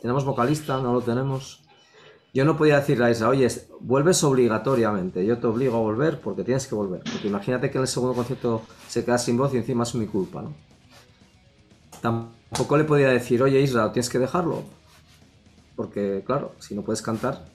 tenemos 0.00 0.24
vocalista, 0.24 0.80
no 0.80 0.92
lo 0.92 1.00
tenemos 1.00 1.66
yo 2.36 2.44
no 2.44 2.58
podía 2.58 2.76
decirle 2.76 3.06
a 3.06 3.10
Isra, 3.10 3.30
oye, 3.30 3.48
vuelves 3.80 4.22
obligatoriamente, 4.22 5.24
yo 5.24 5.38
te 5.38 5.46
obligo 5.46 5.78
a 5.78 5.80
volver 5.80 6.20
porque 6.20 6.44
tienes 6.44 6.66
que 6.66 6.74
volver. 6.74 7.00
Porque 7.10 7.28
imagínate 7.28 7.70
que 7.70 7.78
en 7.78 7.82
el 7.82 7.88
segundo 7.88 8.14
concierto 8.14 8.60
se 8.86 9.06
queda 9.06 9.16
sin 9.16 9.38
voz 9.38 9.54
y 9.54 9.56
encima 9.56 9.84
es 9.84 9.94
mi 9.94 10.06
culpa, 10.06 10.42
¿no? 10.42 10.52
Tampoco 12.02 12.76
le 12.76 12.84
podía 12.84 13.08
decir, 13.08 13.42
oye 13.42 13.58
Isra, 13.58 13.90
tienes 13.90 14.10
que 14.10 14.18
dejarlo. 14.18 14.64
Porque, 15.76 16.24
claro, 16.26 16.52
si 16.58 16.74
no 16.74 16.82
puedes 16.82 17.00
cantar. 17.00 17.46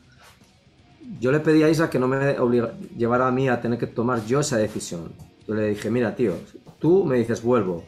Yo 1.19 1.31
le 1.31 1.41
pedí 1.41 1.61
a 1.61 1.69
Isra 1.69 1.91
que 1.91 1.99
no 1.99 2.07
me 2.07 2.35
llevara 2.97 3.27
a 3.27 3.31
mí 3.31 3.49
a 3.49 3.61
tener 3.61 3.77
que 3.77 3.85
tomar 3.85 4.25
yo 4.25 4.39
esa 4.39 4.57
decisión. 4.57 5.11
Yo 5.47 5.53
le 5.53 5.67
dije, 5.67 5.91
mira, 5.91 6.15
tío, 6.15 6.33
tú 6.79 7.05
me 7.05 7.17
dices 7.17 7.43
vuelvo, 7.43 7.83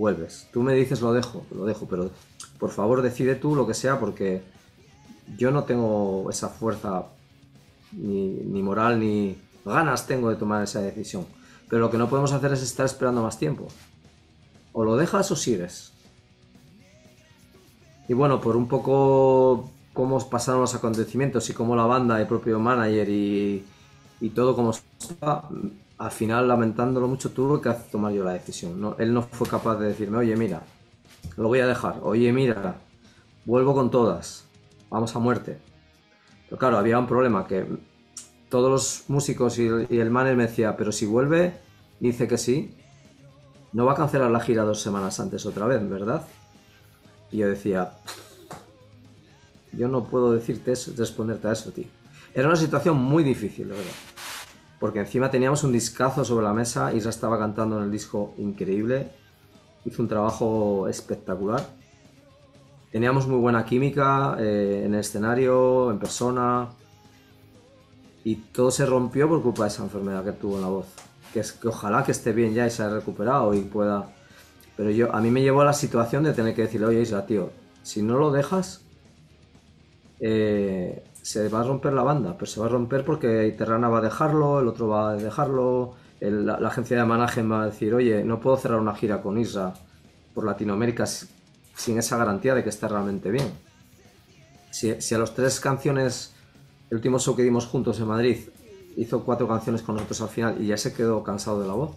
vuelves. 0.00 0.48
Tú 0.50 0.62
me 0.62 0.72
dices 0.74 1.02
lo 1.02 1.12
dejo, 1.12 1.44
lo 1.54 1.66
dejo, 1.66 1.86
pero 1.86 2.10
por 2.58 2.70
favor 2.70 3.02
decide 3.02 3.34
tú 3.34 3.54
lo 3.54 3.66
que 3.66 3.74
sea 3.74 4.00
porque 4.00 4.42
yo 5.36 5.50
no 5.50 5.64
tengo 5.64 6.28
esa 6.30 6.48
fuerza 6.48 7.04
ni, 7.92 8.62
moral 8.62 8.98
ni 8.98 9.36
ganas 9.64 10.06
tengo 10.06 10.30
de 10.30 10.36
tomar 10.36 10.64
esa 10.64 10.80
decisión. 10.80 11.26
Pero 11.68 11.82
lo 11.82 11.90
que 11.90 11.98
no 11.98 12.08
podemos 12.08 12.32
hacer 12.32 12.50
es 12.52 12.62
estar 12.62 12.86
esperando 12.86 13.22
más 13.22 13.38
tiempo. 13.38 13.68
O 14.72 14.84
lo 14.84 14.96
dejas 14.96 15.30
o 15.30 15.36
sigues. 15.36 15.92
Y 18.08 18.14
bueno, 18.14 18.40
por 18.40 18.56
un 18.56 18.68
poco 18.68 19.70
cómo 19.92 20.18
pasaron 20.30 20.62
los 20.62 20.74
acontecimientos 20.74 21.48
y 21.50 21.52
cómo 21.52 21.76
la 21.76 21.84
banda, 21.84 22.18
el 22.18 22.26
propio 22.26 22.58
manager 22.58 23.08
y, 23.08 23.64
y 24.20 24.30
todo 24.30 24.56
como 24.56 24.70
estaba, 24.70 25.48
al 26.00 26.10
final 26.10 26.48
lamentándolo 26.48 27.06
mucho 27.06 27.30
tuve 27.30 27.60
que 27.60 27.70
tomar 27.92 28.12
yo 28.12 28.24
la 28.24 28.32
decisión. 28.32 28.96
él 28.98 29.12
no 29.12 29.20
fue 29.20 29.46
capaz 29.46 29.76
de 29.76 29.88
decirme, 29.88 30.16
oye 30.16 30.34
mira, 30.34 30.62
lo 31.36 31.48
voy 31.48 31.60
a 31.60 31.66
dejar, 31.66 32.00
oye 32.02 32.32
mira, 32.32 32.76
vuelvo 33.44 33.74
con 33.74 33.90
todas 33.90 34.46
vamos 34.88 35.14
a 35.14 35.18
muerte. 35.18 35.58
Pero 36.46 36.58
claro, 36.58 36.78
había 36.78 36.98
un 36.98 37.06
problema 37.06 37.46
que 37.46 37.66
todos 38.48 38.70
los 38.70 39.04
músicos 39.08 39.58
y 39.58 39.66
el, 39.66 40.10
manager 40.10 40.36
me 40.38 40.46
decía, 40.46 40.74
pero 40.74 40.90
si 40.90 41.04
vuelve, 41.04 41.52
dice 42.00 42.26
que 42.26 42.38
sí, 42.38 42.74
no 43.74 43.84
va 43.84 43.92
a 43.92 43.96
cancelar 43.96 44.30
la 44.30 44.40
gira 44.40 44.64
dos 44.64 44.80
semanas 44.80 45.20
antes 45.20 45.44
otra 45.44 45.66
vez, 45.66 45.86
¿verdad? 45.86 46.26
Y 47.30 47.38
yo 47.38 47.48
decía, 47.48 47.92
yo 49.72 49.86
no 49.86 50.04
puedo 50.04 50.32
decirte 50.32 50.72
eso, 50.72 50.94
responderte 50.96 51.46
a 51.46 51.52
eso, 51.52 51.70
tío. 51.72 51.86
Era 52.32 52.48
una 52.48 52.56
situación 52.56 52.96
muy 52.96 53.22
difícil, 53.22 53.68
la 53.68 53.74
verdad. 53.74 53.92
Porque 54.80 54.98
encima 54.98 55.30
teníamos 55.30 55.62
un 55.62 55.70
discazo 55.72 56.24
sobre 56.24 56.44
la 56.44 56.52
mesa, 56.52 56.92
Isra 56.92 57.10
estaba 57.10 57.38
cantando 57.38 57.78
en 57.78 57.84
el 57.84 57.92
disco 57.92 58.34
increíble, 58.38 59.12
hizo 59.84 60.02
un 60.02 60.08
trabajo 60.08 60.88
espectacular 60.88 61.60
teníamos 62.90 63.26
muy 63.26 63.38
buena 63.38 63.64
química 63.64 64.36
eh, 64.38 64.82
en 64.84 64.94
el 64.94 65.00
escenario, 65.00 65.90
en 65.90 65.98
persona. 65.98 66.68
Y 68.24 68.36
todo 68.36 68.70
se 68.70 68.84
rompió 68.84 69.28
por 69.28 69.42
culpa 69.42 69.64
de 69.64 69.68
esa 69.68 69.82
enfermedad 69.82 70.24
que 70.24 70.32
tuvo 70.32 70.56
en 70.56 70.62
la 70.62 70.68
voz. 70.68 70.86
Que, 71.32 71.40
es, 71.40 71.52
que 71.52 71.68
ojalá 71.68 72.04
que 72.04 72.12
esté 72.12 72.32
bien 72.32 72.52
ya 72.52 72.66
y 72.66 72.70
se 72.70 72.82
haya 72.82 72.94
recuperado 72.94 73.54
y 73.54 73.60
pueda. 73.60 74.10
Pero 74.76 74.90
yo, 74.90 75.14
a 75.14 75.20
mí 75.20 75.30
me 75.30 75.42
llevó 75.42 75.62
a 75.62 75.64
la 75.64 75.72
situación 75.72 76.24
de 76.24 76.32
tener 76.32 76.54
que 76.54 76.62
decirle, 76.62 76.86
oye 76.86 77.00
Isla, 77.00 77.26
tío, 77.26 77.50
si 77.82 78.02
no 78.02 78.18
lo 78.18 78.30
dejas, 78.30 78.82
eh, 80.20 81.04
se 81.22 81.48
va 81.48 81.60
a 81.60 81.64
romper 81.64 81.92
la 81.92 82.02
banda. 82.02 82.34
Pero 82.34 82.46
se 82.46 82.60
va 82.60 82.66
a 82.66 82.70
romper 82.70 83.04
porque 83.04 83.54
Terrana 83.56 83.88
va 83.88 83.98
a 83.98 84.02
dejarlo, 84.02 84.60
el 84.60 84.68
otro 84.68 84.88
va 84.88 85.10
a 85.10 85.14
dejarlo, 85.14 85.94
la, 86.20 86.54
agencia 86.68 86.98
de 86.98 87.04
management 87.04 87.52
va 87.52 87.62
a 87.62 87.66
decir, 87.66 87.94
oye, 87.94 88.24
no 88.24 88.40
puedo 88.40 88.56
cerrar 88.56 88.80
una 88.80 88.94
gira 88.94 89.22
con 89.22 89.38
Isra 89.38 89.74
por 90.34 90.44
Latinoamérica 90.44 91.06
sin 91.06 91.98
esa 91.98 92.16
garantía 92.16 92.54
de 92.54 92.62
que 92.62 92.68
esté 92.68 92.88
realmente 92.88 93.30
bien. 93.30 93.50
Si, 94.70 95.14
a 95.14 95.18
los 95.18 95.34
tres 95.34 95.58
canciones, 95.60 96.32
el 96.90 96.96
último 96.96 97.18
show 97.18 97.34
que 97.34 97.42
dimos 97.42 97.66
juntos 97.66 97.98
en 98.00 98.06
Madrid, 98.06 98.38
hizo 98.96 99.24
cuatro 99.24 99.48
canciones 99.48 99.82
con 99.82 99.96
nosotros 99.96 100.20
al 100.20 100.28
final 100.28 100.56
y 100.60 100.68
ya 100.68 100.76
se 100.76 100.92
quedó 100.92 101.22
cansado 101.22 101.60
de 101.60 101.66
la 101.66 101.74
voz. 101.74 101.96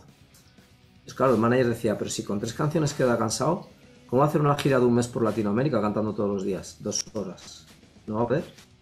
Pues 1.04 1.14
claro, 1.14 1.34
el 1.34 1.40
manager 1.40 1.70
decía, 1.70 1.98
pero 1.98 2.10
si 2.10 2.24
con 2.24 2.40
tres 2.40 2.54
canciones 2.54 2.94
queda 2.94 3.18
cansado, 3.18 3.68
¿cómo 4.08 4.24
hacer 4.24 4.42
una 4.42 4.56
gira 4.56 4.80
de 4.80 4.86
un 4.86 4.96
mes 4.96 5.08
por 5.08 5.24
Latinoamérica 5.24 5.82
cantando 5.82 6.14
todos 6.14 6.30
los 6.30 6.44
días? 6.44 6.78
Dos 6.80 7.06
horas. 7.14 7.66
¿No 8.08 8.16
va 8.16 8.24
a 8.24 8.28
poder? 8.28 8.73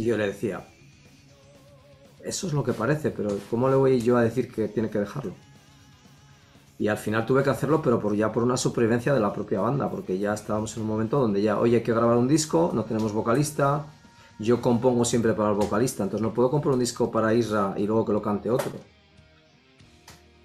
Y 0.00 0.04
yo 0.04 0.16
le 0.16 0.28
decía, 0.28 0.66
eso 2.24 2.46
es 2.46 2.54
lo 2.54 2.64
que 2.64 2.72
parece, 2.72 3.10
pero 3.10 3.36
¿cómo 3.50 3.68
le 3.68 3.76
voy 3.76 4.00
yo 4.00 4.16
a 4.16 4.22
decir 4.22 4.50
que 4.50 4.66
tiene 4.66 4.88
que 4.88 4.98
dejarlo? 4.98 5.34
Y 6.78 6.88
al 6.88 6.96
final 6.96 7.26
tuve 7.26 7.42
que 7.42 7.50
hacerlo, 7.50 7.82
pero 7.82 8.00
por, 8.00 8.16
ya 8.16 8.32
por 8.32 8.42
una 8.42 8.56
supervivencia 8.56 9.12
de 9.12 9.20
la 9.20 9.30
propia 9.30 9.60
banda, 9.60 9.90
porque 9.90 10.18
ya 10.18 10.32
estábamos 10.32 10.74
en 10.74 10.84
un 10.84 10.88
momento 10.88 11.20
donde 11.20 11.42
ya, 11.42 11.58
oye, 11.58 11.76
hay 11.76 11.82
que 11.82 11.92
grabar 11.92 12.16
un 12.16 12.28
disco, 12.28 12.70
no 12.72 12.86
tenemos 12.86 13.12
vocalista, 13.12 13.84
yo 14.38 14.62
compongo 14.62 15.04
siempre 15.04 15.34
para 15.34 15.50
el 15.50 15.56
vocalista, 15.56 16.02
entonces 16.02 16.26
no 16.26 16.32
puedo 16.32 16.50
comprar 16.50 16.72
un 16.72 16.80
disco 16.80 17.10
para 17.10 17.34
Isra 17.34 17.74
y 17.76 17.86
luego 17.86 18.06
que 18.06 18.14
lo 18.14 18.22
cante 18.22 18.48
otro. 18.48 18.72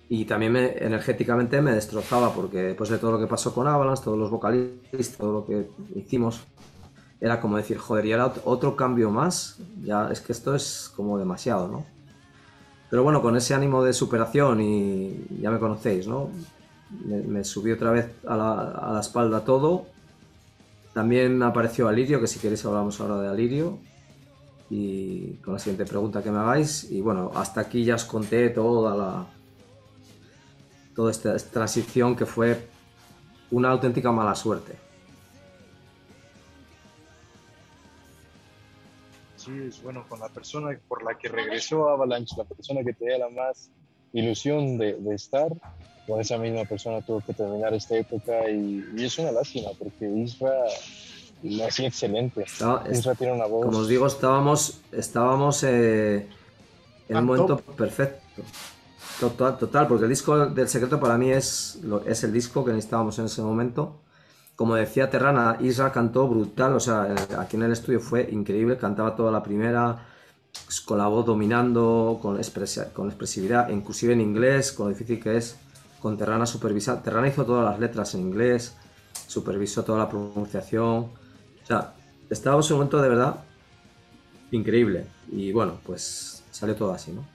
Y 0.09 0.25
también 0.25 0.51
me, 0.51 0.77
energéticamente 0.79 1.61
me 1.61 1.71
destrozaba, 1.71 2.33
porque 2.33 2.57
después 2.57 2.89
de 2.89 2.97
todo 2.97 3.13
lo 3.13 3.19
que 3.19 3.27
pasó 3.27 3.53
con 3.53 3.67
Avalanche, 3.67 4.03
todos 4.03 4.17
los 4.17 4.29
vocalistas, 4.29 5.17
todo 5.17 5.31
lo 5.31 5.45
que 5.45 5.69
hicimos, 5.95 6.41
era 7.19 7.39
como 7.39 7.57
decir, 7.57 7.77
joder, 7.77 8.05
y 8.05 8.11
era 8.11 8.33
otro 8.43 8.75
cambio 8.75 9.09
más, 9.09 9.57
ya 9.83 10.09
es 10.11 10.21
que 10.21 10.31
esto 10.31 10.55
es 10.55 10.91
como 10.95 11.17
demasiado, 11.17 11.67
¿no? 11.67 11.85
Pero 12.89 13.03
bueno, 13.03 13.21
con 13.21 13.35
ese 13.35 13.53
ánimo 13.53 13.83
de 13.83 13.93
superación 13.93 14.61
y 14.61 15.27
ya 15.41 15.51
me 15.51 15.59
conocéis, 15.59 16.07
¿no? 16.07 16.29
Me, 17.03 17.43
subí 17.43 17.71
otra 17.71 17.91
vez 17.91 18.11
a 18.27 18.37
la, 18.37 18.99
espalda 18.99 19.43
todo. 19.43 19.87
También 20.93 21.37
me 21.37 21.45
apareció 21.45 21.87
Alirio, 21.87 22.21
que 22.21 22.27
si 22.27 22.39
queréis 22.39 22.63
hablamos 22.65 23.01
ahora 23.01 23.19
de 23.19 23.27
Alirio. 23.27 23.79
Y 24.69 25.33
con 25.43 25.55
la 25.55 25.59
siguiente 25.59 25.85
pregunta 25.85 26.23
que 26.23 26.31
me 26.31 26.37
hagáis. 26.37 26.89
Y 26.89 27.01
bueno, 27.01 27.31
hasta 27.35 27.61
aquí 27.61 27.83
ya 27.83 27.95
os 27.95 28.05
conté 28.05 28.49
toda 28.49 28.95
la. 28.95 29.25
toda 30.95 31.11
esta 31.11 31.35
transición 31.37 32.15
que 32.15 32.25
fue 32.25 32.67
una 33.51 33.71
auténtica 33.71 34.11
mala 34.11 34.35
suerte. 34.35 34.84
Es 39.47 39.81
bueno, 39.81 40.05
con 40.07 40.19
la 40.19 40.29
persona 40.29 40.77
por 40.87 41.03
la 41.03 41.17
que 41.17 41.29
regresó 41.29 41.89
Avalanche, 41.89 42.35
la 42.37 42.43
persona 42.43 42.83
que 42.83 42.93
tenía 42.93 43.17
la 43.17 43.29
más 43.29 43.69
ilusión 44.13 44.77
de, 44.77 44.97
estar, 45.13 45.49
con 46.07 46.21
esa 46.21 46.37
misma 46.37 46.65
persona 46.65 47.01
tuvo 47.01 47.21
que 47.21 47.33
terminar 47.33 47.73
esta 47.73 47.97
época 47.97 48.49
y, 48.49 48.83
es 48.97 49.17
una 49.19 49.31
lástima 49.31 49.69
porque 49.77 50.09
Isra 50.09 50.53
lo 51.43 51.65
hacía 51.65 51.87
excelente. 51.87 52.45
Isra 52.91 53.15
tiene 53.15 53.33
una 53.33 53.45
voz. 53.45 53.65
Como 53.65 53.79
os 53.79 53.87
digo, 53.87 54.07
estábamos, 54.07 54.81
estábamos 54.91 55.63
eh, 55.63 56.27
en 57.09 57.17
un 57.17 57.25
momento 57.25 57.57
perfecto. 57.57 58.43
Total, 59.19 59.57
total, 59.57 59.87
porque 59.87 60.03
el 60.03 60.09
disco 60.09 60.47
del 60.47 60.67
secreto 60.67 60.99
para 60.99 61.17
mí 61.17 61.31
es, 61.31 61.79
es 62.05 62.23
el 62.23 62.33
disco 62.33 62.65
que 62.65 62.71
necesitábamos 62.71 63.17
en 63.19 63.25
ese 63.25 63.41
momento 63.41 64.01
como 64.55 64.75
decía 64.75 65.09
Terrana, 65.09 65.57
Isra 65.59 65.91
cantó 65.91 66.27
brutal, 66.27 66.73
o 66.73 66.79
sea, 66.79 67.13
aquí 67.39 67.57
en 67.57 67.63
el 67.63 67.73
estudio 67.73 67.99
fue 67.99 68.29
increíble, 68.31 68.77
cantaba 68.77 69.15
toda 69.15 69.31
la 69.31 69.43
primera, 69.43 70.05
con 70.85 70.97
la 70.97 71.07
voz 71.07 71.25
dominando, 71.25 72.19
con, 72.21 72.39
con 72.93 73.07
expresividad, 73.09 73.69
inclusive 73.69 74.13
en 74.13 74.21
inglés, 74.21 74.71
con 74.71 74.87
lo 74.87 74.93
difícil 74.93 75.21
que 75.21 75.35
es, 75.37 75.57
con 76.01 76.17
Terrana 76.17 76.45
supervisar. 76.45 77.03
Terrana 77.03 77.27
hizo 77.27 77.45
todas 77.45 77.69
las 77.69 77.79
letras 77.79 78.15
en 78.15 78.21
inglés, 78.21 78.77
supervisó 79.27 79.83
toda 79.83 79.99
la 79.99 80.09
pronunciación, 80.09 80.93
o 80.93 81.65
sea, 81.65 81.93
estábamos 82.29 82.69
en 82.69 82.75
un 82.75 82.79
momento 82.79 83.01
de 83.01 83.09
verdad 83.09 83.35
increíble, 84.51 85.05
y 85.31 85.51
bueno, 85.51 85.79
pues 85.85 86.43
salió 86.51 86.75
todo 86.75 86.93
así, 86.93 87.11
¿no? 87.11 87.25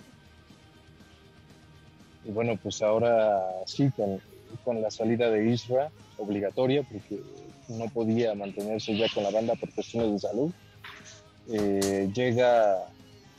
Y 2.24 2.30
bueno, 2.30 2.58
pues 2.62 2.80
ahora 2.80 3.40
sí, 3.66 3.90
con, 3.94 4.20
con 4.64 4.80
la 4.80 4.90
salida 4.90 5.30
de 5.30 5.50
Isra, 5.50 5.90
obligatoria 6.20 6.82
porque 6.82 7.20
no 7.68 7.86
podía 7.88 8.34
mantenerse 8.34 8.96
ya 8.96 9.06
con 9.12 9.22
la 9.22 9.30
banda 9.30 9.54
por 9.54 9.72
cuestiones 9.74 10.12
de 10.12 10.18
salud. 10.18 10.52
Eh, 11.48 12.10
llega 12.14 12.78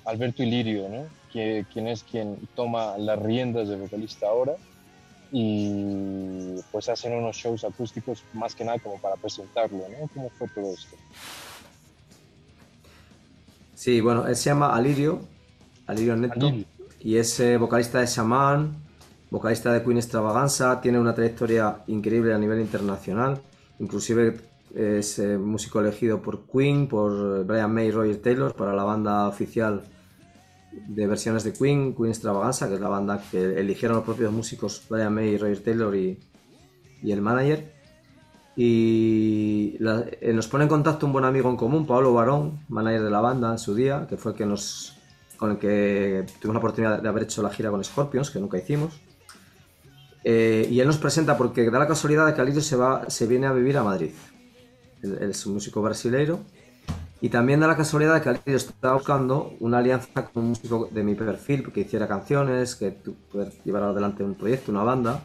Alberto 0.06 0.44
Ilirio, 0.44 0.90
¿no? 0.90 1.06
que, 1.32 1.66
quien 1.72 1.88
es 1.88 2.04
quien 2.04 2.38
toma 2.56 2.98
las 2.98 3.20
riendas 3.20 3.68
de 3.68 3.78
vocalista 3.78 4.28
ahora 4.28 4.54
y 5.32 6.56
pues 6.72 6.90
hacen 6.90 7.14
unos 7.14 7.38
shows 7.38 7.64
acústicos 7.64 8.24
más 8.34 8.54
que 8.54 8.66
nada 8.66 8.80
como 8.80 9.00
para 9.00 9.16
presentarlo, 9.16 9.86
¿no? 9.88 10.10
¿Cómo 10.14 10.30
fue 10.32 10.48
todo 10.50 10.74
esto? 10.74 10.98
Sí, 13.74 14.02
bueno, 14.02 14.28
él 14.28 14.36
se 14.36 14.50
llama 14.50 14.76
Alirio, 14.76 15.22
Alirio 15.88 16.18
Neto, 16.18 16.52
y 17.00 17.16
es 17.16 17.40
eh, 17.40 17.58
vocalista 17.58 18.00
de 18.00 18.08
Shaman, 18.08 18.76
vocalista 19.32 19.72
de 19.74 19.82
Queen 19.82 19.98
Extravaganza, 19.98 20.82
tiene 20.82 21.00
una 21.00 21.16
trayectoria 21.16 21.84
increíble 21.88 22.34
a 22.34 22.38
nivel 22.38 22.60
internacional, 22.60 23.42
inclusive 23.80 24.42
es 24.76 25.20
eh, 25.20 25.38
músico 25.38 25.80
elegido 25.80 26.22
por 26.22 26.46
Queen, 26.46 26.88
por 26.88 27.46
Brian 27.46 27.74
May 27.74 27.88
y 27.88 27.92
Roger 27.92 28.22
Taylor 28.22 28.54
para 28.54 28.74
la 28.74 28.84
banda 28.84 29.28
oficial 29.28 29.84
de 30.72 31.08
versiones 31.08 31.44
de 31.44 31.54
Queen, 31.54 31.96
Queen 31.96 32.10
Extravaganza, 32.10 32.68
que 32.68 32.76
es 32.76 32.82
la 32.82 32.90
banda 32.90 33.22
que 33.32 33.60
eligieron 33.60 33.98
los 33.98 34.06
propios 34.06 34.32
músicos 34.32 34.84
Brian 34.90 35.14
May 35.14 35.38
Roger 35.38 35.64
Taylor 35.64 35.96
y, 35.96 36.20
el 37.04 37.22
manager. 37.22 37.74
Y 38.56 39.78
eh, 39.80 40.34
nos 40.34 40.48
pone 40.48 40.66
en 40.66 40.70
contacto 40.70 41.06
un 41.06 41.14
buen 41.14 41.26
amigo 41.26 41.50
en 41.50 41.56
común, 41.56 41.88
Pablo 41.88 42.14
Barón, 42.14 42.60
manager 42.68 43.04
de 43.04 43.10
la 43.10 43.22
banda 43.22 43.52
en 43.52 43.58
su 43.58 43.74
día, 43.74 44.06
que 44.10 44.18
fue 44.18 44.34
el 44.34 44.38
que 44.38 44.46
nos, 44.46 44.98
con 45.38 45.52
el 45.52 45.58
que 45.58 46.26
tuvimos 46.40 46.56
la 46.56 46.60
oportunidad 46.60 47.02
de 47.02 47.10
haber 47.10 47.24
hecho 47.24 47.42
la 47.42 47.50
gira 47.50 47.72
con 47.72 47.84
Scorpions, 47.84 48.30
que 48.30 48.40
nunca 48.40 48.58
hicimos. 48.58 49.00
Eh, 50.24 50.68
y 50.70 50.80
él 50.80 50.88
nos 50.88 50.98
presenta 50.98 51.38
porque 51.38 51.70
da 51.70 51.80
la 51.80 51.88
casualidad 51.88 52.26
de 52.28 52.34
que 52.34 52.42
Alirio 52.42 52.62
se, 52.62 52.76
va, 52.76 53.10
se 53.10 53.26
viene 53.28 53.48
a 53.48 53.54
vivir 53.54 53.78
a 53.78 53.84
Madrid. 53.84 54.12
Él, 55.02 55.18
es 55.22 55.46
un 55.46 55.56
músico 55.56 55.82
brasileiro. 55.82 56.40
Y 57.22 57.30
también 57.30 57.60
da 57.60 57.68
la 57.68 57.78
casualidad 57.78 58.16
de 58.16 58.22
que 58.22 58.30
Alirio 58.30 58.58
está 58.58 58.94
buscando 58.94 59.54
una 59.60 59.78
alianza 59.78 60.26
con 60.26 60.44
un 60.44 60.50
músico 60.50 60.90
de 60.92 61.04
mi 61.04 61.14
perfil 61.16 61.72
que 61.72 61.82
hiciera 61.82 62.08
canciones, 62.08 62.76
que 62.76 62.92
pudiera 62.92 63.52
llevar 63.64 63.84
adelante 63.84 64.24
un 64.24 64.36
proyecto, 64.36 64.72
una 64.72 64.84
banda. 64.84 65.24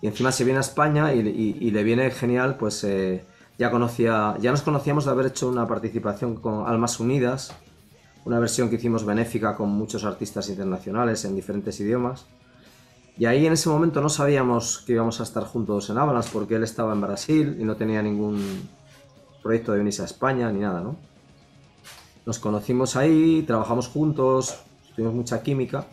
Y 0.00 0.06
encima 0.06 0.32
se 0.32 0.44
viene 0.44 0.58
a 0.58 0.60
España 0.60 1.12
y, 1.12 1.70
le 1.70 1.82
viene 1.82 2.10
genial, 2.10 2.56
pues 2.56 2.84
eh, 2.84 3.24
ya 3.58 3.70
conocía, 3.70 4.36
ya 4.40 4.52
nos 4.52 4.62
conocíamos 4.62 5.04
de 5.04 5.10
haber 5.10 5.26
hecho 5.26 5.48
una 5.48 5.66
participación 5.66 6.36
con 6.36 6.66
Almas 6.66 7.00
Unidas, 7.00 7.52
una 8.24 8.38
versión 8.38 8.70
que 8.70 8.76
hicimos 8.76 9.04
benéfica 9.04 9.56
con 9.56 9.70
muchos 9.70 10.04
artistas 10.04 10.48
internacionales 10.48 11.24
en 11.24 11.34
diferentes 11.34 11.80
idiomas. 11.80 12.26
Y 13.18 13.26
ahí 13.26 13.46
en 13.46 13.52
ese 13.52 13.68
momento 13.68 14.00
no 14.00 14.08
sabíamos 14.08 14.78
que 14.86 14.92
íbamos 14.92 15.18
a 15.18 15.24
estar 15.24 15.42
juntos 15.42 15.90
en 15.90 15.98
Avalanche 15.98 16.30
porque 16.32 16.54
él 16.54 16.62
estaba 16.62 16.92
en 16.92 17.00
Brasil 17.00 17.56
y 17.58 17.64
no 17.64 17.74
tenía 17.74 18.00
ningún 18.00 18.68
proyecto 19.42 19.72
de 19.72 19.78
venirse 19.78 20.02
a 20.02 20.04
España 20.04 20.52
ni 20.52 20.60
nada, 20.60 20.80
¿no? 20.80 20.96
Nos 22.24 22.38
conocimos 22.38 22.94
ahí, 22.94 23.42
trabajamos 23.44 23.88
juntos, 23.88 24.60
tuvimos 24.94 25.14
mucha 25.14 25.42
química, 25.42 25.86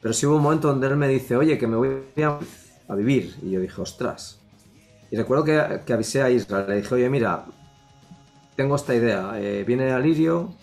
pero 0.00 0.14
sí 0.14 0.26
hubo 0.26 0.36
un 0.36 0.42
momento 0.42 0.68
donde 0.68 0.86
él 0.86 0.96
me 0.96 1.08
dice, 1.08 1.36
oye, 1.36 1.58
que 1.58 1.66
me 1.66 1.76
voy 1.76 1.88
a, 2.22 2.94
vivir. 2.94 3.34
Y 3.42 3.52
yo 3.52 3.60
dije, 3.60 3.80
ostras. 3.80 4.38
Y 5.10 5.16
recuerdo 5.16 5.42
que, 5.44 5.80
que, 5.84 5.92
avisé 5.92 6.22
a 6.22 6.30
Israel, 6.30 6.66
le 6.68 6.76
dije, 6.76 6.94
oye, 6.94 7.10
mira, 7.10 7.46
tengo 8.54 8.76
esta 8.76 8.94
idea, 8.94 9.40
eh, 9.40 9.64
viene 9.64 9.90
Alirio 9.90 10.54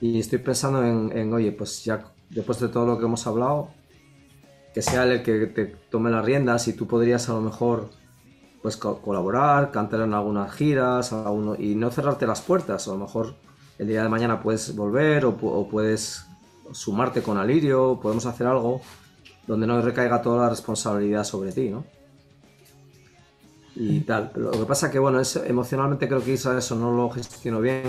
y 0.00 0.18
estoy 0.18 0.38
pensando 0.38 0.82
en, 0.82 1.10
en, 1.14 1.34
oye, 1.34 1.52
pues 1.52 1.84
ya 1.84 2.04
después 2.30 2.58
de 2.60 2.68
todo 2.68 2.86
lo 2.86 2.98
que 2.98 3.04
hemos 3.04 3.26
hablado, 3.26 3.68
que 4.74 4.82
sea 4.82 5.04
el 5.04 5.22
que 5.22 5.46
te 5.46 5.66
tome 5.66 6.10
las 6.10 6.24
riendas 6.24 6.68
y 6.68 6.72
tú 6.72 6.86
podrías 6.86 7.28
a 7.28 7.34
lo 7.34 7.40
mejor 7.40 7.90
pues 8.62 8.76
colaborar, 8.76 9.70
cantar 9.70 10.02
en 10.02 10.12
algunas 10.12 10.52
giras 10.52 11.14
y 11.58 11.74
no 11.74 11.90
cerrarte 11.90 12.26
las 12.26 12.42
puertas. 12.42 12.86
A 12.88 12.92
lo 12.92 12.98
mejor 12.98 13.34
el 13.78 13.88
día 13.88 14.02
de 14.02 14.08
mañana 14.08 14.42
puedes 14.42 14.76
volver 14.76 15.24
o, 15.24 15.68
puedes 15.68 16.26
sumarte 16.72 17.22
con 17.22 17.38
Alirio, 17.38 17.98
podemos 18.00 18.26
hacer 18.26 18.46
algo 18.46 18.80
donde 19.46 19.66
no 19.66 19.80
recaiga 19.80 20.20
toda 20.20 20.44
la 20.44 20.50
responsabilidad 20.50 21.24
sobre 21.24 21.52
ti, 21.52 21.70
¿no? 21.70 21.84
Y 23.74 24.00
tal. 24.00 24.30
Lo 24.36 24.50
que 24.50 24.64
pasa 24.66 24.90
que, 24.90 24.98
bueno, 24.98 25.20
es, 25.20 25.36
emocionalmente 25.36 26.06
creo 26.06 26.22
que 26.22 26.34
Isa 26.34 26.56
eso 26.58 26.76
no 26.76 26.92
lo 26.92 27.08
gestionó 27.08 27.60
bien 27.60 27.84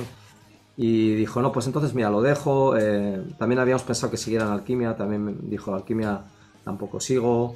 y 0.78 1.16
dijo, 1.16 1.42
no, 1.42 1.52
pues 1.52 1.68
entonces 1.68 1.94
mira, 1.94 2.10
lo 2.10 2.22
dejo. 2.22 2.78
Eh, 2.78 3.22
también 3.38 3.60
habíamos 3.60 3.84
pensado 3.84 4.10
que 4.10 4.18
siguiera 4.18 4.46
en 4.46 4.52
Alquimia, 4.54 4.96
también 4.96 5.50
dijo 5.50 5.76
Alquimia 5.76 6.24
tampoco 6.64 7.00
sigo. 7.00 7.56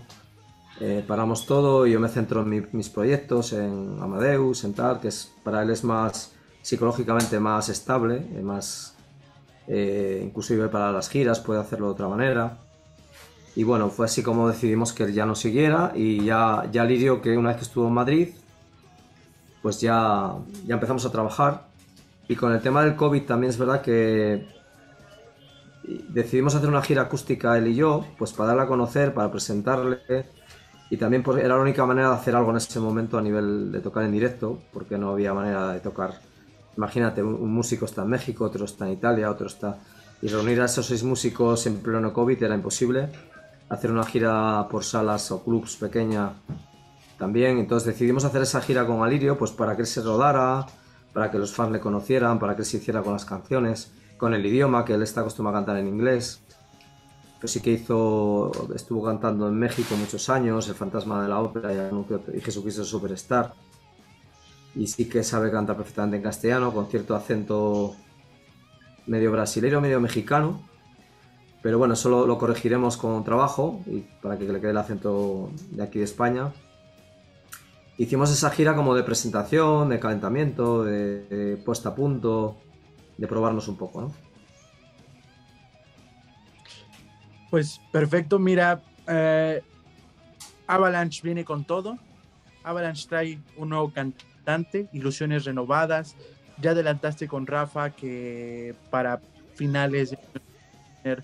Eh, 0.82 1.04
paramos 1.08 1.46
todo 1.46 1.88
y 1.88 1.94
yo 1.94 2.00
me 2.00 2.10
centro 2.10 2.42
en 2.42 2.68
mis 2.74 2.90
proyectos, 2.90 3.54
en 3.54 3.98
Amadeus, 4.02 4.66
en 4.66 4.74
tal, 4.74 5.00
que 5.00 5.08
es, 5.08 5.32
para 5.44 5.64
él 5.64 5.70
es 5.70 5.84
más 5.84 6.34
psicológicamente 6.62 7.40
más 7.40 7.70
estable, 7.70 8.26
eh, 8.34 8.42
más 8.42 8.96
eh, 9.68 10.22
inclusive 10.24 10.68
para 10.68 10.92
las 10.92 11.10
giras 11.10 11.40
puede 11.40 11.60
hacerlo 11.60 11.88
de 11.88 11.92
otra 11.94 12.08
manera. 12.08 12.58
Y 13.56 13.64
bueno, 13.64 13.90
fue 13.90 14.08
así 14.08 14.22
como 14.22 14.50
decidimos 14.50 14.92
que 14.92 15.04
él 15.04 15.14
ya 15.14 15.26
no 15.26 15.36
siguiera 15.36 15.94
y 15.96 16.26
ya, 16.26 16.68
ya 16.72 16.84
Lirio, 16.84 17.22
que 17.22 17.38
una 17.38 17.50
vez 17.50 17.58
que 17.58 17.64
estuvo 17.64 17.88
en 17.88 17.94
Madrid, 17.94 18.30
pues 19.62 19.80
ya, 19.80 20.34
ya 20.66 20.74
empezamos 20.74 21.06
a 21.06 21.12
trabajar. 21.12 21.68
Y 22.28 22.36
con 22.36 22.52
el 22.52 22.62
tema 22.62 22.84
del 22.84 22.96
COVID 22.96 23.24
también 23.24 23.52
es 23.52 23.58
verdad 23.58 23.82
que 23.82 24.48
decidimos 26.10 26.56
hacer 26.56 26.70
una 26.70 26.82
gira 26.82 27.04
acústica 27.04 27.58
él 27.58 27.68
y 27.68 27.76
yo, 27.76 28.06
pues 28.18 28.34
para 28.34 28.50
darle 28.50 28.64
a 28.64 28.68
conocer, 28.68 29.14
para 29.14 29.32
presentarle 29.32 30.00
y 30.90 30.98
también 30.98 31.24
pues, 31.24 31.40
era 31.40 31.56
la 31.56 31.62
única 31.62 31.86
manera 31.86 32.10
de 32.10 32.16
hacer 32.16 32.36
algo 32.36 32.52
en 32.52 32.58
ese 32.58 32.80
momento 32.80 33.18
a 33.18 33.22
nivel 33.22 33.72
de 33.72 33.80
tocar 33.80 34.04
en 34.04 34.12
directo, 34.12 34.62
porque 34.72 34.98
no 34.98 35.10
había 35.10 35.34
manera 35.34 35.72
de 35.72 35.80
tocar. 35.80 36.22
Imagínate, 36.78 37.24
un, 37.24 37.52
músico 37.52 37.86
está 37.86 38.04
en 38.04 38.10
México, 38.10 38.46
otro 38.46 38.66
está 38.66 38.86
en 38.86 38.94
Italia, 38.94 39.32
otro 39.32 39.48
está... 39.48 39.80
Y 40.22 40.28
reunir 40.28 40.62
a 40.62 40.66
esos 40.66 40.86
seis 40.86 41.04
músicos 41.04 41.66
en 41.68 41.78
pleno 41.78 42.14
COVID 42.14 42.42
era 42.42 42.56
imposible. 42.56 43.10
Hacer 43.70 43.92
una 43.92 44.06
gira 44.06 44.68
por 44.70 44.84
salas 44.84 45.32
o 45.32 45.44
clubs 45.44 45.76
pequeña 45.76 46.34
también. 47.18 47.58
Entonces 47.58 47.88
decidimos 47.88 48.24
hacer 48.24 48.42
esa 48.42 48.62
gira 48.62 48.86
con 48.86 49.04
Alirio, 49.04 49.38
pues 49.38 49.52
para 49.52 49.76
que 49.76 49.82
él 49.82 49.88
se 49.88 50.02
rodara, 50.02 50.66
para 51.14 51.32
que 51.32 51.38
los 51.38 51.54
fans 51.54 51.72
le 51.72 51.80
conocieran, 51.80 52.40
para 52.40 52.56
que 52.56 52.62
él 52.62 52.66
se 52.66 52.78
hiciera 52.78 53.02
con 53.02 53.14
las 53.14 53.26
canciones, 53.26 53.92
con 54.18 54.34
el 54.34 54.46
idioma, 54.46 54.86
que 54.86 54.94
él 54.94 55.02
está 55.02 55.22
acostumbrado 55.22 55.58
a 55.58 55.60
cantar 55.60 55.78
en 55.78 55.88
inglés. 55.88 56.42
Pues 57.40 57.52
sí 57.52 57.62
que 57.62 57.72
hizo, 57.72 58.52
estuvo 58.74 59.04
cantando 59.04 59.48
en 59.48 59.56
México 59.56 59.96
muchos 59.96 60.30
años, 60.30 60.68
El 60.68 60.76
Fantasma 60.76 61.22
de 61.22 61.30
la 61.30 61.40
Ópera 61.40 61.72
y, 61.74 62.42
Jesucristo 62.42 62.84
Superstar. 62.84 63.54
Y 64.74 64.88
sí 64.88 65.08
que 65.08 65.24
sabe 65.24 65.52
cantar 65.52 65.76
perfectamente 65.78 66.18
en 66.18 66.24
castellano, 66.24 66.74
con 66.74 66.88
cierto 66.88 67.16
acento 67.16 67.96
medio 69.06 69.32
brasileño, 69.32 69.82
medio 69.82 70.00
mexicano. 70.00 70.62
Pero 71.62 71.78
bueno, 71.78 71.96
eso 71.96 72.28
lo, 72.28 72.38
corregiremos 72.38 72.96
con 72.98 73.24
trabajo 73.24 73.82
y 73.88 74.02
para 74.22 74.38
que 74.38 74.46
le 74.46 74.60
quede 74.60 74.72
el 74.72 74.78
acento 74.78 75.50
de 75.72 75.84
aquí 75.84 76.00
de 76.00 76.06
España. 76.06 76.54
Hicimos 77.98 78.32
esa 78.32 78.50
gira 78.50 78.76
como 78.76 78.94
de 78.94 79.04
presentación, 79.04 79.90
de 79.90 80.00
calentamiento, 80.00 80.84
de, 80.84 81.60
puesta 81.66 81.90
a 81.90 81.96
punto, 81.96 82.58
de 83.18 83.28
probarnos 83.28 83.68
un 83.68 83.78
poco, 83.78 84.02
¿no? 84.02 84.14
Pues 87.50 87.80
perfecto, 87.92 88.40
mira, 88.40 88.82
eh, 89.08 89.62
Avalanche 90.68 91.22
viene 91.24 91.46
con 91.46 91.64
todo. 91.66 91.98
Avalanche 92.64 93.08
trae 93.08 93.40
un 93.58 93.70
nuevo 93.70 93.92
cantante, 93.94 94.90
ilusiones 94.92 95.46
renovadas. 95.46 96.16
Ya 96.60 96.72
adelantaste 96.72 97.28
con 97.28 97.46
Rafa 97.48 97.92
que 97.92 98.76
para 98.90 99.22
finales 99.56 100.12
de 101.04 101.18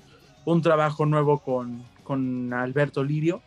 un 0.45 0.61
trabajo 0.61 1.05
nuevo 1.05 1.39
con, 1.39 1.83
con 2.03 2.53
Alberto 2.53 3.03
Lirio. 3.03 3.41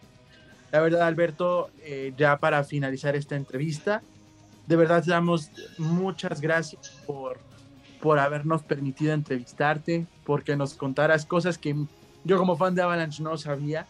La 0.72 0.80
verdad, 0.80 1.02
Alberto, 1.02 1.70
eh, 1.82 2.12
ya 2.16 2.38
para 2.38 2.64
finalizar 2.64 3.14
esta 3.14 3.36
entrevista, 3.36 4.02
de 4.66 4.76
verdad 4.76 5.04
damos 5.06 5.50
muchas 5.78 6.40
gracias 6.40 6.90
por, 7.06 7.38
por 8.04 8.18
habernos 8.18 8.62
permitido 8.62 9.14
entrevistarte, 9.14 10.06
porque 10.26 10.56
nos 10.56 10.74
contaras 10.74 11.24
cosas 11.24 11.56
que 11.56 11.74
yo 12.22 12.36
como 12.36 12.54
fan 12.54 12.74
de 12.74 12.82
Avalanche 12.82 13.22
no 13.22 13.38
sabía. 13.38 13.86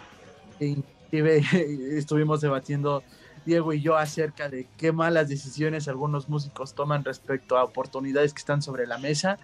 E 0.60 0.76
estuvimos 1.98 2.40
debatiendo 2.40 3.02
Diego 3.44 3.72
y 3.72 3.80
yo 3.80 3.96
acerca 3.96 4.48
de 4.48 4.68
qué 4.76 4.92
malas 4.92 5.28
decisiones 5.28 5.88
algunos 5.88 6.28
músicos 6.28 6.76
toman 6.76 7.02
respecto 7.02 7.58
a 7.58 7.64
oportunidades 7.64 8.32
que 8.32 8.38
están 8.38 8.62
sobre 8.62 8.86
la 8.86 8.98
mesa. 8.98 9.36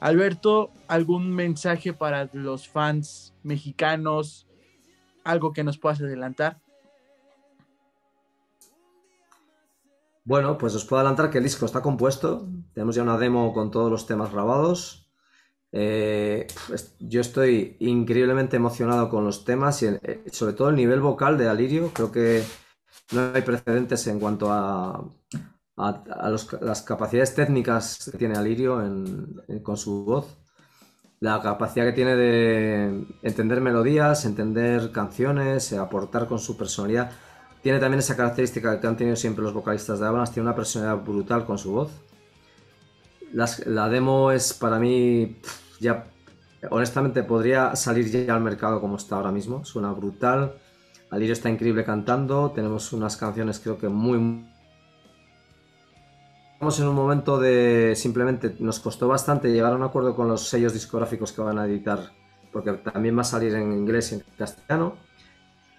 Alberto, 0.00 0.72
¿algún 0.88 1.30
mensaje 1.30 1.92
para 1.92 2.28
los 2.32 2.66
fans 2.66 3.34
mexicanos? 3.44 4.48
¿Algo 5.22 5.52
que 5.52 5.62
nos 5.62 5.78
puedas 5.78 6.00
adelantar? 6.00 6.58
Bueno, 10.24 10.56
pues 10.56 10.74
os 10.74 10.84
puedo 10.84 11.00
adelantar 11.00 11.30
que 11.30 11.38
el 11.38 11.44
disco 11.44 11.66
está 11.66 11.82
compuesto. 11.82 12.48
Tenemos 12.74 12.94
ya 12.94 13.02
una 13.02 13.18
demo 13.18 13.52
con 13.52 13.70
todos 13.70 13.90
los 13.90 14.06
temas 14.06 14.32
grabados. 14.32 15.10
Eh, 15.72 16.46
yo 17.00 17.20
estoy 17.20 17.76
increíblemente 17.80 18.56
emocionado 18.56 19.08
con 19.08 19.24
los 19.24 19.44
temas 19.44 19.82
y 19.82 19.86
eh, 19.86 20.22
sobre 20.30 20.52
todo 20.52 20.68
el 20.68 20.76
nivel 20.76 21.00
vocal 21.00 21.38
de 21.38 21.48
Alirio. 21.48 21.90
Creo 21.92 22.12
que 22.12 22.44
no 23.12 23.32
hay 23.34 23.42
precedentes 23.42 24.06
en 24.06 24.20
cuanto 24.20 24.52
a, 24.52 25.04
las 25.76 26.82
capacidades 26.82 27.34
técnicas 27.34 28.08
que 28.12 28.18
tiene 28.18 28.36
Alirio 28.36 28.80
con 29.62 29.76
su 29.76 30.04
voz. 30.04 30.38
La 31.18 31.40
capacidad 31.40 31.86
que 31.86 31.92
tiene 31.92 32.16
de 32.16 33.06
entender 33.22 33.60
melodías, 33.60 34.24
entender 34.24 34.92
canciones, 34.92 35.72
aportar 35.72 36.26
con 36.28 36.38
su 36.38 36.56
personalidad. 36.56 37.12
Tiene 37.62 37.78
también 37.78 38.00
esa 38.00 38.16
característica 38.16 38.80
que 38.80 38.86
han 38.86 38.96
tenido 38.96 39.14
siempre 39.14 39.44
los 39.44 39.54
vocalistas 39.54 40.00
de 40.00 40.06
Avalanche, 40.06 40.34
tiene 40.34 40.48
una 40.48 40.56
personalidad 40.56 41.04
brutal 41.04 41.44
con 41.44 41.58
su 41.58 41.72
voz. 41.72 41.90
la 43.32 43.88
demo 43.88 44.32
es 44.32 44.52
para 44.52 44.78
mí, 44.80 45.40
ya, 45.80 46.06
honestamente 46.70 47.22
podría 47.22 47.74
salir 47.76 48.10
ya 48.10 48.34
al 48.34 48.42
mercado 48.42 48.80
como 48.80 48.96
está 48.96 49.16
ahora 49.16 49.30
mismo, 49.30 49.64
suena 49.64 49.92
brutal. 49.92 50.54
Alirio 51.10 51.34
está 51.34 51.50
increíble 51.50 51.84
cantando, 51.84 52.50
tenemos 52.50 52.92
unas 52.92 53.16
canciones 53.16 53.60
creo 53.60 53.78
que 53.78 53.88
muy... 53.88 54.44
Estamos 56.54 56.80
en 56.80 56.88
un 56.88 56.94
momento 56.94 57.38
de 57.38 57.94
simplemente 57.96 58.54
nos 58.60 58.80
costó 58.80 59.08
bastante 59.08 59.52
llegar 59.52 59.72
a 59.72 59.76
un 59.76 59.82
acuerdo 59.82 60.14
con 60.14 60.28
los 60.28 60.48
sellos 60.48 60.72
discográficos 60.72 61.32
que 61.32 61.42
van 61.42 61.58
a 61.58 61.66
editar, 61.66 62.12
porque 62.52 62.72
también 62.72 63.16
va 63.16 63.22
a 63.22 63.24
salir 63.24 63.54
en 63.54 63.72
inglés 63.72 64.12
y 64.12 64.14
en 64.16 64.24
castellano 64.36 64.94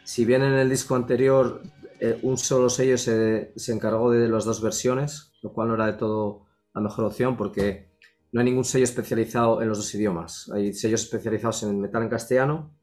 si 0.04 0.26
bien 0.26 0.42
en 0.44 0.54
el 0.54 0.70
disco 0.70 0.96
anterior 0.96 1.62
eh, 2.00 2.20
un 2.24 2.38
solo 2.38 2.70
sello 2.70 2.98
se, 2.98 3.54
encargó 3.68 4.12
de 4.12 4.28
las 4.28 4.46
dos 4.46 4.62
versiones, 4.62 5.32
lo 5.42 5.54
cual 5.54 5.70
no 5.70 5.76
era 5.76 5.86
de 5.86 5.94
todo 5.94 6.48
la 6.74 6.82
mejor 6.82 7.06
opción 7.06 7.38
porque 7.38 7.94
no 8.32 8.42
hay 8.42 8.46
ningún 8.46 8.66
sello 8.66 8.84
especializado 8.84 9.62
en 9.62 9.70
los 9.70 9.78
dos 9.78 9.96
idiomas. 9.96 10.52
Hay 10.54 10.74
sellos 10.74 11.04
especializados 11.04 11.64
en 11.64 11.80
metal 11.80 12.04
en 12.04 12.10
castellano 12.10 12.78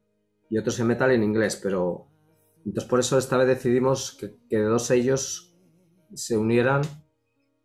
y 0.49 0.59
otros 0.59 0.79
en 0.81 0.87
metal 0.87 1.11
en 1.11 1.23
inglés, 1.23 1.61
pero 1.63 2.09
entonces 2.65 2.89
por 2.89 3.01
eso 3.01 3.19
esta 3.19 3.37
vez 3.37 3.49
decidimos 3.49 4.17
que, 4.19 4.39
que 4.49 4.59
dos 4.59 4.87
sellos 4.87 5.55
se 6.15 6.37
unieran 6.37 6.83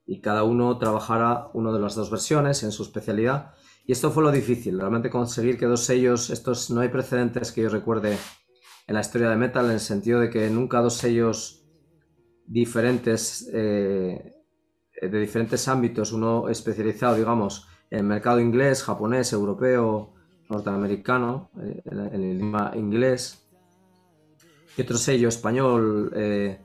y 0.06 0.22
cada 0.22 0.44
uno 0.44 0.78
trabajara 0.78 1.50
una 1.54 1.72
de 1.72 1.80
las 1.80 1.96
dos 1.96 2.12
versiones 2.12 2.64
en 2.64 2.72
su 2.72 2.84
especialidad. 2.84 3.54
Y 3.86 3.92
esto 3.92 4.12
fue 4.12 4.24
lo 4.24 4.32
difícil, 4.32 4.80
realmente 4.80 5.10
conseguir 5.10 5.58
que 5.58 5.68
dos 5.68 5.86
sellos, 5.86 6.32
estos 6.32 6.70
no 6.72 6.82
hay 6.82 6.90
precedentes 6.90 7.52
que 7.52 7.62
yo 7.62 7.70
recuerde 7.70 8.18
en 8.88 8.94
la 8.94 9.02
historia 9.02 9.30
de 9.30 9.36
metal, 9.36 9.66
en 9.66 9.72
el 9.72 9.80
sentido 9.80 10.20
de 10.20 10.30
que 10.30 10.50
nunca 10.50 10.82
dos 10.82 10.98
sellos 10.98 11.66
diferentes, 12.46 13.50
eh, 13.52 14.34
de 15.02 15.20
diferentes 15.20 15.68
ámbitos, 15.68 16.12
uno 16.12 16.50
especializado, 16.50 17.16
digamos, 17.16 17.68
en 17.90 18.00
el 18.00 18.06
mercado 18.06 18.40
inglés, 18.40 18.84
japonés, 18.84 19.34
europeo, 19.34 20.14
norteamericano, 20.50 21.50
eh, 21.60 21.82
en, 21.86 22.00
el 22.00 22.24
idioma 22.24 22.72
inglés, 22.76 23.48
y 24.78 24.82
otro 24.82 24.98
sello 24.98 25.30
español 25.30 26.12
eh, 26.16 26.60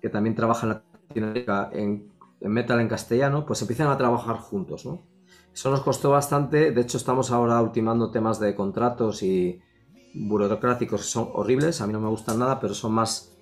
que 0.00 0.08
también 0.08 0.34
trabaja 0.34 0.66
en 0.66 0.80
Latinoamérica 1.08 1.70
en, 1.72 2.10
en, 2.40 2.50
metal 2.50 2.80
en 2.80 2.88
castellano, 2.88 3.46
pues 3.46 3.60
empiezan 3.60 3.88
a 3.88 3.98
trabajar 3.98 4.36
juntos, 4.36 4.86
¿no? 4.86 5.02
Eso 5.52 5.70
nos 5.70 5.82
costó 5.82 6.10
bastante, 6.10 6.70
de 6.70 6.80
hecho 6.80 6.96
estamos 6.96 7.30
ahora 7.30 7.60
ultimando 7.60 8.10
temas 8.10 8.40
de 8.40 8.54
contratos 8.54 9.22
y, 9.22 9.60
burocráticos 10.14 11.06
son 11.06 11.30
horribles, 11.34 11.80
a 11.80 11.86
mí 11.86 11.92
no 11.92 12.00
me 12.00 12.08
gustan 12.08 12.38
nada, 12.38 12.60
pero 12.60 12.74
son 12.74 12.92
más, 12.92 13.32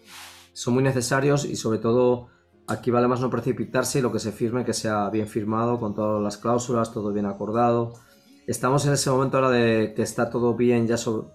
son 0.52 0.74
muy 0.74 0.82
necesarios 0.82 1.44
y 1.44 1.56
sobre 1.56 1.78
todo 1.78 2.28
aquí 2.66 2.90
vale 2.90 3.08
más 3.08 3.20
no 3.20 3.30
precipitarse 3.30 3.98
y 3.98 4.02
lo 4.02 4.12
que 4.12 4.18
se 4.18 4.32
firme 4.32 4.64
que 4.64 4.74
sea 4.74 5.08
bien 5.10 5.26
firmado 5.26 5.80
con 5.80 5.94
todas 5.94 6.22
las 6.22 6.36
cláusulas, 6.36 6.92
todo 6.92 7.12
bien 7.12 7.26
acordado. 7.26 7.94
Estamos 8.46 8.86
en 8.86 8.92
ese 8.92 9.10
momento 9.10 9.38
ahora 9.38 9.50
de 9.50 9.94
que 9.94 10.02
está 10.02 10.30
todo 10.30 10.54
bien 10.54 10.86
ya 10.86 10.96
sobre... 10.96 11.28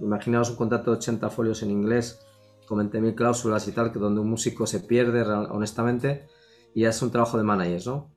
Imaginaos 0.00 0.50
un 0.50 0.56
contrato 0.56 0.90
de 0.90 0.96
80 0.96 1.30
folios 1.30 1.62
en 1.62 1.70
inglés 1.70 2.26
con 2.66 2.78
20.000 2.80 3.14
cláusulas 3.14 3.68
y 3.68 3.72
tal, 3.72 3.92
que 3.92 3.98
donde 3.98 4.20
un 4.20 4.28
músico 4.28 4.66
se 4.66 4.80
pierde 4.80 5.22
honestamente 5.22 6.26
y 6.74 6.82
ya 6.82 6.90
es 6.90 7.00
un 7.00 7.10
trabajo 7.10 7.38
de 7.38 7.44
managers, 7.44 7.86
¿no? 7.86 8.10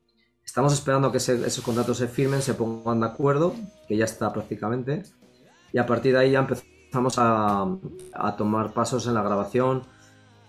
Estamos 0.43 0.73
esperando 0.73 1.11
que 1.11 1.19
esos 1.19 1.63
contratos 1.63 1.97
se 1.97 2.07
firmen, 2.07 2.41
se 2.41 2.55
pongan 2.55 3.01
de 3.01 3.05
acuerdo, 3.05 3.53
que 3.87 3.95
ya 3.95 4.05
está 4.05 4.33
prácticamente 4.33 5.03
y 5.73 5.77
a 5.77 5.85
partir 5.85 6.13
de 6.13 6.19
ahí 6.19 6.31
ya 6.31 6.39
empezamos 6.39 7.15
a, 7.17 7.77
tomar 8.37 8.73
pasos 8.73 9.07
en 9.07 9.13
la 9.13 9.23
grabación. 9.23 9.83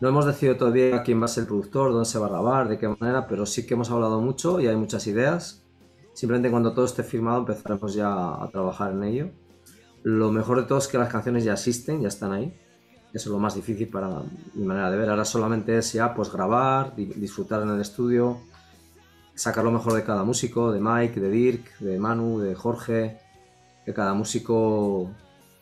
No 0.00 0.08
hemos 0.08 0.26
decidido 0.26 0.56
todavía 0.56 1.02
quién 1.02 1.20
va 1.20 1.26
a 1.26 1.28
ser 1.28 1.42
el 1.42 1.48
productor, 1.48 1.92
dónde 1.92 2.08
se 2.08 2.18
va 2.18 2.26
a 2.26 2.30
grabar, 2.30 2.68
de 2.68 2.78
qué 2.78 2.88
manera, 2.88 3.26
pero 3.28 3.46
sí 3.46 3.66
que 3.66 3.74
hemos 3.74 3.90
hablado 3.90 4.20
mucho 4.20 4.60
y 4.60 4.66
hay 4.66 4.76
muchas 4.76 5.06
ideas. 5.06 5.62
Simplemente 6.12 6.50
cuando 6.50 6.72
todo 6.72 6.84
esté 6.84 7.04
firmado 7.04 7.38
empezaremos 7.38 7.94
ya 7.94 8.10
a 8.10 8.48
trabajar 8.50 8.92
en 8.92 9.04
ello. 9.04 9.30
Lo 10.02 10.32
mejor 10.32 10.60
de 10.60 10.66
todo 10.66 10.78
es 10.78 10.88
que 10.88 10.98
las 10.98 11.08
canciones 11.08 11.44
ya 11.44 11.52
existen, 11.52 12.02
ya 12.02 12.08
están 12.08 12.32
ahí. 12.32 12.52
Eso 13.12 13.28
es 13.28 13.32
lo 13.32 13.38
más 13.38 13.54
difícil 13.54 13.88
para 13.88 14.08
mi 14.54 14.64
manera 14.64 14.90
de 14.90 14.96
ver. 14.96 15.10
Ahora 15.10 15.24
solamente 15.24 15.78
es 15.78 15.92
ya 15.92 16.14
pues 16.14 16.32
grabar, 16.32 16.96
disfrutar 16.96 17.62
en 17.62 17.68
el 17.68 17.80
estudio, 17.80 18.38
sacar 19.34 19.64
lo 19.64 19.70
mejor 19.70 19.92
de 19.92 20.02
cada 20.02 20.24
músico, 20.24 20.72
de 20.72 20.80
Mike, 20.80 21.20
de 21.20 21.30
Dirk, 21.30 21.78
de 21.78 21.98
Manu, 21.98 22.40
de 22.40 22.54
Jorge, 22.54 23.21
que 23.84 23.94
cada 23.94 24.14
músico 24.14 25.10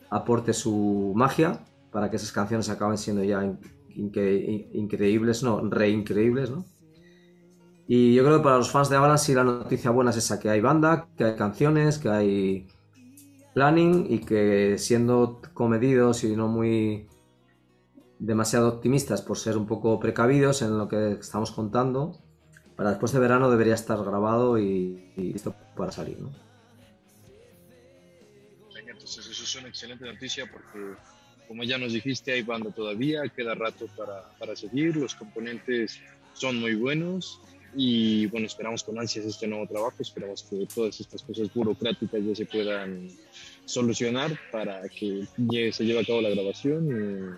aporte 0.09 0.53
su 0.53 1.13
magia 1.15 1.63
para 1.91 2.09
que 2.09 2.17
esas 2.17 2.31
canciones 2.31 2.69
acaben 2.69 2.97
siendo 2.97 3.23
ya 3.23 3.57
increíbles, 3.95 5.43
no, 5.43 5.61
re 5.69 5.89
increíbles, 5.89 6.49
¿no? 6.49 6.65
Y 7.87 8.13
yo 8.13 8.23
creo 8.23 8.37
que 8.37 8.43
para 8.43 8.57
los 8.57 8.71
fans 8.71 8.89
de 8.89 8.95
Avalanche 8.95 9.25
sí 9.25 9.33
la 9.33 9.43
noticia 9.43 9.91
buena 9.91 10.11
es 10.11 10.17
esa, 10.17 10.39
que 10.39 10.49
hay 10.49 10.61
banda, 10.61 11.09
que 11.17 11.25
hay 11.25 11.35
canciones, 11.35 11.97
que 11.97 12.09
hay 12.09 12.67
planning 13.53 14.07
y 14.09 14.19
que 14.19 14.77
siendo 14.77 15.41
comedidos 15.53 16.23
y 16.23 16.35
no 16.35 16.47
muy 16.47 17.09
demasiado 18.19 18.69
optimistas 18.69 19.21
por 19.21 19.37
ser 19.37 19.57
un 19.57 19.65
poco 19.65 19.99
precavidos 19.99 20.61
en 20.61 20.77
lo 20.77 20.87
que 20.87 21.13
estamos 21.13 21.51
contando, 21.51 22.17
para 22.77 22.91
después 22.91 23.11
de 23.11 23.19
verano 23.19 23.49
debería 23.49 23.73
estar 23.73 24.01
grabado 24.03 24.57
y, 24.57 25.11
listo 25.17 25.53
para 25.75 25.91
salir. 25.91 26.21
¿no? 26.21 26.29
Es 29.51 29.55
una 29.59 29.69
excelente 29.69 30.05
noticia 30.05 30.49
porque 30.49 30.95
como 31.47 31.63
ya 31.63 31.77
nos 31.77 31.91
dijiste 31.91 32.31
hay 32.31 32.43
banda 32.43 32.71
todavía, 32.71 33.23
queda 33.35 33.53
rato 33.55 33.87
para, 33.97 34.29
para 34.39 34.55
seguir, 34.55 34.95
los 34.95 35.15
componentes 35.15 35.99
son 36.33 36.57
muy 36.57 36.75
buenos 36.75 37.41
y 37.75 38.27
bueno, 38.27 38.47
esperamos 38.47 38.83
con 38.83 38.97
ansias 38.99 39.25
este 39.25 39.47
nuevo 39.47 39.67
trabajo, 39.67 39.95
esperamos 39.99 40.43
que 40.43 40.65
todas 40.73 40.99
estas 40.99 41.21
cosas 41.23 41.53
burocráticas 41.53 42.21
ya 42.23 42.35
se 42.35 42.45
puedan 42.45 43.09
solucionar 43.65 44.37
para 44.51 44.87
que 44.87 45.27
se 45.71 45.85
lleve 45.85 45.99
a 45.99 46.05
cabo 46.05 46.21
la 46.21 46.29
grabación 46.29 47.37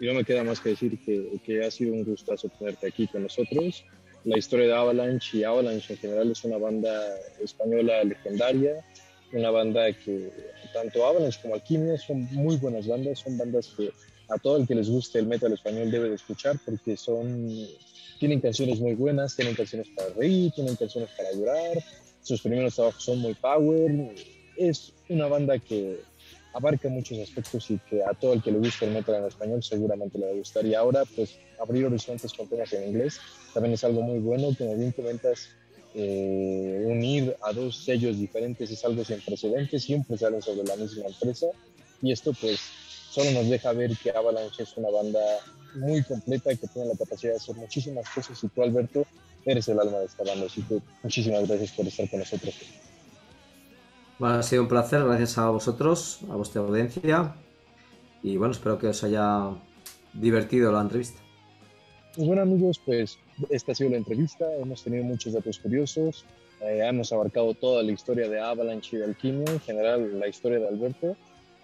y, 0.00 0.06
no 0.06 0.12
me 0.12 0.24
queda 0.24 0.44
más 0.44 0.60
que 0.60 0.70
decir 0.70 0.98
que, 1.02 1.40
que, 1.42 1.64
ha 1.64 1.70
sido 1.70 1.94
un 1.94 2.04
gustazo 2.04 2.50
tenerte 2.50 2.88
aquí 2.88 3.06
con 3.06 3.22
nosotros. 3.22 3.86
La 4.24 4.36
historia 4.36 4.66
de 4.66 4.74
Avalanche 4.74 5.38
y 5.38 5.44
Avalanche 5.44 5.94
en 5.94 5.98
general 5.98 6.30
es 6.30 6.44
una 6.44 6.58
banda 6.58 6.90
española 7.42 8.04
legendaria, 8.04 8.84
una 9.34 9.50
banda 9.50 9.92
que 9.92 10.30
tanto 10.72 11.04
Avalanche 11.06 11.40
como 11.42 11.54
Alquimia 11.54 11.98
son 11.98 12.28
muy 12.32 12.56
buenas 12.56 12.86
bandas, 12.86 13.18
son 13.18 13.36
bandas 13.36 13.68
que 13.76 13.90
a 14.28 14.38
todo 14.38 14.56
el 14.56 14.66
que 14.66 14.74
les 14.74 14.88
guste 14.88 15.18
el 15.18 15.26
metal 15.26 15.52
español 15.52 15.90
debe 15.90 16.08
de 16.08 16.14
escuchar 16.14 16.56
porque 16.64 16.96
son 16.96 17.48
tienen 18.18 18.40
canciones 18.40 18.80
muy 18.80 18.94
buenas, 18.94 19.36
tienen 19.36 19.54
canciones 19.54 19.88
para 19.94 20.08
reír, 20.10 20.52
tienen 20.52 20.76
canciones 20.76 21.10
para 21.16 21.32
llorar, 21.32 21.82
sus 22.22 22.40
primeros 22.40 22.74
trabajos 22.74 23.02
son 23.02 23.18
muy 23.18 23.34
power, 23.34 24.14
es 24.56 24.92
una 25.08 25.26
banda 25.26 25.58
que 25.58 26.00
abarca 26.54 26.88
muchos 26.88 27.18
aspectos 27.18 27.70
y 27.70 27.78
que 27.78 28.02
a 28.02 28.14
todo 28.14 28.32
el 28.32 28.42
que 28.42 28.52
le 28.52 28.58
guste 28.58 28.86
el 28.86 28.92
metal 28.92 29.16
en 29.16 29.24
español 29.24 29.62
seguramente 29.62 30.18
le 30.18 30.26
va 30.26 30.32
a 30.32 30.36
gustar. 30.36 30.64
Y 30.64 30.74
ahora, 30.74 31.02
pues, 31.16 31.36
abrir 31.60 31.84
horizontes 31.84 32.32
con 32.32 32.48
temas 32.48 32.72
en 32.72 32.88
inglés 32.88 33.18
también 33.52 33.74
es 33.74 33.82
algo 33.82 34.02
muy 34.02 34.20
bueno. 34.20 34.54
Como 34.56 34.76
bien 34.76 34.92
comentas, 34.92 35.48
eh, 35.94 36.84
unir 36.86 37.36
a 37.42 37.52
dos 37.52 37.84
sellos 37.84 38.18
diferentes 38.18 38.70
es 38.70 38.84
algo 38.84 39.04
sin 39.04 39.20
precedentes, 39.20 39.84
siempre 39.84 40.18
salen 40.18 40.42
sobre 40.42 40.64
la 40.64 40.76
misma 40.76 41.06
empresa. 41.06 41.46
Y 42.02 42.12
esto, 42.12 42.32
pues, 42.40 42.60
solo 43.10 43.30
nos 43.30 43.48
deja 43.48 43.72
ver 43.72 43.96
que 43.96 44.10
Avalanche 44.10 44.64
es 44.64 44.76
una 44.76 44.90
banda 44.90 45.20
muy 45.76 46.02
completa 46.02 46.52
y 46.52 46.56
que 46.56 46.66
tiene 46.68 46.88
la 46.88 46.96
capacidad 46.96 47.32
de 47.32 47.38
hacer 47.38 47.56
muchísimas 47.56 48.08
cosas 48.10 48.42
y 48.42 48.48
tú, 48.48 48.62
Alberto, 48.62 49.06
eres 49.44 49.68
el 49.68 49.78
alma 49.78 49.98
de 49.98 50.06
esta 50.06 50.24
banda. 50.24 50.46
Así 50.46 50.62
que 50.62 50.80
muchísimas 51.02 51.48
gracias 51.48 51.70
por 51.72 51.86
estar 51.86 52.10
con 52.10 52.18
nosotros. 52.18 52.54
Bueno, 54.18 54.36
ha 54.36 54.42
sido 54.42 54.62
un 54.62 54.68
placer, 54.68 55.02
gracias 55.04 55.38
a 55.38 55.48
vosotros, 55.50 56.20
a 56.30 56.36
vuestra 56.36 56.60
audiencia 56.60 57.34
y 58.22 58.36
bueno, 58.36 58.52
espero 58.52 58.78
que 58.78 58.88
os 58.88 59.04
haya 59.04 59.50
divertido 60.12 60.72
la 60.72 60.80
entrevista. 60.80 61.20
Pues 62.14 62.26
bueno 62.26 62.42
amigos, 62.42 62.80
pues 62.84 63.18
esta 63.50 63.72
ha 63.72 63.74
sido 63.74 63.90
la 63.90 63.96
entrevista, 63.96 64.46
hemos 64.56 64.82
tenido 64.82 65.04
muchos 65.04 65.32
datos 65.32 65.58
curiosos, 65.58 66.24
eh, 66.60 66.80
hemos 66.82 67.12
abarcado 67.12 67.54
toda 67.54 67.82
la 67.82 67.92
historia 67.92 68.28
de 68.28 68.40
Avalanche 68.40 68.96
y 68.96 68.98
de 69.00 69.04
Alquimia, 69.06 69.52
en 69.52 69.60
general 69.60 70.18
la 70.18 70.28
historia 70.28 70.58
de 70.58 70.68
Alberto 70.68 71.16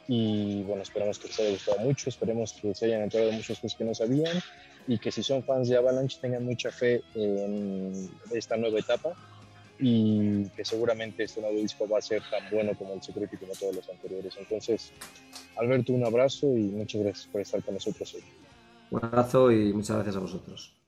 y 0.08 0.62
bueno, 0.64 0.82
esperamos 0.82 1.18
que 1.18 1.28
les 1.28 1.38
haya 1.38 1.50
gustado 1.50 1.78
mucho, 1.78 2.08
esperemos 2.08 2.52
que 2.54 2.74
se 2.74 2.86
hayan 2.86 3.02
enterado 3.02 3.30
de 3.30 3.36
muchas 3.36 3.58
cosas 3.60 3.78
que 3.78 3.84
no 3.84 3.94
sabían 3.94 4.38
y 4.88 4.98
que 4.98 5.12
si 5.12 5.22
son 5.22 5.44
fans 5.44 5.68
de 5.68 5.76
Avalanche 5.76 6.18
tengan 6.20 6.44
mucha 6.44 6.72
fe 6.72 7.02
en 7.14 8.10
esta 8.32 8.56
nueva 8.56 8.80
etapa 8.80 9.14
y 9.78 10.46
que 10.48 10.64
seguramente 10.64 11.24
este 11.24 11.40
nuevo 11.40 11.56
disco 11.56 11.88
va 11.88 11.98
a 11.98 12.02
ser 12.02 12.22
tan 12.28 12.50
bueno 12.50 12.74
como 12.76 12.94
el 12.94 13.02
Security 13.02 13.36
como 13.36 13.52
todos 13.54 13.76
los 13.76 13.88
anteriores. 13.88 14.34
Entonces, 14.38 14.92
Alberto, 15.56 15.92
un 15.92 16.04
abrazo 16.04 16.56
y 16.56 16.64
muchas 16.64 17.02
gracias 17.02 17.26
por 17.28 17.40
estar 17.40 17.62
con 17.62 17.74
nosotros 17.74 18.14
hoy. 18.14 18.24
Un 18.90 19.04
abrazo 19.04 19.50
y 19.52 19.72
muchas 19.72 19.94
gracias 19.94 20.16
a 20.16 20.20
vosotros. 20.20 20.79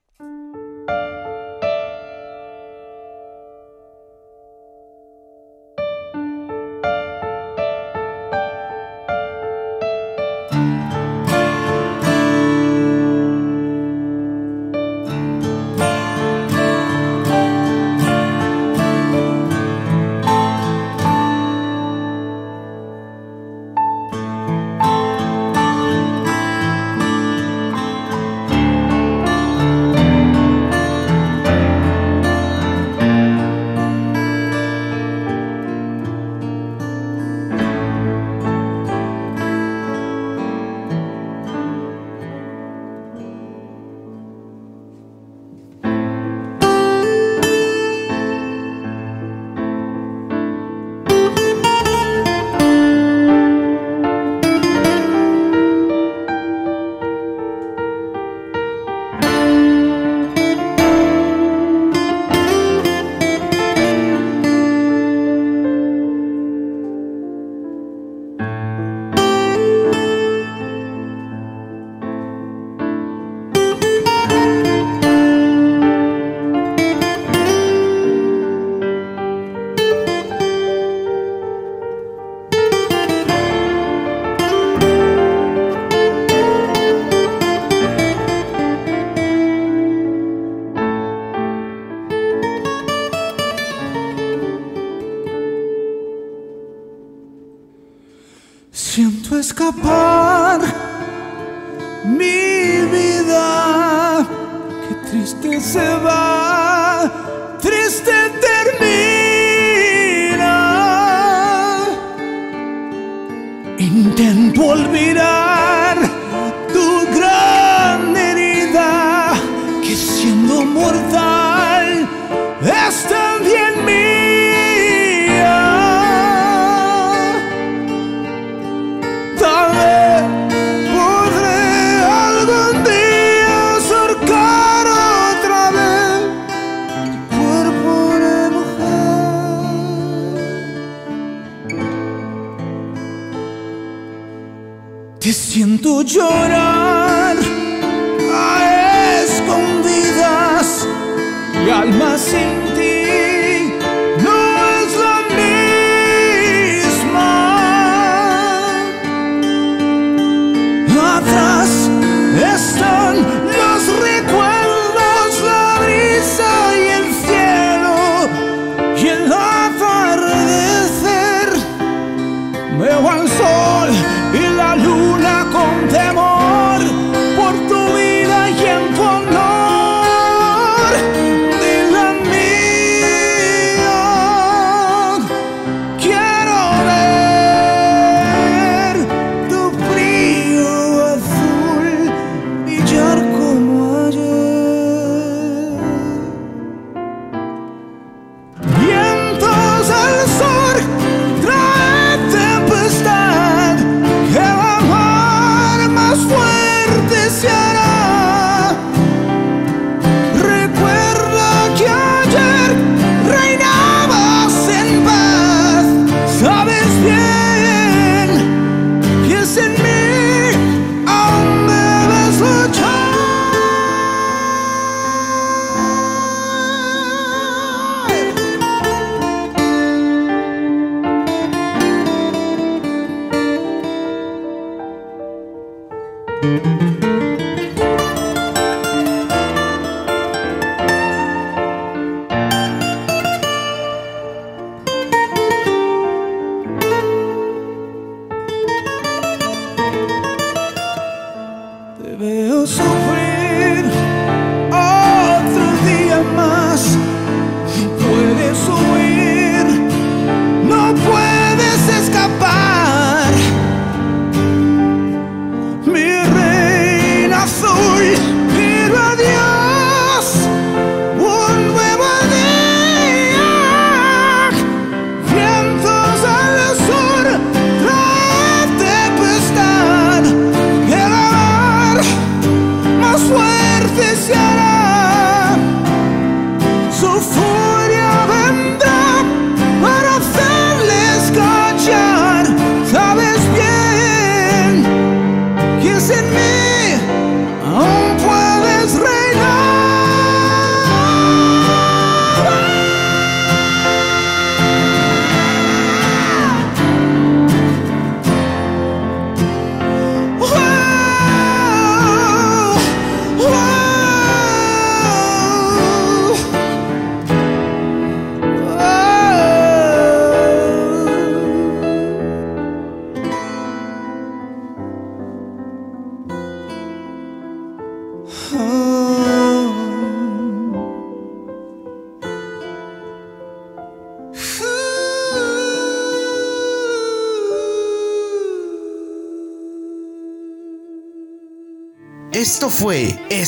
join 146.12 146.51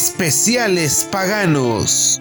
Especiales 0.04 1.08
Paganos. 1.10 2.20